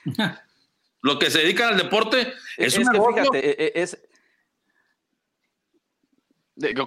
Los 1.02 1.18
que 1.18 1.32
se 1.32 1.40
dedican 1.40 1.70
al 1.70 1.78
deporte 1.78 2.34
es, 2.58 2.78
es 2.78 2.90
que 2.90 3.00
fíjate, 3.00 3.40
e, 3.40 3.68
e, 3.68 3.82
es, 3.84 3.98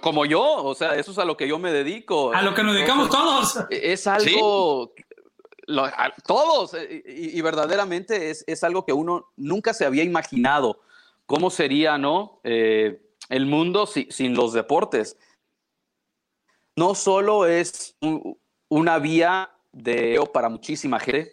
como 0.01 0.27
yo, 0.27 0.43
o 0.43 0.75
sea, 0.75 0.97
eso 0.97 1.12
es 1.12 1.18
a 1.18 1.25
lo 1.25 1.37
que 1.37 1.49
yo 1.49 1.59
me 1.59 1.73
dedico. 1.73 2.33
A 2.33 2.42
lo 2.42 2.55
que 2.55 2.63
nos 2.63 2.75
dedicamos 2.75 3.09
todos. 3.09 3.59
Es 3.71 4.07
algo, 4.07 4.92
todos, 6.26 6.75
eh, 6.75 7.03
y, 7.07 7.41
verdaderamente 7.41 8.30
es, 8.30 8.45
es, 8.46 8.64
algo 8.64 8.84
que 8.84 8.92
uno 8.92 9.33
nunca 9.37 9.72
se 9.75 9.84
había 9.84 10.03
imaginado. 10.03 10.80
¿Cómo 11.26 11.51
sería, 11.51 11.99
no? 11.99 12.41
Eh, 12.45 13.01
el 13.29 13.46
mundo 13.46 13.87
sin 13.87 14.34
los 14.34 14.53
deportes. 14.53 15.17
No 16.76 16.95
solo 16.95 17.46
es 17.46 17.96
una 18.68 18.99
vía 18.99 19.51
de 19.72 20.18
para 20.33 20.49
muchísima 20.49 20.99
gente, 21.01 21.33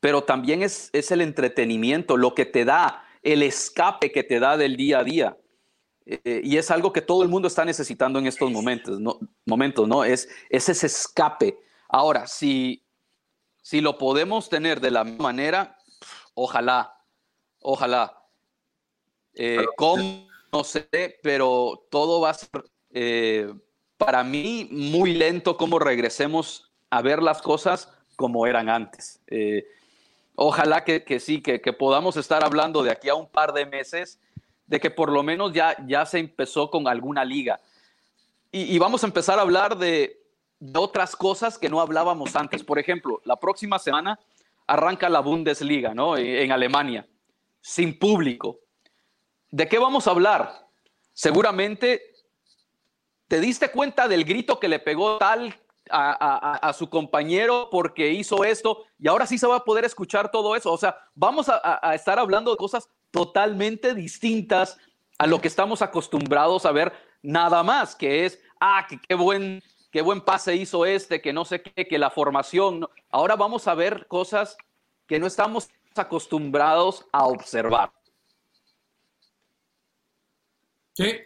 pero 0.00 0.24
también 0.24 0.62
es, 0.62 0.90
es 0.92 1.10
el 1.10 1.20
entretenimiento, 1.20 2.16
lo 2.16 2.34
que 2.34 2.46
te 2.46 2.64
da, 2.64 3.04
el 3.22 3.42
escape 3.42 4.12
que 4.12 4.24
te 4.24 4.40
da 4.40 4.56
del 4.56 4.76
día 4.76 5.00
a 5.00 5.04
día. 5.04 5.36
Eh, 6.06 6.40
y 6.44 6.56
es 6.56 6.70
algo 6.70 6.92
que 6.92 7.02
todo 7.02 7.24
el 7.24 7.28
mundo 7.28 7.48
está 7.48 7.64
necesitando 7.64 8.20
en 8.20 8.28
estos 8.28 8.50
momentos, 8.50 9.00
¿no? 9.00 9.18
Momentos, 9.44 9.88
¿no? 9.88 10.04
Es, 10.04 10.28
ese 10.48 10.86
escape. 10.86 11.58
Ahora, 11.88 12.28
si, 12.28 12.84
si 13.60 13.80
lo 13.80 13.98
podemos 13.98 14.48
tener 14.48 14.80
de 14.80 14.92
la 14.92 15.02
manera, 15.02 15.76
ojalá, 16.34 16.96
ojalá. 17.60 18.22
Eh, 19.34 19.66
¿Cómo? 19.76 20.28
No 20.52 20.62
sé, 20.62 20.88
pero 21.22 21.86
todo 21.90 22.20
va 22.20 22.30
a 22.30 22.34
ser, 22.34 22.64
eh, 22.90 23.52
para 23.98 24.22
mí, 24.22 24.68
muy 24.70 25.12
lento 25.12 25.56
como 25.56 25.80
regresemos 25.80 26.72
a 26.88 27.02
ver 27.02 27.20
las 27.20 27.42
cosas 27.42 27.92
como 28.14 28.46
eran 28.46 28.68
antes. 28.70 29.20
ojalá 30.36 30.84
que, 30.84 31.02
que 31.04 31.18
sí, 31.18 31.42
que, 31.42 31.60
que 31.60 31.72
podamos 31.72 32.16
estar 32.16 32.44
hablando 32.44 32.82
de 32.84 32.92
aquí 32.92 33.08
a 33.08 33.14
un 33.14 33.28
par 33.28 33.52
de 33.52 33.66
meses 33.66 34.20
de 34.66 34.80
que 34.80 34.90
por 34.90 35.10
lo 35.10 35.22
menos 35.22 35.52
ya, 35.52 35.76
ya 35.86 36.04
se 36.06 36.18
empezó 36.18 36.70
con 36.70 36.88
alguna 36.88 37.24
liga. 37.24 37.60
Y, 38.52 38.78
vamos 38.78 39.02
a 39.02 39.06
empezar 39.06 39.38
a 39.38 39.42
hablar 39.42 39.76
de, 39.76 40.22
otras 40.74 41.14
cosas 41.14 41.58
que 41.58 41.68
no 41.68 41.80
hablábamos 41.80 42.34
antes. 42.36 42.64
Por 42.64 42.78
ejemplo, 42.78 43.20
la 43.24 43.36
próxima 43.36 43.78
semana 43.78 44.18
arranca 44.66 45.10
la 45.10 45.20
Bundesliga, 45.20 45.92
¿no? 45.92 46.16
En, 46.16 46.50
Alemania, 46.50 47.06
sin 47.60 47.98
público. 47.98 48.60
¿De 49.50 49.68
qué 49.68 49.78
vamos 49.78 50.06
a 50.06 50.12
hablar? 50.12 50.68
Seguramente 51.12 52.00
te 53.28 53.40
diste 53.40 53.70
cuenta 53.70 54.08
del 54.08 54.24
grito 54.24 54.58
que 54.58 54.68
le 54.68 54.78
pegó 54.78 55.18
tal 55.18 55.54
a, 55.90 56.72
su 56.76 56.88
compañero 56.88 57.68
porque 57.70 58.12
hizo 58.12 58.42
esto 58.42 58.84
y 58.98 59.08
ahora 59.08 59.26
sí 59.26 59.36
se 59.36 59.46
va 59.46 59.56
a 59.56 59.64
poder 59.64 59.84
escuchar 59.84 60.30
todo 60.30 60.56
eso. 60.56 60.72
O 60.72 60.78
sea, 60.78 60.96
vamos 61.14 61.50
a, 61.50 61.60
a, 61.82 61.94
estar 61.94 62.18
hablando 62.18 62.50
de 62.50 62.56
cosas 62.56 62.88
totalmente 63.16 63.94
distintas 63.94 64.76
a 65.16 65.26
lo 65.26 65.40
que 65.40 65.48
estamos 65.48 65.80
acostumbrados 65.80 66.66
a 66.66 66.72
ver 66.72 66.92
nada 67.22 67.62
más, 67.62 67.96
que 67.96 68.26
es, 68.26 68.38
ah, 68.60 68.86
qué 69.08 69.14
buen, 69.14 69.62
qué 69.90 70.02
buen 70.02 70.20
pase 70.20 70.54
hizo 70.54 70.84
este, 70.84 71.22
que 71.22 71.32
no 71.32 71.46
sé 71.46 71.62
qué, 71.62 71.88
que 71.88 71.98
la 71.98 72.10
formación. 72.10 72.86
Ahora 73.10 73.34
vamos 73.34 73.68
a 73.68 73.74
ver 73.74 74.06
cosas 74.06 74.58
que 75.06 75.18
no 75.18 75.26
estamos 75.26 75.70
acostumbrados 75.94 77.06
a 77.10 77.24
observar. 77.24 77.90
Sí. 80.92 81.20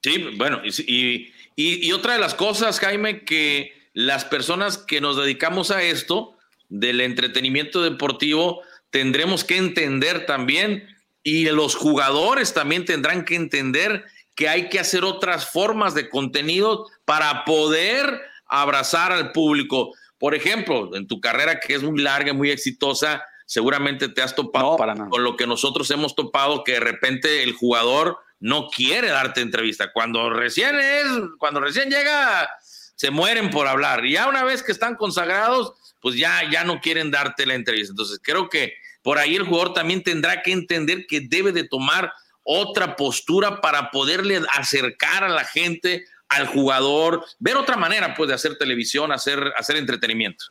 Sí, 0.00 0.36
bueno, 0.36 0.60
y, 0.64 1.32
y, 1.56 1.90
otra 1.90 2.12
de 2.12 2.20
las 2.20 2.34
cosas, 2.34 2.78
Jaime, 2.78 3.24
que 3.24 3.72
las 3.94 4.24
personas 4.24 4.78
que 4.78 5.00
nos 5.00 5.16
dedicamos 5.16 5.72
a 5.72 5.82
esto, 5.82 6.36
del 6.68 7.00
entretenimiento 7.00 7.82
deportivo, 7.82 8.62
tendremos 8.90 9.44
que 9.44 9.56
entender 9.56 10.26
también, 10.26 10.88
y 11.22 11.44
los 11.46 11.74
jugadores 11.74 12.54
también 12.54 12.84
tendrán 12.84 13.24
que 13.24 13.34
entender 13.34 14.04
que 14.34 14.48
hay 14.48 14.68
que 14.68 14.78
hacer 14.78 15.04
otras 15.04 15.50
formas 15.50 15.94
de 15.94 16.08
contenido 16.08 16.86
para 17.04 17.44
poder 17.44 18.22
abrazar 18.46 19.12
al 19.12 19.32
público. 19.32 19.92
Por 20.18 20.34
ejemplo, 20.34 20.94
en 20.94 21.06
tu 21.06 21.20
carrera 21.20 21.60
que 21.60 21.74
es 21.74 21.82
muy 21.82 22.00
larga, 22.00 22.32
muy 22.32 22.50
exitosa, 22.50 23.22
seguramente 23.46 24.08
te 24.08 24.22
has 24.22 24.34
topado 24.34 24.76
con 25.10 25.24
lo 25.24 25.36
que 25.36 25.46
nosotros 25.46 25.90
hemos 25.90 26.14
topado, 26.14 26.64
que 26.64 26.72
de 26.72 26.80
repente 26.80 27.42
el 27.42 27.52
jugador 27.52 28.18
no 28.40 28.68
quiere 28.68 29.08
darte 29.08 29.40
entrevista. 29.40 29.92
Cuando 29.92 30.30
recién 30.30 30.78
es, 30.78 31.06
cuando 31.38 31.60
recién 31.60 31.90
llega, 31.90 32.48
se 32.62 33.10
mueren 33.10 33.50
por 33.50 33.66
hablar. 33.66 34.04
Y 34.04 34.12
ya 34.12 34.28
una 34.28 34.44
vez 34.44 34.62
que 34.62 34.72
están 34.72 34.94
consagrados, 34.94 35.74
pues 36.08 36.18
ya, 36.18 36.40
ya 36.50 36.64
no 36.64 36.80
quieren 36.80 37.10
darte 37.10 37.44
la 37.44 37.52
entrevista. 37.52 37.92
Entonces 37.92 38.18
creo 38.22 38.48
que 38.48 38.72
por 39.02 39.18
ahí 39.18 39.36
el 39.36 39.42
jugador 39.42 39.74
también 39.74 40.02
tendrá 40.02 40.42
que 40.42 40.52
entender 40.52 41.06
que 41.06 41.20
debe 41.20 41.52
de 41.52 41.64
tomar 41.64 42.10
otra 42.42 42.96
postura 42.96 43.60
para 43.60 43.90
poderle 43.90 44.40
acercar 44.54 45.22
a 45.22 45.28
la 45.28 45.44
gente, 45.44 46.06
al 46.30 46.46
jugador, 46.46 47.26
ver 47.38 47.58
otra 47.58 47.76
manera 47.76 48.14
pues 48.14 48.28
de 48.28 48.34
hacer 48.34 48.56
televisión, 48.56 49.12
hacer, 49.12 49.52
hacer 49.54 49.76
entretenimiento. 49.76 50.46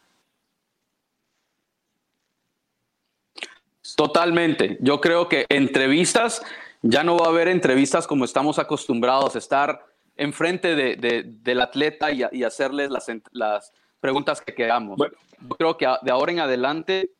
Totalmente. 3.96 4.78
Yo 4.80 5.02
creo 5.02 5.28
que 5.28 5.48
entrevistas 5.50 6.44
ya 6.84 7.04
no 7.04 7.18
va 7.18 7.26
a 7.26 7.30
haber 7.30 7.48
entrevistas 7.48 8.06
como 8.06 8.26
estamos 8.26 8.60
acostumbrados 8.60 9.34
a 9.34 9.40
estar 9.40 9.84
enfrente 10.18 10.76
de, 10.76 11.24
del 11.26 11.62
atleta 11.62 12.12
y, 12.12 12.44
hacerles 12.44 12.92
las, 12.92 13.08
las, 13.32 13.74
preguntas 14.00 14.40
que 14.40 14.54
queramos. 14.54 15.00
Yo 15.40 15.50
creo 15.50 15.78
que 15.78 15.88
de 16.02 16.12
ahora 16.12 16.32
en 16.32 16.40
adelante, 16.40 17.12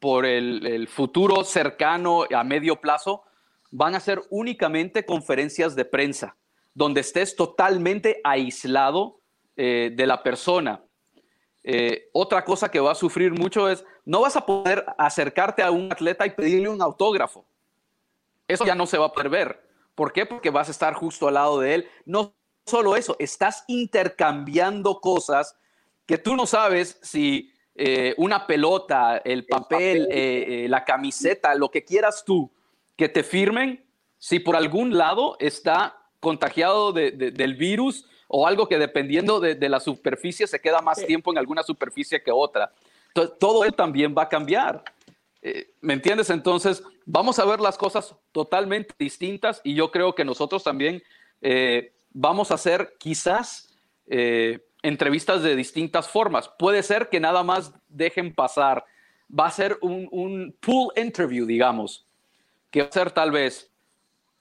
por 0.00 0.26
el, 0.26 0.88
futuro 0.88 1.44
cercano 1.44 2.24
a 2.34 2.44
medio 2.44 2.80
plazo, 2.80 3.22
van 3.70 3.94
a 3.94 4.00
ser 4.00 4.22
únicamente 4.30 5.04
conferencias 5.04 5.74
de 5.74 5.84
prensa, 5.84 6.36
donde 6.74 7.00
estés 7.00 7.36
totalmente 7.36 8.20
aislado 8.22 9.20
eh, 9.56 9.92
de 9.94 10.06
la 10.06 10.22
persona. 10.22 10.82
Eh, 11.62 12.08
otra 12.12 12.44
cosa 12.44 12.70
que 12.70 12.80
va 12.80 12.92
a 12.92 12.94
sufrir 12.94 13.32
mucho 13.32 13.68
es, 13.68 13.84
no 14.04 14.20
vas 14.20 14.36
a 14.36 14.44
poder 14.44 14.84
acercarte 14.98 15.62
a 15.62 15.70
un 15.70 15.90
atleta 15.90 16.26
y 16.26 16.30
pedirle 16.30 16.68
un 16.68 16.82
autógrafo 16.82 17.46
eso 18.48 18.64
ya 18.64 18.74
no 18.74 18.86
se 18.86 18.98
va 18.98 19.06
a 19.06 19.12
perder. 19.12 19.62
¿Por 19.94 20.12
qué? 20.12 20.26
Porque 20.26 20.50
vas 20.50 20.68
a 20.68 20.72
estar 20.72 20.94
justo 20.94 21.28
al 21.28 21.34
lado 21.34 21.60
de 21.60 21.74
él. 21.74 21.88
No 22.04 22.34
solo 22.66 22.96
eso, 22.96 23.16
estás 23.18 23.64
intercambiando 23.68 25.00
cosas 25.00 25.56
que 26.06 26.18
tú 26.18 26.36
no 26.36 26.46
sabes 26.46 26.98
si 27.02 27.52
eh, 27.74 28.14
una 28.18 28.46
pelota, 28.46 29.18
el 29.24 29.46
papel, 29.46 30.08
eh, 30.10 30.64
eh, 30.64 30.68
la 30.68 30.84
camiseta, 30.84 31.54
lo 31.54 31.70
que 31.70 31.84
quieras 31.84 32.24
tú, 32.24 32.50
que 32.96 33.08
te 33.08 33.22
firmen, 33.22 33.84
si 34.18 34.38
por 34.38 34.56
algún 34.56 34.96
lado 34.96 35.36
está 35.40 35.98
contagiado 36.20 36.92
del 36.92 37.54
virus 37.54 38.06
o 38.28 38.46
algo 38.46 38.68
que 38.68 38.78
dependiendo 38.78 39.40
de, 39.40 39.68
la 39.68 39.80
superficie 39.80 40.46
se 40.46 40.60
queda 40.60 40.80
más 40.80 41.04
tiempo 41.04 41.30
en 41.30 41.38
alguna 41.38 41.62
superficie 41.62 42.22
que 42.22 42.30
otra. 42.30 42.72
Entonces, 43.08 43.36
todo 43.38 43.64
él 43.64 43.74
también 43.74 44.14
va 44.16 44.22
a 44.22 44.28
cambiar. 44.28 44.82
¿Me 45.82 45.92
entiendes? 45.92 46.30
Entonces, 46.30 46.82
vamos 47.04 47.38
a 47.38 47.44
ver 47.44 47.60
las 47.60 47.76
cosas 47.76 48.14
totalmente 48.32 48.94
distintas 48.98 49.60
y 49.62 49.74
yo 49.74 49.90
creo 49.90 50.14
que 50.14 50.24
nosotros 50.24 50.64
también 50.64 51.02
vamos 52.14 52.50
a 52.50 52.54
hacer 52.54 52.94
quizás 52.98 53.74
eh, 54.06 54.60
entrevistas 54.84 55.42
de 55.42 55.56
distintas 55.56 56.08
formas. 56.08 56.48
Puede 56.58 56.82
ser 56.82 57.08
que 57.08 57.18
nada 57.18 57.42
más 57.42 57.72
dejen 57.88 58.34
pasar. 58.34 58.84
Va 59.28 59.46
a 59.46 59.50
ser 59.50 59.78
un, 59.80 60.08
un 60.12 60.54
pool 60.60 60.92
interview, 60.96 61.46
digamos, 61.46 62.06
que 62.70 62.82
va 62.82 62.88
a 62.88 62.92
ser 62.92 63.10
tal 63.10 63.32
vez 63.32 63.72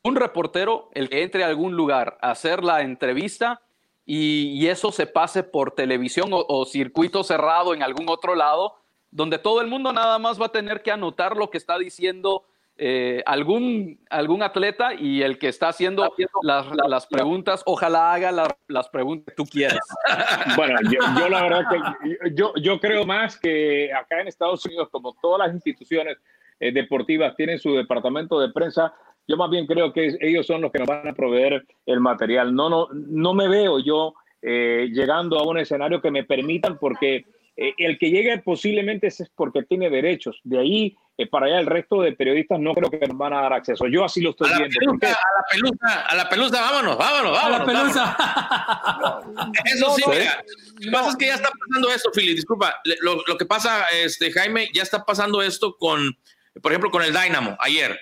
un 0.03 0.15
reportero 0.15 0.89
el 0.93 1.09
que 1.09 1.23
entre 1.23 1.43
a 1.43 1.47
algún 1.47 1.75
lugar 1.75 2.17
a 2.21 2.31
hacer 2.31 2.63
la 2.63 2.81
entrevista 2.81 3.61
y, 4.05 4.67
eso 4.67 4.91
se 4.91 5.07
pase 5.07 5.43
por 5.43 5.71
televisión 5.71 6.29
o 6.31 6.65
circuito 6.65 7.23
cerrado 7.23 7.73
en 7.73 7.83
algún 7.83 8.09
otro 8.09 8.35
lado, 8.35 8.75
donde 9.11 9.37
todo 9.37 9.61
el 9.61 9.67
mundo 9.67 9.93
nada 9.93 10.19
más 10.19 10.41
va 10.41 10.47
a 10.47 10.51
tener 10.51 10.81
que 10.81 10.91
anotar 10.91 11.37
lo 11.37 11.49
que 11.49 11.57
está 11.57 11.77
diciendo 11.77 12.43
eh, 12.77 13.21
algún, 13.25 13.99
algún 14.09 14.41
atleta 14.41 14.93
y 14.93 15.21
el 15.21 15.37
que 15.37 15.47
está 15.47 15.69
haciendo 15.69 16.11
las, 16.41 16.65
las 16.87 17.07
preguntas, 17.07 17.61
ojalá 17.65 18.13
haga 18.13 18.31
las 18.67 18.89
preguntas 18.89 19.25
que 19.27 19.35
tú 19.35 19.45
quieras. 19.45 19.79
Bueno, 20.55 20.79
yo, 20.91 21.29
la 21.29 21.43
verdad 21.43 21.63
que 21.69 22.35
yo, 22.35 22.53
yo 22.55 22.79
creo 22.79 23.05
más 23.05 23.39
que 23.39 23.91
acá 23.93 24.21
en 24.21 24.27
Estados 24.27 24.65
Unidos, 24.65 24.89
como 24.91 25.15
todas 25.21 25.47
las 25.47 25.53
instituciones 25.53 26.17
eh, 26.59 26.71
deportivas 26.71 27.35
tienen 27.35 27.59
su 27.59 27.75
departamento 27.75 28.39
de 28.39 28.51
prensa, 28.51 28.93
yo 29.27 29.37
más 29.37 29.49
bien 29.49 29.65
creo 29.65 29.93
que 29.93 30.17
ellos 30.19 30.45
son 30.45 30.61
los 30.61 30.71
que 30.71 30.79
nos 30.79 30.87
van 30.87 31.07
a 31.07 31.13
proveer 31.13 31.65
el 31.85 31.99
material. 31.99 32.53
No, 32.53 32.69
no, 32.69 32.87
no 32.91 33.33
me 33.33 33.47
veo 33.47 33.79
yo 33.79 34.13
eh, 34.41 34.89
llegando 34.91 35.39
a 35.39 35.47
un 35.47 35.57
escenario 35.57 36.01
que 36.01 36.11
me 36.11 36.25
permitan 36.25 36.77
porque 36.77 37.25
eh, 37.55 37.73
el 37.77 37.97
que 37.97 38.09
llegue 38.09 38.37
posiblemente 38.39 39.07
es 39.07 39.31
porque 39.35 39.63
tiene 39.63 39.89
derechos. 39.89 40.41
De 40.43 40.59
ahí 40.59 40.97
eh, 41.15 41.27
para 41.27 41.45
allá 41.45 41.59
el 41.59 41.67
resto 41.67 42.01
de 42.01 42.13
periodistas 42.13 42.59
no 42.59 42.73
creo 42.73 42.89
que 42.89 42.97
nos 43.07 43.15
van 43.15 43.33
a 43.33 43.41
dar 43.41 43.53
acceso. 43.53 43.85
Yo 43.87 44.03
así 44.03 44.19
lo 44.19 44.31
estoy 44.31 44.51
a 44.51 44.57
viendo. 44.57 44.79
a 44.79 45.07
la 45.07 45.45
pelusa, 45.51 46.01
a 46.07 46.15
la 46.15 46.29
pelusa, 46.29 46.61
vámonos, 46.61 46.97
vámonos, 46.97 47.31
vámonos. 47.31 47.59
A 47.59 47.59
la 47.59 47.65
pelusa. 47.65 49.51
eso 49.65 49.95
sí, 49.95 50.03
mira, 50.09 50.43
lo 50.79 50.81
que 50.81 50.91
pasa 50.91 51.09
es 51.09 51.15
que 51.17 51.27
ya 51.27 51.35
está 51.35 51.49
pasando 51.51 51.89
esto, 51.91 52.11
Philly, 52.11 52.33
disculpa. 52.33 52.81
Lo, 53.01 53.21
lo, 53.27 53.37
que 53.37 53.45
pasa, 53.45 53.85
este, 53.93 54.31
Jaime, 54.31 54.69
ya 54.73 54.81
está 54.81 55.05
pasando 55.05 55.43
esto 55.43 55.77
con, 55.77 56.17
por 56.61 56.71
ejemplo, 56.71 56.89
con 56.89 57.03
el 57.03 57.13
Dynamo 57.13 57.57
ayer. 57.59 57.99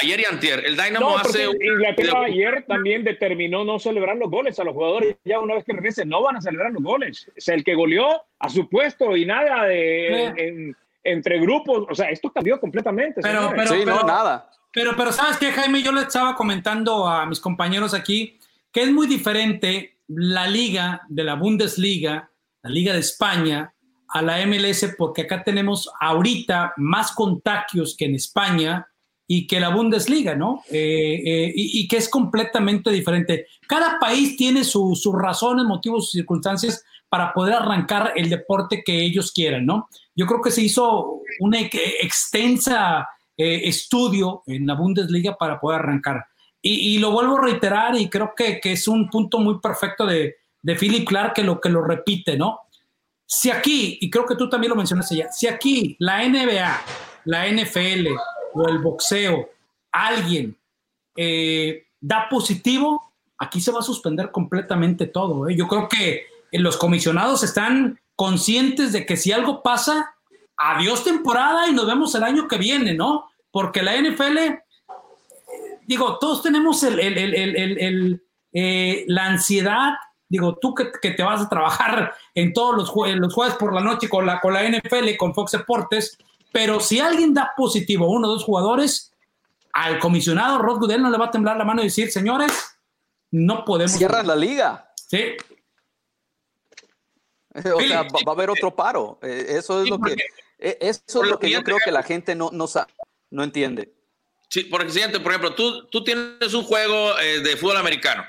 Ayer 0.00 0.20
y 0.20 0.24
antier, 0.24 0.64
el 0.64 0.76
Dynamo 0.76 1.18
hace... 1.18 1.44
Inglaterra 1.44 2.22
ayer 2.24 2.64
también 2.68 3.02
determinó 3.02 3.64
no 3.64 3.80
celebrar 3.80 4.16
los 4.16 4.30
goles 4.30 4.58
a 4.60 4.64
los 4.64 4.72
jugadores. 4.72 5.16
Ya 5.24 5.40
una 5.40 5.54
vez 5.54 5.64
que 5.64 5.72
regresen, 5.72 6.08
no 6.08 6.22
van 6.22 6.36
a 6.36 6.40
celebrar 6.40 6.72
los 6.72 6.82
goles. 6.82 7.28
O 7.28 7.40
sea, 7.40 7.56
el 7.56 7.64
que 7.64 7.74
goleó 7.74 8.08
a 8.38 8.48
su 8.48 8.68
puesto 8.70 9.16
y 9.16 9.26
nada 9.26 9.64
de... 9.64 10.74
entre 11.12 11.40
grupos, 11.40 11.86
o 11.90 11.94
sea, 11.94 12.10
esto 12.10 12.30
cambió 12.32 12.60
completamente. 12.60 13.20
Pero, 13.22 13.52
pero, 13.54 13.70
sí, 13.70 13.84
no, 13.84 14.02
nada. 14.02 14.50
Pero, 14.72 14.92
pero, 14.96 15.12
¿sabes 15.12 15.38
qué, 15.38 15.50
Jaime? 15.50 15.82
Yo 15.82 15.92
le 15.92 16.02
estaba 16.02 16.34
comentando 16.34 17.08
a 17.08 17.26
mis 17.26 17.40
compañeros 17.40 17.94
aquí 17.94 18.38
que 18.72 18.82
es 18.82 18.92
muy 18.92 19.06
diferente 19.06 19.98
la 20.08 20.46
liga 20.46 21.02
de 21.08 21.24
la 21.24 21.34
Bundesliga, 21.34 22.30
la 22.62 22.70
liga 22.70 22.92
de 22.92 23.00
España, 23.00 23.74
a 24.08 24.22
la 24.22 24.44
MLS, 24.46 24.94
porque 24.96 25.22
acá 25.22 25.44
tenemos 25.44 25.90
ahorita 26.00 26.72
más 26.76 27.12
contagios 27.12 27.94
que 27.96 28.06
en 28.06 28.14
España 28.14 28.86
y 29.26 29.46
que 29.46 29.60
la 29.60 29.68
Bundesliga, 29.68 30.34
¿no? 30.34 30.62
Eh, 30.70 31.22
eh, 31.24 31.52
y, 31.54 31.86
que 31.86 31.98
es 31.98 32.08
completamente 32.08 32.90
diferente. 32.90 33.46
Cada 33.66 33.98
país 33.98 34.36
tiene 34.36 34.64
sus 34.64 35.04
razones, 35.12 35.66
motivos, 35.66 36.10
circunstancias 36.10 36.82
para 37.08 37.32
poder 37.32 37.54
arrancar 37.54 38.12
el 38.16 38.28
deporte 38.28 38.82
que 38.84 39.02
ellos 39.02 39.32
quieran, 39.32 39.66
¿no? 39.66 39.88
Yo 40.14 40.26
creo 40.26 40.42
que 40.42 40.50
se 40.50 40.62
hizo 40.62 41.20
un 41.40 41.54
extensa 41.54 43.08
eh, 43.36 43.62
estudio 43.64 44.42
en 44.46 44.66
la 44.66 44.74
Bundesliga 44.74 45.36
para 45.36 45.60
poder 45.60 45.80
arrancar. 45.80 46.26
Y, 46.60 46.98
lo 46.98 47.12
vuelvo 47.12 47.38
a 47.38 47.42
reiterar 47.42 47.96
y 47.96 48.10
creo 48.10 48.32
que, 48.36 48.60
que 48.60 48.72
es 48.72 48.88
un 48.88 49.08
punto 49.08 49.38
muy 49.38 49.60
perfecto 49.60 50.04
de, 50.04 50.36
de 50.60 50.74
Philip 50.74 51.06
Clark 51.06 51.34
que 51.34 51.44
lo, 51.44 51.60
que 51.60 51.68
lo 51.68 51.82
repite, 51.82 52.36
¿no? 52.36 52.60
Si 53.24 53.50
aquí, 53.50 53.96
y 54.00 54.10
creo 54.10 54.26
que 54.26 54.34
tú 54.34 54.48
también 54.48 54.70
lo 54.70 54.76
mencionaste 54.76 55.16
ya, 55.16 55.30
si 55.30 55.46
aquí 55.46 55.96
la 56.00 56.26
NBA, 56.28 56.80
la 57.24 57.46
NFL, 57.46 58.08
o 58.54 58.68
el 58.68 58.78
boxeo, 58.78 59.50
alguien 59.92 60.56
eh, 61.16 61.86
da 62.00 62.28
positivo, 62.28 63.12
aquí 63.38 63.60
se 63.60 63.70
va 63.70 63.80
a 63.80 63.82
suspender 63.82 64.30
completamente 64.30 65.06
todo. 65.06 65.48
¿eh? 65.48 65.54
Yo 65.56 65.68
creo 65.68 65.88
que 65.88 66.26
los 66.52 66.76
comisionados 66.76 67.42
están 67.42 68.00
conscientes 68.16 68.92
de 68.92 69.06
que 69.06 69.16
si 69.16 69.32
algo 69.32 69.62
pasa, 69.62 70.14
adiós 70.56 71.04
temporada 71.04 71.68
y 71.68 71.72
nos 71.72 71.86
vemos 71.86 72.14
el 72.14 72.24
año 72.24 72.48
que 72.48 72.58
viene, 72.58 72.94
¿no? 72.94 73.30
Porque 73.50 73.82
la 73.82 73.96
NFL, 73.96 74.38
digo, 75.86 76.18
todos 76.18 76.42
tenemos 76.42 76.82
el, 76.82 78.20
eh, 78.52 79.04
la 79.06 79.26
ansiedad, 79.26 79.94
digo, 80.28 80.56
tú 80.60 80.74
que, 80.74 81.10
te 81.10 81.22
vas 81.22 81.42
a 81.42 81.48
trabajar 81.48 82.14
en 82.34 82.52
todos 82.52 82.76
los, 82.76 83.16
los 83.16 83.34
jueves 83.34 83.56
por 83.56 83.74
la 83.74 83.80
noche 83.80 84.08
con 84.08 84.26
la, 84.26 84.40
con 84.40 84.52
la 84.52 84.68
NFL, 84.68 85.16
con 85.16 85.34
Fox 85.34 85.52
Deportes, 85.52 86.18
pero 86.52 86.80
si 86.80 87.00
alguien 87.00 87.34
da 87.34 87.52
positivo, 87.56 88.10
uno 88.10 88.26
o 88.26 88.30
dos 88.32 88.44
jugadores, 88.44 89.12
al 89.72 89.98
comisionado 89.98 90.58
Rod 90.58 90.78
Goodell 90.78 91.02
no 91.02 91.10
le 91.10 91.18
va 91.18 91.26
a 91.26 91.30
temblar 91.30 91.56
la 91.56 91.64
mano 91.64 91.82
y 91.82 91.84
decir, 91.84 92.10
señores, 92.10 92.52
no 93.30 93.64
podemos. 93.64 93.92
Cierran 93.92 94.26
la 94.26 94.36
liga. 94.36 94.90
Sí. 95.08 95.36
O 97.74 97.80
sea, 97.80 98.02
va, 98.02 98.08
va 98.26 98.32
a 98.32 98.34
haber 98.34 98.50
otro 98.50 98.74
paro. 98.74 99.18
Eh, 99.22 99.46
Eso 99.58 99.78
es 99.80 99.84
Sí, 99.84 99.90
lo 99.90 100.00
que, 100.00 100.12
eh, 100.58 100.78
eso 100.80 101.02
es 101.06 101.14
lo 101.14 101.22
lo 101.24 101.38
que 101.38 101.50
yo 101.50 101.62
creo 101.62 101.78
que 101.84 101.90
la 101.90 102.02
gente 102.02 102.34
no, 102.34 102.50
no, 102.52 102.66
sa- 102.66 102.86
no 103.30 103.42
entiende. 103.44 103.92
Sí, 104.50 104.64
por 104.64 104.80
accidente, 104.82 105.20
por 105.20 105.32
ejemplo, 105.32 105.54
tú, 105.54 105.86
tú 105.88 106.02
tienes 106.04 106.54
un 106.54 106.64
juego 106.64 107.18
eh, 107.18 107.40
de 107.40 107.56
fútbol 107.56 107.76
americano 107.76 108.24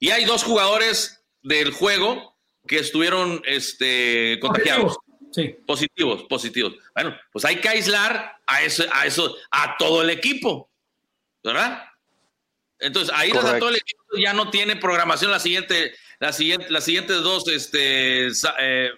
y 0.00 0.10
hay 0.10 0.24
dos 0.24 0.42
jugadores 0.42 1.22
del 1.42 1.72
juego 1.72 2.36
que 2.66 2.78
estuvieron 2.78 3.42
este, 3.46 4.38
contagiados. 4.40 4.96
Sí. 5.32 5.56
Positivos, 5.66 6.24
positivos. 6.24 6.74
Bueno, 6.94 7.16
pues 7.32 7.44
hay 7.44 7.56
que 7.56 7.68
aislar 7.68 8.38
a 8.46 8.62
eso, 8.62 8.84
a 8.92 9.06
eso, 9.06 9.34
a 9.50 9.76
todo 9.78 10.02
el 10.02 10.10
equipo, 10.10 10.70
¿verdad? 11.42 11.84
Entonces, 12.78 13.14
aíslas 13.16 13.44
a 13.44 13.58
todo 13.58 13.70
el 13.70 13.76
equipo, 13.76 14.02
ya 14.22 14.32
no 14.34 14.50
tiene 14.50 14.76
programación 14.76 15.30
la 15.30 15.38
siguiente, 15.38 15.94
la 16.22 16.32
siguiente, 16.32 16.70
las 16.70 16.84
siguientes 16.84 17.20
dos, 17.22 17.48
este, 17.48 18.28
eh, 18.60 18.90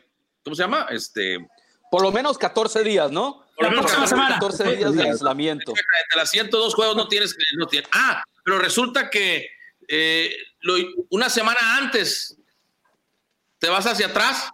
¿cómo 0.42 0.54
se 0.54 0.62
llama? 0.62 0.86
Este, 0.90 1.38
Por 1.90 2.02
lo 2.02 2.12
menos 2.12 2.36
14 2.36 2.84
días, 2.84 3.10
¿no? 3.10 3.46
Por 3.56 3.64
lo 3.64 3.70
menos 3.70 3.84
próxima 3.86 4.06
semana. 4.06 4.34
14 4.34 4.76
días 4.76 4.94
de 4.94 5.02
aislamiento. 5.08 5.72
de 5.72 6.16
las 6.16 6.30
102 6.30 6.74
juegos 6.74 6.96
no 6.96 7.08
tienes, 7.08 7.34
no 7.56 7.66
tienes. 7.66 7.88
Ah, 7.92 8.22
pero 8.44 8.58
resulta 8.58 9.08
que 9.08 9.48
eh, 9.88 10.36
lo- 10.60 10.74
una 11.10 11.30
semana 11.30 11.58
antes 11.78 12.36
te 13.58 13.68
vas 13.70 13.86
hacia 13.86 14.08
atrás 14.08 14.50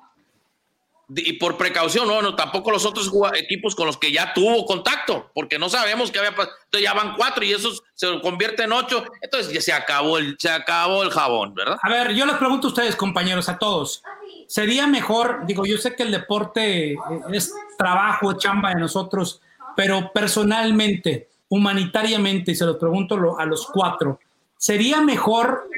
y 1.16 1.32
por 1.34 1.56
precaución, 1.56 2.06
no, 2.06 2.22
no, 2.22 2.36
tampoco 2.36 2.70
los 2.70 2.84
otros 2.86 3.10
equipos 3.34 3.74
con 3.74 3.86
los 3.86 3.96
que 3.96 4.12
ya 4.12 4.32
tuvo 4.32 4.64
contacto, 4.64 5.30
porque 5.34 5.58
no 5.58 5.68
sabemos 5.68 6.10
qué 6.10 6.18
había 6.20 6.34
pasado. 6.36 6.54
Entonces 6.66 6.84
ya 6.84 6.94
van 6.94 7.14
cuatro 7.16 7.44
y 7.44 7.52
esos 7.52 7.82
se 7.94 8.20
convierte 8.20 8.62
en 8.62 8.72
ocho. 8.72 9.04
Entonces 9.20 9.52
ya 9.52 9.60
se 9.60 9.72
acabó 9.72 10.18
el, 10.18 10.36
se 10.38 10.50
acabó 10.50 11.02
el 11.02 11.10
jabón, 11.10 11.54
¿verdad? 11.54 11.78
A 11.82 11.88
ver, 11.88 12.12
yo 12.14 12.26
les 12.26 12.36
pregunto 12.36 12.68
a 12.68 12.70
ustedes, 12.70 12.94
compañeros, 12.96 13.48
a 13.48 13.58
todos. 13.58 14.02
¿Sería 14.46 14.86
mejor, 14.86 15.40
digo, 15.46 15.64
yo 15.66 15.78
sé 15.78 15.94
que 15.96 16.02
el 16.04 16.10
deporte 16.12 16.92
eh, 16.92 16.96
es 17.32 17.52
trabajo, 17.76 18.34
chamba 18.34 18.70
de 18.70 18.76
nosotros, 18.80 19.40
pero 19.76 20.12
personalmente, 20.12 21.28
humanitariamente, 21.48 22.52
y 22.52 22.54
se 22.54 22.64
los 22.66 22.76
pregunto 22.76 23.16
lo- 23.16 23.38
a 23.38 23.44
los 23.46 23.66
cuatro, 23.66 24.18
¿sería 24.56 25.00
mejor 25.00 25.68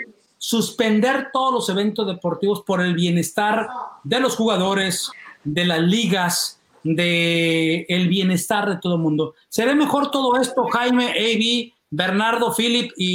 suspender 0.47 1.31
todos 1.32 1.55
los 1.55 1.69
eventos 1.69 2.05
deportivos 2.05 2.62
por 2.62 2.81
el 2.81 2.94
bienestar 2.94 3.69
de 4.02 4.19
los 4.19 4.35
jugadores, 4.35 5.09
de 5.44 5.64
las 5.64 5.78
ligas, 5.78 6.59
de 6.82 7.86
el 7.89 8.09
bienestar 8.09 8.69
de 8.69 8.77
todo 8.78 8.97
el 8.97 9.01
mundo? 9.02 9.35
¿Sería 9.48 9.77
mejor 9.77 10.10
todo 10.10 10.35
esto, 10.40 10.66
Jaime, 10.73 11.10
AB, 11.12 11.73
Bernardo, 11.90 12.52
Philip, 12.52 12.90
y, 12.97 13.14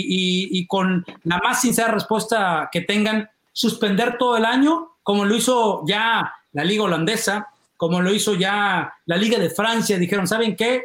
y- 0.55 0.57
y 0.59 0.67
con 0.67 1.05
la 1.25 1.39
más 1.39 1.59
sincera 1.59 1.91
respuesta 1.91 2.69
que 2.71 2.79
tengan, 2.79 3.29
suspender 3.51 4.17
todo 4.17 4.37
el 4.37 4.45
año, 4.45 4.91
como 5.03 5.25
lo 5.25 5.35
hizo 5.35 5.83
ya 5.85 6.31
la 6.53 6.63
Liga 6.63 6.83
Holandesa, 6.83 7.49
como 7.75 7.99
lo 8.01 8.13
hizo 8.13 8.35
ya 8.35 8.93
la 9.05 9.17
Liga 9.17 9.37
de 9.37 9.49
Francia? 9.49 9.97
Dijeron, 9.97 10.27
¿saben 10.27 10.55
qué? 10.55 10.81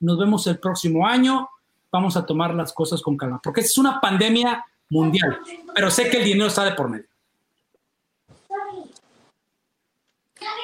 Nos 0.00 0.18
vemos 0.18 0.46
el 0.46 0.58
próximo 0.58 1.06
año, 1.06 1.48
vamos 1.90 2.18
a 2.18 2.26
tomar 2.26 2.52
las 2.54 2.74
cosas 2.74 3.00
con 3.00 3.16
calma, 3.16 3.40
porque 3.42 3.62
es 3.62 3.78
una 3.78 3.98
pandemia 3.98 4.62
mundial, 4.88 5.38
pero 5.74 5.90
sé 5.90 6.08
que 6.10 6.18
el 6.18 6.24
dinero 6.24 6.46
está 6.46 6.64
de 6.64 6.72
por 6.72 6.88
medio. 6.88 7.06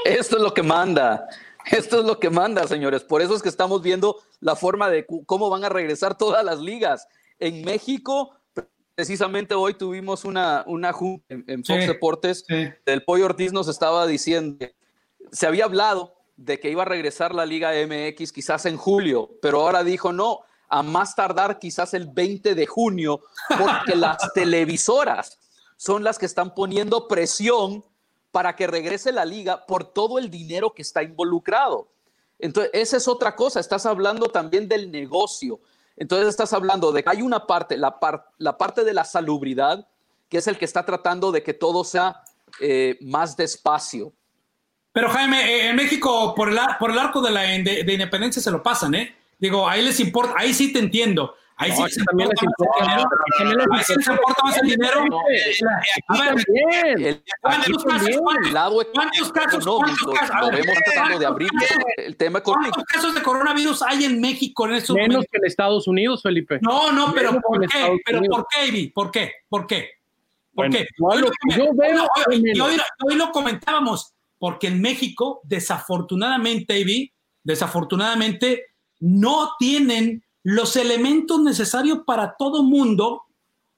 Esto 0.05 0.37
es 0.37 0.43
lo 0.43 0.53
que 0.55 0.63
manda. 0.63 1.27
Esto 1.71 2.01
es 2.01 2.05
lo 2.05 2.19
que 2.19 2.29
manda, 2.31 2.67
señores. 2.67 3.05
Por 3.05 3.23
eso 3.23 3.35
es 3.37 3.43
que 3.43 3.49
estamos 3.49 3.83
viendo 3.83 4.21
la 4.41 4.57
forma 4.57 4.91
de 4.91 5.07
cómo 5.27 5.49
van 5.49 5.65
a 5.65 5.69
regresar 5.69 6.19
todas 6.19 6.45
las 6.45 6.59
ligas. 6.61 7.07
En 7.39 7.65
México, 7.65 8.35
precisamente 8.95 9.55
hoy 9.55 9.75
tuvimos 9.75 10.25
una, 10.25 10.65
una 10.67 10.93
junta 10.93 11.25
en, 11.29 11.45
en 11.47 11.65
Fox 11.65 11.81
Sí, 11.83 11.87
Deportes. 11.87 12.45
sí. 12.49 12.69
El 12.85 13.05
Pollo 13.05 13.27
Ortiz 13.27 13.53
nos 13.53 13.69
estaba 13.69 14.07
diciendo, 14.07 14.67
se 15.31 15.47
había 15.47 15.65
hablado 15.65 16.15
de 16.37 16.59
que 16.59 16.71
iba 16.71 16.83
a 16.83 16.87
regresar 16.87 17.35
la 17.35 17.47
Liga 17.47 17.71
MX 17.87 18.33
quizás 18.33 18.67
en 18.67 18.77
julio, 18.77 19.31
pero 19.41 19.61
ahora 19.61 19.85
dijo 19.85 20.13
no, 20.13 20.41
a 20.73 20.83
más 20.83 21.15
tardar 21.15 21.59
quizás 21.59 21.93
el 21.95 22.07
20 22.07 22.55
de 22.55 22.67
junio, 22.67 23.21
porque 23.59 23.95
las 23.95 24.17
televisoras 24.35 25.39
son 25.77 26.03
las 26.03 26.19
que 26.19 26.27
están 26.27 26.55
poniendo 26.55 27.07
presión 27.09 27.85
para 28.31 28.57
que 28.57 28.67
regrese 28.67 29.13
la 29.13 29.25
liga 29.27 29.67
por 29.67 29.85
todo 29.85 30.19
el 30.19 30.31
dinero 30.31 30.73
que 30.73 30.81
está 30.83 31.03
involucrado. 31.03 31.89
Entonces, 32.39 32.71
esa 32.73 32.97
es 32.97 33.07
otra 33.07 33.37
cosa, 33.37 33.61
estás 33.61 33.85
hablando 33.85 34.27
también 34.29 34.67
del 34.69 34.91
negocio. 34.91 35.61
Entonces, 35.97 36.29
estás 36.29 36.53
hablando 36.55 36.91
de 36.91 37.05
que 37.05 37.11
hay 37.11 37.21
una 37.21 37.47
parte, 37.47 37.77
la, 37.77 38.01
par- 38.01 38.31
la 38.39 38.57
parte 38.57 38.83
de 38.83 38.95
la 38.95 39.05
salubridad, 39.05 39.87
que 40.31 40.39
es 40.39 40.47
el 40.47 40.57
que 40.57 40.65
está 40.65 40.87
tratando 40.87 41.31
de 41.31 41.43
que 41.43 41.53
todo 41.53 41.85
sea 41.85 42.23
eh, 42.61 42.97
más 43.03 43.37
despacio. 43.37 44.13
Pero 44.93 45.11
Jaime, 45.11 45.39
eh, 45.45 45.69
en 45.69 45.77
México 45.77 46.35
por 46.35 46.49
el, 46.49 46.59
ar- 46.59 46.79
por 46.79 46.91
el 46.91 46.99
arco 46.99 47.21
de 47.21 47.31
la 47.31 47.43
de, 47.43 47.85
de 47.85 47.93
independencia 47.93 48.41
se 48.41 48.51
lo 48.51 48.63
pasan, 48.63 48.95
¿eh? 48.95 49.15
Digo, 49.43 49.69
ahí 49.69 49.83
les 49.83 49.99
importa, 49.99 50.35
ahí 50.39 50.55
sí 50.55 50.73
te 50.73 50.79
entiendo. 50.79 51.35
Ahí 51.57 51.71
No, 51.71 51.77
sí 51.77 51.83
les 51.97 52.05
también 52.07 52.29
les 52.31 52.41
importa 52.43 52.85
más 52.85 52.89
el 52.89 52.95
importa, 53.03 53.25
dinero. 53.39 53.65
Ahí 53.75 53.85
sí 53.85 53.93
les 53.97 54.09
importa 54.09 54.43
más 54.45 54.57
el 54.59 54.69
dinero. 54.69 55.05
A 56.09 56.21
ver. 56.21 56.35
El, 57.07 57.23
¿cuántos 57.41 57.85
casos, 57.85 58.09
cuántos- 58.23 58.53
casos, 59.33 59.65
cuántos 59.65 60.05
lo 60.41 60.51
vemos 60.57 60.77
tratando 60.85 61.19
de 61.19 61.27
abrir 61.27 61.49
¿cuántos 61.51 61.69
casos- 61.69 61.85
el 61.99 62.17
tema 62.17 62.39
económico. 62.39 62.75
¿Cuántos 62.77 62.95
casos 62.95 63.15
de 63.15 63.23
coronavirus 63.23 63.83
hay 63.83 64.05
en 64.05 64.21
México 64.21 64.67
en 64.67 64.75
estos 64.75 64.95
Menos 64.97 65.25
que 65.31 65.39
en 65.39 65.45
Estados 65.45 65.87
Unidos, 65.89 66.23
Felipe. 66.23 66.59
No, 66.63 66.91
no, 66.93 67.13
pero 67.13 67.33
¿por 67.41 67.61
qué? 67.69 67.97
¿Pero 68.07 68.23
por 68.23 68.47
qué, 68.49 68.67
Ivy? 68.69 68.89
¿Por 68.91 69.11
qué? 69.11 69.33
¿Por 69.49 69.67
qué? 69.67 69.91
¿Por 70.55 70.71
qué? 70.71 70.87
hoy 71.01 71.21
lo 73.17 73.33
comentábamos, 73.33 74.13
porque 74.39 74.69
en 74.69 74.81
México, 74.81 75.41
desafortunadamente, 75.45 76.79
Ivy, 76.79 77.13
desafortunadamente, 77.43 78.67
no 79.03 79.57
tienen 79.59 80.25
los 80.45 80.77
elementos 80.77 81.41
necesarios 81.43 82.01
para 82.07 82.37
todo 82.39 82.63
mundo 82.63 83.25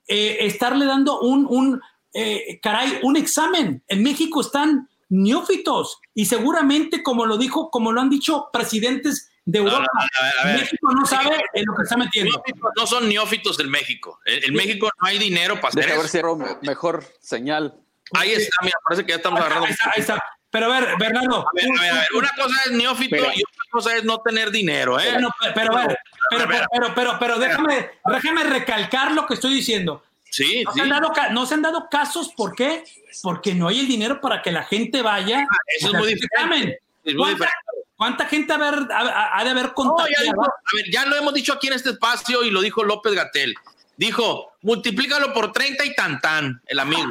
eh, 0.06 0.36
estarle 0.40 0.84
dando 0.84 1.20
un, 1.20 1.46
un 1.48 1.80
eh, 2.12 2.60
caray, 2.62 3.00
un 3.02 3.16
examen. 3.16 3.82
En 3.88 4.02
México 4.02 4.42
están 4.42 4.88
neófitos 5.08 5.98
y 6.14 6.26
seguramente, 6.26 7.02
como 7.02 7.24
lo 7.24 7.38
dijo, 7.38 7.70
como 7.70 7.90
lo 7.90 8.02
han 8.02 8.10
dicho 8.10 8.48
presidentes 8.52 9.30
de 9.46 9.60
No, 9.60 9.64
no, 9.64 9.70
Europa, 9.72 9.90
a 10.20 10.24
ver, 10.24 10.32
a 10.40 10.44
ver. 10.46 10.60
México 10.60 10.92
no 10.92 11.06
sabe 11.06 11.36
en 11.54 11.64
lo 11.66 11.74
que 11.74 11.82
está 11.82 11.96
metiendo. 11.96 12.32
Neófitos 12.34 12.70
No 12.76 12.86
son 12.86 13.08
neófitos 13.08 13.56
del 13.56 13.68
México. 13.68 14.18
En, 14.26 14.44
en 14.44 14.54
México 14.54 14.90
no 15.00 15.06
hay 15.08 15.18
dinero 15.18 15.54
para 15.56 15.68
hacer 15.68 15.84
Deja 15.84 15.96
ver 15.96 16.04
eso. 16.04 16.12
si 16.12 16.18
agarro 16.18 16.58
mejor 16.62 17.04
señal. 17.20 17.74
Ahí 18.12 18.32
está, 18.32 18.56
mira, 18.62 18.76
parece 18.86 19.04
que 19.06 19.12
ya 19.12 19.16
estamos 19.16 19.40
agarrando. 19.40 19.66
Ahí 19.66 19.72
está, 19.72 19.92
ahí 19.94 20.00
está. 20.00 20.22
Pero 20.54 20.72
a 20.72 20.80
ver, 20.80 20.94
Bernardo. 21.00 21.40
A 21.40 21.50
ver, 21.52 21.64
a 21.64 21.82
ver, 21.82 21.90
a 21.90 21.94
ver, 21.96 22.06
Una 22.14 22.30
cosa 22.36 22.54
es 22.66 22.70
neófito 22.70 23.16
Pero- 23.16 23.26
y 23.34 23.42
otra 23.42 23.62
cosa 23.70 23.96
es 23.96 24.04
no 24.04 24.20
tener 24.20 24.52
dinero, 24.52 25.00
¿eh? 25.00 25.10
Bueno, 25.10 25.28
pero, 25.52 25.76
a 25.76 25.86
ver, 25.88 25.98
pero, 26.30 26.46
pero, 26.48 26.94
pero, 26.94 27.16
pero, 27.18 27.38
déjame, 27.40 27.90
déjame 28.04 28.44
recalcar 28.44 29.10
lo 29.10 29.26
que 29.26 29.34
estoy 29.34 29.52
diciendo. 29.52 30.04
Sí, 30.30 30.62
No 30.64 30.70
sí. 30.72 30.78
se, 30.78 30.82
han 30.84 30.90
dado, 30.90 31.12
no 31.32 31.44
se 31.46 31.54
han 31.54 31.62
dado 31.62 31.88
casos, 31.90 32.28
¿por 32.36 32.54
qué? 32.54 32.84
Porque 33.22 33.52
no 33.54 33.66
hay 33.66 33.80
el 33.80 33.88
dinero 33.88 34.20
para 34.20 34.42
que 34.42 34.52
la 34.52 34.62
gente 34.62 35.02
vaya. 35.02 35.40
Ah, 35.40 35.56
Eso 35.76 35.88
es 35.88 35.94
muy 35.94 36.06
diferente. 36.14 36.26
examen. 36.36 36.68
Es 37.04 37.14
muy 37.14 37.14
¿Cuánta, 37.16 37.32
diferente. 37.34 37.88
cuánta 37.96 38.26
gente 38.26 38.52
ha, 38.52 38.56
haber- 38.56 38.92
ha- 38.92 39.38
ha 39.38 39.44
de 39.44 39.50
haber 39.50 39.64
No, 39.64 39.68
ya, 39.70 39.74
contagiado? 39.74 40.24
dijo- 40.24 40.42
a 40.44 40.76
ver, 40.76 40.90
ya 40.92 41.04
lo 41.06 41.16
hemos 41.16 41.34
dicho 41.34 41.52
aquí 41.52 41.66
en 41.66 41.72
este 41.72 41.90
espacio 41.90 42.44
y 42.44 42.50
lo 42.52 42.60
dijo 42.62 42.84
López 42.84 43.12
Gatel. 43.12 43.54
Dijo, 43.96 44.52
multiplícalo 44.62 45.32
por 45.32 45.52
30 45.52 45.84
y 45.84 45.94
tantán, 45.94 46.60
el 46.66 46.78
amigo. 46.80 47.10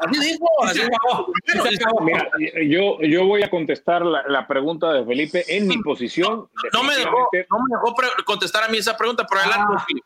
Así 0.00 0.20
dijo. 0.20 0.46
Así 0.62 0.80
se 0.80 0.86
acabó, 0.86 1.32
se. 1.46 2.04
Mira, 2.04 2.28
yo, 2.66 3.00
yo 3.00 3.26
voy 3.26 3.42
a 3.42 3.50
contestar 3.50 4.04
la, 4.04 4.24
la 4.28 4.46
pregunta 4.46 4.92
de 4.92 5.04
Felipe 5.04 5.44
en 5.48 5.68
mi 5.68 5.78
posición. 5.78 6.48
No 6.72 6.82
me 6.82 6.96
dejó, 6.96 7.28
no 7.50 7.58
me 7.58 7.76
dejó 7.76 7.94
contestar 8.24 8.64
a 8.64 8.68
mí 8.68 8.78
esa 8.78 8.96
pregunta, 8.96 9.26
pero 9.28 9.40
adelante. 9.42 9.74
Ah. 9.74 9.86
Philip. 9.86 10.04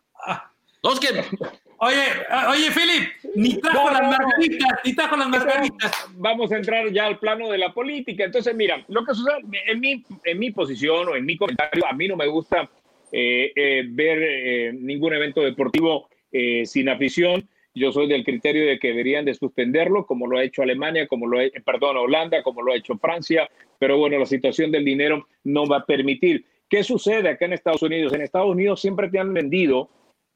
No, 0.83 0.93
es 0.93 1.01
que 1.01 1.25
Oye, 1.81 2.03
oye, 2.49 2.71
Philip, 2.73 3.09
ni 3.37 3.61
trajo 3.61 3.85
No, 3.85 3.93
las 3.93 4.03
margaritas, 4.03 4.81
ni 4.85 4.95
trajo 4.95 5.17
las 5.17 5.29
margaritas. 5.29 5.93
Vamos 6.15 6.51
a 6.51 6.57
entrar 6.57 6.91
ya 6.91 7.07
al 7.07 7.21
plano 7.21 7.49
de 7.51 7.59
la 7.59 7.73
política. 7.73 8.25
Entonces, 8.25 8.53
mira, 8.55 8.85
lo 8.89 9.05
que 9.05 9.15
sucede 9.15 9.45
en 9.67 9.79
mi, 9.79 10.05
en 10.25 10.39
mi 10.41 10.51
posición 10.51 11.09
o 11.09 11.15
en 11.15 11.25
mi 11.25 11.37
comentario, 11.37 11.87
a 11.87 11.93
mí 11.93 12.09
no 12.09 12.17
me 12.17 12.27
gusta 12.27 12.69
eh, 13.13 13.53
eh, 13.55 13.85
ver 13.89 14.19
eh, 14.21 14.73
ningún 14.73 15.15
evento 15.15 15.41
deportivo 15.41 16.09
eh, 16.33 16.67
sin 16.67 16.89
afición. 16.89 17.49
Yo 17.75 17.93
soy 17.93 18.09
del 18.09 18.25
criterio 18.25 18.67
de 18.67 18.79
que 18.79 18.89
deberían 18.89 19.25
de 19.25 19.35
suspenderlo, 19.35 20.07
como 20.07 20.27
lo 20.27 20.39
ha 20.39 20.45
hecho 20.45 20.63
Alemania, 20.63 21.07
como 21.07 21.27
lo 21.27 21.39
ha, 21.39 21.43
perdón, 21.65 21.97
Holanda, 21.97 22.43
como 22.43 22.63
lo 22.63 22.73
ha 22.73 22.77
hecho 22.77 22.99
Francia. 22.99 23.49
Pero 23.79 23.99
bueno, 23.99 24.19
la 24.19 24.27
situación 24.27 24.73
del 24.73 24.85
dinero 24.85 25.27
no 25.45 25.67
va 25.67 25.79
a 25.79 25.87
permitir. 25.87 26.45
¿Qué 26.69 26.83
sucede 26.83 27.29
acá 27.29 27.45
en 27.45 27.53
Estados 27.53 27.83
Unidos? 27.83 28.13
En 28.13 28.23
Estados 28.23 28.51
Unidos 28.51 28.81
siempre 28.81 29.09
te 29.09 29.19
han 29.19 29.33
vendido 29.33 29.91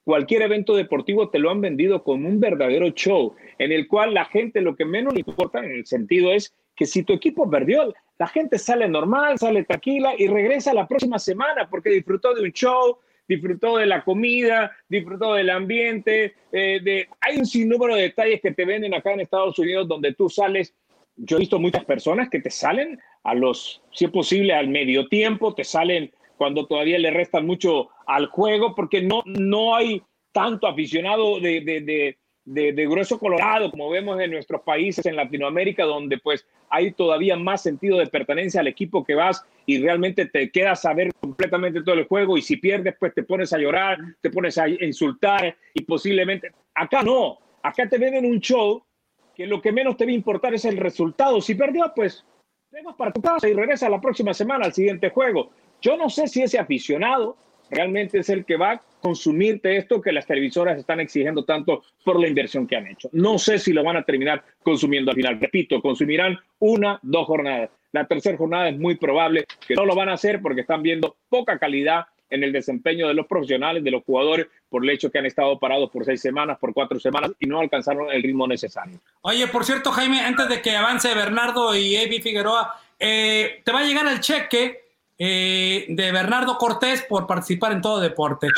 cualquier 0.05 0.43
evento 0.43 0.75
deportivo 0.75 1.29
te 1.29 1.39
lo 1.39 1.51
han 1.51 1.61
vendido 1.61 2.03
como 2.03 2.29
un 2.29 2.41
verdadero 2.41 2.91
show, 2.91 3.35
en 3.59 3.73
el 3.73 3.87
cual 3.87 4.15
la 4.15 4.25
gente 4.25 4.61
lo 4.61 4.75
que 4.77 4.85
menos 4.85 5.15
le 5.15 5.21
importa 5.21 5.61
en 5.61 5.71
el 5.71 5.87
sentido 5.87 6.33
es 6.33 6.55
que 6.75 6.87
si 6.87 7.03
tu 7.03 7.13
equipo 7.13 7.49
perdió, 7.49 7.93
la 8.19 8.27
gente 8.27 8.59
sale 8.59 8.89
normal, 8.89 9.39
sale 9.39 9.65
tranquila 9.65 10.15
y 10.17 10.27
regresa 10.27 10.75
la 10.75 10.89
próxima 10.89 11.19
semana 11.19 11.69
porque 11.69 11.91
disfrutó 11.91 12.35
de 12.35 12.43
un 12.43 12.53
show, 12.53 12.99
disfrutó 13.29 13.79
de 13.79 13.87
la 13.87 14.05
comida, 14.05 14.73
disfrutó 14.89 15.35
del 15.35 15.51
ambiente, 15.51 16.35
eh, 16.53 16.81
de, 16.83 17.09
hay 17.21 17.39
un 17.39 17.47
sinnúmero 17.47 17.95
de 17.95 18.03
detalles 18.03 18.41
que 18.41 18.53
te 18.53 18.65
venden 18.65 18.95
acá 18.95 19.13
en 19.13 19.21
Estados 19.21 19.59
Unidos 19.59 19.89
donde 19.89 20.15
tú 20.15 20.29
sales. 20.29 20.75
Yo 21.17 21.37
he 21.37 21.41
visto 21.41 21.59
muchas 21.59 21.85
personas 21.85 22.29
que 22.31 22.41
te 22.41 22.51
salen 22.51 22.99
a 23.25 23.35
los, 23.35 23.83
si 23.93 24.07
es 24.07 24.11
posible, 24.11 24.55
al 24.55 24.69
medio 24.69 25.09
tiempo, 25.09 25.55
te 25.55 25.65
salen 25.65 26.13
cuando 26.37 26.67
todavía 26.67 26.99
le 26.99 27.11
restan 27.11 27.47
mucho 27.47 27.91
al 28.07 28.27
juego, 28.27 28.75
porque 28.75 29.03
no, 29.03 29.23
no 29.27 29.77
hay 29.77 30.03
tanto 30.33 30.67
aficionado 30.67 31.39
de, 31.39 32.19
de, 32.45 32.73
grueso 32.87 33.19
colorado 33.19 33.71
como 33.71 33.91
vemos 33.91 34.21
en 34.21 34.31
nuestros 34.31 34.63
países 34.63 35.07
en 35.07 35.17
Latinoamérica, 35.17 35.85
donde 35.85 36.19
pues 36.19 36.47
hay 36.69 36.93
todavía 36.93 37.37
más 37.37 37.63
sentido 37.63 37.99
de 37.99 38.07
pertenencia 38.07 38.61
al 38.61 38.67
equipo 38.67 39.05
que 39.05 39.15
vas 39.15 39.45
y 39.67 39.81
realmente 39.81 40.27
te 40.27 40.51
quedas 40.51 40.85
a 40.85 40.95
ver 40.95 41.13
completamente 41.21 41.83
todo 41.83 41.95
el 41.95 42.07
juego 42.07 42.37
y 42.37 42.43
si 42.43 42.57
pierdes 42.57 42.97
pues 42.99 43.15
te 43.15 43.23
pones 43.23 43.53
a 43.53 43.59
llorar, 43.59 43.99
te 44.21 44.31
pones 44.31 44.59
a 44.59 44.69
insultar 44.69 45.57
y 45.75 45.83
posiblemente... 45.85 46.53
Acá 46.75 47.03
no, 47.03 47.39
acá 47.63 47.87
te 47.87 47.99
venden 47.99 48.25
un 48.25 48.41
show 48.41 48.83
que 49.35 49.47
lo 49.47 49.61
que 49.61 49.73
menos 49.73 49.97
te 49.97 50.05
va 50.05 50.11
a 50.11 50.15
importar 50.15 50.55
es 50.55 50.65
el 50.65 50.79
resultado. 50.79 51.41
Si 51.41 51.55
perdió, 51.55 51.93
pues 51.95 52.25
te 52.71 52.79
para 52.97 53.13
tu 53.13 53.21
casa 53.21 53.49
y 53.49 53.53
regresa 53.53 53.89
la 53.91 54.01
próxima 54.01 54.33
semana 54.33 54.65
al 54.65 54.73
siguiente 54.73 55.11
juego. 55.11 55.51
Yo 55.83 55.97
no 55.97 56.09
sé 56.09 56.27
si 56.27 56.43
ese 56.43 56.59
aficionado 56.59 57.37
realmente 57.71 58.21
es 58.21 58.31
el 58.31 58.45
que 58.47 58.57
va 58.57 58.83
consumirte 59.03 59.77
esto 59.77 60.01
que 60.01 60.13
las 60.13 60.27
televisoras 60.27 60.79
están 60.79 61.01
exigiendo 61.01 61.45
tanto 61.45 61.83
por 62.05 62.19
la 62.21 62.29
inversión 62.29 62.67
que 62.67 62.77
han 62.77 62.87
hecho. 62.87 63.11
No 63.13 63.39
sé 63.39 63.59
si 63.59 63.73
lo 63.73 63.83
van 63.83 63.97
a 63.97 64.05
terminar 64.05 64.43
consumiendo 64.63 65.11
al 65.11 65.17
final. 65.17 65.41
Repito, 65.41 65.83
consumirán 65.83 66.39
una, 66.61 66.99
dos 67.03 67.27
jornadas. 67.27 67.71
La 67.91 68.07
tercera 68.07 68.39
jornada 68.39 68.69
es 68.69 68.79
muy 68.79 68.95
probable 68.95 69.45
que 69.67 69.75
no 69.75 69.85
lo 69.85 69.95
van 69.95 70.09
a 70.09 70.15
hacer 70.15 70.41
porque 70.41 70.63
están 70.63 70.83
viendo 70.83 71.17
poca 71.29 71.59
calidad 71.59 72.07
en 72.31 72.43
el 72.43 72.53
desempeño 72.53 73.09
de 73.09 73.15
los 73.15 73.27
profesionales, 73.27 73.85
de 73.85 73.91
los 73.91 74.05
jugadores, 74.05 74.47
por 74.71 74.83
el 74.83 74.91
hecho 74.91 75.11
que 75.11 75.19
han 75.19 75.27
estado 75.27 75.59
parados 75.59 75.91
por 75.91 76.05
seis 76.07 76.23
semanas, 76.23 76.59
por 76.59 76.73
cuatro 76.73 76.99
semanas 76.99 77.33
y 77.39 77.47
no 77.47 77.61
alcanzaron 77.61 78.11
el 78.11 78.23
ritmo 78.23 78.47
necesario. 78.47 78.99
Oye, 79.21 79.47
por 79.49 79.65
cierto, 79.67 79.91
Jaime, 79.91 80.21
antes 80.21 80.49
de 80.49 80.63
que 80.63 80.75
avance 80.75 81.15
Bernardo 81.15 81.77
y 81.77 81.97
Evi 81.97 82.23
Figueroa, 82.23 82.81
eh, 82.99 83.61
te 83.65 83.73
va 83.73 83.81
a 83.81 83.85
llegar 83.85 84.07
el 84.07 84.21
cheque 84.21 84.82
eh, 85.19 85.87
de 85.89 86.13
Bernardo 86.13 86.57
Cortés 86.59 87.03
por 87.03 87.27
participar 87.27 87.73
en 87.73 87.81
todo 87.81 88.01
deporte. 88.01 88.49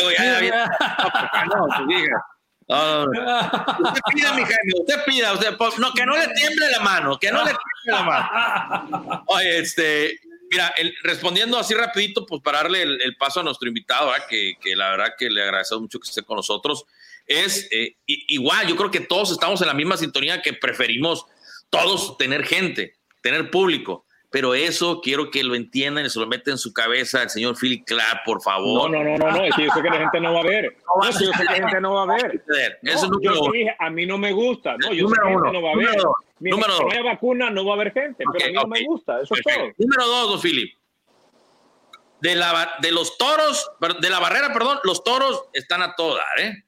Usted 2.66 4.00
pida, 4.14 4.32
mi 4.34 4.42
Jaime, 4.42 4.72
usted 4.80 5.04
pida, 5.04 5.32
usted, 5.34 5.56
no, 5.78 5.92
que 5.92 6.06
no 6.06 6.16
le 6.16 6.28
tiemble 6.28 6.70
la 6.70 6.80
mano, 6.80 7.18
que 7.18 7.30
no 7.30 7.44
le 7.44 7.50
tiemble 7.50 7.62
la 7.86 8.02
mano. 8.02 9.24
Oye, 9.26 9.58
este, 9.58 10.18
mira, 10.50 10.72
respondiendo 11.02 11.58
así 11.58 11.74
rapidito, 11.74 12.24
pues 12.24 12.40
para 12.42 12.62
darle 12.62 12.82
el, 12.82 13.16
paso 13.18 13.40
a 13.40 13.42
nuestro 13.42 13.68
invitado, 13.68 14.10
que, 14.30 14.54
que, 14.60 14.74
la 14.74 14.90
verdad 14.90 15.14
que 15.18 15.28
le 15.28 15.42
agradecemos 15.42 15.82
mucho 15.82 16.00
que 16.00 16.08
esté 16.08 16.22
con 16.22 16.36
nosotros, 16.36 16.86
es 17.26 17.68
eh, 17.70 17.96
igual, 18.06 18.66
yo 18.66 18.76
creo 18.76 18.90
que 18.90 19.00
todos 19.00 19.30
estamos 19.30 19.60
en 19.60 19.66
la 19.66 19.74
misma 19.74 19.96
sintonía 19.96 20.40
que 20.40 20.52
preferimos 20.52 21.26
todos 21.68 22.16
tener 22.16 22.44
gente, 22.44 22.96
tener 23.20 23.50
público 23.50 24.06
pero 24.34 24.52
eso 24.52 25.00
quiero 25.00 25.30
que 25.30 25.44
lo 25.44 25.54
entiendan 25.54 26.04
y 26.04 26.10
se 26.10 26.18
lo 26.18 26.26
meten 26.26 26.54
en 26.54 26.58
su 26.58 26.72
cabeza 26.72 27.22
el 27.22 27.30
señor 27.30 27.56
Philip 27.56 27.84
Clark, 27.86 28.22
por 28.24 28.42
favor. 28.42 28.90
No, 28.90 29.04
no, 29.04 29.16
no, 29.16 29.30
no, 29.30 29.44
es 29.44 29.54
que 29.54 29.66
yo 29.66 29.70
sé 29.70 29.80
que 29.80 29.88
la 29.88 29.98
gente 30.00 30.20
no 30.20 30.34
va 30.34 30.40
a 30.40 30.42
ver. 30.42 30.76
No, 31.00 31.08
yo 31.08 31.12
sé 31.12 31.38
que 31.38 31.44
la 31.44 31.52
gente 31.52 31.80
no 31.80 31.94
va 31.94 32.02
a 32.02 32.06
ver. 32.06 32.42
Eso 32.82 33.06
no, 33.06 33.20
yo 33.20 33.52
dije, 33.52 33.76
a 33.78 33.90
mí 33.90 34.06
no 34.06 34.18
me 34.18 34.32
gusta. 34.32 34.76
No, 34.76 34.92
yo 34.92 35.06
sé 35.06 35.14
que 35.14 35.28
la 35.28 35.34
gente 35.36 35.52
no 35.52 35.62
va 35.62 35.70
a 35.70 35.76
ver. 35.76 35.88
Mira, 36.40 36.56
número 36.56 36.72
dos. 36.72 36.80
no 36.80 36.90
haya 36.90 37.02
vacuna, 37.04 37.50
no 37.50 37.64
va 37.64 37.70
a 37.70 37.74
haber 37.76 37.92
gente, 37.92 38.24
pero 38.32 38.44
a 38.44 38.48
mí 38.48 38.54
no 38.54 38.66
me 38.66 38.84
gusta. 38.84 39.20
Eso 39.20 39.34
es 39.36 39.42
todo. 39.42 39.70
Número 39.78 40.04
dos, 40.04 40.30
don 40.30 40.40
Philip. 40.40 40.74
De, 42.20 42.34
la, 42.34 42.74
de 42.82 42.90
los 42.90 43.16
toros, 43.16 43.70
de 44.00 44.10
la 44.10 44.18
barrera, 44.18 44.52
perdón, 44.52 44.80
los 44.82 45.04
toros 45.04 45.44
están 45.52 45.80
a 45.84 45.94
toda, 45.94 46.24
¿eh? 46.38 46.64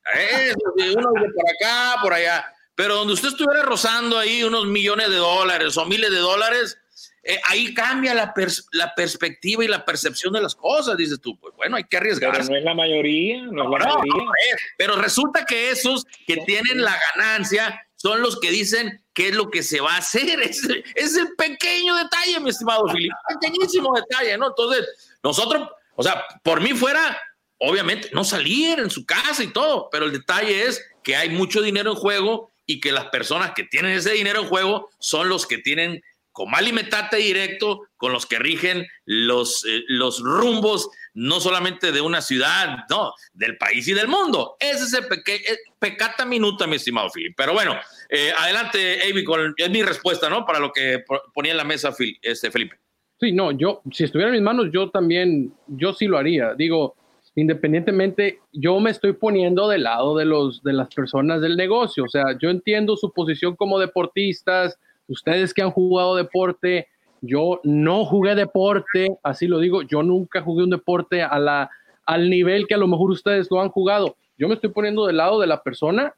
Uno 0.96 1.10
de 1.20 1.30
por 1.30 1.50
acá, 1.50 2.00
por 2.00 2.12
allá. 2.12 2.44
Pero 2.76 2.94
donde 2.94 3.14
usted 3.14 3.30
estuviera 3.30 3.62
rozando 3.62 4.18
ahí 4.18 4.44
unos 4.44 4.66
millones 4.66 5.10
de 5.10 5.16
dólares 5.16 5.76
o 5.76 5.84
miles 5.86 6.12
de 6.12 6.18
dólares, 6.18 6.78
eh, 7.28 7.40
ahí 7.48 7.74
cambia 7.74 8.14
la, 8.14 8.32
la, 8.70 8.94
perspectiva 8.94 9.64
y 9.64 9.66
la 9.66 9.84
percepción 9.84 10.32
de 10.32 10.40
las 10.40 10.54
cosas, 10.54 10.96
dices 10.96 11.20
tú, 11.20 11.36
pues 11.40 11.52
bueno, 11.56 11.74
hay 11.74 11.82
que 11.82 11.96
arriesgar. 11.96 12.30
Pero 12.30 12.44
no 12.44 12.56
es 12.56 12.62
la 12.62 12.74
mayoría, 12.74 13.42
no, 13.42 13.64
es 13.64 13.84
la 13.84 13.94
mayoría. 13.96 14.30
pero 14.78 14.94
resulta 14.94 15.44
que 15.44 15.70
esos 15.70 16.06
que 16.24 16.36
tienen 16.46 16.82
la 16.82 16.96
ganancia 17.16 17.84
son 17.96 18.22
los 18.22 18.38
que 18.38 18.52
dicen 18.52 19.02
qué 19.12 19.30
es 19.30 19.34
lo 19.34 19.50
que 19.50 19.64
se 19.64 19.80
va 19.80 19.94
a 19.94 19.98
hacer. 19.98 20.38
Es, 20.40 20.62
es 20.94 21.16
el 21.16 21.34
pequeño 21.36 21.96
detalle, 21.96 22.38
mi 22.38 22.50
estimado 22.50 22.86
Filipe, 22.88 23.16
pequeñísimo 23.40 23.92
detalle, 23.96 24.38
¿no? 24.38 24.46
Entonces, 24.46 24.86
nosotros, 25.24 25.68
o 25.96 26.04
sea, 26.04 26.24
por 26.44 26.60
mí 26.60 26.74
fuera, 26.74 27.20
obviamente, 27.58 28.08
no 28.12 28.22
salir 28.22 28.78
en 28.78 28.88
su 28.88 29.04
casa 29.04 29.42
y 29.42 29.48
todo, 29.48 29.88
pero 29.90 30.04
el 30.04 30.12
detalle 30.12 30.66
es 30.66 30.80
que 31.02 31.16
hay 31.16 31.30
mucho 31.30 31.60
dinero 31.60 31.90
en 31.90 31.96
juego 31.96 32.52
y 32.66 32.78
que 32.78 32.92
las 32.92 33.06
personas 33.06 33.50
que 33.56 33.64
tienen 33.64 33.92
ese 33.92 34.12
dinero 34.12 34.42
en 34.42 34.48
juego 34.48 34.90
son 35.00 35.28
los 35.28 35.44
que 35.44 35.58
tienen 35.58 36.04
con 36.36 36.54
alimentate 36.54 37.16
directo 37.16 37.88
con 37.96 38.12
los 38.12 38.26
que 38.26 38.38
rigen 38.38 38.86
los, 39.06 39.64
eh, 39.64 39.84
los 39.88 40.20
rumbos 40.20 40.90
no 41.14 41.40
solamente 41.40 41.92
de 41.92 42.02
una 42.02 42.20
ciudad, 42.20 42.80
no, 42.90 43.14
del 43.32 43.56
país 43.56 43.88
y 43.88 43.94
del 43.94 44.06
mundo. 44.06 44.58
Ese 44.60 44.84
es 44.84 44.92
el 44.92 45.04
eh, 45.04 45.56
pecata 45.78 46.26
minuta, 46.26 46.66
mi 46.66 46.76
estimado 46.76 47.08
Philip. 47.08 47.32
Pero 47.34 47.54
bueno, 47.54 47.74
eh, 48.10 48.32
adelante, 48.36 49.00
Avi, 49.10 49.24
es 49.56 49.70
mi 49.70 49.82
respuesta, 49.82 50.28
¿no? 50.28 50.44
Para 50.44 50.58
lo 50.58 50.72
que 50.72 51.02
ponía 51.32 51.52
en 51.52 51.56
la 51.56 51.64
mesa 51.64 51.94
este, 52.20 52.50
Felipe. 52.50 52.76
Sí, 53.18 53.32
no, 53.32 53.50
yo, 53.52 53.80
si 53.90 54.04
estuviera 54.04 54.28
en 54.28 54.34
mis 54.34 54.44
manos, 54.44 54.66
yo 54.70 54.90
también, 54.90 55.54
yo 55.68 55.94
sí 55.94 56.06
lo 56.06 56.18
haría. 56.18 56.52
Digo, 56.52 56.96
independientemente, 57.34 58.40
yo 58.52 58.78
me 58.78 58.90
estoy 58.90 59.14
poniendo 59.14 59.68
del 59.68 59.84
lado 59.84 60.18
de, 60.18 60.26
los, 60.26 60.62
de 60.62 60.74
las 60.74 60.92
personas 60.94 61.40
del 61.40 61.56
negocio. 61.56 62.04
O 62.04 62.08
sea, 62.08 62.36
yo 62.38 62.50
entiendo 62.50 62.94
su 62.94 63.10
posición 63.10 63.56
como 63.56 63.78
deportistas, 63.78 64.78
ustedes 65.08 65.54
que 65.54 65.62
han 65.62 65.70
jugado 65.70 66.16
deporte, 66.16 66.88
yo 67.20 67.60
no 67.64 68.04
jugué 68.04 68.34
deporte, 68.34 69.18
así 69.22 69.46
lo 69.46 69.58
digo, 69.58 69.82
yo 69.82 70.02
nunca 70.02 70.42
jugué 70.42 70.64
un 70.64 70.70
deporte 70.70 71.22
a 71.22 71.38
la, 71.38 71.70
al 72.04 72.30
nivel 72.30 72.66
que 72.66 72.74
a 72.74 72.78
lo 72.78 72.86
mejor 72.86 73.10
ustedes 73.10 73.48
lo 73.50 73.60
han 73.60 73.70
jugado. 73.70 74.16
Yo 74.38 74.48
me 74.48 74.54
estoy 74.54 74.70
poniendo 74.70 75.06
del 75.06 75.16
lado 75.16 75.40
de 75.40 75.46
la 75.46 75.62
persona 75.62 76.14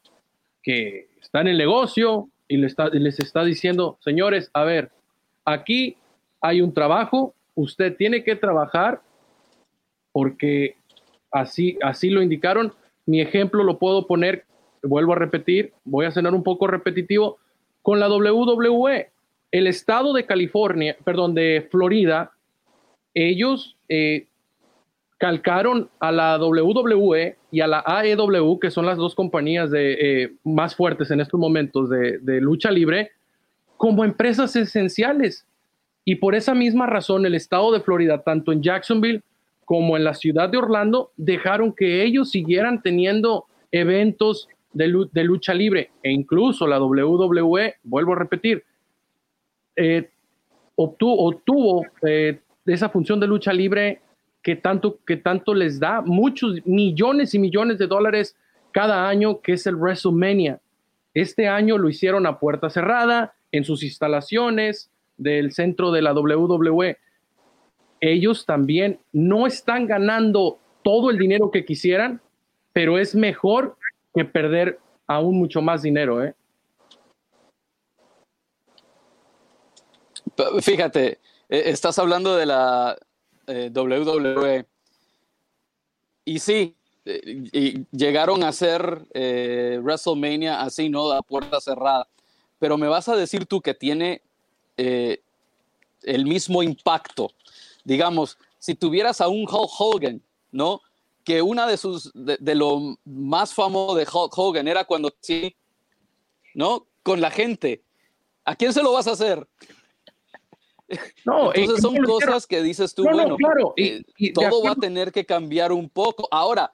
que 0.62 1.08
está 1.20 1.40
en 1.40 1.48
el 1.48 1.58
negocio 1.58 2.28
y 2.48 2.56
les 2.56 2.72
está, 2.72 2.88
les 2.88 3.18
está 3.20 3.44
diciendo, 3.44 3.98
señores, 4.00 4.50
a 4.52 4.64
ver, 4.64 4.90
aquí 5.44 5.96
hay 6.40 6.60
un 6.60 6.74
trabajo, 6.74 7.34
usted 7.54 7.96
tiene 7.96 8.24
que 8.24 8.36
trabajar 8.36 9.00
porque 10.12 10.76
así, 11.30 11.78
así 11.82 12.10
lo 12.10 12.22
indicaron. 12.22 12.72
Mi 13.06 13.20
ejemplo 13.20 13.62
lo 13.62 13.78
puedo 13.78 14.06
poner, 14.06 14.44
vuelvo 14.82 15.12
a 15.12 15.16
repetir, 15.16 15.72
voy 15.84 16.06
a 16.06 16.10
cenar 16.10 16.34
un 16.34 16.42
poco 16.42 16.66
repetitivo, 16.66 17.38
con 17.88 18.00
la 18.00 18.10
WWE. 18.10 19.08
El 19.50 19.66
estado 19.66 20.12
de 20.12 20.26
California, 20.26 20.94
perdón, 21.04 21.34
de 21.34 21.66
Florida, 21.70 22.32
ellos 23.14 23.78
eh, 23.88 24.26
calcaron 25.16 25.88
a 25.98 26.12
la 26.12 26.36
WWE 26.36 27.38
y 27.50 27.60
a 27.62 27.66
la 27.66 27.82
AEW, 27.86 28.58
que 28.58 28.70
son 28.70 28.84
las 28.84 28.98
dos 28.98 29.14
compañías 29.14 29.70
de, 29.70 29.92
eh, 29.94 30.32
más 30.44 30.76
fuertes 30.76 31.10
en 31.10 31.22
estos 31.22 31.40
momentos 31.40 31.88
de, 31.88 32.18
de 32.18 32.42
lucha 32.42 32.70
libre, 32.70 33.12
como 33.78 34.04
empresas 34.04 34.54
esenciales. 34.54 35.46
Y 36.04 36.16
por 36.16 36.34
esa 36.34 36.52
misma 36.52 36.84
razón, 36.84 37.24
el 37.24 37.34
estado 37.34 37.72
de 37.72 37.80
Florida, 37.80 38.22
tanto 38.22 38.52
en 38.52 38.62
Jacksonville 38.62 39.22
como 39.64 39.96
en 39.96 40.04
la 40.04 40.12
ciudad 40.12 40.50
de 40.50 40.58
Orlando, 40.58 41.10
dejaron 41.16 41.72
que 41.72 42.04
ellos 42.04 42.32
siguieran 42.32 42.82
teniendo 42.82 43.46
eventos 43.72 44.46
de, 44.72 45.24
lucha 45.24 45.54
libre 45.54 45.90
e 46.02 46.10
incluso 46.10 46.66
la 46.66 46.80
WWE, 46.80 47.76
vuelvo 47.82 48.12
a 48.12 48.16
repetir, 48.16 48.64
eh, 49.76 50.10
obtuvo, 50.76 51.28
obtuvo 51.28 51.86
eh, 52.06 52.40
esa 52.66 52.88
función 52.88 53.18
de 53.20 53.26
lucha 53.26 53.52
libre 53.52 54.00
que 54.42 54.56
tanto, 54.56 54.98
que 55.04 55.16
tanto 55.16 55.54
les 55.54 55.80
da 55.80 56.00
muchos 56.00 56.64
millones 56.66 57.34
y 57.34 57.38
millones 57.38 57.78
de 57.78 57.86
dólares 57.86 58.36
cada 58.72 59.08
año, 59.08 59.40
que 59.40 59.52
es 59.52 59.66
el 59.66 59.76
WrestleMania. 59.76 60.60
Este 61.14 61.48
año 61.48 61.78
lo 61.78 61.88
hicieron 61.88 62.26
a 62.26 62.38
puerta 62.38 62.70
cerrada, 62.70 63.34
en 63.52 63.64
sus 63.64 63.82
instalaciones 63.82 64.90
del 65.16 65.52
centro 65.52 65.90
de 65.90 66.02
la 66.02 66.12
WWE. 66.12 66.98
Ellos 68.00 68.46
también 68.46 69.00
no 69.12 69.46
están 69.46 69.86
ganando 69.86 70.58
todo 70.82 71.10
el 71.10 71.18
dinero 71.18 71.50
que 71.50 71.64
quisieran, 71.64 72.20
pero 72.72 72.98
es 72.98 73.14
mejor 73.14 73.76
perder 74.24 74.78
aún 75.06 75.38
mucho 75.38 75.60
más 75.60 75.82
dinero. 75.82 76.22
¿eh? 76.22 76.34
Fíjate, 80.60 81.18
eh, 81.48 81.62
estás 81.66 81.98
hablando 81.98 82.36
de 82.36 82.46
la 82.46 82.96
eh, 83.46 83.70
WWE. 83.74 84.66
Y 86.24 86.38
sí, 86.38 86.76
y 87.04 87.86
llegaron 87.90 88.44
a 88.44 88.48
hacer 88.48 89.06
WrestleMania 89.14 90.60
así, 90.60 90.90
¿no? 90.90 91.10
A 91.10 91.22
puerta 91.22 91.58
cerrada. 91.58 92.06
Pero 92.58 92.76
me 92.76 92.86
vas 92.86 93.08
a 93.08 93.16
decir 93.16 93.46
tú 93.46 93.62
que 93.62 93.72
tiene 93.72 94.20
el 94.76 96.26
mismo 96.26 96.62
impacto. 96.62 97.32
Digamos, 97.82 98.36
si 98.58 98.74
tuvieras 98.74 99.22
a 99.22 99.28
un 99.28 99.46
Hulk 99.48 99.70
Hogan, 99.78 100.22
¿no? 100.52 100.82
Que 101.28 101.42
una 101.42 101.66
de 101.66 101.76
sus, 101.76 102.10
de, 102.14 102.54
lo 102.54 102.96
más 103.04 103.52
famoso 103.52 103.94
de 103.94 104.06
Hulk 104.10 104.32
Hogan 104.38 104.66
era 104.66 104.86
cuando 104.86 105.12
sí, 105.20 105.54
¿no? 106.54 106.86
Con 107.02 107.20
la 107.20 107.30
gente. 107.30 107.82
¿A 108.46 108.56
quién 108.56 108.72
se 108.72 108.82
lo 108.82 108.94
vas 108.94 109.08
a 109.08 109.12
hacer? 109.12 109.46
No, 111.26 111.52
Entonces 111.52 111.82
son 111.82 111.98
cosas 111.98 112.46
que 112.46 112.62
dices 112.62 112.94
tú, 112.94 113.02
bueno, 113.02 113.36
claro, 113.36 113.74
y, 113.76 113.96
eh, 114.26 114.32
todo 114.32 114.62
va 114.62 114.70
a 114.70 114.74
tener 114.74 115.12
que 115.12 115.26
cambiar 115.26 115.70
un 115.70 115.90
poco. 115.90 116.26
Ahora, 116.30 116.70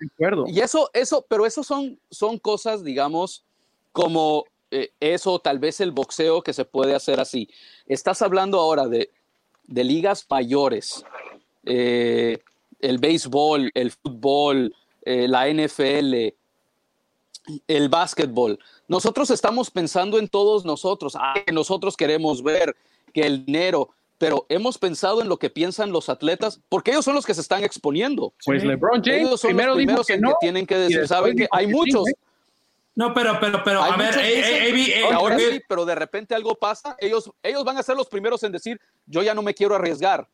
y 0.46 0.60
eso, 0.60 0.88
eso, 0.92 1.26
pero 1.28 1.46
eso 1.46 1.64
son, 1.64 1.98
son 2.08 2.38
cosas, 2.38 2.84
digamos, 2.84 3.44
como 3.90 4.44
eh, 4.70 4.92
eso, 5.00 5.40
tal 5.40 5.58
vez 5.58 5.80
el 5.80 5.90
boxeo 5.90 6.42
que 6.42 6.52
se 6.52 6.64
puede 6.64 6.94
hacer 6.94 7.18
así. 7.18 7.48
Estás 7.86 8.22
hablando 8.22 8.60
ahora 8.60 8.86
de, 8.86 9.10
de 9.64 9.82
ligas 9.82 10.24
mayores, 10.30 11.04
eh, 11.64 12.38
el 12.80 12.98
béisbol, 12.98 13.70
el 13.74 13.90
fútbol, 13.90 14.74
la 15.04 15.48
NFL, 15.48 16.34
el 17.68 17.88
básquetbol. 17.88 18.58
Nosotros 18.88 19.30
estamos 19.30 19.70
pensando 19.70 20.18
en 20.18 20.28
todos 20.28 20.64
nosotros, 20.64 21.16
ah, 21.16 21.34
que 21.44 21.52
nosotros 21.52 21.96
queremos 21.96 22.42
ver 22.42 22.74
que 23.12 23.22
el 23.22 23.44
dinero, 23.44 23.90
pero 24.18 24.46
hemos 24.48 24.78
pensado 24.78 25.20
en 25.20 25.28
lo 25.28 25.38
que 25.38 25.50
piensan 25.50 25.92
los 25.92 26.08
atletas, 26.08 26.60
porque 26.68 26.92
ellos 26.92 27.04
son 27.04 27.14
los 27.14 27.26
que 27.26 27.34
se 27.34 27.40
están 27.40 27.64
exponiendo. 27.64 28.32
Pues 28.44 28.64
LeBron 28.64 29.02
James 29.02 29.26
ellos 29.26 29.40
son 29.40 29.48
primero 29.48 29.70
los 29.70 29.76
primeros 29.76 30.06
que 30.06 30.14
en 30.14 30.22
que 30.22 30.34
tienen 30.40 30.66
que 30.66 30.78
decir, 30.78 31.06
saben 31.06 31.36
que 31.36 31.48
hay 31.50 31.66
muchos. 31.66 32.04
No, 32.96 33.12
pero, 33.12 33.38
pero, 33.40 33.62
pero, 33.64 33.82
a 33.82 33.96
ver, 33.96 34.14
ahora 35.12 35.36
sí, 35.36 35.60
pero 35.68 35.84
de 35.84 35.96
repente 35.96 36.34
algo 36.34 36.54
pasa, 36.54 36.96
ellos, 37.00 37.30
ellos 37.42 37.64
van 37.64 37.76
a 37.76 37.82
ser 37.82 37.96
los 37.96 38.08
primeros 38.08 38.42
en 38.44 38.52
decir, 38.52 38.80
yo 39.06 39.22
ya 39.22 39.34
no 39.34 39.42
me 39.42 39.52
quiero 39.52 39.74
arriesgar. 39.74 40.28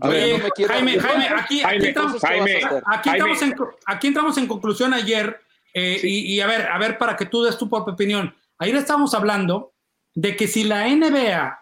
Jaime, 0.00 0.98
Jaime, 0.98 1.28
aquí, 1.28 1.62
aquí, 1.62 1.86
entramos, 1.86 3.42
en, 3.42 3.54
aquí 3.86 4.06
entramos 4.08 4.38
en 4.38 4.46
conclusión 4.46 4.92
ayer, 4.92 5.40
eh, 5.72 6.00
y, 6.02 6.40
a 6.40 6.46
ver, 6.46 6.68
a 6.68 6.78
ver, 6.78 6.98
para 6.98 7.16
que 7.16 7.26
tú 7.26 7.42
des 7.42 7.56
tu 7.56 7.68
propia 7.68 7.94
opinión. 7.94 8.34
Ayer 8.58 8.76
estábamos 8.76 9.14
hablando 9.14 9.72
de 10.14 10.36
que 10.36 10.46
si 10.46 10.64
la 10.64 10.88
NBA 10.88 11.58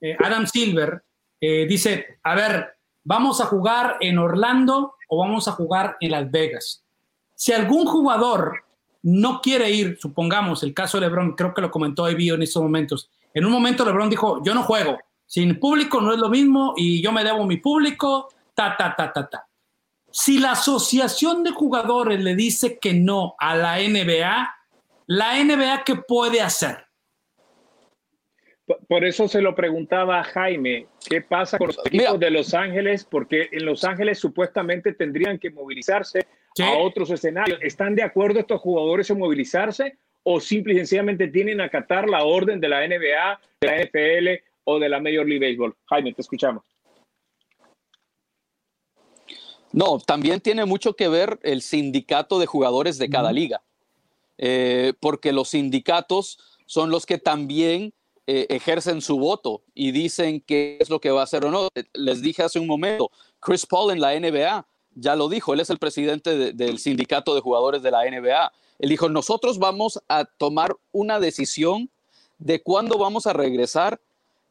eh, 0.00 0.16
Adam 0.22 0.46
Silver, 0.46 1.02
eh, 1.40 1.66
dice, 1.66 2.18
a 2.22 2.34
ver, 2.34 2.76
vamos 3.04 3.40
a 3.40 3.46
jugar 3.46 3.96
en 4.00 4.18
Orlando 4.18 4.94
o 5.08 5.18
vamos 5.18 5.48
a 5.48 5.52
jugar 5.52 5.96
en 6.00 6.10
Las 6.10 6.30
Vegas. 6.30 6.84
Si 7.34 7.52
algún 7.52 7.86
jugador 7.86 8.64
no 9.02 9.40
quiere 9.40 9.70
ir, 9.70 9.98
supongamos 10.00 10.62
el 10.62 10.74
caso 10.74 10.98
de 10.98 11.06
Lebron, 11.06 11.34
creo 11.34 11.54
que 11.54 11.60
lo 11.60 11.70
comentó 11.70 12.08
Evie 12.08 12.34
en 12.34 12.42
estos 12.42 12.62
momentos, 12.62 13.10
en 13.32 13.44
un 13.44 13.52
momento 13.52 13.84
Lebron 13.84 14.10
dijo, 14.10 14.42
yo 14.42 14.54
no 14.54 14.62
juego, 14.62 14.98
sin 15.26 15.58
público 15.58 16.00
no 16.00 16.12
es 16.12 16.18
lo 16.18 16.28
mismo 16.28 16.74
y 16.76 17.02
yo 17.02 17.12
me 17.12 17.24
debo 17.24 17.44
mi 17.44 17.56
público, 17.56 18.28
ta, 18.54 18.76
ta, 18.76 18.94
ta, 18.96 19.12
ta, 19.12 19.28
ta. 19.28 19.46
Si 20.10 20.38
la 20.38 20.52
asociación 20.52 21.42
de 21.42 21.50
jugadores 21.50 22.20
le 22.20 22.34
dice 22.34 22.78
que 22.78 22.94
no 22.94 23.34
a 23.38 23.54
la 23.56 23.78
NBA, 23.78 24.54
la 25.06 25.44
NBA, 25.44 25.84
¿qué 25.84 25.96
puede 25.96 26.40
hacer? 26.40 26.86
Por 28.88 29.04
eso 29.04 29.28
se 29.28 29.40
lo 29.40 29.54
preguntaba 29.54 30.20
a 30.20 30.24
Jaime, 30.24 30.86
¿qué 31.08 31.20
pasa 31.20 31.58
con 31.58 31.68
los 31.68 31.78
equipos 31.86 32.18
de 32.18 32.30
Los 32.30 32.54
Ángeles? 32.54 33.04
Porque 33.04 33.48
en 33.52 33.64
Los 33.64 33.84
Ángeles 33.84 34.18
supuestamente 34.18 34.92
tendrían 34.92 35.38
que 35.38 35.50
movilizarse 35.50 36.26
a 36.60 36.78
otros 36.78 37.10
escenarios. 37.10 37.60
¿Están 37.62 37.94
de 37.94 38.02
acuerdo 38.02 38.40
estos 38.40 38.60
jugadores 38.60 39.08
en 39.10 39.18
movilizarse 39.18 39.98
o 40.24 40.40
simple 40.40 40.74
y 40.74 40.76
sencillamente 40.78 41.28
tienen 41.28 41.58
que 41.58 41.64
acatar 41.64 42.08
la 42.08 42.24
orden 42.24 42.58
de 42.58 42.68
la 42.68 42.80
NBA, 42.88 43.40
de 43.60 43.68
la 43.68 43.84
NFL 43.84 44.55
o 44.66 44.78
de 44.78 44.88
la 44.88 45.00
Major 45.00 45.26
League 45.26 45.46
Baseball? 45.46 45.74
Jaime, 45.86 46.12
te 46.12 46.22
escuchamos. 46.22 46.62
No, 49.72 49.98
también 49.98 50.40
tiene 50.40 50.64
mucho 50.64 50.94
que 50.94 51.08
ver 51.08 51.38
el 51.42 51.62
sindicato 51.62 52.38
de 52.38 52.46
jugadores 52.46 52.98
de 52.98 53.10
cada 53.10 53.32
liga, 53.32 53.62
eh, 54.38 54.92
porque 55.00 55.32
los 55.32 55.48
sindicatos 55.50 56.38
son 56.66 56.90
los 56.90 57.04
que 57.04 57.18
también 57.18 57.92
eh, 58.26 58.46
ejercen 58.48 59.00
su 59.00 59.18
voto 59.18 59.62
y 59.74 59.92
dicen 59.92 60.40
qué 60.40 60.78
es 60.80 60.90
lo 60.90 61.00
que 61.00 61.10
va 61.10 61.20
a 61.20 61.24
hacer 61.24 61.44
o 61.44 61.50
no. 61.50 61.68
Les 61.92 62.22
dije 62.22 62.42
hace 62.42 62.58
un 62.58 62.66
momento, 62.66 63.10
Chris 63.40 63.66
Paul 63.66 63.92
en 63.92 64.00
la 64.00 64.18
NBA 64.18 64.66
ya 64.96 65.14
lo 65.14 65.28
dijo, 65.28 65.52
él 65.52 65.60
es 65.60 65.70
el 65.70 65.78
presidente 65.78 66.54
del 66.54 66.78
sindicato 66.78 67.34
de 67.34 67.42
jugadores 67.42 67.82
de 67.82 67.90
la 67.90 68.04
NBA. 68.04 68.50
Él 68.78 68.88
dijo, 68.88 69.08
nosotros 69.08 69.58
vamos 69.58 70.02
a 70.08 70.24
tomar 70.24 70.74
una 70.90 71.20
decisión 71.20 71.90
de 72.38 72.62
cuándo 72.62 72.98
vamos 72.98 73.26
a 73.26 73.34
regresar 73.34 74.00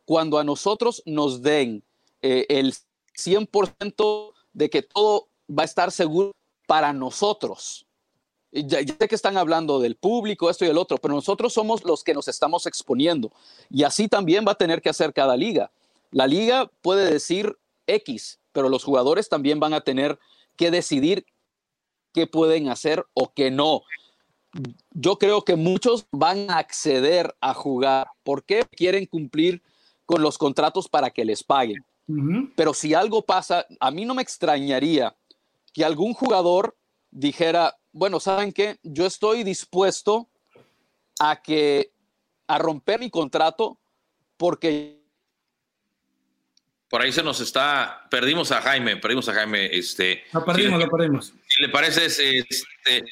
cuando 0.06 0.38
a 0.38 0.44
nosotros 0.44 1.03
nos 1.06 1.41
den 1.41 1.84
eh, 2.22 2.45
el 2.49 2.73
100% 3.18 4.34
de 4.53 4.69
que 4.69 4.82
todo 4.82 5.27
va 5.49 5.64
a 5.64 5.65
estar 5.65 5.91
seguro 5.91 6.32
para 6.68 6.94
nosotros 6.94 7.86
ya, 8.64 8.80
sé 8.80 9.07
que 9.07 9.15
están 9.15 9.38
hablando 9.38 9.80
del 9.80 9.95
público, 9.95 10.49
esto 10.49 10.65
y 10.65 10.69
el 10.69 10.77
otro, 10.77 10.98
pero 10.98 11.14
nosotros 11.14 11.53
somos 11.53 11.84
los 11.84 12.03
que 12.03 12.14
nos 12.14 12.27
estamos 12.27 12.65
exponiendo. 12.65 13.32
Y 13.69 13.84
así 13.84 14.07
también 14.07 14.45
va 14.48 14.53
a 14.53 14.57
tener 14.57 14.82
que 14.82 14.90
hacer 14.90 15.14
cada 15.14 15.36
liga. 15.36 15.72
La 16.11 16.27
liga 16.27 16.72
puede 16.82 17.11
decir 17.11 17.57
X, 17.88 18.40
pero 18.52 18.69
los 18.69 18.84
jugadores 18.84 19.27
también 19.27 19.60
van 19.60 19.73
a 19.73 19.82
tener 19.82 20.18
que 20.56 20.72
decidir 20.72 21.26
qué 22.14 22.27
pueden 22.27 22.69
hacer 22.69 23.06
o 23.14 23.34
qué 23.34 23.52
no. 23.52 23.82
Yo 24.91 25.18
creo 25.19 25.44
que 25.44 25.57
muchos 25.57 26.06
van 26.11 26.49
a 26.49 26.60
acceder 26.60 27.36
a 27.41 27.53
jugar 27.53 28.07
porque 28.23 28.64
quieren 28.72 29.06
cumplir 29.06 29.61
con 30.06 30.22
los 30.22 30.38
contratos 30.38 30.88
para 30.88 31.10
que 31.10 31.26
les 31.26 31.44
paguen. 31.44 31.84
Pero 32.56 32.73
si 32.73 32.94
algo 32.94 33.23
pasa, 33.23 33.65
a 33.80 33.90
mí 33.90 34.06
no 34.06 34.14
me 34.14 34.22
extrañaría 34.22 35.15
que 35.73 35.84
algún 35.84 36.14
jugador 36.14 36.77
dijera, 37.10 37.76
bueno, 37.91 38.19
¿saben 38.19 38.53
qué? 38.53 38.77
Yo 38.84 39.07
estoy 39.07 39.44
dispuesto 39.44 40.30
a 41.19 41.41
que 41.41 41.91
a 42.48 42.60
romper 42.60 42.99
mi 42.99 43.10
contrato 43.10 43.80
porque 44.38 45.06
por 46.90 47.02
ahí 47.02 47.11
se 47.11 47.23
nos 47.23 47.41
está, 47.41 48.07
perdimos 48.10 48.52
a 48.52 48.61
Jaime, 48.61 48.98
perdimos 48.98 49.27
a 49.27 49.34
Jaime, 49.34 49.65
este. 49.76 50.23
Lo 50.32 50.45
perdimos, 50.45 50.80
lo 50.80 50.90
perdimos. 50.90 51.34
Si 51.48 51.61
le 51.61 51.69
parece, 51.69 52.06
este, 52.06 53.03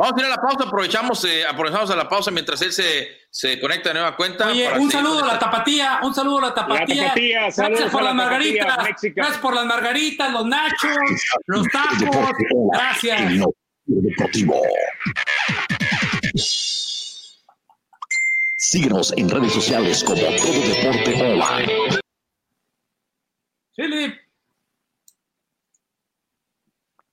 vamos 0.00 0.16
a 0.16 0.20
ir 0.20 0.26
a 0.26 0.30
la 0.30 0.36
pausa, 0.36 0.64
aprovechamos, 0.64 1.24
eh, 1.26 1.44
aprovechamos 1.46 1.90
a 1.90 1.96
la 1.96 2.08
pausa 2.08 2.30
mientras 2.30 2.60
él 2.62 2.72
se, 2.72 3.08
se 3.30 3.60
conecta 3.60 3.90
de 3.90 3.94
nueva 3.96 4.16
cuenta. 4.16 4.48
Oye, 4.48 4.70
un 4.78 4.90
saludo 4.90 5.22
a 5.24 5.26
la 5.26 5.38
tapatía, 5.38 6.00
un 6.02 6.14
saludo 6.14 6.38
a 6.38 6.42
la 6.48 6.54
tapatía. 6.54 7.12
gracias 7.14 7.90
por 7.90 8.02
las 8.02 8.14
margaritas, 8.14 8.76
gracias 9.14 9.38
por 9.38 9.54
las 9.54 9.66
margaritas, 9.66 10.32
los 10.32 10.46
nachos, 10.46 10.96
los 11.46 11.66
tacos, 11.68 12.30
gracias. 12.72 13.42
Deportivo. 13.84 14.62
Síguenos 18.56 19.12
en 19.16 19.28
redes 19.28 19.52
sociales 19.52 20.04
como 20.04 20.22
Todo 20.22 20.52
Deporte 20.52 21.14
Online. 21.14 22.00
Philip. 23.76 24.14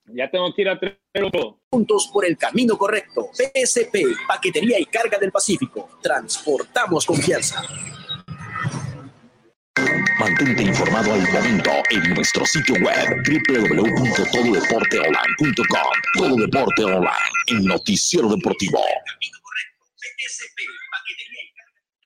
Ya 0.06 0.30
tengo 0.30 0.54
que 0.54 0.62
ir 0.62 0.68
a 0.70 0.78
tres 0.78 0.94
Juntos 1.70 2.08
por 2.12 2.24
el 2.24 2.36
camino 2.36 2.76
correcto. 2.78 3.30
PSP, 3.32 3.98
Paquetería 4.26 4.80
y 4.80 4.86
Carga 4.86 5.18
del 5.18 5.30
Pacífico. 5.30 5.90
Transportamos 6.02 7.04
confianza. 7.04 7.62
Mantente 10.18 10.62
informado 10.62 11.12
al 11.12 11.30
momento 11.32 11.70
en 11.90 12.14
nuestro 12.14 12.44
sitio 12.44 12.74
web 12.76 13.22
www.tododeporteonline.com. 13.24 15.92
Todo 16.14 16.36
Deporte 16.36 16.84
Online, 16.84 17.10
el 17.48 17.64
noticiero 17.64 18.28
deportivo. 18.28 18.80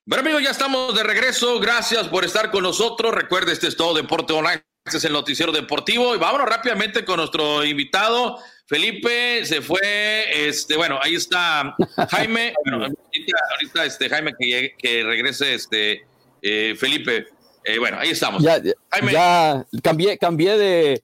Bueno 0.05 0.21
amigos, 0.21 0.43
ya 0.43 0.51
estamos 0.51 0.93
de 0.93 1.03
regreso. 1.03 1.59
Gracias 1.59 2.07
por 2.09 2.25
estar 2.25 2.51
con 2.51 2.63
nosotros. 2.63 3.15
Recuerde, 3.15 3.53
este 3.53 3.67
es 3.67 3.75
Todo 3.75 3.95
Deporte 3.95 4.33
Online. 4.33 4.61
Este 4.85 4.97
es 4.97 5.05
el 5.05 5.13
noticiero 5.13 5.51
deportivo. 5.53 6.13
Y 6.13 6.17
vámonos 6.17 6.47
rápidamente 6.47 7.05
con 7.05 7.17
nuestro 7.17 7.63
invitado. 7.63 8.37
Felipe 8.65 9.45
se 9.45 9.61
fue, 9.61 10.47
este, 10.47 10.75
bueno, 10.75 10.99
ahí 11.01 11.15
está 11.15 11.75
Jaime. 12.09 12.53
Bueno, 12.65 12.85
ahorita, 12.85 13.85
este, 13.85 14.09
Jaime 14.09 14.33
que, 14.37 14.73
que 14.77 15.03
regrese, 15.03 15.53
este, 15.53 16.05
eh, 16.41 16.75
Felipe. 16.77 17.27
Eh, 17.63 17.79
bueno, 17.79 17.97
ahí 17.99 18.09
estamos. 18.09 18.43
Ya, 18.43 18.61
ya 18.61 19.65
cambié, 19.81 20.17
cambié 20.17 20.57
de, 20.57 21.03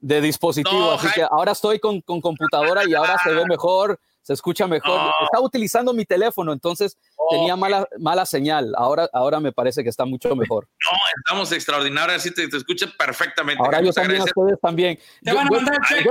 de 0.00 0.20
dispositivo, 0.20 0.92
así 0.92 1.06
que 1.14 1.22
ahora 1.22 1.52
estoy 1.52 1.78
con, 1.78 2.00
con, 2.00 2.20
computadora 2.20 2.82
y 2.84 2.94
ahora 2.94 3.16
se 3.22 3.30
ve 3.30 3.44
mejor, 3.46 4.00
se 4.22 4.32
escucha 4.32 4.66
mejor. 4.66 5.12
Estaba 5.22 5.44
utilizando 5.44 5.92
mi 5.92 6.04
teléfono, 6.04 6.52
entonces 6.52 6.98
tenía 7.30 7.56
mala, 7.56 7.88
mala 7.98 8.26
señal. 8.26 8.74
Ahora, 8.76 9.08
ahora 9.12 9.40
me 9.40 9.52
parece 9.52 9.82
que 9.82 9.88
está 9.88 10.04
mucho 10.04 10.34
mejor. 10.36 10.68
No, 10.90 10.98
estamos 11.18 11.52
extraordinarios, 11.52 12.16
así 12.16 12.32
te, 12.32 12.48
te 12.48 12.56
escucha 12.56 12.86
perfectamente. 12.98 13.62
Ahora 13.62 13.80
yo 13.80 13.92
también, 13.92 14.22
ustedes 14.22 14.60
también. 14.60 14.98
Yo, 15.22 15.34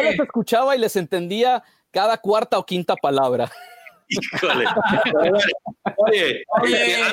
les 0.02 0.20
escuchaba 0.20 0.76
y 0.76 0.80
les 0.80 0.96
entendía 0.96 1.64
cada 1.92 2.18
cuarta 2.18 2.58
o 2.58 2.66
quinta 2.66 2.96
palabra. 2.96 3.52
Híjole. 4.08 4.66
oye, 5.98 6.44
oye, 6.62 7.04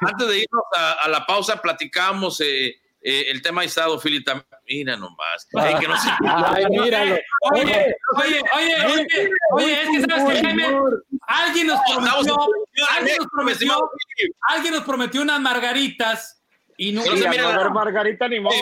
antes 0.00 0.28
de 0.28 0.38
irnos 0.38 0.64
a, 0.76 1.08
la 1.08 1.26
pausa, 1.26 1.60
platicamos 1.60 2.40
eh, 2.40 2.76
eh, 3.00 3.26
el 3.30 3.42
tema 3.42 3.62
ha 3.62 3.64
estado, 3.64 3.98
Philly, 4.00 4.24
mira 4.66 4.96
nomás. 4.96 5.48
Ay, 5.54 5.74
que 5.80 5.88
no 5.88 5.98
se... 5.98 6.08
Ay, 6.26 6.66
míralo. 6.68 7.16
Oye, 7.54 7.96
oye, 8.16 8.42
oye, 8.56 8.86
oye, 8.86 9.30
oye, 9.52 9.82
es 9.82 9.88
que 9.88 10.10
sabes 10.10 10.34
que 10.34 10.46
Jaime, 10.46 10.66
alguien 11.26 11.66
nos 11.68 11.80
prometió, 11.92 12.36
alguien 12.96 13.16
nos 13.18 13.26
prometió, 13.28 13.90
alguien 14.48 14.74
nos 14.74 14.84
prometió 14.84 15.22
unas 15.22 15.40
margaritas 15.40 16.38
y 16.80 16.92
no, 16.92 17.02
sí, 17.02 17.10
mira, 17.28 17.52
a 17.52 17.58
ver, 17.58 17.72
Margarita 17.72 18.28
ni 18.28 18.38
modo. 18.38 18.54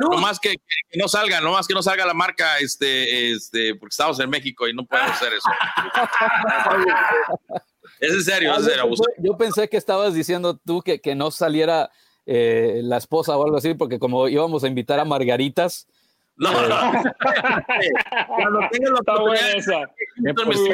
No 0.00 0.18
más 0.18 0.40
que, 0.40 0.54
que, 0.54 0.98
no 0.98 1.06
salga, 1.06 1.38
no 1.42 1.52
más 1.52 1.66
que 1.66 1.74
no 1.74 1.82
salga 1.82 2.06
la 2.06 2.14
marca, 2.14 2.58
este, 2.60 3.32
este, 3.32 3.74
porque 3.74 3.92
estamos 3.92 4.18
en 4.20 4.30
México 4.30 4.66
y 4.66 4.72
no 4.72 4.86
podemos 4.86 5.12
hacer 5.12 5.34
eso. 5.34 5.50
es 8.00 8.10
en 8.10 8.24
serio, 8.24 8.52
es 8.52 8.58
en 8.60 8.64
serio. 8.64 8.90
Yo 9.18 9.36
pensé 9.36 9.68
que 9.68 9.76
estabas 9.76 10.14
diciendo 10.14 10.56
tú 10.56 10.80
que, 10.80 10.98
que 10.98 11.14
no 11.14 11.30
saliera 11.30 11.90
eh, 12.26 12.80
la 12.82 12.98
esposa 12.98 13.36
o 13.36 13.44
algo 13.44 13.56
así, 13.56 13.74
porque 13.74 13.98
como 13.98 14.28
íbamos 14.28 14.64
a 14.64 14.68
invitar 14.68 14.98
a 15.00 15.04
Margaritas. 15.04 15.88
No, 16.36 16.50
eh, 16.50 16.54
Cuando 18.26 18.60
tenga 18.70 18.90
la 18.90 19.00
oportunidad. 19.00 19.62
Saludos, 19.62 20.66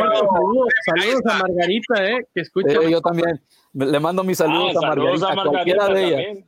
saludos 0.85 1.23
a 1.27 1.39
Margarita, 1.39 2.05
eh, 2.05 2.27
que 2.35 2.41
escucha. 2.41 2.81
Eh, 2.83 2.91
yo 2.91 3.01
también. 3.01 3.41
Le 3.75 4.01
mando 4.01 4.25
mis 4.25 4.39
saludos, 4.39 4.75
ah, 4.83 4.87
a, 4.87 4.89
Margarita, 4.89 5.33
a, 5.33 5.45
cualquiera 5.45 5.89
de 5.89 6.05
ellas. 6.05 6.45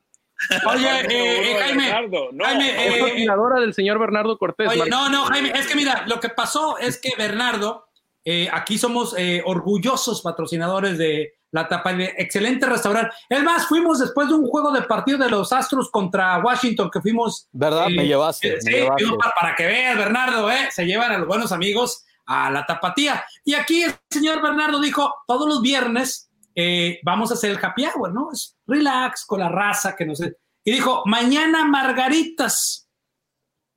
Oye, 0.66 0.89
eh, 1.09 1.56
Jaime, 1.60 2.09
no, 2.32 2.44
Jaime 2.44 2.97
eh, 2.97 3.01
coordinadora 3.01 3.60
del 3.60 3.72
señor 3.72 3.98
Bernardo 3.98 4.36
Cortés. 4.36 4.68
Oye, 4.68 4.90
no, 4.90 5.09
no, 5.09 5.24
Jaime, 5.26 5.52
es 5.55 5.66
que 5.66 5.74
mira, 5.74 6.05
lo 6.06 6.20
que 6.20 6.28
pasó 6.28 6.78
es 6.78 7.01
que 7.01 7.12
Bernardo, 7.16 7.86
eh, 8.24 8.48
aquí 8.52 8.78
somos 8.78 9.14
eh, 9.16 9.43
orgullosos 9.47 10.22
patrocinadores 10.22 10.98
de 10.98 11.35
la 11.55 11.68
tapa, 11.68 11.93
excelente 12.18 12.66
restaurante. 12.66 13.14
Es 13.28 13.40
más, 13.44 13.68
fuimos 13.68 14.01
después 14.01 14.26
de 14.26 14.35
un 14.35 14.48
juego 14.48 14.72
de 14.72 14.82
partido 14.82 15.18
de 15.18 15.31
los 15.31 15.52
Astros 15.52 15.89
contra 15.89 16.39
Washington, 16.40 16.90
que 16.93 17.01
fuimos. 17.01 17.48
¿Verdad? 17.52 17.86
me 17.90 18.09
llevaste. 18.09 18.60
sí, 18.60 18.72
Para, 19.16 19.32
para, 19.40 19.55
que 19.55 19.64
veas, 19.64 19.97
Bernardo, 19.97 20.51
¿eh? 20.51 20.68
se 20.72 20.85
llevan 20.85 21.12
a 21.12 21.18
los 21.18 21.28
buenos 21.28 21.52
amigos 21.52 22.05
a 22.26 22.51
la 22.51 22.66
tapatía. 22.66 23.24
Y 23.44 23.55
aquí 23.55 23.85
el 23.85 23.94
señor 24.10 24.43
Bernardo 24.43 24.81
dijo: 24.81 25.14
todos 25.28 25.48
los 25.48 25.62
viernes 25.62 26.28
eh, 26.56 26.98
vamos 27.05 27.31
a 27.31 27.35
hacer 27.35 27.52
el 27.52 27.64
happy 27.64 27.86
hour, 27.86 28.12
¿no? 28.12 28.32
Es 28.32 28.56
relax 28.66 29.24
con 29.24 29.39
la 29.39 29.48
raza 29.48 29.94
que 29.94 30.06
no 30.06 30.16
sé. 30.16 30.36
Y 30.64 30.72
dijo, 30.72 31.05
mañana 31.06 31.64
margaritas. 31.66 32.89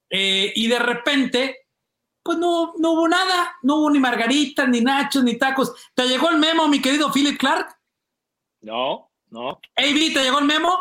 Eh, 0.09 0.51
y 0.55 0.67
de 0.67 0.79
repente, 0.79 1.66
pues 2.27 2.37
no, 2.37 2.73
no 2.77 2.91
hubo 2.91 3.07
nada, 3.07 3.55
no 3.63 3.77
hubo 3.77 3.89
ni 3.89 3.99
margaritas, 3.99 4.67
ni 4.67 4.81
nachos, 4.81 5.23
ni 5.23 5.37
tacos. 5.37 5.73
¿Te 5.95 6.07
llegó 6.07 6.29
el 6.29 6.37
memo, 6.37 6.67
mi 6.67 6.81
querido 6.81 7.09
Philip 7.11 7.39
Clark? 7.39 7.69
No, 8.59 9.09
no. 9.29 9.51
AB, 9.77 10.13
¿te 10.13 10.23
llegó 10.23 10.39
el 10.39 10.45
memo? 10.45 10.77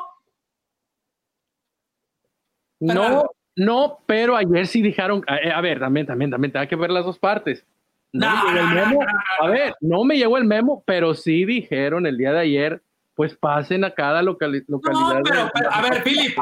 No, 2.81 3.31
no, 3.55 4.01
pero 4.07 4.37
ayer 4.37 4.67
sí 4.67 4.83
dijeron, 4.83 5.25
a, 5.29 5.57
a 5.57 5.61
ver, 5.61 5.79
también, 5.79 6.05
también, 6.07 6.33
también, 6.33 6.57
hay 6.57 6.67
que 6.67 6.75
ver 6.75 6.91
las 6.91 7.05
dos 7.05 7.19
partes. 7.19 7.65
No 8.13 8.45
me 8.45 8.53
llegó 8.53 8.69
el 8.69 8.75
memo. 8.75 9.01
A 9.41 9.47
ver, 9.47 9.75
no 9.81 10.05
me 10.05 10.17
llegó 10.17 10.39
el 10.39 10.45
memo, 10.45 10.83
pero 10.85 11.15
sí 11.15 11.45
dijeron 11.45 12.07
el 12.07 12.19
día 12.19 12.33
de 12.33 12.41
ayer, 12.41 12.83
pues 13.17 13.35
pasen 13.35 13.83
a 13.83 13.95
cada 13.95 14.21
localidad. 14.21 14.65
No, 14.69 14.79
pero, 14.79 15.51
pero, 15.55 15.73
a 15.73 15.81
ver, 15.81 16.03
Philip. 16.03 16.37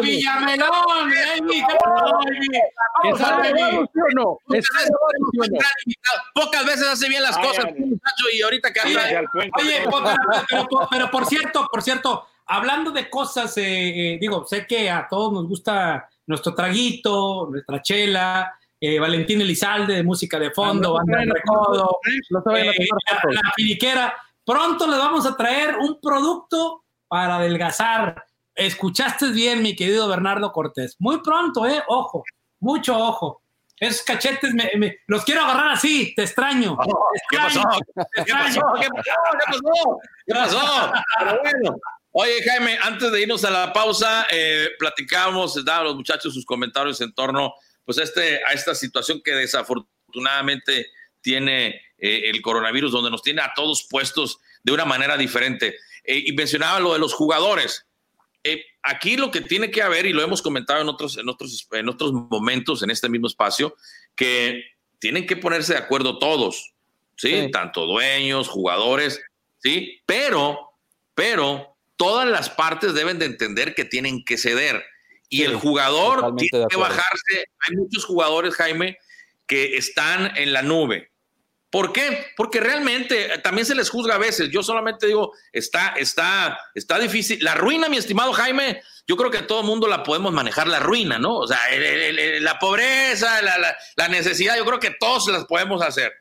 Villamelón, 0.00 1.10
no? 4.14 4.38
Pocas 6.34 6.64
veces. 6.64 6.88
hace 6.88 7.08
bien 7.08 7.22
las 7.22 7.36
cosas, 7.36 7.66
muchacho, 7.66 8.24
y 8.32 8.40
ahorita 8.40 8.72
que 8.72 8.80
Oye, 8.80 9.84
pero 10.90 11.10
por 11.10 11.26
cierto, 11.26 11.68
por 11.70 11.82
cierto, 11.82 12.26
hablando 12.46 12.92
de 12.92 13.10
cosas, 13.10 13.54
digo, 13.54 14.46
sé 14.46 14.66
que 14.66 14.90
a 14.90 15.06
todos 15.06 15.34
nos 15.34 15.46
gusta 15.46 16.08
nuestro 16.26 16.54
traguito, 16.54 17.48
nuestra 17.50 17.82
chela, 17.82 18.55
eh, 18.80 18.98
Valentín 18.98 19.40
Elizalde 19.40 19.94
de 19.94 20.02
música 20.02 20.38
de 20.38 20.50
fondo, 20.50 20.94
banda 20.94 21.18
de 21.18 21.26
recodo, 21.26 21.98
eh, 22.54 22.86
la, 23.32 23.52
filiquera. 23.54 24.14
Pronto 24.44 24.86
les 24.86 24.98
vamos 24.98 25.26
a 25.26 25.36
traer 25.36 25.76
un 25.76 26.00
producto 26.00 26.84
para 27.08 27.36
adelgazar. 27.36 28.24
Escuchaste 28.54 29.30
bien, 29.30 29.62
mi 29.62 29.74
querido 29.74 30.08
Bernardo 30.08 30.52
Cortés. 30.52 30.96
Muy 30.98 31.22
pronto, 31.22 31.66
¿eh? 31.66 31.82
Ojo, 31.88 32.24
mucho 32.60 32.96
ojo. 32.96 33.42
Esos 33.78 34.02
cachetes 34.02 34.54
me, 34.54 34.70
los 35.06 35.24
quiero 35.24 35.42
agarrar 35.42 35.72
así, 35.72 36.14
te 36.14 36.22
extraño. 36.22 36.78
¿Qué, 37.28 37.36
pasó? 37.36 37.62
¿Qué 38.24 38.32
pasó? 38.32 38.60
¿Qué 38.80 38.88
pasó? 38.88 39.98
¿Qué 40.26 40.34
pasó? 40.34 40.92
Pero 41.18 41.40
bueno, 41.42 41.76
Oye, 42.18 42.42
Jaime, 42.42 42.78
antes 42.82 43.12
de 43.12 43.20
irnos 43.20 43.44
a 43.44 43.50
la 43.50 43.74
pausa, 43.74 44.26
eh, 44.30 44.70
platicábamos, 44.78 45.62
daban 45.62 45.82
a 45.82 45.84
los 45.84 45.96
muchachos 45.96 46.32
sus 46.32 46.46
comentarios 46.46 46.98
en 47.02 47.12
torno 47.12 47.52
pues, 47.86 47.98
a, 47.98 48.02
este, 48.02 48.44
a 48.44 48.52
esta 48.52 48.74
situación 48.74 49.22
que 49.24 49.32
desafortunadamente 49.32 50.88
tiene 51.22 51.80
eh, 51.96 52.22
el 52.24 52.42
coronavirus, 52.42 52.92
donde 52.92 53.10
nos 53.10 53.22
tiene 53.22 53.40
a 53.40 53.52
todos 53.54 53.86
puestos 53.88 54.38
de 54.62 54.72
una 54.72 54.84
manera 54.84 55.16
diferente. 55.16 55.76
Eh, 56.04 56.24
y 56.26 56.32
mencionaba 56.32 56.78
lo 56.80 56.92
de 56.92 56.98
los 56.98 57.14
jugadores. 57.14 57.86
aquí 58.82 59.16
lo 59.16 59.30
que 59.30 59.40
tiene 59.40 59.70
que 59.70 59.82
haber, 59.82 60.06
y 60.06 60.12
lo 60.12 60.22
hemos 60.22 60.42
comentado 60.42 60.82
en 60.82 60.88
otros, 60.88 61.16
en, 61.16 61.28
otros, 61.28 61.66
en 61.72 61.88
otros 61.88 62.12
momentos 62.12 62.82
en 62.82 62.90
este 62.90 63.08
mismo 63.08 63.26
espacio, 63.26 63.74
que 64.14 64.62
tienen 64.98 65.26
que 65.26 65.36
ponerse 65.36 65.72
de 65.72 65.78
acuerdo 65.78 66.18
todos, 66.18 66.74
¿sí? 67.16 67.30
sí. 67.30 67.50
Tanto 67.50 67.86
dueños, 67.86 68.48
jugadores, 68.48 69.20
¿sí? 69.58 70.00
Pero, 70.06 70.70
pero 71.14 71.76
todas 71.96 72.28
las 72.28 72.50
partes 72.50 72.94
deben 72.94 73.18
de 73.18 73.26
entender 73.26 73.74
que 73.74 73.84
tienen 73.84 74.24
que 74.24 74.38
ceder. 74.38 74.84
Y 75.28 75.42
el 75.42 75.56
jugador 75.56 76.34
tiene 76.36 76.66
que 76.68 76.76
bajarse. 76.76 77.46
Hay 77.60 77.76
muchos 77.76 78.04
jugadores, 78.04 78.54
Jaime, 78.54 78.98
que 79.46 79.76
están 79.76 80.36
en 80.36 80.52
la 80.52 80.62
nube. 80.62 81.10
¿Por 81.70 81.92
qué? 81.92 82.28
Porque 82.36 82.60
realmente 82.60 83.38
también 83.42 83.66
se 83.66 83.74
les 83.74 83.90
juzga 83.90 84.14
a 84.14 84.18
veces. 84.18 84.50
Yo 84.50 84.62
solamente 84.62 85.06
digo, 85.08 85.32
está, 85.52 85.88
está, 85.96 86.58
está 86.74 86.98
difícil. 86.98 87.38
La 87.42 87.54
ruina, 87.54 87.88
mi 87.88 87.96
estimado 87.96 88.32
Jaime, 88.32 88.82
yo 89.06 89.16
creo 89.16 89.30
que 89.30 89.42
todo 89.42 89.60
el 89.60 89.66
mundo 89.66 89.88
la 89.88 90.02
podemos 90.02 90.32
manejar, 90.32 90.68
la 90.68 90.78
ruina, 90.78 91.18
¿no? 91.18 91.36
O 91.36 91.46
sea, 91.46 91.58
la 92.40 92.58
pobreza, 92.58 93.40
la, 93.42 94.08
necesidad, 94.08 94.56
yo 94.56 94.64
creo 94.64 94.80
que 94.80 94.92
todos 94.98 95.26
las 95.28 95.44
podemos 95.44 95.82
hacer. 95.82 96.12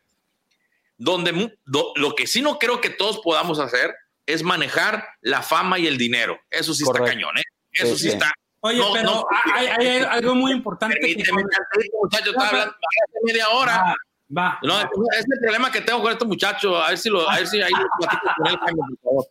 Donde 0.98 1.58
lo 1.64 2.16
que 2.16 2.28
sí 2.28 2.42
no 2.42 2.58
creo 2.58 2.82
que 2.82 2.90
todos 2.90 3.20
podamos 3.20 3.60
hacer 3.60 3.94
es 4.26 4.44
manejar 4.44 5.08
la 5.22 5.42
fama 5.42 5.78
y 5.78 5.88
el 5.88 5.98
dinero. 5.98 6.40
Eso 6.50 6.74
sí 6.74 6.84
está 6.84 7.04
cañón, 7.04 7.38
¿eh? 7.38 7.44
Eso 7.72 7.98
sí, 7.98 8.10
está. 8.10 8.34
Oye, 8.66 8.82
pero 8.94 9.28
hay, 9.54 10.00
algo 10.10 10.36
muy 10.36 10.52
importante. 10.52 10.98
Permíteme, 11.00 11.44
que... 11.44 11.90
muchacho 12.02 12.32
está 12.32 12.50
hablando 12.50 12.76
media 13.24 13.50
hora. 13.50 13.96
Va, 14.36 14.58
no, 14.64 14.82
es 14.82 15.26
el 15.32 15.40
problema 15.40 15.72
que 15.72 15.82
tengo 15.82 16.02
con 16.02 16.12
este 16.12 16.26
muchacho. 16.26 16.82
A 16.82 16.90
ver 16.90 16.98
si 16.98 17.10
lo, 17.10 17.30
a 17.30 17.36
ver 17.38 17.48
si 17.48 17.62
ahí 17.62 17.72
con 17.72 18.48
él, 18.48 18.58
por 18.58 19.00
favor. 19.04 19.28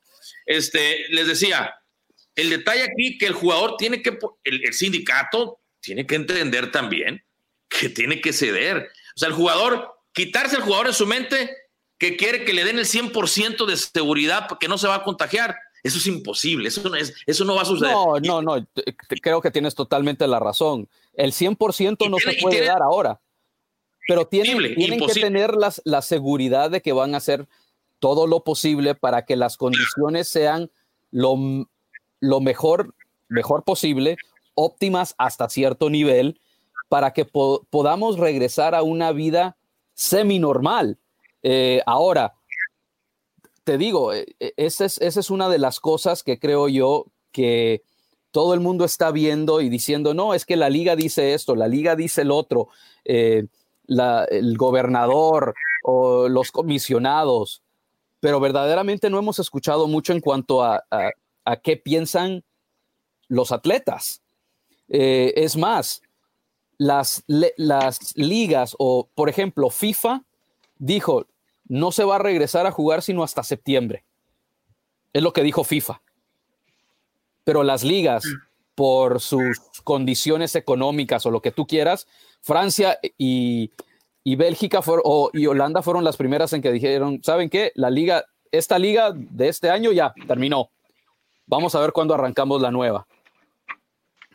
Este, 0.46 1.08
les 1.10 1.26
decía, 1.26 1.74
el 2.36 2.50
detalle 2.50 2.84
aquí 2.84 3.18
que 3.18 3.26
el 3.26 3.32
jugador 3.32 3.76
tiene 3.76 4.02
que, 4.02 4.16
el, 4.44 4.64
el 4.64 4.72
sindicato 4.72 5.60
tiene 5.80 6.06
que 6.06 6.14
entender 6.14 6.70
también 6.70 7.24
que 7.68 7.88
tiene 7.88 8.20
que 8.20 8.32
ceder. 8.32 8.88
O 9.16 9.18
sea, 9.18 9.28
el 9.28 9.34
jugador, 9.34 9.94
quitarse 10.12 10.56
el 10.56 10.62
jugador 10.62 10.86
en 10.86 10.94
su 10.94 11.06
mente 11.06 11.56
que 11.98 12.16
quiere 12.16 12.44
que 12.44 12.52
le 12.52 12.64
den 12.64 12.78
el 12.78 12.86
100% 12.86 13.66
de 13.66 13.76
seguridad 13.76 14.46
porque 14.48 14.68
no 14.68 14.78
se 14.78 14.86
va 14.86 14.96
a 14.96 15.02
contagiar. 15.02 15.56
Eso 15.84 15.98
es 15.98 16.06
imposible, 16.06 16.68
eso 16.68 16.88
no, 16.88 16.96
es, 16.96 17.14
eso 17.26 17.44
no 17.44 17.54
va 17.54 17.62
a 17.62 17.66
suceder. 17.66 17.92
No, 17.92 18.18
no, 18.18 18.40
no, 18.40 18.66
creo 19.22 19.42
que 19.42 19.50
tienes 19.50 19.74
totalmente 19.74 20.26
la 20.26 20.40
razón. 20.40 20.88
El 21.12 21.32
100% 21.32 22.08
no 22.08 22.18
se 22.18 22.38
puede 22.40 22.64
dar 22.64 22.82
ahora, 22.82 23.20
pero 24.08 24.26
tienen, 24.26 24.74
tienen 24.74 24.98
que 24.98 25.12
tener 25.12 25.54
las, 25.54 25.82
la 25.84 26.00
seguridad 26.00 26.70
de 26.70 26.80
que 26.80 26.94
van 26.94 27.14
a 27.14 27.18
hacer 27.18 27.46
todo 27.98 28.26
lo 28.26 28.44
posible 28.44 28.94
para 28.94 29.26
que 29.26 29.36
las 29.36 29.58
condiciones 29.58 30.26
sean 30.26 30.70
lo, 31.10 31.36
lo 32.18 32.40
mejor, 32.40 32.94
mejor 33.28 33.62
posible, 33.62 34.16
óptimas 34.54 35.14
hasta 35.18 35.50
cierto 35.50 35.90
nivel, 35.90 36.40
para 36.88 37.12
que 37.12 37.26
podamos 37.26 38.18
regresar 38.18 38.74
a 38.74 38.82
una 38.82 39.12
vida 39.12 39.58
semi-normal 39.92 40.98
eh, 41.42 41.82
ahora, 41.84 42.32
te 43.64 43.78
digo, 43.78 44.12
eh, 44.12 44.26
eh, 44.38 44.52
esa 44.56 44.84
es, 44.84 45.30
una 45.30 45.48
de 45.48 45.58
las 45.58 45.80
cosas 45.80 46.22
que 46.22 46.38
creo 46.38 46.68
yo 46.68 47.06
que 47.32 47.82
todo 48.30 48.54
el 48.54 48.60
mundo 48.60 48.84
está 48.84 49.10
viendo 49.10 49.60
y 49.60 49.68
diciendo, 49.68 50.14
no, 50.14 50.34
es 50.34 50.44
que 50.44 50.56
la 50.56 50.68
liga 50.70 50.96
dice 50.96 51.34
esto, 51.34 51.56
la 51.56 51.68
liga 51.68 51.96
dice 51.96 52.22
el 52.22 52.30
otro, 52.30 52.68
el 53.04 53.48
gobernador 54.56 55.54
o 55.84 56.28
los 56.28 56.50
comisionados, 56.50 57.62
pero 58.20 58.40
verdaderamente 58.40 59.08
no 59.08 59.18
hemos 59.18 59.38
escuchado 59.38 59.86
mucho 59.86 60.12
en 60.12 60.20
cuanto 60.20 60.62
a, 60.64 60.84
a, 61.44 61.56
qué 61.56 61.76
piensan 61.76 62.42
los 63.28 63.52
atletas. 63.52 64.20
es 64.88 65.56
más, 65.56 66.02
las 66.76 67.24
ligas 68.16 68.74
o, 68.78 69.08
por 69.14 69.28
ejemplo, 69.28 69.70
FIFA 69.70 70.24
dijo, 70.78 71.26
no 71.66 71.92
se 71.92 72.04
va 72.04 72.16
a 72.16 72.20
regresar 72.20 72.66
a 72.66 72.70
jugar 72.70 73.02
sino 73.02 73.22
hasta 73.22 73.42
septiembre. 73.42 74.04
Es 75.12 75.22
lo 75.22 75.32
que 75.32 75.42
dijo 75.42 75.64
FIFA. 75.64 76.00
Pero 77.44 77.62
las 77.62 77.84
ligas, 77.84 78.24
por 78.74 79.20
sus 79.20 79.60
condiciones 79.84 80.54
económicas 80.56 81.24
o 81.26 81.30
lo 81.30 81.40
que 81.40 81.52
tú 81.52 81.66
quieras, 81.66 82.06
Francia 82.40 82.98
y, 83.18 83.70
Bélgica 84.24 84.80
y 85.32 85.46
Holanda 85.46 85.82
fueron 85.82 86.04
las 86.04 86.16
primeras 86.16 86.52
en 86.52 86.62
que 86.62 86.72
dijeron, 86.72 87.22
¿saben 87.22 87.50
qué? 87.50 87.72
La 87.74 87.90
liga, 87.90 88.24
esta 88.50 88.78
liga 88.78 89.12
de 89.14 89.48
este 89.48 89.70
año 89.70 89.92
ya 89.92 90.14
terminó. 90.26 90.70
Vamos 91.46 91.74
a 91.74 91.80
ver 91.80 91.92
cuándo 91.92 92.14
arrancamos 92.14 92.60
la 92.60 92.70
nueva. 92.70 93.06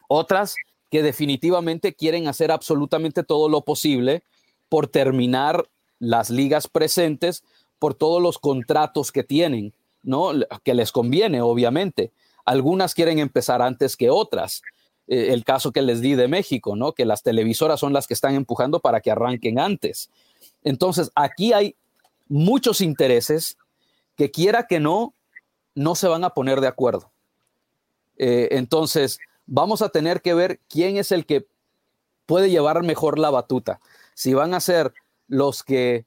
Otras 0.07 0.55
que 0.89 1.03
definitivamente 1.03 1.93
quieren 1.93 2.27
hacer 2.27 2.51
absolutamente 2.51 3.23
todo 3.23 3.49
lo 3.49 3.61
posible 3.61 4.23
por 4.69 4.87
terminar 4.87 5.67
las 5.99 6.29
ligas 6.29 6.67
presentes 6.67 7.43
por 7.77 7.93
todos 7.93 8.21
los 8.21 8.39
contratos 8.39 9.11
que 9.11 9.23
tienen, 9.23 9.73
¿no? 10.03 10.31
Que 10.63 10.73
les 10.73 10.91
conviene, 10.91 11.41
obviamente. 11.41 12.11
Algunas 12.45 12.93
quieren 12.93 13.19
empezar 13.19 13.61
antes 13.61 13.95
que 13.95 14.09
otras. 14.09 14.61
Eh, 15.07 15.33
el 15.33 15.43
caso 15.43 15.71
que 15.71 15.81
les 15.81 16.01
di 16.01 16.15
de 16.15 16.27
México, 16.27 16.75
¿no? 16.75 16.93
Que 16.93 17.05
las 17.05 17.23
televisoras 17.23 17.79
son 17.79 17.93
las 17.93 18.07
que 18.07 18.13
están 18.13 18.35
empujando 18.35 18.79
para 18.79 19.01
que 19.01 19.11
arranquen 19.11 19.59
antes. 19.59 20.09
Entonces, 20.63 21.11
aquí 21.15 21.53
hay 21.53 21.75
muchos 22.27 22.81
intereses 22.81 23.57
que 24.15 24.31
quiera 24.31 24.67
que 24.67 24.79
no, 24.79 25.13
no 25.75 25.95
se 25.95 26.07
van 26.07 26.23
a 26.23 26.31
poner 26.31 26.61
de 26.61 26.67
acuerdo. 26.67 27.11
Eh, 28.17 28.49
entonces, 28.51 29.19
vamos 29.45 29.81
a 29.81 29.89
tener 29.89 30.21
que 30.21 30.33
ver 30.33 30.59
quién 30.69 30.97
es 30.97 31.11
el 31.11 31.25
que 31.25 31.47
puede 32.25 32.49
llevar 32.51 32.83
mejor 32.83 33.17
la 33.17 33.31
batuta. 33.31 33.79
Si 34.13 34.33
van 34.33 34.53
a 34.53 34.59
ser 34.59 34.93
los 35.29 35.63
que 35.63 36.05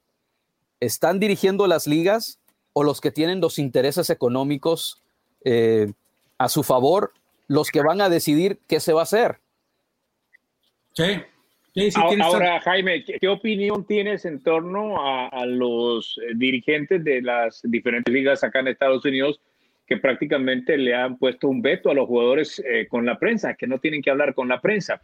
están 0.79 1.19
dirigiendo 1.19 1.65
las 1.65 1.87
ligas 1.87 2.39
o 2.73 2.83
los 2.83 3.01
que 3.01 3.11
tienen 3.11 3.41
los 3.41 3.57
intereses 3.57 4.09
económicos 4.09 5.01
eh, 5.45 5.91
a 6.37 6.49
su 6.49 6.63
favor, 6.63 7.13
los 7.47 7.71
que 7.71 7.81
van 7.81 8.01
a 8.01 8.09
decidir 8.09 8.59
qué 8.67 8.79
se 8.79 8.93
va 8.93 9.01
a 9.01 9.03
hacer. 9.03 9.37
Sí. 10.93 11.91
ahora, 11.95 12.59
Jaime, 12.61 13.03
¿qué, 13.03 13.27
opinión 13.27 13.85
tienes 13.85 14.25
en 14.25 14.41
torno 14.43 14.95
a, 15.01 15.45
los 15.45 16.19
eh, 16.21 16.33
dirigentes 16.35 17.03
de 17.03 17.21
las 17.21 17.61
diferentes 17.63 18.13
ligas 18.13 18.43
acá 18.43 18.59
en 18.59 18.67
Estados 18.67 19.03
Unidos 19.05 19.39
que 19.87 19.97
prácticamente 19.97 20.77
le 20.77 20.95
han 20.95 21.17
puesto 21.17 21.47
un 21.47 21.61
veto 21.61 21.89
a 21.89 21.93
los 21.93 22.07
jugadores 22.07 22.63
eh, 22.65 22.87
con 22.87 23.05
la 23.05 23.19
prensa, 23.19 23.55
que 23.55 23.67
no 23.67 23.79
tienen 23.79 24.01
que 24.01 24.11
hablar 24.11 24.33
con 24.33 24.47
la 24.47 24.61
prensa? 24.61 25.01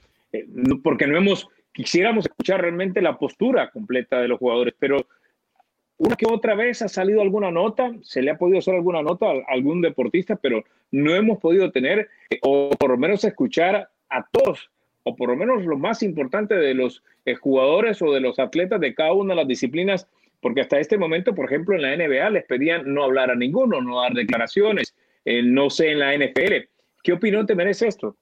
porque 0.83 1.07
no 1.07 1.17
hemos, 1.17 1.47
quisiéramos 1.73 2.25
escuchar 2.25 2.61
realmente 2.61 3.01
la 3.01 3.17
postura 3.17 3.69
completa 3.69 4.19
de 4.19 4.27
los 4.27 4.39
jugadores, 4.39 4.73
pero 4.77 5.05
una 5.97 6.15
que 6.15 6.25
otra 6.27 6.55
vez 6.55 6.81
ha 6.81 6.87
salido 6.87 7.21
alguna 7.21 7.51
nota, 7.51 7.91
se 8.03 8.21
le 8.21 8.31
ha 8.31 8.37
podido 8.37 8.59
hacer 8.59 8.73
alguna 8.73 9.01
nota 9.01 9.27
a 9.27 9.43
algún 9.49 9.81
deportista, 9.81 10.37
pero 10.37 10.63
no 10.91 11.13
hemos 11.13 11.39
podido 11.39 11.71
tener, 11.71 12.07
eh, 12.29 12.39
o 12.41 12.69
por 12.69 12.91
lo 12.91 12.97
menos 12.97 13.23
escuchar 13.25 13.89
a 14.09 14.27
todos, 14.31 14.71
o 15.03 15.15
por 15.15 15.29
lo 15.29 15.35
menos 15.35 15.65
lo 15.65 15.77
más 15.77 16.01
importante 16.01 16.55
de 16.55 16.73
los 16.73 17.03
eh, 17.25 17.35
jugadores 17.35 18.01
o 18.01 18.13
de 18.13 18.21
los 18.21 18.39
atletas 18.39 18.79
de 18.79 18.95
cada 18.95 19.11
una 19.11 19.33
de 19.33 19.41
las 19.41 19.47
disciplinas, 19.47 20.07
porque 20.41 20.61
hasta 20.61 20.79
este 20.79 20.97
momento, 20.97 21.35
por 21.35 21.45
ejemplo, 21.45 21.75
en 21.75 21.81
la 21.81 21.95
NBA 21.95 22.29
les 22.29 22.45
pedían 22.45 22.93
no 22.93 23.03
hablar 23.03 23.29
a 23.29 23.35
ninguno, 23.35 23.81
no 23.81 24.01
dar 24.01 24.13
declaraciones, 24.13 24.95
eh, 25.25 25.43
no 25.43 25.69
sé 25.69 25.91
en 25.91 25.99
la 25.99 26.13
NFL. 26.13 26.69
¿Qué 27.03 27.11
opinión 27.11 27.45
te 27.45 27.55
merece 27.55 27.87
esto? 27.87 28.15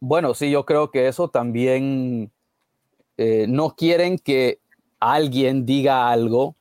Bueno, 0.00 0.34
sí, 0.34 0.50
yo 0.50 0.64
creo 0.64 0.90
que 0.90 1.08
eso 1.08 1.28
también 1.28 2.30
no 3.18 3.74
quieren 3.74 4.18
que 4.18 4.60
alguien 5.00 5.64
diga 5.64 6.10
algo 6.10 6.54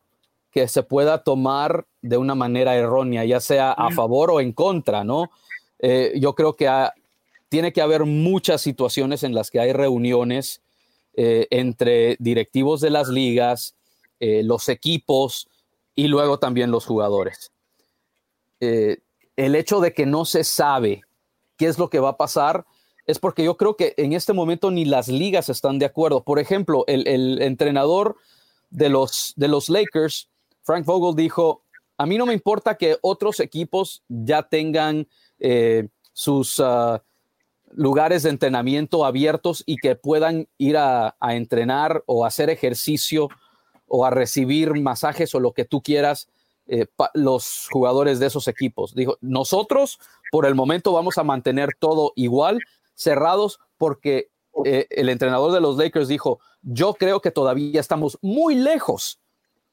que 0.51 0.69
se 0.69 0.83
pueda 0.83 1.21
tomar 1.21 1.85
de 2.01 2.17
una 2.17 2.33
manera 2.33 2.75
errónea, 2.75 3.25
ya 3.25 3.41
sea 3.41 3.73
a 3.73 3.91
favor 3.91 4.31
o 4.31 4.39
en 4.39 4.53
contra, 4.53 5.03
¿no? 5.03 5.29
Eh, 5.79 6.13
yo 6.17 6.33
creo 6.33 6.53
que 6.53 6.69
tiene 7.49 7.73
que 7.73 7.81
haber 7.81 8.05
muchas 8.05 8.61
situaciones 8.61 9.23
en 9.23 9.33
las 9.33 9.51
que 9.51 9.59
hay 9.59 9.73
reuniones 9.73 10.61
eh, 11.13 11.47
entre 11.49 12.15
directivos 12.19 12.79
de 12.79 12.89
las 12.89 13.09
ligas, 13.09 13.75
eh, 14.21 14.43
los 14.43 14.69
equipos 14.69 15.49
y 15.93 16.07
luego 16.07 16.39
también 16.39 16.71
los 16.71 16.85
jugadores. 16.85 17.51
el 18.61 19.55
hecho 19.55 19.81
de 19.81 19.93
que 19.93 20.05
no 20.05 20.23
se 20.23 20.45
sabe 20.45 21.01
qué 21.57 21.67
es 21.67 21.77
lo 21.77 21.89
que 21.89 21.99
va 21.99 22.11
a 22.11 22.17
pasar 22.17 22.65
es 23.05 23.19
porque 23.19 23.43
yo 23.43 23.55
creo 23.57 23.75
que 23.75 23.93
en 23.97 24.13
este 24.13 24.33
momento 24.33 24.71
ni 24.71 24.85
las 24.85 25.07
ligas 25.07 25.49
están 25.49 25.77
de 25.79 25.85
acuerdo. 25.85 26.23
Por 26.23 26.39
ejemplo, 26.39 26.83
el, 26.87 27.41
entrenador 27.41 28.17
de 28.69 28.89
los, 28.89 29.35
Lakers, 29.69 30.29
Frank 30.63 30.85
Vogel, 30.85 31.15
dijo, 31.15 31.61
a 31.97 32.05
mí 32.05 32.17
no 32.17 32.25
me 32.25 32.33
importa 32.33 32.75
que 32.75 32.97
otros 33.01 33.39
equipos 33.39 34.03
ya 34.09 34.43
tengan 34.43 35.07
eh, 35.39 35.87
sus 36.13 36.59
ah, 36.59 37.03
lugares 37.71 38.23
de 38.23 38.29
entrenamiento 38.29 39.05
abiertos 39.05 39.63
y 39.65 39.77
que 39.77 39.95
puedan 39.95 40.47
ir 40.57 40.77
a, 40.77 41.15
entrenar 41.21 42.03
o 42.07 42.25
hacer 42.25 42.49
ejercicio 42.49 43.29
o 43.87 44.05
a 44.05 44.09
recibir 44.09 44.73
masajes 44.81 45.35
o 45.35 45.39
lo 45.39 45.53
que 45.53 45.65
tú 45.65 45.81
quieras 45.81 46.27
eh, 46.67 46.87
los 47.13 47.67
jugadores 47.71 48.17
de 48.17 48.25
esos 48.25 48.47
equipos. 48.47 48.95
Dijo, 48.95 49.17
nosotros 49.21 49.99
por 50.31 50.47
el 50.47 50.55
momento 50.55 50.91
vamos 50.91 51.19
a 51.19 51.23
mantener 51.23 51.69
todo 51.79 52.11
igual 52.15 52.59
cerrados 52.95 53.59
porque 53.77 54.31
eh, 54.65 54.87
el 54.89 55.09
entrenador 55.09 55.51
de 55.51 55.61
los 55.61 55.77
Lakers 55.77 56.07
dijo, 56.07 56.39
yo 56.61 56.93
creo 56.93 57.21
que 57.21 57.31
todavía 57.31 57.79
estamos 57.79 58.17
muy 58.21 58.55
lejos 58.55 59.19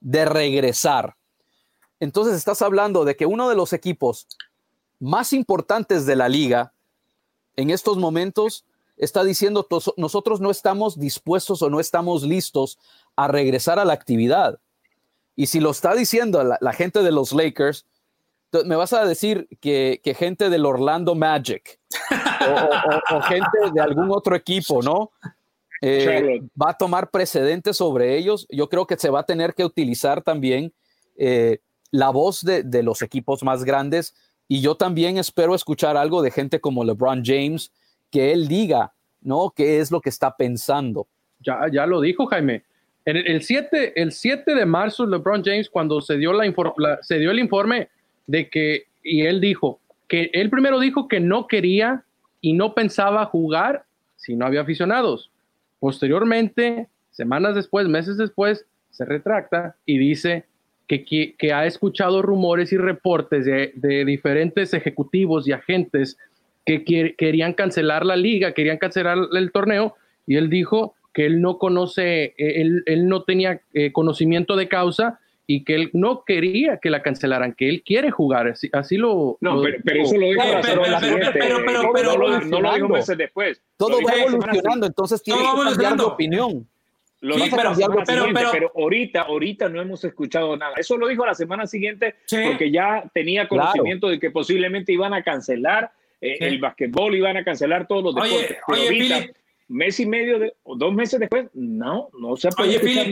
de 0.00 0.24
regresar. 0.24 1.16
Entonces 2.00 2.34
estás 2.34 2.62
hablando 2.62 3.04
de 3.04 3.16
que 3.16 3.26
uno 3.26 3.48
de 3.48 3.54
los 3.54 3.72
equipos 3.72 4.26
más 4.98 5.32
importantes 5.32 6.04
de 6.04 6.16
la 6.16 6.28
liga 6.28 6.72
en 7.56 7.70
estos 7.70 7.96
momentos 7.96 8.64
está 8.96 9.24
diciendo, 9.24 9.66
nosotros 9.96 10.40
no 10.40 10.50
estamos 10.50 10.98
dispuestos 10.98 11.62
o 11.62 11.70
no 11.70 11.80
estamos 11.80 12.22
listos 12.22 12.78
a 13.16 13.28
regresar 13.28 13.78
a 13.78 13.84
la 13.84 13.92
actividad. 13.92 14.58
Y 15.34 15.46
si 15.46 15.60
lo 15.60 15.70
está 15.70 15.94
diciendo 15.94 16.42
la 16.60 16.72
gente 16.72 17.02
de 17.02 17.12
los 17.12 17.32
Lakers, 17.32 17.86
me 18.64 18.76
vas 18.76 18.92
a 18.92 19.04
decir 19.04 19.48
que, 19.60 20.00
gente 20.16 20.50
del 20.50 20.66
Orlando 20.66 21.14
Magic 21.14 21.80
o, 23.10 23.20
gente 23.22 23.58
de 23.72 23.80
algún 23.80 24.10
otro 24.10 24.34
equipo, 24.36 24.82
¿no? 24.82 25.10
Eh, 25.80 26.40
va 26.60 26.70
a 26.70 26.78
tomar 26.78 27.10
precedentes 27.10 27.76
sobre 27.76 28.16
ellos. 28.16 28.46
Yo 28.50 28.68
creo 28.68 28.86
que 28.86 28.96
se 28.96 29.10
va 29.10 29.20
a 29.20 29.26
tener 29.26 29.54
que 29.54 29.64
utilizar 29.64 30.22
también 30.22 30.72
eh, 31.16 31.58
la 31.90 32.10
voz 32.10 32.42
de, 32.42 32.62
de, 32.62 32.82
los 32.82 33.02
equipos 33.02 33.42
más 33.42 33.64
grandes. 33.64 34.14
Y 34.46 34.60
yo 34.60 34.76
también 34.76 35.18
espero 35.18 35.54
escuchar 35.54 35.96
algo 35.96 36.22
de 36.22 36.30
gente 36.30 36.60
como 36.60 36.84
LeBron 36.84 37.22
James, 37.24 37.72
que 38.10 38.32
él 38.32 38.46
diga, 38.46 38.92
¿no? 39.20 39.52
¿Qué 39.54 39.80
es 39.80 39.90
lo 39.90 40.00
que 40.00 40.10
está 40.10 40.36
pensando? 40.36 41.08
Ya, 41.40 41.66
ya 41.72 41.86
lo 41.86 42.00
dijo 42.00 42.26
Jaime. 42.26 42.62
En 43.04 43.16
el, 43.16 43.42
7, 43.42 44.00
el 44.00 44.12
7 44.12 44.54
de 44.54 44.64
marzo, 44.64 45.06
LeBron 45.06 45.42
James, 45.42 45.68
cuando 45.68 46.00
se 46.00 46.16
dio, 46.16 46.32
la, 46.32 47.02
se 47.02 47.18
dio 47.18 47.32
el 47.32 47.40
informe, 47.40 47.88
de 48.26 48.48
que, 48.48 48.84
y 49.02 49.22
él 49.22 49.40
dijo, 49.40 49.80
que 50.06 50.30
él 50.32 50.50
primero 50.50 50.78
dijo 50.78 51.08
que 51.08 51.18
no 51.18 51.48
quería 51.48 52.04
y 52.42 52.52
no 52.52 52.74
pensaba 52.74 53.24
jugar 53.24 53.84
si 54.16 54.36
no 54.36 54.44
había 54.44 54.60
aficionados. 54.60 55.30
Posteriormente, 55.80 56.88
semanas 57.10 57.54
después, 57.54 57.88
meses 57.88 58.18
después, 58.18 58.66
se 58.90 59.06
retracta 59.06 59.76
y 59.86 59.96
dice 59.96 60.44
que, 60.86 61.04
que, 61.04 61.52
ha 61.54 61.64
escuchado 61.64 62.20
rumores 62.20 62.70
y 62.72 62.76
reportes 62.76 63.46
de, 63.46 63.72
de 63.76 64.04
diferentes 64.04 64.74
ejecutivos 64.74 65.48
y 65.48 65.52
agentes 65.52 66.18
que 66.66 66.84
querían 67.16 67.54
cancelar 67.54 68.04
la 68.04 68.16
liga, 68.16 68.52
querían 68.52 68.76
cancelar 68.76 69.16
el 69.32 69.50
torneo, 69.50 69.96
y 70.26 70.36
él 70.36 70.50
dijo 70.50 70.94
que 71.12 71.26
él 71.26 71.40
no 71.40 71.58
conoce, 71.58 72.34
él, 72.36 72.82
él 72.86 73.08
no 73.08 73.22
tenía 73.22 73.60
eh, 73.74 73.92
conocimiento 73.92 74.56
de 74.56 74.68
causa 74.68 75.20
y 75.46 75.64
que 75.64 75.74
él 75.74 75.90
no 75.92 76.24
quería 76.24 76.78
que 76.78 76.90
la 76.90 77.02
cancelaran, 77.02 77.52
que 77.52 77.68
él 77.68 77.82
quiere 77.84 78.10
jugar, 78.10 78.48
así, 78.48 78.70
así 78.72 78.96
lo... 78.96 79.38
No, 79.40 79.62
pero, 79.84 80.02
eso 80.02 80.16
lo 80.16 80.28
dijo 80.28 80.42
pero, 80.62 80.82
pero, 81.64 81.92
pero, 81.92 82.40
no, 82.40 82.60
lo 82.60 82.74
dijo 82.74 82.88
meses 82.88 83.18
después. 83.18 83.60
Todo 83.76 83.98
va 84.02 84.14
evolucionando, 84.14 84.86
entonces 84.86 85.22
tiene 85.22 85.40
que 85.40 85.64
cambiar 85.64 85.96
de 85.96 86.02
opinión. 86.04 86.66
Lo 87.20 87.38
sí, 87.38 87.50
pero, 87.54 87.72
pero, 88.04 88.26
pero, 88.50 88.72
ahorita, 88.74 89.22
ahorita 89.22 89.68
no 89.68 89.80
hemos 89.80 90.02
escuchado 90.04 90.56
nada. 90.56 90.74
Eso 90.76 90.96
lo 90.96 91.06
dijo 91.06 91.24
la 91.24 91.34
semana 91.34 91.68
siguiente 91.68 92.16
porque 92.28 92.72
ya 92.72 93.04
tenía 93.14 93.46
conocimiento 93.46 94.08
de 94.08 94.18
que 94.18 94.32
posiblemente 94.32 94.92
iban 94.92 95.14
a 95.14 95.22
cancelar 95.22 95.92
eh, 96.20 96.38
el 96.40 96.58
basquetbol, 96.58 97.14
iban 97.14 97.36
a 97.36 97.44
cancelar 97.44 97.86
todos 97.86 98.02
los 98.02 98.14
deportes. 98.16 98.58
Oye, 98.66 98.88
oye, 98.88 99.34
mes 99.72 99.98
y 100.00 100.06
medio 100.06 100.38
de, 100.38 100.54
o 100.64 100.76
dos 100.76 100.92
meses 100.92 101.18
después, 101.18 101.46
no, 101.54 102.10
no 102.18 102.36
se 102.36 102.50
puede. 102.50 102.78
Oye, 102.78 103.02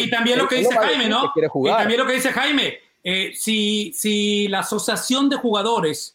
y, 0.00 0.10
también 0.10 0.38
lo 0.38 0.48
que 0.48 0.56
dice 0.56 0.74
Jaime, 0.74 1.08
¿no? 1.08 1.32
Y 1.36 1.68
también 1.68 2.00
lo 2.00 2.06
que 2.06 2.14
dice 2.14 2.32
Jaime, 2.32 2.78
eh, 3.02 3.32
si, 3.34 3.92
si 3.94 4.48
la 4.48 4.60
asociación 4.60 5.28
de 5.28 5.36
jugadores 5.36 6.14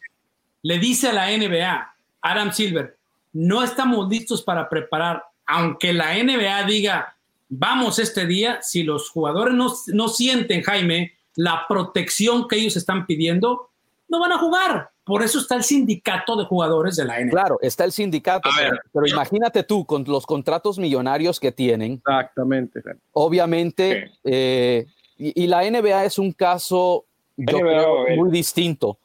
le 0.61 0.79
dice 0.79 1.09
a 1.09 1.13
la 1.13 1.29
NBA, 1.29 1.95
Adam 2.21 2.51
Silver, 2.51 2.97
no 3.33 3.63
estamos 3.63 4.09
listos 4.09 4.41
para 4.41 4.67
preparar, 4.69 5.23
aunque 5.45 5.93
la 5.93 6.13
NBA 6.13 6.63
diga, 6.63 7.15
vamos 7.49 7.99
este 7.99 8.25
día, 8.25 8.61
si 8.61 8.83
los 8.83 9.09
jugadores 9.09 9.53
no, 9.53 9.73
no 9.93 10.07
sienten, 10.09 10.61
Jaime, 10.61 11.13
la 11.35 11.65
protección 11.67 12.47
que 12.47 12.57
ellos 12.57 12.75
están 12.75 13.05
pidiendo, 13.05 13.69
no 14.09 14.19
van 14.19 14.31
a 14.33 14.37
jugar. 14.37 14.89
Por 15.05 15.21
eso 15.21 15.37
está 15.37 15.55
el 15.55 15.63
sindicato 15.63 16.35
de 16.35 16.45
jugadores 16.45 16.95
de 16.95 17.05
la 17.05 17.19
NBA. 17.19 17.29
Claro, 17.29 17.59
está 17.61 17.83
el 17.85 17.91
sindicato, 17.91 18.49
pero, 18.91 19.05
imagínate 19.05 19.61
tú 19.61 19.85
con 19.85 20.03
los 20.05 20.25
contratos 20.25 20.79
millonarios 20.79 21.39
que 21.39 21.51
tienen. 21.51 21.93
Exactamente. 21.93 22.81
Obviamente, 23.13 24.11
eh, 24.23 24.87
y, 25.15 25.45
la 25.45 25.69
NBA 25.69 26.05
es 26.05 26.17
un 26.17 26.31
caso 26.31 27.05
muy 27.37 28.31
distinto, 28.31 28.97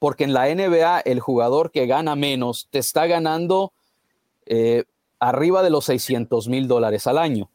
porque 0.00 0.24
en 0.24 0.34
la 0.34 0.52
NBA 0.52 1.00
el 1.00 1.20
jugador 1.20 1.70
que 1.70 1.86
gana 1.86 2.16
menos 2.16 2.66
te 2.70 2.80
está 2.80 3.06
ganando 3.06 3.72
eh, 4.46 4.82
arriba 5.20 5.62
de 5.62 5.70
los 5.70 5.84
600 5.84 6.48
mil 6.48 6.66
dólares 6.66 7.06
al 7.06 7.16
año. 7.16 7.48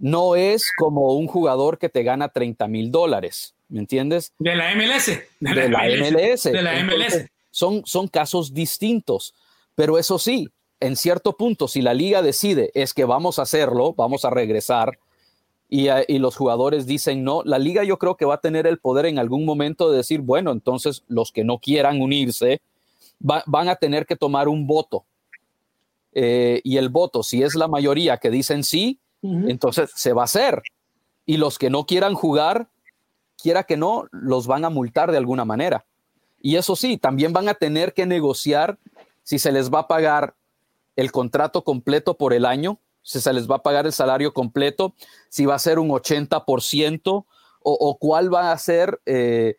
No 0.00 0.34
es 0.34 0.68
como 0.76 1.14
un 1.14 1.28
jugador 1.28 1.78
que 1.78 1.88
te 1.88 2.02
gana 2.02 2.28
30 2.28 2.66
mil 2.66 2.90
dólares, 2.90 3.53
¿me 3.68 3.80
entiendes? 3.80 4.32
De 4.38 4.54
la 4.54 4.74
MLS. 4.74 5.06
De, 5.40 5.68
la, 5.68 5.86
MLS. 5.86 6.44
De 6.44 6.62
la 6.62 6.84
MLS. 6.84 7.26
son, 7.50 7.82
son 7.84 8.08
casos 8.08 8.54
distintos, 8.54 9.34
pero 9.74 9.98
eso 9.98 10.18
sí, 10.18 10.48
en 10.80 10.96
cierto 10.96 11.36
punto, 11.36 11.68
si 11.68 11.82
la 11.82 11.94
liga 11.94 12.22
decide 12.22 12.70
es 12.74 12.94
que 12.94 13.04
vamos 13.04 13.38
a 13.38 13.42
hacerlo, 13.42 13.94
vamos 13.94 14.24
a 14.24 14.30
regresar, 14.30 14.98
y, 15.68 15.88
y, 16.08 16.18
los 16.18 16.36
jugadores 16.36 16.86
dicen 16.86 17.24
no, 17.24 17.42
la 17.44 17.58
liga 17.58 17.82
yo 17.84 17.98
creo 17.98 18.16
que 18.16 18.26
va 18.26 18.34
a 18.34 18.40
tener 18.40 18.66
el 18.66 18.78
poder 18.78 19.06
en 19.06 19.18
algún 19.18 19.44
momento 19.44 19.90
de 19.90 19.96
decir, 19.96 20.20
bueno, 20.20 20.52
entonces 20.52 21.02
los 21.08 21.32
que 21.32 21.42
no 21.42 21.58
quieran 21.58 22.00
unirse 22.00 22.60
van 23.18 23.68
a 23.68 23.76
tener 23.76 24.04
que 24.06 24.16
tomar 24.16 24.48
un 24.48 24.66
voto 24.66 25.04
eh, 26.14 26.60
y 26.62 26.76
el 26.76 26.88
voto, 26.88 27.22
si 27.22 27.42
es 27.42 27.54
la 27.54 27.68
mayoría 27.68 28.18
que 28.18 28.30
dicen 28.30 28.62
sí, 28.62 28.98
entonces 29.22 29.90
se 29.94 30.12
va 30.12 30.22
a 30.22 30.26
hacer. 30.26 30.62
Y 31.24 31.38
los 31.38 31.58
que 31.58 31.70
no 31.70 31.86
quieran 31.86 32.14
jugar, 32.14 32.68
quiera 33.44 33.64
que 33.64 33.76
no, 33.76 34.06
los 34.10 34.46
van 34.46 34.64
a 34.64 34.70
multar 34.70 35.10
de 35.10 35.18
alguna 35.18 35.44
manera. 35.44 35.84
Y 36.40 36.56
eso 36.56 36.76
sí, 36.76 36.96
también 36.96 37.34
van 37.34 37.46
a 37.50 37.52
tener 37.52 37.92
que 37.92 38.06
negociar 38.06 38.78
si 39.22 39.38
se 39.38 39.52
les 39.52 39.70
va 39.70 39.80
a 39.80 39.86
pagar 39.86 40.34
el 40.96 41.12
contrato 41.12 41.62
completo 41.62 42.16
por 42.16 42.32
el 42.32 42.46
año, 42.46 42.80
si 43.02 43.20
se 43.20 43.34
les 43.34 43.46
va 43.46 43.56
a 43.56 43.62
pagar 43.62 43.84
el 43.84 43.92
salario 43.92 44.32
completo, 44.32 44.94
si 45.28 45.44
va 45.44 45.56
a 45.56 45.58
ser 45.58 45.78
un 45.78 45.90
80% 45.90 47.26
o, 47.66 47.98
cuál 47.98 48.32
va 48.32 48.50
a 48.50 48.56
ser 48.56 49.02
eh, 49.04 49.58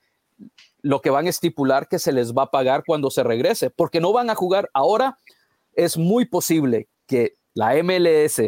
lo 0.81 1.01
que 1.01 1.11
van 1.11 1.27
a 1.27 1.29
estipular 1.29 1.87
que 1.87 1.99
se 1.99 2.11
les 2.11 2.33
va 2.33 2.43
a 2.43 2.51
pagar 2.51 2.85
cuando 2.87 3.11
se 3.11 3.21
regrese, 3.21 3.69
porque 3.69 4.01
no 4.01 4.13
van 4.13 4.31
a 4.31 4.35
jugar 4.35 4.71
ahora 4.73 5.19
es 5.73 5.95
muy 5.95 6.25
posible 6.25 6.87
que 7.05 7.33
la 7.53 7.75
MLS 7.83 8.41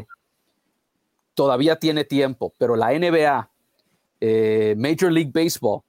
todavía 1.35 1.75
tiene 1.75 2.05
tiempo, 2.05 2.55
pero 2.57 2.75
la 2.75 2.91
NBA, 2.97 3.51
eh, 4.21 4.75
Major 4.77 5.11
League 5.11 5.31
Baseball, 5.33 5.81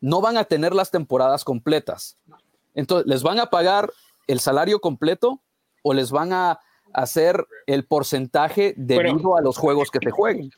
no 0.00 0.20
van 0.20 0.36
a 0.36 0.44
tener 0.44 0.74
las 0.74 0.90
temporadas 0.90 1.44
completas. 1.44 2.16
Entonces, 2.74 3.06
¿les 3.06 3.22
van 3.22 3.40
a 3.40 3.46
pagar 3.46 3.90
el 4.26 4.40
salario 4.40 4.80
completo 4.80 5.40
o 5.82 5.94
les 5.94 6.10
van 6.10 6.32
a 6.32 6.60
hacer 6.92 7.44
el 7.66 7.84
porcentaje 7.84 8.74
debido 8.76 9.36
a 9.36 9.42
los 9.42 9.56
juegos 9.56 9.90
que 9.90 9.98
se 10.02 10.10
jueguen? 10.10 10.50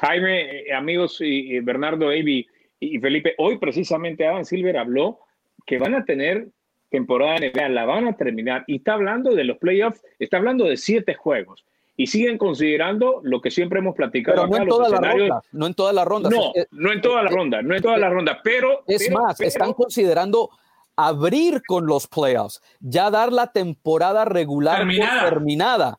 Jaime, 0.00 0.68
eh, 0.68 0.74
amigos 0.74 1.18
y, 1.20 1.58
Bernardo, 1.60 2.08
Avi 2.08 2.46
y 2.80 2.98
Felipe, 2.98 3.34
hoy 3.38 3.58
precisamente 3.58 4.26
Adam 4.26 4.44
Silver 4.44 4.76
habló 4.76 5.20
que 5.66 5.78
van 5.78 5.94
a 5.94 6.04
tener 6.04 6.48
temporada 6.90 7.38
NBA 7.38 7.68
la 7.70 7.84
van 7.84 8.06
a 8.06 8.16
terminar 8.16 8.64
y 8.66 8.76
está 8.76 8.94
hablando 8.94 9.34
de 9.34 9.44
los 9.44 9.58
playoffs, 9.58 10.02
está 10.18 10.36
hablando 10.36 10.66
de 10.66 10.76
siete 10.76 11.14
juegos 11.14 11.64
y 11.96 12.06
siguen 12.06 12.38
considerando 12.38 13.20
lo 13.22 13.40
que 13.40 13.50
siempre 13.50 13.78
hemos 13.78 13.94
platicado. 13.94 14.42
Pero 14.42 14.48
no, 14.48 14.62
en 14.62 14.68
toda 14.68 14.88
la 14.88 15.12
ronda, 15.12 15.42
no 15.52 15.66
en 15.66 15.74
toda 15.74 15.92
la 15.92 16.04
ronda. 16.04 16.30
No, 16.30 16.52
no 16.70 16.92
en 16.92 17.00
toda 17.00 17.22
la 17.22 17.30
ronda, 17.30 17.62
no 17.62 17.74
en 17.74 17.82
toda 17.82 17.96
la 17.96 18.10
ronda, 18.10 18.40
pero... 18.42 18.84
Es 18.86 19.10
más, 19.10 19.40
están 19.40 19.72
considerando 19.72 20.50
abrir 20.94 21.62
con 21.66 21.86
los 21.86 22.06
playoffs, 22.06 22.60
ya 22.80 23.10
dar 23.10 23.32
la 23.32 23.52
temporada 23.52 24.24
regular 24.24 24.86
terminada. 25.24 25.98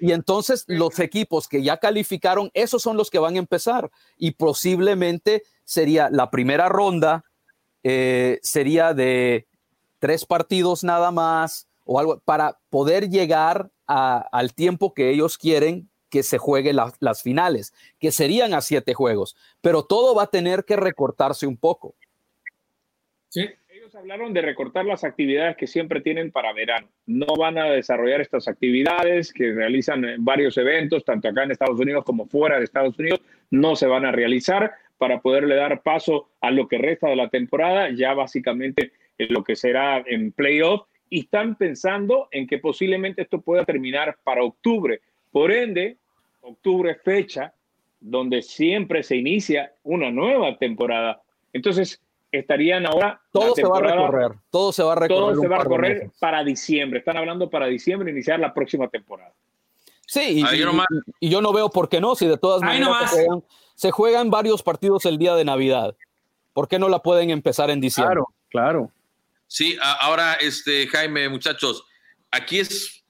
Y 0.00 0.12
entonces 0.12 0.64
los 0.66 0.98
equipos 0.98 1.48
que 1.48 1.62
ya 1.62 1.78
calificaron, 1.78 2.50
esos 2.52 2.82
son 2.82 2.98
los 2.98 3.10
que 3.10 3.18
van 3.18 3.36
a 3.36 3.38
empezar. 3.38 3.90
Y 4.18 4.32
posiblemente 4.32 5.44
sería 5.64 6.10
la 6.10 6.30
primera 6.30 6.68
ronda, 6.68 7.24
eh, 7.82 8.38
sería 8.42 8.92
de 8.92 9.46
tres 9.98 10.26
partidos 10.26 10.84
nada 10.84 11.10
más 11.10 11.68
o 11.84 11.98
algo 11.98 12.20
para 12.24 12.58
poder 12.70 13.08
llegar 13.08 13.70
al 13.86 14.54
tiempo 14.54 14.94
que 14.94 15.10
ellos 15.10 15.38
quieren 15.38 15.88
que 16.08 16.22
se 16.22 16.38
juegue 16.38 16.72
las 16.72 17.22
finales, 17.22 17.72
que 17.98 18.12
serían 18.12 18.54
a 18.54 18.60
siete 18.60 18.94
juegos, 18.94 19.36
pero 19.60 19.84
todo 19.84 20.14
va 20.14 20.24
a 20.24 20.30
tener 20.30 20.64
que 20.64 20.76
recortarse 20.76 21.46
un 21.46 21.56
poco. 21.56 21.94
Sí. 23.28 23.48
Ellos 23.68 23.94
hablaron 23.96 24.32
de 24.32 24.42
recortar 24.42 24.84
las 24.84 25.02
actividades 25.02 25.56
que 25.56 25.66
siempre 25.66 26.00
tienen 26.00 26.30
para 26.30 26.52
verano. 26.52 26.86
No 27.04 27.26
van 27.36 27.58
a 27.58 27.64
desarrollar 27.64 28.20
estas 28.20 28.46
actividades 28.46 29.32
que 29.32 29.52
realizan 29.52 30.04
varios 30.18 30.56
eventos, 30.56 31.04
tanto 31.04 31.26
acá 31.26 31.42
en 31.42 31.50
Estados 31.50 31.80
Unidos 31.80 32.04
como 32.04 32.26
fuera 32.26 32.58
de 32.58 32.64
Estados 32.64 32.96
Unidos, 32.96 33.20
no 33.50 33.74
se 33.74 33.88
van 33.88 34.04
a 34.04 34.12
realizar 34.12 34.72
para 34.98 35.20
poderle 35.20 35.56
dar 35.56 35.82
paso 35.82 36.28
a 36.40 36.52
lo 36.52 36.68
que 36.68 36.78
resta 36.78 37.08
de 37.08 37.16
la 37.16 37.28
temporada. 37.28 37.90
Ya 37.90 38.14
básicamente 38.14 38.92
lo 39.18 39.42
que 39.42 39.56
será 39.56 39.98
en 40.06 40.30
playoff 40.30 40.86
y 41.12 41.20
están 41.20 41.56
pensando 41.56 42.28
en 42.30 42.46
que 42.46 42.56
posiblemente 42.56 43.20
esto 43.20 43.42
pueda 43.42 43.66
terminar 43.66 44.16
para 44.24 44.42
octubre. 44.42 45.02
Por 45.30 45.52
ende, 45.52 45.98
octubre 46.40 46.94
fecha 46.94 47.52
donde 48.00 48.40
siempre 48.40 49.02
se 49.02 49.16
inicia 49.16 49.74
una 49.82 50.10
nueva 50.10 50.56
temporada. 50.56 51.20
Entonces, 51.52 52.00
estarían 52.30 52.86
ahora... 52.86 53.20
Todo 53.30 53.54
se 53.54 53.62
va 53.62 53.76
a 53.76 53.80
recorrer, 53.82 54.32
todo 54.48 54.72
se 54.72 54.82
va 54.82 54.92
a 54.92 54.94
recorrer. 54.94 55.18
Todo 55.18 55.42
se 55.42 55.48
va 55.48 55.56
a 55.56 55.58
recorrer 55.64 56.10
para 56.18 56.42
diciembre. 56.42 57.00
Están 57.00 57.18
hablando 57.18 57.50
para 57.50 57.66
diciembre 57.66 58.10
iniciar 58.10 58.40
la 58.40 58.54
próxima 58.54 58.88
temporada. 58.88 59.34
Sí, 60.06 60.42
y, 61.20 61.28
yo 61.28 61.42
no 61.42 61.52
veo 61.52 61.68
por 61.68 61.90
qué 61.90 62.00
no, 62.00 62.14
si 62.14 62.26
de 62.26 62.38
todas 62.38 62.62
maneras 62.62 63.10
se 63.10 63.26
juegan, 63.26 63.44
se 63.74 63.90
juegan 63.90 64.30
varios 64.30 64.62
partidos 64.62 65.04
el 65.04 65.18
día 65.18 65.34
de 65.34 65.44
Navidad. 65.44 65.94
¿Por 66.54 66.68
qué 66.68 66.78
no 66.78 66.88
la 66.88 67.00
pueden 67.00 67.28
empezar 67.28 67.68
en 67.68 67.82
diciembre? 67.82 68.14
Claro, 68.14 68.28
claro. 68.48 68.90
Sí, 69.52 69.76
ahora, 69.82 70.32
este, 70.36 70.88
Jaime, 70.88 71.28
muchachos, 71.28 71.84
aquí 72.30 72.58
es. 72.58 73.04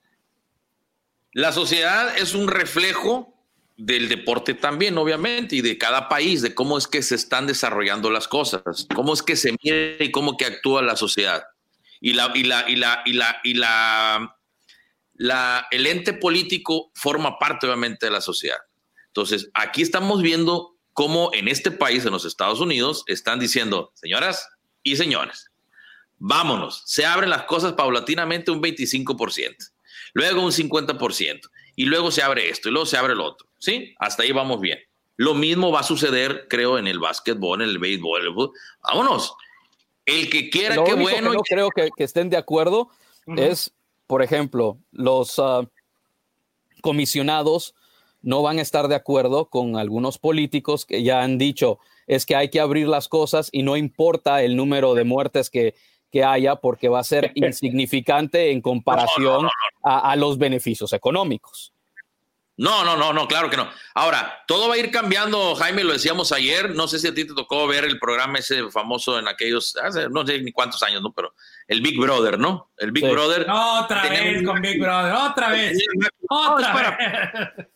La 1.30 1.52
sociedad 1.52 2.18
es 2.18 2.34
un 2.34 2.48
reflejo 2.48 3.32
del 3.76 4.08
deporte 4.08 4.52
también, 4.52 4.98
obviamente, 4.98 5.54
y 5.54 5.60
de 5.60 5.78
cada 5.78 6.08
país, 6.08 6.42
de 6.42 6.52
cómo 6.52 6.78
es 6.78 6.88
que 6.88 7.00
se 7.02 7.14
están 7.14 7.46
desarrollando 7.46 8.10
las 8.10 8.26
cosas, 8.26 8.88
cómo 8.92 9.14
es 9.14 9.22
que 9.22 9.36
se 9.36 9.54
mide 9.62 9.98
y 10.00 10.10
cómo 10.10 10.36
que 10.36 10.46
actúa 10.46 10.82
la 10.82 10.96
sociedad. 10.96 11.44
Y 12.00 12.14
la, 12.14 12.32
y 12.34 12.42
la, 12.42 12.68
y 12.68 12.74
la, 12.74 13.02
y 13.06 13.12
la, 13.12 13.40
y 13.44 13.54
la, 13.54 14.36
la, 15.14 15.68
el 15.70 15.86
ente 15.86 16.12
político 16.12 16.90
forma 16.96 17.38
parte, 17.38 17.68
obviamente, 17.68 18.06
de 18.06 18.12
la 18.12 18.20
sociedad. 18.20 18.58
Entonces, 19.06 19.48
aquí 19.54 19.80
estamos 19.80 20.22
viendo 20.22 20.76
cómo 20.92 21.30
en 21.34 21.46
este 21.46 21.70
país, 21.70 22.04
en 22.04 22.10
los 22.10 22.24
Estados 22.24 22.58
Unidos, 22.58 23.04
están 23.06 23.38
diciendo, 23.38 23.92
señoras 23.94 24.48
y 24.82 24.96
señores, 24.96 25.51
vámonos, 26.24 26.84
se 26.86 27.04
abren 27.04 27.30
las 27.30 27.42
cosas 27.44 27.72
paulatinamente 27.72 28.52
un 28.52 28.62
25%, 28.62 29.56
luego 30.14 30.42
un 30.42 30.52
50%, 30.52 31.50
y 31.74 31.84
luego 31.86 32.12
se 32.12 32.22
abre 32.22 32.48
esto, 32.48 32.68
y 32.68 32.72
luego 32.72 32.86
se 32.86 32.96
abre 32.96 33.14
el 33.14 33.20
otro, 33.20 33.48
¿sí? 33.58 33.92
Hasta 33.98 34.22
ahí 34.22 34.30
vamos 34.30 34.60
bien. 34.60 34.78
Lo 35.16 35.34
mismo 35.34 35.72
va 35.72 35.80
a 35.80 35.84
suceder, 35.84 36.46
creo, 36.48 36.78
en 36.78 36.86
el 36.86 37.00
básquetbol, 37.00 37.60
en 37.60 37.68
el 37.68 37.78
béisbol, 37.78 38.22
el 38.22 38.32
fútbol. 38.32 38.52
Vámonos. 38.82 39.34
El 40.06 40.30
que 40.30 40.48
quiera, 40.48 40.82
qué 40.84 40.94
bueno. 40.94 41.30
Que 41.30 41.36
no 41.36 41.42
creo 41.42 41.70
que, 41.70 41.90
estén 41.98 42.30
de 42.30 42.36
acuerdo 42.36 42.88
es, 43.36 43.72
por 44.06 44.22
ejemplo, 44.22 44.78
los 44.90 45.38
ah, 45.38 45.68
comisionados 46.80 47.74
no 48.22 48.42
van 48.42 48.58
a 48.58 48.62
estar 48.62 48.88
de 48.88 48.94
acuerdo 48.94 49.46
con 49.46 49.76
algunos 49.76 50.18
políticos 50.18 50.86
que 50.86 51.02
ya 51.02 51.22
han 51.22 51.36
dicho 51.36 51.78
es 52.06 52.26
que 52.26 52.34
hay 52.36 52.48
que 52.48 52.60
abrir 52.60 52.88
las 52.88 53.08
cosas 53.08 53.48
y 53.52 53.62
no 53.62 53.76
importa 53.76 54.42
el 54.42 54.56
número 54.56 54.94
de 54.94 55.04
muertes 55.04 55.50
que, 55.50 55.74
que 56.12 56.22
haya 56.22 56.56
porque 56.56 56.88
va 56.88 57.00
a 57.00 57.04
ser 57.04 57.32
insignificante 57.34 58.52
en 58.52 58.60
comparación 58.60 59.48
a, 59.82 60.14
los 60.14 60.38
beneficios 60.38 60.92
económicos. 60.92 61.72
No, 62.58 62.84
no, 62.84 62.96
no, 62.96 63.14
no, 63.14 63.26
claro 63.26 63.48
que 63.48 63.56
no. 63.56 63.66
Ahora, 63.94 64.44
todo 64.46 64.68
va 64.68 64.74
a 64.74 64.78
ir 64.78 64.90
cambiando, 64.90 65.54
Jaime, 65.54 65.82
lo 65.82 65.94
decíamos 65.94 66.30
ayer, 66.32 66.74
no 66.74 66.86
sé 66.86 66.98
si 66.98 67.08
a 67.08 67.14
ti 67.14 67.26
te 67.26 67.34
tocó 67.34 67.66
ver 67.66 67.84
el 67.84 67.98
programa 67.98 68.38
ese 68.38 68.70
famoso 68.70 69.18
en 69.18 69.26
aquellos, 69.26 69.74
hace 69.78 70.08
no 70.10 70.24
sé 70.26 70.40
ni 70.42 70.52
cuántos 70.52 70.82
años, 70.82 71.00
¿no? 71.02 71.12
Pero 71.12 71.34
el 71.66 71.80
Big 71.80 71.98
Brother, 71.98 72.38
¿no? 72.38 72.70
El 72.76 72.92
Big 72.92 73.10
Brother. 73.10 73.46
Otra 73.50 74.02
vez 74.02 74.46
con 74.46 74.60
Big 74.60 74.78
Brother, 74.78 75.14
otra 75.14 75.48
vez. 75.48 75.82
Otra 76.28 76.96
vez. 76.96 77.66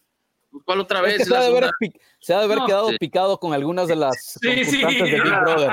¿Cuál 0.64 0.80
otra 0.80 1.00
vez? 1.00 1.28
Se, 2.26 2.34
ha 2.34 2.38
de 2.38 2.44
haber, 2.44 2.58
quedado 2.66 2.90
picado 2.98 3.38
con 3.38 3.54
algunas 3.54 3.86
de 3.86 3.94
las 3.94 4.38
sí, 4.40 4.64
sí. 4.64 4.82
de 4.82 5.20
Big 5.20 5.22
Brother. 5.22 5.70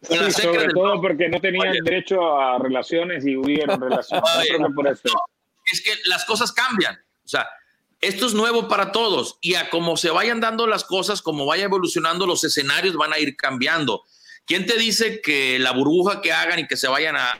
Sí, 0.00 0.32
sobre 0.32 0.68
todo 0.68 1.00
porque 1.02 1.28
no 1.28 1.40
tenían 1.40 1.72
derecho 1.84 2.40
a 2.40 2.58
relaciones 2.58 3.26
y 3.26 3.36
hubieron 3.36 3.78
relaciones. 3.78 4.24
Es 5.70 5.82
que 5.82 5.90
las 6.06 6.24
cosas 6.24 6.52
cambian. 6.52 6.94
O 7.22 7.28
sea, 7.28 7.46
esto 8.00 8.26
es 8.26 8.32
nuevo 8.32 8.66
para 8.68 8.92
todos 8.92 9.36
y 9.42 9.56
a 9.56 9.68
como 9.68 9.98
se 9.98 10.10
vayan 10.10 10.40
dando 10.40 10.66
las 10.66 10.84
cosas, 10.84 11.20
como 11.20 11.44
vaya 11.44 11.64
evolucionando, 11.64 12.26
los 12.26 12.44
escenarios 12.44 12.96
van 12.96 13.12
a 13.12 13.18
ir 13.18 13.36
cambiando. 13.36 14.04
¿quién 14.46 14.64
te 14.64 14.78
dice 14.78 15.20
que 15.20 15.58
la 15.58 15.72
burbuja 15.72 16.22
que 16.22 16.32
hagan 16.32 16.60
y 16.60 16.66
que 16.66 16.78
se 16.78 16.88
vayan 16.88 17.16
a, 17.16 17.36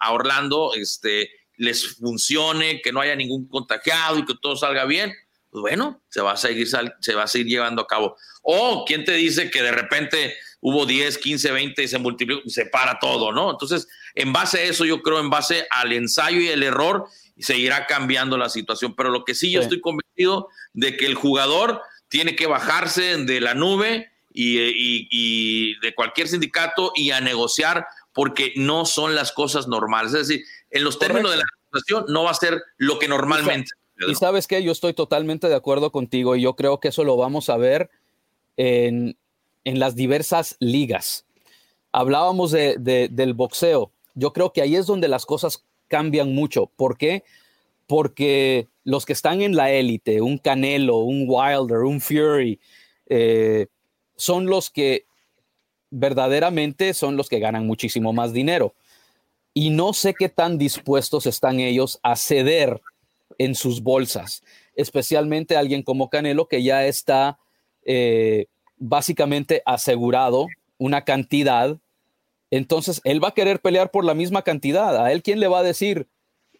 a 0.00 0.12
Orlando 0.12 0.72
este, 0.74 1.28
les 1.58 1.96
funcione, 1.96 2.80
que 2.80 2.90
no 2.90 3.00
haya 3.00 3.14
ningún 3.14 3.46
contagiado 3.46 4.18
y 4.18 4.24
que 4.24 4.32
todo 4.40 4.56
salga 4.56 4.86
bien? 4.86 5.12
Pues 5.50 5.60
bueno, 5.62 6.02
se 6.08 6.20
va 6.20 6.32
a 6.32 6.36
seguir, 6.36 6.68
se 6.68 7.14
va 7.14 7.22
a 7.22 7.26
seguir 7.26 7.46
llevando 7.46 7.82
a 7.82 7.86
cabo. 7.86 8.16
O 8.42 8.84
quién 8.86 9.04
te 9.04 9.12
dice 9.12 9.50
que 9.50 9.62
de 9.62 9.72
repente 9.72 10.34
hubo 10.60 10.86
10, 10.86 11.18
15, 11.18 11.52
20 11.52 11.82
y 11.82 11.88
se 11.88 11.98
multiplicó, 11.98 12.42
se 12.48 12.66
para 12.66 12.98
todo, 12.98 13.32
¿no? 13.32 13.50
Entonces, 13.50 13.88
en 14.14 14.32
base 14.32 14.58
a 14.58 14.62
eso, 14.64 14.84
yo 14.84 15.02
creo, 15.02 15.20
en 15.20 15.30
base 15.30 15.66
al 15.70 15.92
ensayo 15.92 16.40
y 16.40 16.48
el 16.48 16.62
error, 16.62 17.06
seguirá 17.38 17.86
cambiando 17.86 18.36
la 18.36 18.48
situación. 18.48 18.94
Pero 18.94 19.10
lo 19.10 19.24
que 19.24 19.34
sí, 19.34 19.50
yo 19.50 19.60
estoy 19.60 19.80
convencido 19.80 20.48
de 20.72 20.96
que 20.96 21.06
el 21.06 21.14
jugador 21.14 21.80
tiene 22.08 22.36
que 22.36 22.46
bajarse 22.46 23.16
de 23.16 23.40
la 23.40 23.54
nube 23.54 24.10
y, 24.30 25.78
de 25.80 25.94
cualquier 25.94 26.28
sindicato 26.28 26.92
y 26.94 27.10
a 27.10 27.20
negociar 27.20 27.86
porque 28.12 28.52
no 28.56 28.84
son 28.84 29.14
las 29.14 29.32
cosas 29.32 29.68
normales. 29.68 30.12
Es 30.12 30.28
decir, 30.28 30.44
en 30.70 30.84
los 30.84 30.98
términos 30.98 31.30
de 31.30 31.38
la 31.38 31.44
negociación 31.64 32.12
no 32.12 32.24
va 32.24 32.32
a 32.32 32.34
ser 32.34 32.62
lo 32.76 32.98
que 32.98 33.08
normalmente. 33.08 33.70
Y 34.06 34.14
sabes 34.14 34.46
que 34.46 34.62
yo 34.62 34.70
estoy 34.70 34.92
totalmente 34.94 35.48
de 35.48 35.54
acuerdo 35.54 35.90
contigo 35.90 36.36
y 36.36 36.42
yo 36.42 36.54
creo 36.54 36.78
que 36.78 36.88
eso 36.88 37.02
lo 37.04 37.16
vamos 37.16 37.48
a 37.48 37.56
ver 37.56 37.90
en, 38.56 39.16
en 39.64 39.78
las 39.78 39.96
diversas 39.96 40.56
ligas. 40.60 41.26
Hablábamos 41.92 42.50
de, 42.50 43.08
del 43.10 43.34
boxeo. 43.34 43.90
Yo 44.14 44.32
creo 44.32 44.52
que 44.52 44.62
ahí 44.62 44.76
es 44.76 44.86
donde 44.86 45.08
las 45.08 45.26
cosas 45.26 45.64
cambian 45.88 46.34
mucho. 46.34 46.70
¿Por 46.76 46.96
qué? 46.96 47.24
Porque 47.86 48.68
los 48.84 49.04
que 49.04 49.12
están 49.12 49.42
en 49.42 49.56
la 49.56 49.70
élite, 49.70 50.20
un 50.20 50.38
Canelo, 50.38 50.98
un 50.98 51.24
Wilder, 51.28 51.78
un 51.78 52.00
Fury, 52.00 52.60
eh, 53.06 53.66
son 54.16 54.46
los 54.46 54.70
que 54.70 55.06
verdaderamente 55.90 56.94
son 56.94 57.16
los 57.16 57.28
que 57.28 57.38
ganan 57.38 57.66
muchísimo 57.66 58.12
más 58.12 58.32
dinero. 58.32 58.74
Y 59.54 59.70
no 59.70 59.92
sé 59.92 60.14
qué 60.14 60.28
tan 60.28 60.58
dispuestos 60.58 61.26
están 61.26 61.60
ellos 61.60 61.98
a 62.02 62.16
ceder 62.16 62.80
en 63.36 63.54
sus 63.54 63.82
bolsas, 63.82 64.42
especialmente 64.74 65.56
alguien 65.56 65.82
como 65.82 66.08
Canelo 66.08 66.48
que 66.48 66.62
ya 66.62 66.86
está 66.86 67.38
eh, 67.84 68.46
básicamente 68.76 69.62
asegurado 69.66 70.46
una 70.78 71.04
cantidad, 71.04 71.76
entonces 72.50 73.00
él 73.04 73.22
va 73.22 73.28
a 73.28 73.34
querer 73.34 73.60
pelear 73.60 73.90
por 73.90 74.04
la 74.04 74.14
misma 74.14 74.42
cantidad. 74.42 75.04
A 75.04 75.12
él, 75.12 75.22
¿quién 75.22 75.40
le 75.40 75.48
va 75.48 75.60
a 75.60 75.64
decir, 75.64 76.06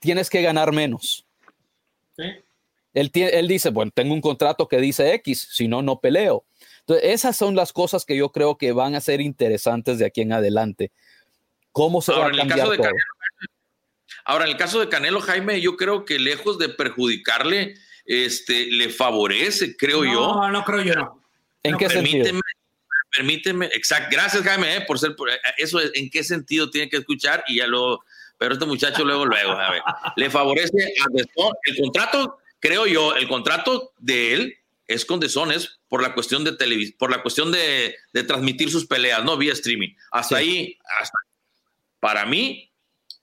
tienes 0.00 0.28
que 0.28 0.42
ganar 0.42 0.72
menos? 0.72 1.26
Él, 2.94 3.10
él 3.14 3.48
dice, 3.48 3.70
bueno, 3.70 3.92
tengo 3.94 4.12
un 4.12 4.20
contrato 4.20 4.68
que 4.68 4.78
dice 4.78 5.14
X, 5.14 5.48
si 5.52 5.68
no, 5.68 5.82
no 5.82 6.00
peleo. 6.00 6.44
Entonces, 6.80 7.10
esas 7.10 7.36
son 7.36 7.54
las 7.54 7.72
cosas 7.72 8.04
que 8.04 8.16
yo 8.16 8.32
creo 8.32 8.58
que 8.58 8.72
van 8.72 8.94
a 8.94 9.00
ser 9.00 9.20
interesantes 9.20 9.98
de 9.98 10.06
aquí 10.06 10.22
en 10.22 10.32
adelante. 10.32 10.90
¿Cómo 11.72 12.02
se 12.02 12.12
va 12.12 12.26
a 12.26 12.32
cambiar 12.32 12.76
todo? 12.76 12.88
Ahora, 14.28 14.44
en 14.44 14.52
el 14.52 14.56
caso 14.56 14.78
de 14.78 14.88
Canelo 14.88 15.20
Jaime, 15.20 15.60
yo 15.60 15.76
creo 15.76 16.04
que 16.04 16.18
lejos 16.18 16.58
de 16.58 16.68
perjudicarle, 16.68 17.74
este, 18.04 18.66
le 18.66 18.90
favorece, 18.90 19.76
creo 19.76 20.04
yo. 20.04 20.34
No, 20.34 20.50
no 20.50 20.64
creo 20.64 20.82
yo 20.82 20.94
no. 20.94 21.22
¿En 21.62 21.76
qué 21.76 21.88
permíteme, 21.88 22.24
sentido? 22.24 22.40
Permíteme, 23.16 23.66
exacto. 23.66 24.08
Gracias, 24.12 24.42
Jaime, 24.42 24.76
eh, 24.76 24.80
por 24.82 24.98
ser. 24.98 25.10
Eh, 25.12 25.38
eso 25.56 25.80
es, 25.80 25.90
¿en 25.94 26.08
qué 26.10 26.22
sentido 26.22 26.70
tiene 26.70 26.88
que 26.88 26.98
escuchar? 26.98 27.42
Y 27.48 27.56
ya 27.56 27.66
lo. 27.66 28.04
Pero 28.36 28.52
este 28.54 28.66
muchacho 28.66 29.04
luego, 29.04 29.26
luego, 29.26 29.52
a 29.52 29.70
ver, 29.72 29.82
le 30.16 30.30
favorece 30.30 30.76
a 30.76 31.06
Desón. 31.10 31.52
El 31.64 31.76
contrato, 31.78 32.38
creo 32.60 32.86
yo, 32.86 33.16
el 33.16 33.26
contrato 33.26 33.92
de 33.98 34.34
él 34.34 34.58
es 34.86 35.04
con 35.04 35.18
Desón, 35.18 35.50
es 35.50 35.80
por 35.88 36.02
la 36.02 36.14
cuestión 36.14 36.44
de 36.44 36.52
televisión, 36.52 36.96
por 36.98 37.10
la 37.10 37.20
cuestión 37.20 37.50
de, 37.50 37.96
de, 38.12 38.22
transmitir 38.22 38.70
sus 38.70 38.86
peleas, 38.86 39.24
no 39.24 39.36
vía 39.36 39.54
streaming. 39.54 39.94
Hasta 40.12 40.36
ahí, 40.36 40.78
hasta. 41.00 41.18
Para 41.98 42.26
mí, 42.26 42.67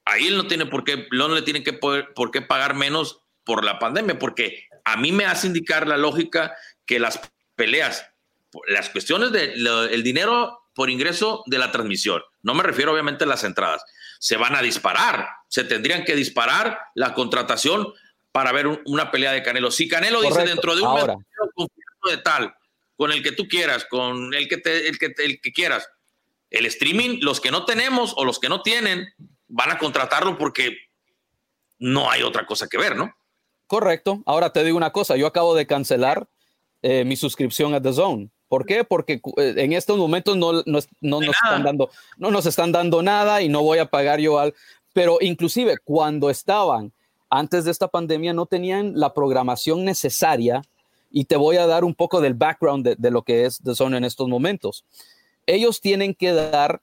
ahí 0.06 0.28
él 0.28 0.38
no 0.38 0.48
tiene 0.48 0.66
por 0.66 0.84
qué, 0.84 1.08
no 1.12 1.28
le 1.30 1.42
tiene 1.42 1.64
que 1.64 1.74
poder, 1.74 2.14
por 2.14 2.32
qué 2.32 2.42
pagar 2.42 2.76
menos 2.76 3.22
por 3.44 3.64
la 3.64 3.80
pandemia, 3.80 4.18
porque 4.18 4.68
a 4.84 4.98
mí 4.98 5.12
me 5.12 5.26
hace 5.26 5.48
indicar 5.48 5.88
la 5.88 5.98
lógica 5.98 6.56
que 6.86 7.00
las 7.00 7.20
peleas 7.56 8.06
las 8.68 8.90
cuestiones 8.90 9.32
del 9.32 10.04
dinero 10.04 10.62
por 10.74 10.90
ingreso 10.90 11.44
de 11.46 11.58
la 11.58 11.72
transmisión, 11.72 12.22
no 12.42 12.54
me 12.54 12.64
refiero 12.64 12.92
obviamente 12.92 13.24
a 13.24 13.28
las 13.28 13.44
entradas, 13.44 13.84
se 14.20 14.38
van 14.38 14.56
a 14.56 14.62
disparar, 14.62 15.28
se 15.48 15.64
tendrían 15.64 16.04
que 16.04 16.16
disparar 16.16 16.80
la 16.96 17.14
contratación 17.14 17.94
para 18.32 18.52
ver 18.52 18.68
una 18.86 19.12
pelea 19.12 19.32
de 19.32 19.44
Canelo. 19.44 19.72
Si 19.72 19.88
Canelo 19.88 20.22
dice 20.22 20.44
dentro 20.44 20.76
de 20.76 20.82
un 20.82 20.94
mes 20.94 21.06
de 22.10 22.18
tal, 22.18 22.54
con 22.98 23.12
el 23.12 23.24
que 23.24 23.32
tú 23.32 23.48
quieras, 23.48 23.86
con 23.90 24.34
el 24.34 24.48
que, 24.48 24.58
te, 24.58 24.88
el, 24.88 24.98
que, 24.98 25.14
el 25.18 25.40
que 25.42 25.52
quieras, 25.54 25.90
el 26.50 26.66
streaming, 26.66 27.20
los 27.22 27.40
que 27.40 27.52
no 27.52 27.66
tenemos 27.66 28.14
o 28.18 28.26
los 28.26 28.40
que 28.40 28.50
no 28.50 28.62
tienen, 28.62 29.08
van 29.48 29.72
a 29.72 29.78
contratarlo 29.78 30.38
porque 30.38 30.78
no 31.80 32.10
hay 32.10 32.24
otra 32.24 32.46
cosa 32.46 32.68
que 32.68 32.78
ver, 32.78 32.96
¿no? 32.96 33.14
Correcto. 33.68 34.22
Ahora 34.26 34.52
te 34.52 34.64
digo 34.64 34.78
una 34.78 34.92
cosa, 34.92 35.16
yo 35.16 35.28
acabo 35.28 35.56
de 35.56 35.66
cancelar 35.66 36.28
eh, 36.82 37.04
mi 37.04 37.16
suscripción 37.16 37.74
a 37.74 37.82
The 37.82 37.94
Zone 37.94 38.30
¿Por 38.48 38.66
qué? 38.66 38.84
Porque 38.84 39.22
eh, 39.38 39.54
en 39.58 39.74
estos 39.74 39.98
momentos 39.98 40.38
no, 40.38 40.54
no, 40.54 40.80
no 41.02 41.20
nos, 41.20 41.36
están 41.36 41.64
dando, 41.64 41.90
no 42.18 42.32
nos 42.32 42.46
están 42.46 42.72
dando 42.72 43.02
nada 43.02 43.42
y 43.42 43.50
no 43.50 43.64
voy 43.64 43.80
a 43.80 43.90
pagar 43.90 44.20
yo 44.20 44.40
al... 44.40 44.54
Pero 44.94 45.18
inclusive 45.20 45.78
cuando 45.84 46.30
estaban 46.30 46.94
antes 47.30 47.66
de 47.66 47.72
esta 47.72 47.88
pandemia 47.88 48.34
no 48.34 48.46
tenían 48.46 48.94
la 48.96 49.14
programación 49.14 49.84
necesaria 49.84 50.62
y 51.12 51.26
te 51.26 51.36
voy 51.36 51.58
a 51.58 51.66
dar 51.66 51.84
un 51.84 51.96
poco 51.96 52.22
del 52.22 52.34
background 52.34 52.86
de, 52.86 52.96
de 52.98 53.12
lo 53.12 53.24
que 53.24 53.46
es 53.46 53.60
The 53.64 53.76
Zone 53.76 53.98
en 53.98 54.06
estos 54.06 54.30
momentos. 54.30 54.86
Ellos 55.48 55.82
tienen 55.82 56.14
que 56.14 56.32
dar 56.32 56.82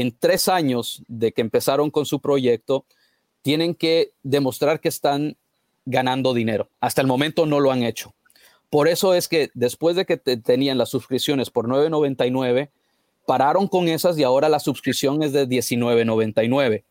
en 0.00 0.16
tres 0.16 0.48
años 0.48 1.02
de 1.08 1.32
que 1.32 1.40
empezaron 1.40 1.90
con 1.90 2.06
su 2.06 2.20
proyecto, 2.20 2.84
tienen 3.42 3.74
que 3.74 4.12
demostrar 4.22 4.80
que 4.80 4.88
están 4.88 5.36
ganando 5.84 6.34
dinero. 6.34 6.68
Hasta 6.80 7.00
el 7.00 7.06
momento 7.06 7.46
no 7.46 7.60
lo 7.60 7.72
han 7.72 7.82
hecho. 7.82 8.14
Por 8.68 8.86
eso 8.86 9.14
es 9.14 9.28
que 9.28 9.50
después 9.54 9.96
de 9.96 10.06
que 10.06 10.16
tenían 10.16 10.78
las 10.78 10.90
suscripciones 10.90 11.50
por 11.50 11.66
9.99, 11.66 12.70
pararon 13.26 13.66
con 13.66 13.88
esas 13.88 14.16
y 14.18 14.22
ahora 14.22 14.48
la 14.48 14.60
suscripción 14.60 15.22
es 15.22 15.32
de 15.32 15.48
19.99. 15.48 16.84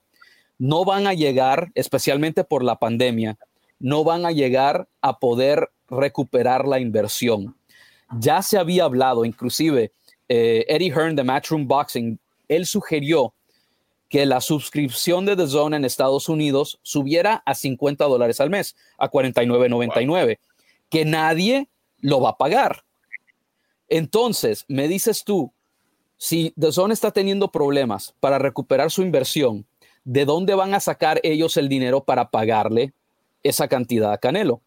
No 0.57 0.83
van 0.83 1.07
a 1.07 1.13
llegar, 1.13 1.71
especialmente 1.75 2.43
por 2.43 2.63
la 2.63 2.77
pandemia, 2.77 3.37
no 3.79 4.03
van 4.03 4.25
a 4.25 4.31
llegar 4.31 4.89
a 5.01 5.19
poder 5.19 5.69
recuperar 5.87 6.67
la 6.67 6.79
inversión. 6.79 7.55
Ya 8.19 8.41
se 8.41 8.57
había 8.57 8.83
hablado, 8.83 9.23
inclusive 9.23 9.93
eh, 10.27 10.65
Eddie 10.67 10.91
Hearn 10.91 11.15
de 11.15 11.23
Matchroom 11.23 11.65
Boxing, 11.65 12.19
él 12.49 12.65
sugirió 12.65 13.33
que 14.09 14.25
la 14.25 14.41
suscripción 14.41 15.25
de 15.25 15.35
The 15.35 15.47
Zone 15.47 15.77
en 15.77 15.85
Estados 15.85 16.27
Unidos 16.27 16.79
subiera 16.81 17.43
a 17.45 17.55
50 17.55 18.05
dólares 18.05 18.41
al 18.41 18.49
mes, 18.49 18.75
a 18.97 19.09
49.99 19.09 20.39
que 20.89 21.05
nadie 21.05 21.69
lo 21.99 22.19
va 22.19 22.31
a 22.31 22.37
pagar. 22.37 22.83
Entonces, 23.87 24.65
me 24.67 24.87
dices 24.87 25.23
tú, 25.23 25.53
si 26.17 26.53
The 26.59 26.71
Zone 26.71 26.93
está 26.93 27.11
teniendo 27.11 27.51
problemas 27.51 28.13
para 28.19 28.39
recuperar 28.39 28.91
su 28.91 29.01
inversión, 29.01 29.65
¿de 30.03 30.25
dónde 30.25 30.55
van 30.55 30.73
a 30.73 30.79
sacar 30.79 31.19
ellos 31.23 31.57
el 31.57 31.69
dinero 31.69 32.03
para 32.03 32.29
pagarle 32.29 32.93
esa 33.43 33.67
cantidad 33.67 34.11
a 34.11 34.17
Canelo? 34.17 34.61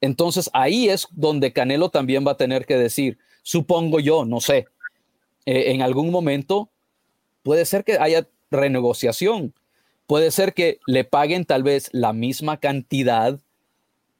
Entonces, 0.00 0.50
ahí 0.52 0.88
es 0.88 1.08
donde 1.12 1.52
Canelo 1.52 1.88
también 1.88 2.26
va 2.26 2.32
a 2.32 2.36
tener 2.36 2.66
que 2.66 2.76
decir, 2.76 3.18
supongo 3.42 3.98
yo, 3.98 4.24
no 4.24 4.40
sé, 4.40 4.66
eh, 5.46 5.72
en 5.72 5.82
algún 5.82 6.10
momento 6.10 6.70
puede 7.42 7.64
ser 7.64 7.84
que 7.84 7.98
haya 7.98 8.28
renegociación, 8.50 9.54
puede 10.06 10.30
ser 10.30 10.54
que 10.54 10.80
le 10.86 11.04
paguen 11.04 11.44
tal 11.44 11.62
vez 11.62 11.88
la 11.92 12.12
misma 12.12 12.58
cantidad 12.58 13.38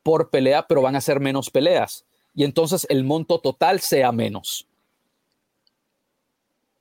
por 0.03 0.31
pelea, 0.31 0.67
pero 0.69 0.83
van 0.83 0.97
a 0.97 1.01
ser 1.01 1.21
menos 1.21 1.51
peleas. 1.51 2.05
Y 2.35 2.45
entonces 2.45 2.87
el 2.91 3.03
monto 3.05 3.41
total 3.41 3.81
sea 3.81 4.13
menos. 4.13 4.67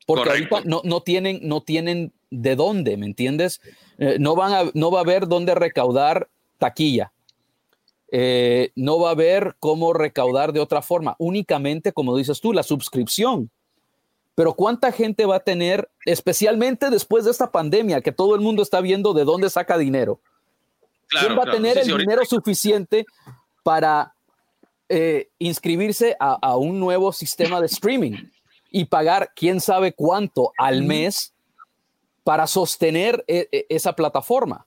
Porque 0.06 0.30
ahorita 0.30 0.62
no, 0.66 0.82
no, 0.84 1.02
tienen, 1.02 1.40
no 1.42 1.62
tienen 1.62 2.14
de 2.30 2.56
dónde, 2.56 2.98
¿me 2.98 3.08
entiendes? 3.08 3.62
Eh, 3.98 4.18
no, 4.20 4.36
van 4.36 4.54
a, 4.54 4.72
no 4.74 4.92
va 4.92 5.00
a 5.00 5.04
haber 5.04 5.28
dónde 5.28 5.56
recaudar 5.56 6.30
taquilla. 6.60 7.12
Eh, 8.12 8.72
no 8.76 9.00
va 9.00 9.10
a 9.10 9.14
haber 9.14 9.56
cómo 9.60 9.94
recaudar 9.94 10.54
de 10.54 10.60
otra 10.60 10.82
forma. 10.82 11.16
Únicamente, 11.18 11.92
como 11.92 12.16
dices 12.16 12.40
tú, 12.40 12.54
la 12.54 12.64
suscripción. 12.64 13.50
Pero 14.36 14.53
¿cuánta 14.53 14.91
gente 14.91 15.26
va 15.26 15.38
a 15.38 15.40
tener, 15.40 15.90
especialmente 16.06 16.90
después 16.90 17.24
de 17.24 17.32
esta 17.32 17.52
pandemia, 17.52 18.02
que 18.02 18.12
todo 18.12 18.36
el 18.36 18.41
mundo 18.41 18.62
está 18.62 18.82
viendo 18.82 19.14
de 19.14 19.24
dónde 19.24 19.49
saca 19.49 19.78
dinero? 19.78 20.20
¿Quién 21.07 21.38
va 21.38 21.44
a 21.44 21.52
tener 21.52 21.78
el 21.78 21.98
dinero 21.98 22.26
suficiente 22.26 23.06
para 23.64 24.14
eh, 24.90 25.30
inscribirse 25.40 26.18
a, 26.20 26.57
un 26.57 26.80
nuevo 26.80 27.14
sistema 27.14 27.62
de 27.62 27.68
streaming 27.68 28.30
y 28.70 28.86
pagar 28.86 29.32
quién 29.34 29.62
sabe 29.62 29.94
cuánto 29.94 30.52
al 30.57 30.84
mes 30.84 31.34
para 32.24 32.45
sostener 32.45 33.24
e, 33.28 33.48
e, 33.52 33.66
esa 33.70 33.94
plataforma? 33.94 34.66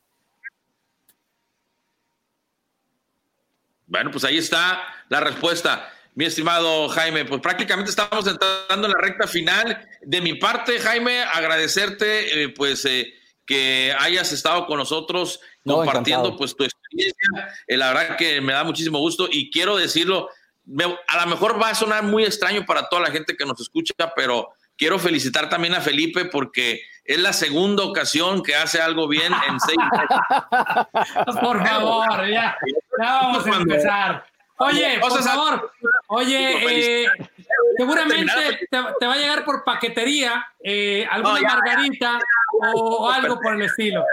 Bueno, 3.87 4.11
pues 4.11 4.25
ahí 4.25 4.39
está 4.39 4.83
la 5.09 5.21
respuesta. 5.21 5.93
Mi 6.19 6.25
estimado 6.25 6.89
Jaime. 6.89 7.25
Pues 7.25 7.41
prácticamente 7.41 7.91
estamos 7.91 8.27
entrando 8.27 8.89
en 8.89 8.93
la 8.93 9.01
recta 9.01 9.29
final. 9.29 9.89
De 10.03 10.21
mi 10.21 10.35
parte, 10.35 10.81
Jaime, 10.81 11.23
agradecerte, 11.23 12.43
eh, 12.43 12.49
pues, 12.49 12.85
eh, 12.87 13.07
que 13.47 13.95
hayas 13.97 14.33
estado 14.33 14.67
con 14.67 14.79
nosotros 14.79 15.39
compartiendo, 15.65 16.37
pues, 16.37 16.57
tu 16.57 16.65
experiencia. 16.65 17.55
Eh, 17.69 17.77
la 17.77 17.93
verdad 17.93 18.17
que 18.17 18.41
me 18.41 18.53
da 18.53 18.65
muchísimo 18.65 18.99
gusto 18.99 19.29
y 19.31 19.49
quiero 19.53 19.77
decirlo, 19.77 20.29
a 21.07 21.25
lo 21.25 21.31
mejor 21.31 21.63
va 21.63 21.71
a 21.71 21.75
sonar 21.77 22.03
muy 22.03 22.25
extraño 22.25 22.67
para 22.67 22.89
toda 22.89 23.03
la 23.03 23.13
gente 23.13 23.37
que 23.37 23.47
nos 23.47 23.61
escucha, 23.61 23.95
pero 24.17 24.49
quiero 24.77 24.99
felicitar 24.99 25.49
también 25.49 25.77
a 25.77 25.81
Felipe 25.81 26.25
porque 26.25 26.83
es 27.05 27.19
la 27.21 27.33
segunda 27.33 27.85
ocasión 27.85 28.43
que 28.43 28.57
hace 28.57 28.81
algo 28.81 29.07
bien 29.07 29.33
en 29.49 29.61
seis 29.61 29.79
meses. 29.93 31.37
Por 31.41 31.65
favor, 31.65 32.29
ya, 32.29 32.59
vamos 32.99 33.47
a 33.47 33.57
empezar. 33.57 34.38
Oye, 34.59 34.99
por 35.01 35.23
favor, 35.23 35.71
oye, 36.09 37.05
eh, 37.05 37.07
seguramente 37.77 38.33
te, 38.69 39.07
va 39.07 39.13
a 39.13 39.17
llegar 39.17 39.45
por 39.45 39.63
paquetería 39.63 40.45
eh, 40.63 41.07
alguna 41.09 41.41
margarita 41.41 42.19
o 42.75 43.09
algo 43.09 43.39
por 43.41 43.55
el 43.55 43.63
estilo. 43.63 44.05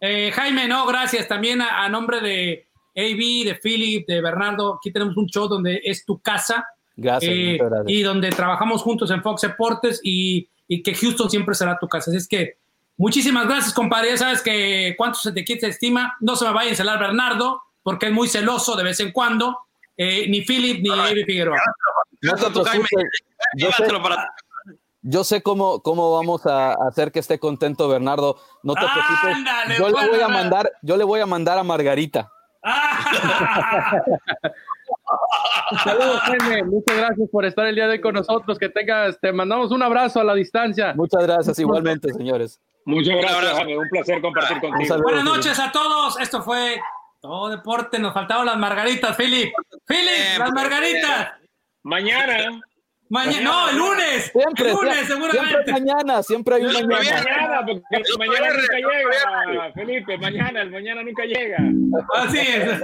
Eh, 0.00 0.32
Jaime, 0.34 0.66
no, 0.66 0.84
gracias. 0.86 1.28
También 1.28 1.62
a, 1.62 1.88
nombre 1.88 2.20
de 2.20 2.66
AB, 2.96 3.44
de 3.46 3.58
Philip, 3.62 4.06
de 4.08 4.20
Bernardo, 4.20 4.74
aquí 4.74 4.92
tenemos 4.92 5.16
un 5.16 5.26
show 5.26 5.46
donde 5.46 5.80
es 5.84 6.04
tu 6.04 6.20
casa. 6.20 6.66
Gracias, 6.96 7.32
Y 7.86 8.02
donde 8.02 8.30
trabajamos 8.30 8.82
juntos 8.82 9.10
en 9.12 9.22
Fox 9.22 9.42
Deportes 9.42 10.00
y, 10.02 10.48
y, 10.66 10.82
que 10.82 10.94
Houston 10.94 11.30
siempre 11.30 11.54
será 11.54 11.78
tu 11.78 11.88
casa. 11.88 12.10
Así 12.10 12.18
es 12.18 12.26
que 12.26 12.58
muchísimas 12.96 13.46
gracias, 13.46 13.72
compadre. 13.72 14.10
Ya 14.10 14.16
sabes 14.16 14.42
que 14.42 14.94
cuánto 14.98 15.20
se 15.20 15.30
te 15.30 15.44
quita 15.44 15.68
estima. 15.68 16.16
No 16.18 16.34
se 16.34 16.44
me 16.44 16.52
vaya 16.52 16.66
a 16.66 16.70
encelar 16.70 16.98
Bernardo, 16.98 17.62
porque 17.84 18.06
es 18.06 18.12
muy 18.12 18.26
celoso 18.26 18.74
de 18.74 18.82
vez 18.82 18.98
en 18.98 19.12
cuando. 19.12 19.56
Eh, 19.96 20.26
ni 20.28 20.42
Philip 20.42 20.82
ni 20.82 20.88
David 20.88 21.24
Figueroa. 21.26 21.58
yo, 25.02 25.24
sé, 25.24 25.42
cómo, 25.42 25.82
cómo 25.82 26.12
vamos 26.12 26.46
a 26.46 26.74
hacer 26.88 27.12
que 27.12 27.18
esté 27.18 27.38
contento 27.38 27.88
Bernardo. 27.88 28.36
No 28.62 28.74
te 28.74 28.80
preocupes. 28.80 29.78
Yo 29.78 29.88
le 29.88 30.08
voy 30.08 30.20
a 30.20 30.28
mandar, 30.28 30.72
yo 30.82 30.96
le 30.96 31.04
voy 31.04 31.20
a 31.20 31.26
mandar 31.26 31.58
a 31.58 31.62
Margarita. 31.62 32.30
Saludos, 35.84 36.20
Jaime. 36.20 36.62
Muchas 36.64 36.96
gracias 36.96 37.28
por 37.30 37.44
estar 37.44 37.66
el 37.66 37.74
día 37.74 37.86
de 37.86 37.92
hoy 37.92 38.00
con 38.00 38.14
nosotros. 38.14 38.58
Que 38.58 38.68
tengas, 38.68 39.18
te 39.20 39.32
mandamos 39.32 39.72
un 39.72 39.82
abrazo 39.82 40.20
a 40.20 40.24
la 40.24 40.34
distancia. 40.34 40.94
Muchas 40.94 41.24
gracias, 41.24 41.58
igualmente, 41.58 42.12
señores. 42.12 42.60
Muchas 42.84 43.16
gracias, 43.16 43.52
Jaime. 43.54 43.78
Un 43.78 43.88
placer 43.88 44.20
compartir 44.20 44.60
contigo. 44.60 45.02
Buenas 45.02 45.24
noches 45.24 45.58
a 45.58 45.72
todos. 45.72 46.20
Esto 46.20 46.42
fue 46.42 46.80
todo 47.22 47.48
deporte, 47.50 48.00
nos 48.00 48.12
faltaban 48.12 48.44
las 48.46 48.56
margaritas, 48.56 49.16
Philip. 49.16 49.54
Philip, 49.86 50.08
eh, 50.08 50.38
las 50.38 50.50
pues, 50.50 50.52
margaritas. 50.60 51.34
Mañana. 51.84 52.60
Maña 53.08 53.30
mañana. 53.30 53.44
no, 53.44 53.68
el 53.70 53.76
lunes. 53.76 54.32
Siempre, 54.32 54.70
el 54.70 54.74
lunes, 54.74 55.06
seguramente. 55.06 55.48
Siempre 55.48 55.72
mañana, 55.72 56.22
siempre 56.24 56.54
hay 56.56 56.64
un 56.64 56.72
mañana. 56.72 57.22
Mañana, 57.22 57.64
porque 57.64 57.82
el 57.96 58.18
mañana 58.18 58.48
nunca 58.48 58.76
llega, 58.76 59.72
Felipe. 59.72 60.18
Mañana, 60.18 60.62
el 60.62 60.70
mañana 60.72 61.02
nunca 61.04 61.24
llega. 61.24 61.58
Así 62.12 62.38
es. 62.38 62.82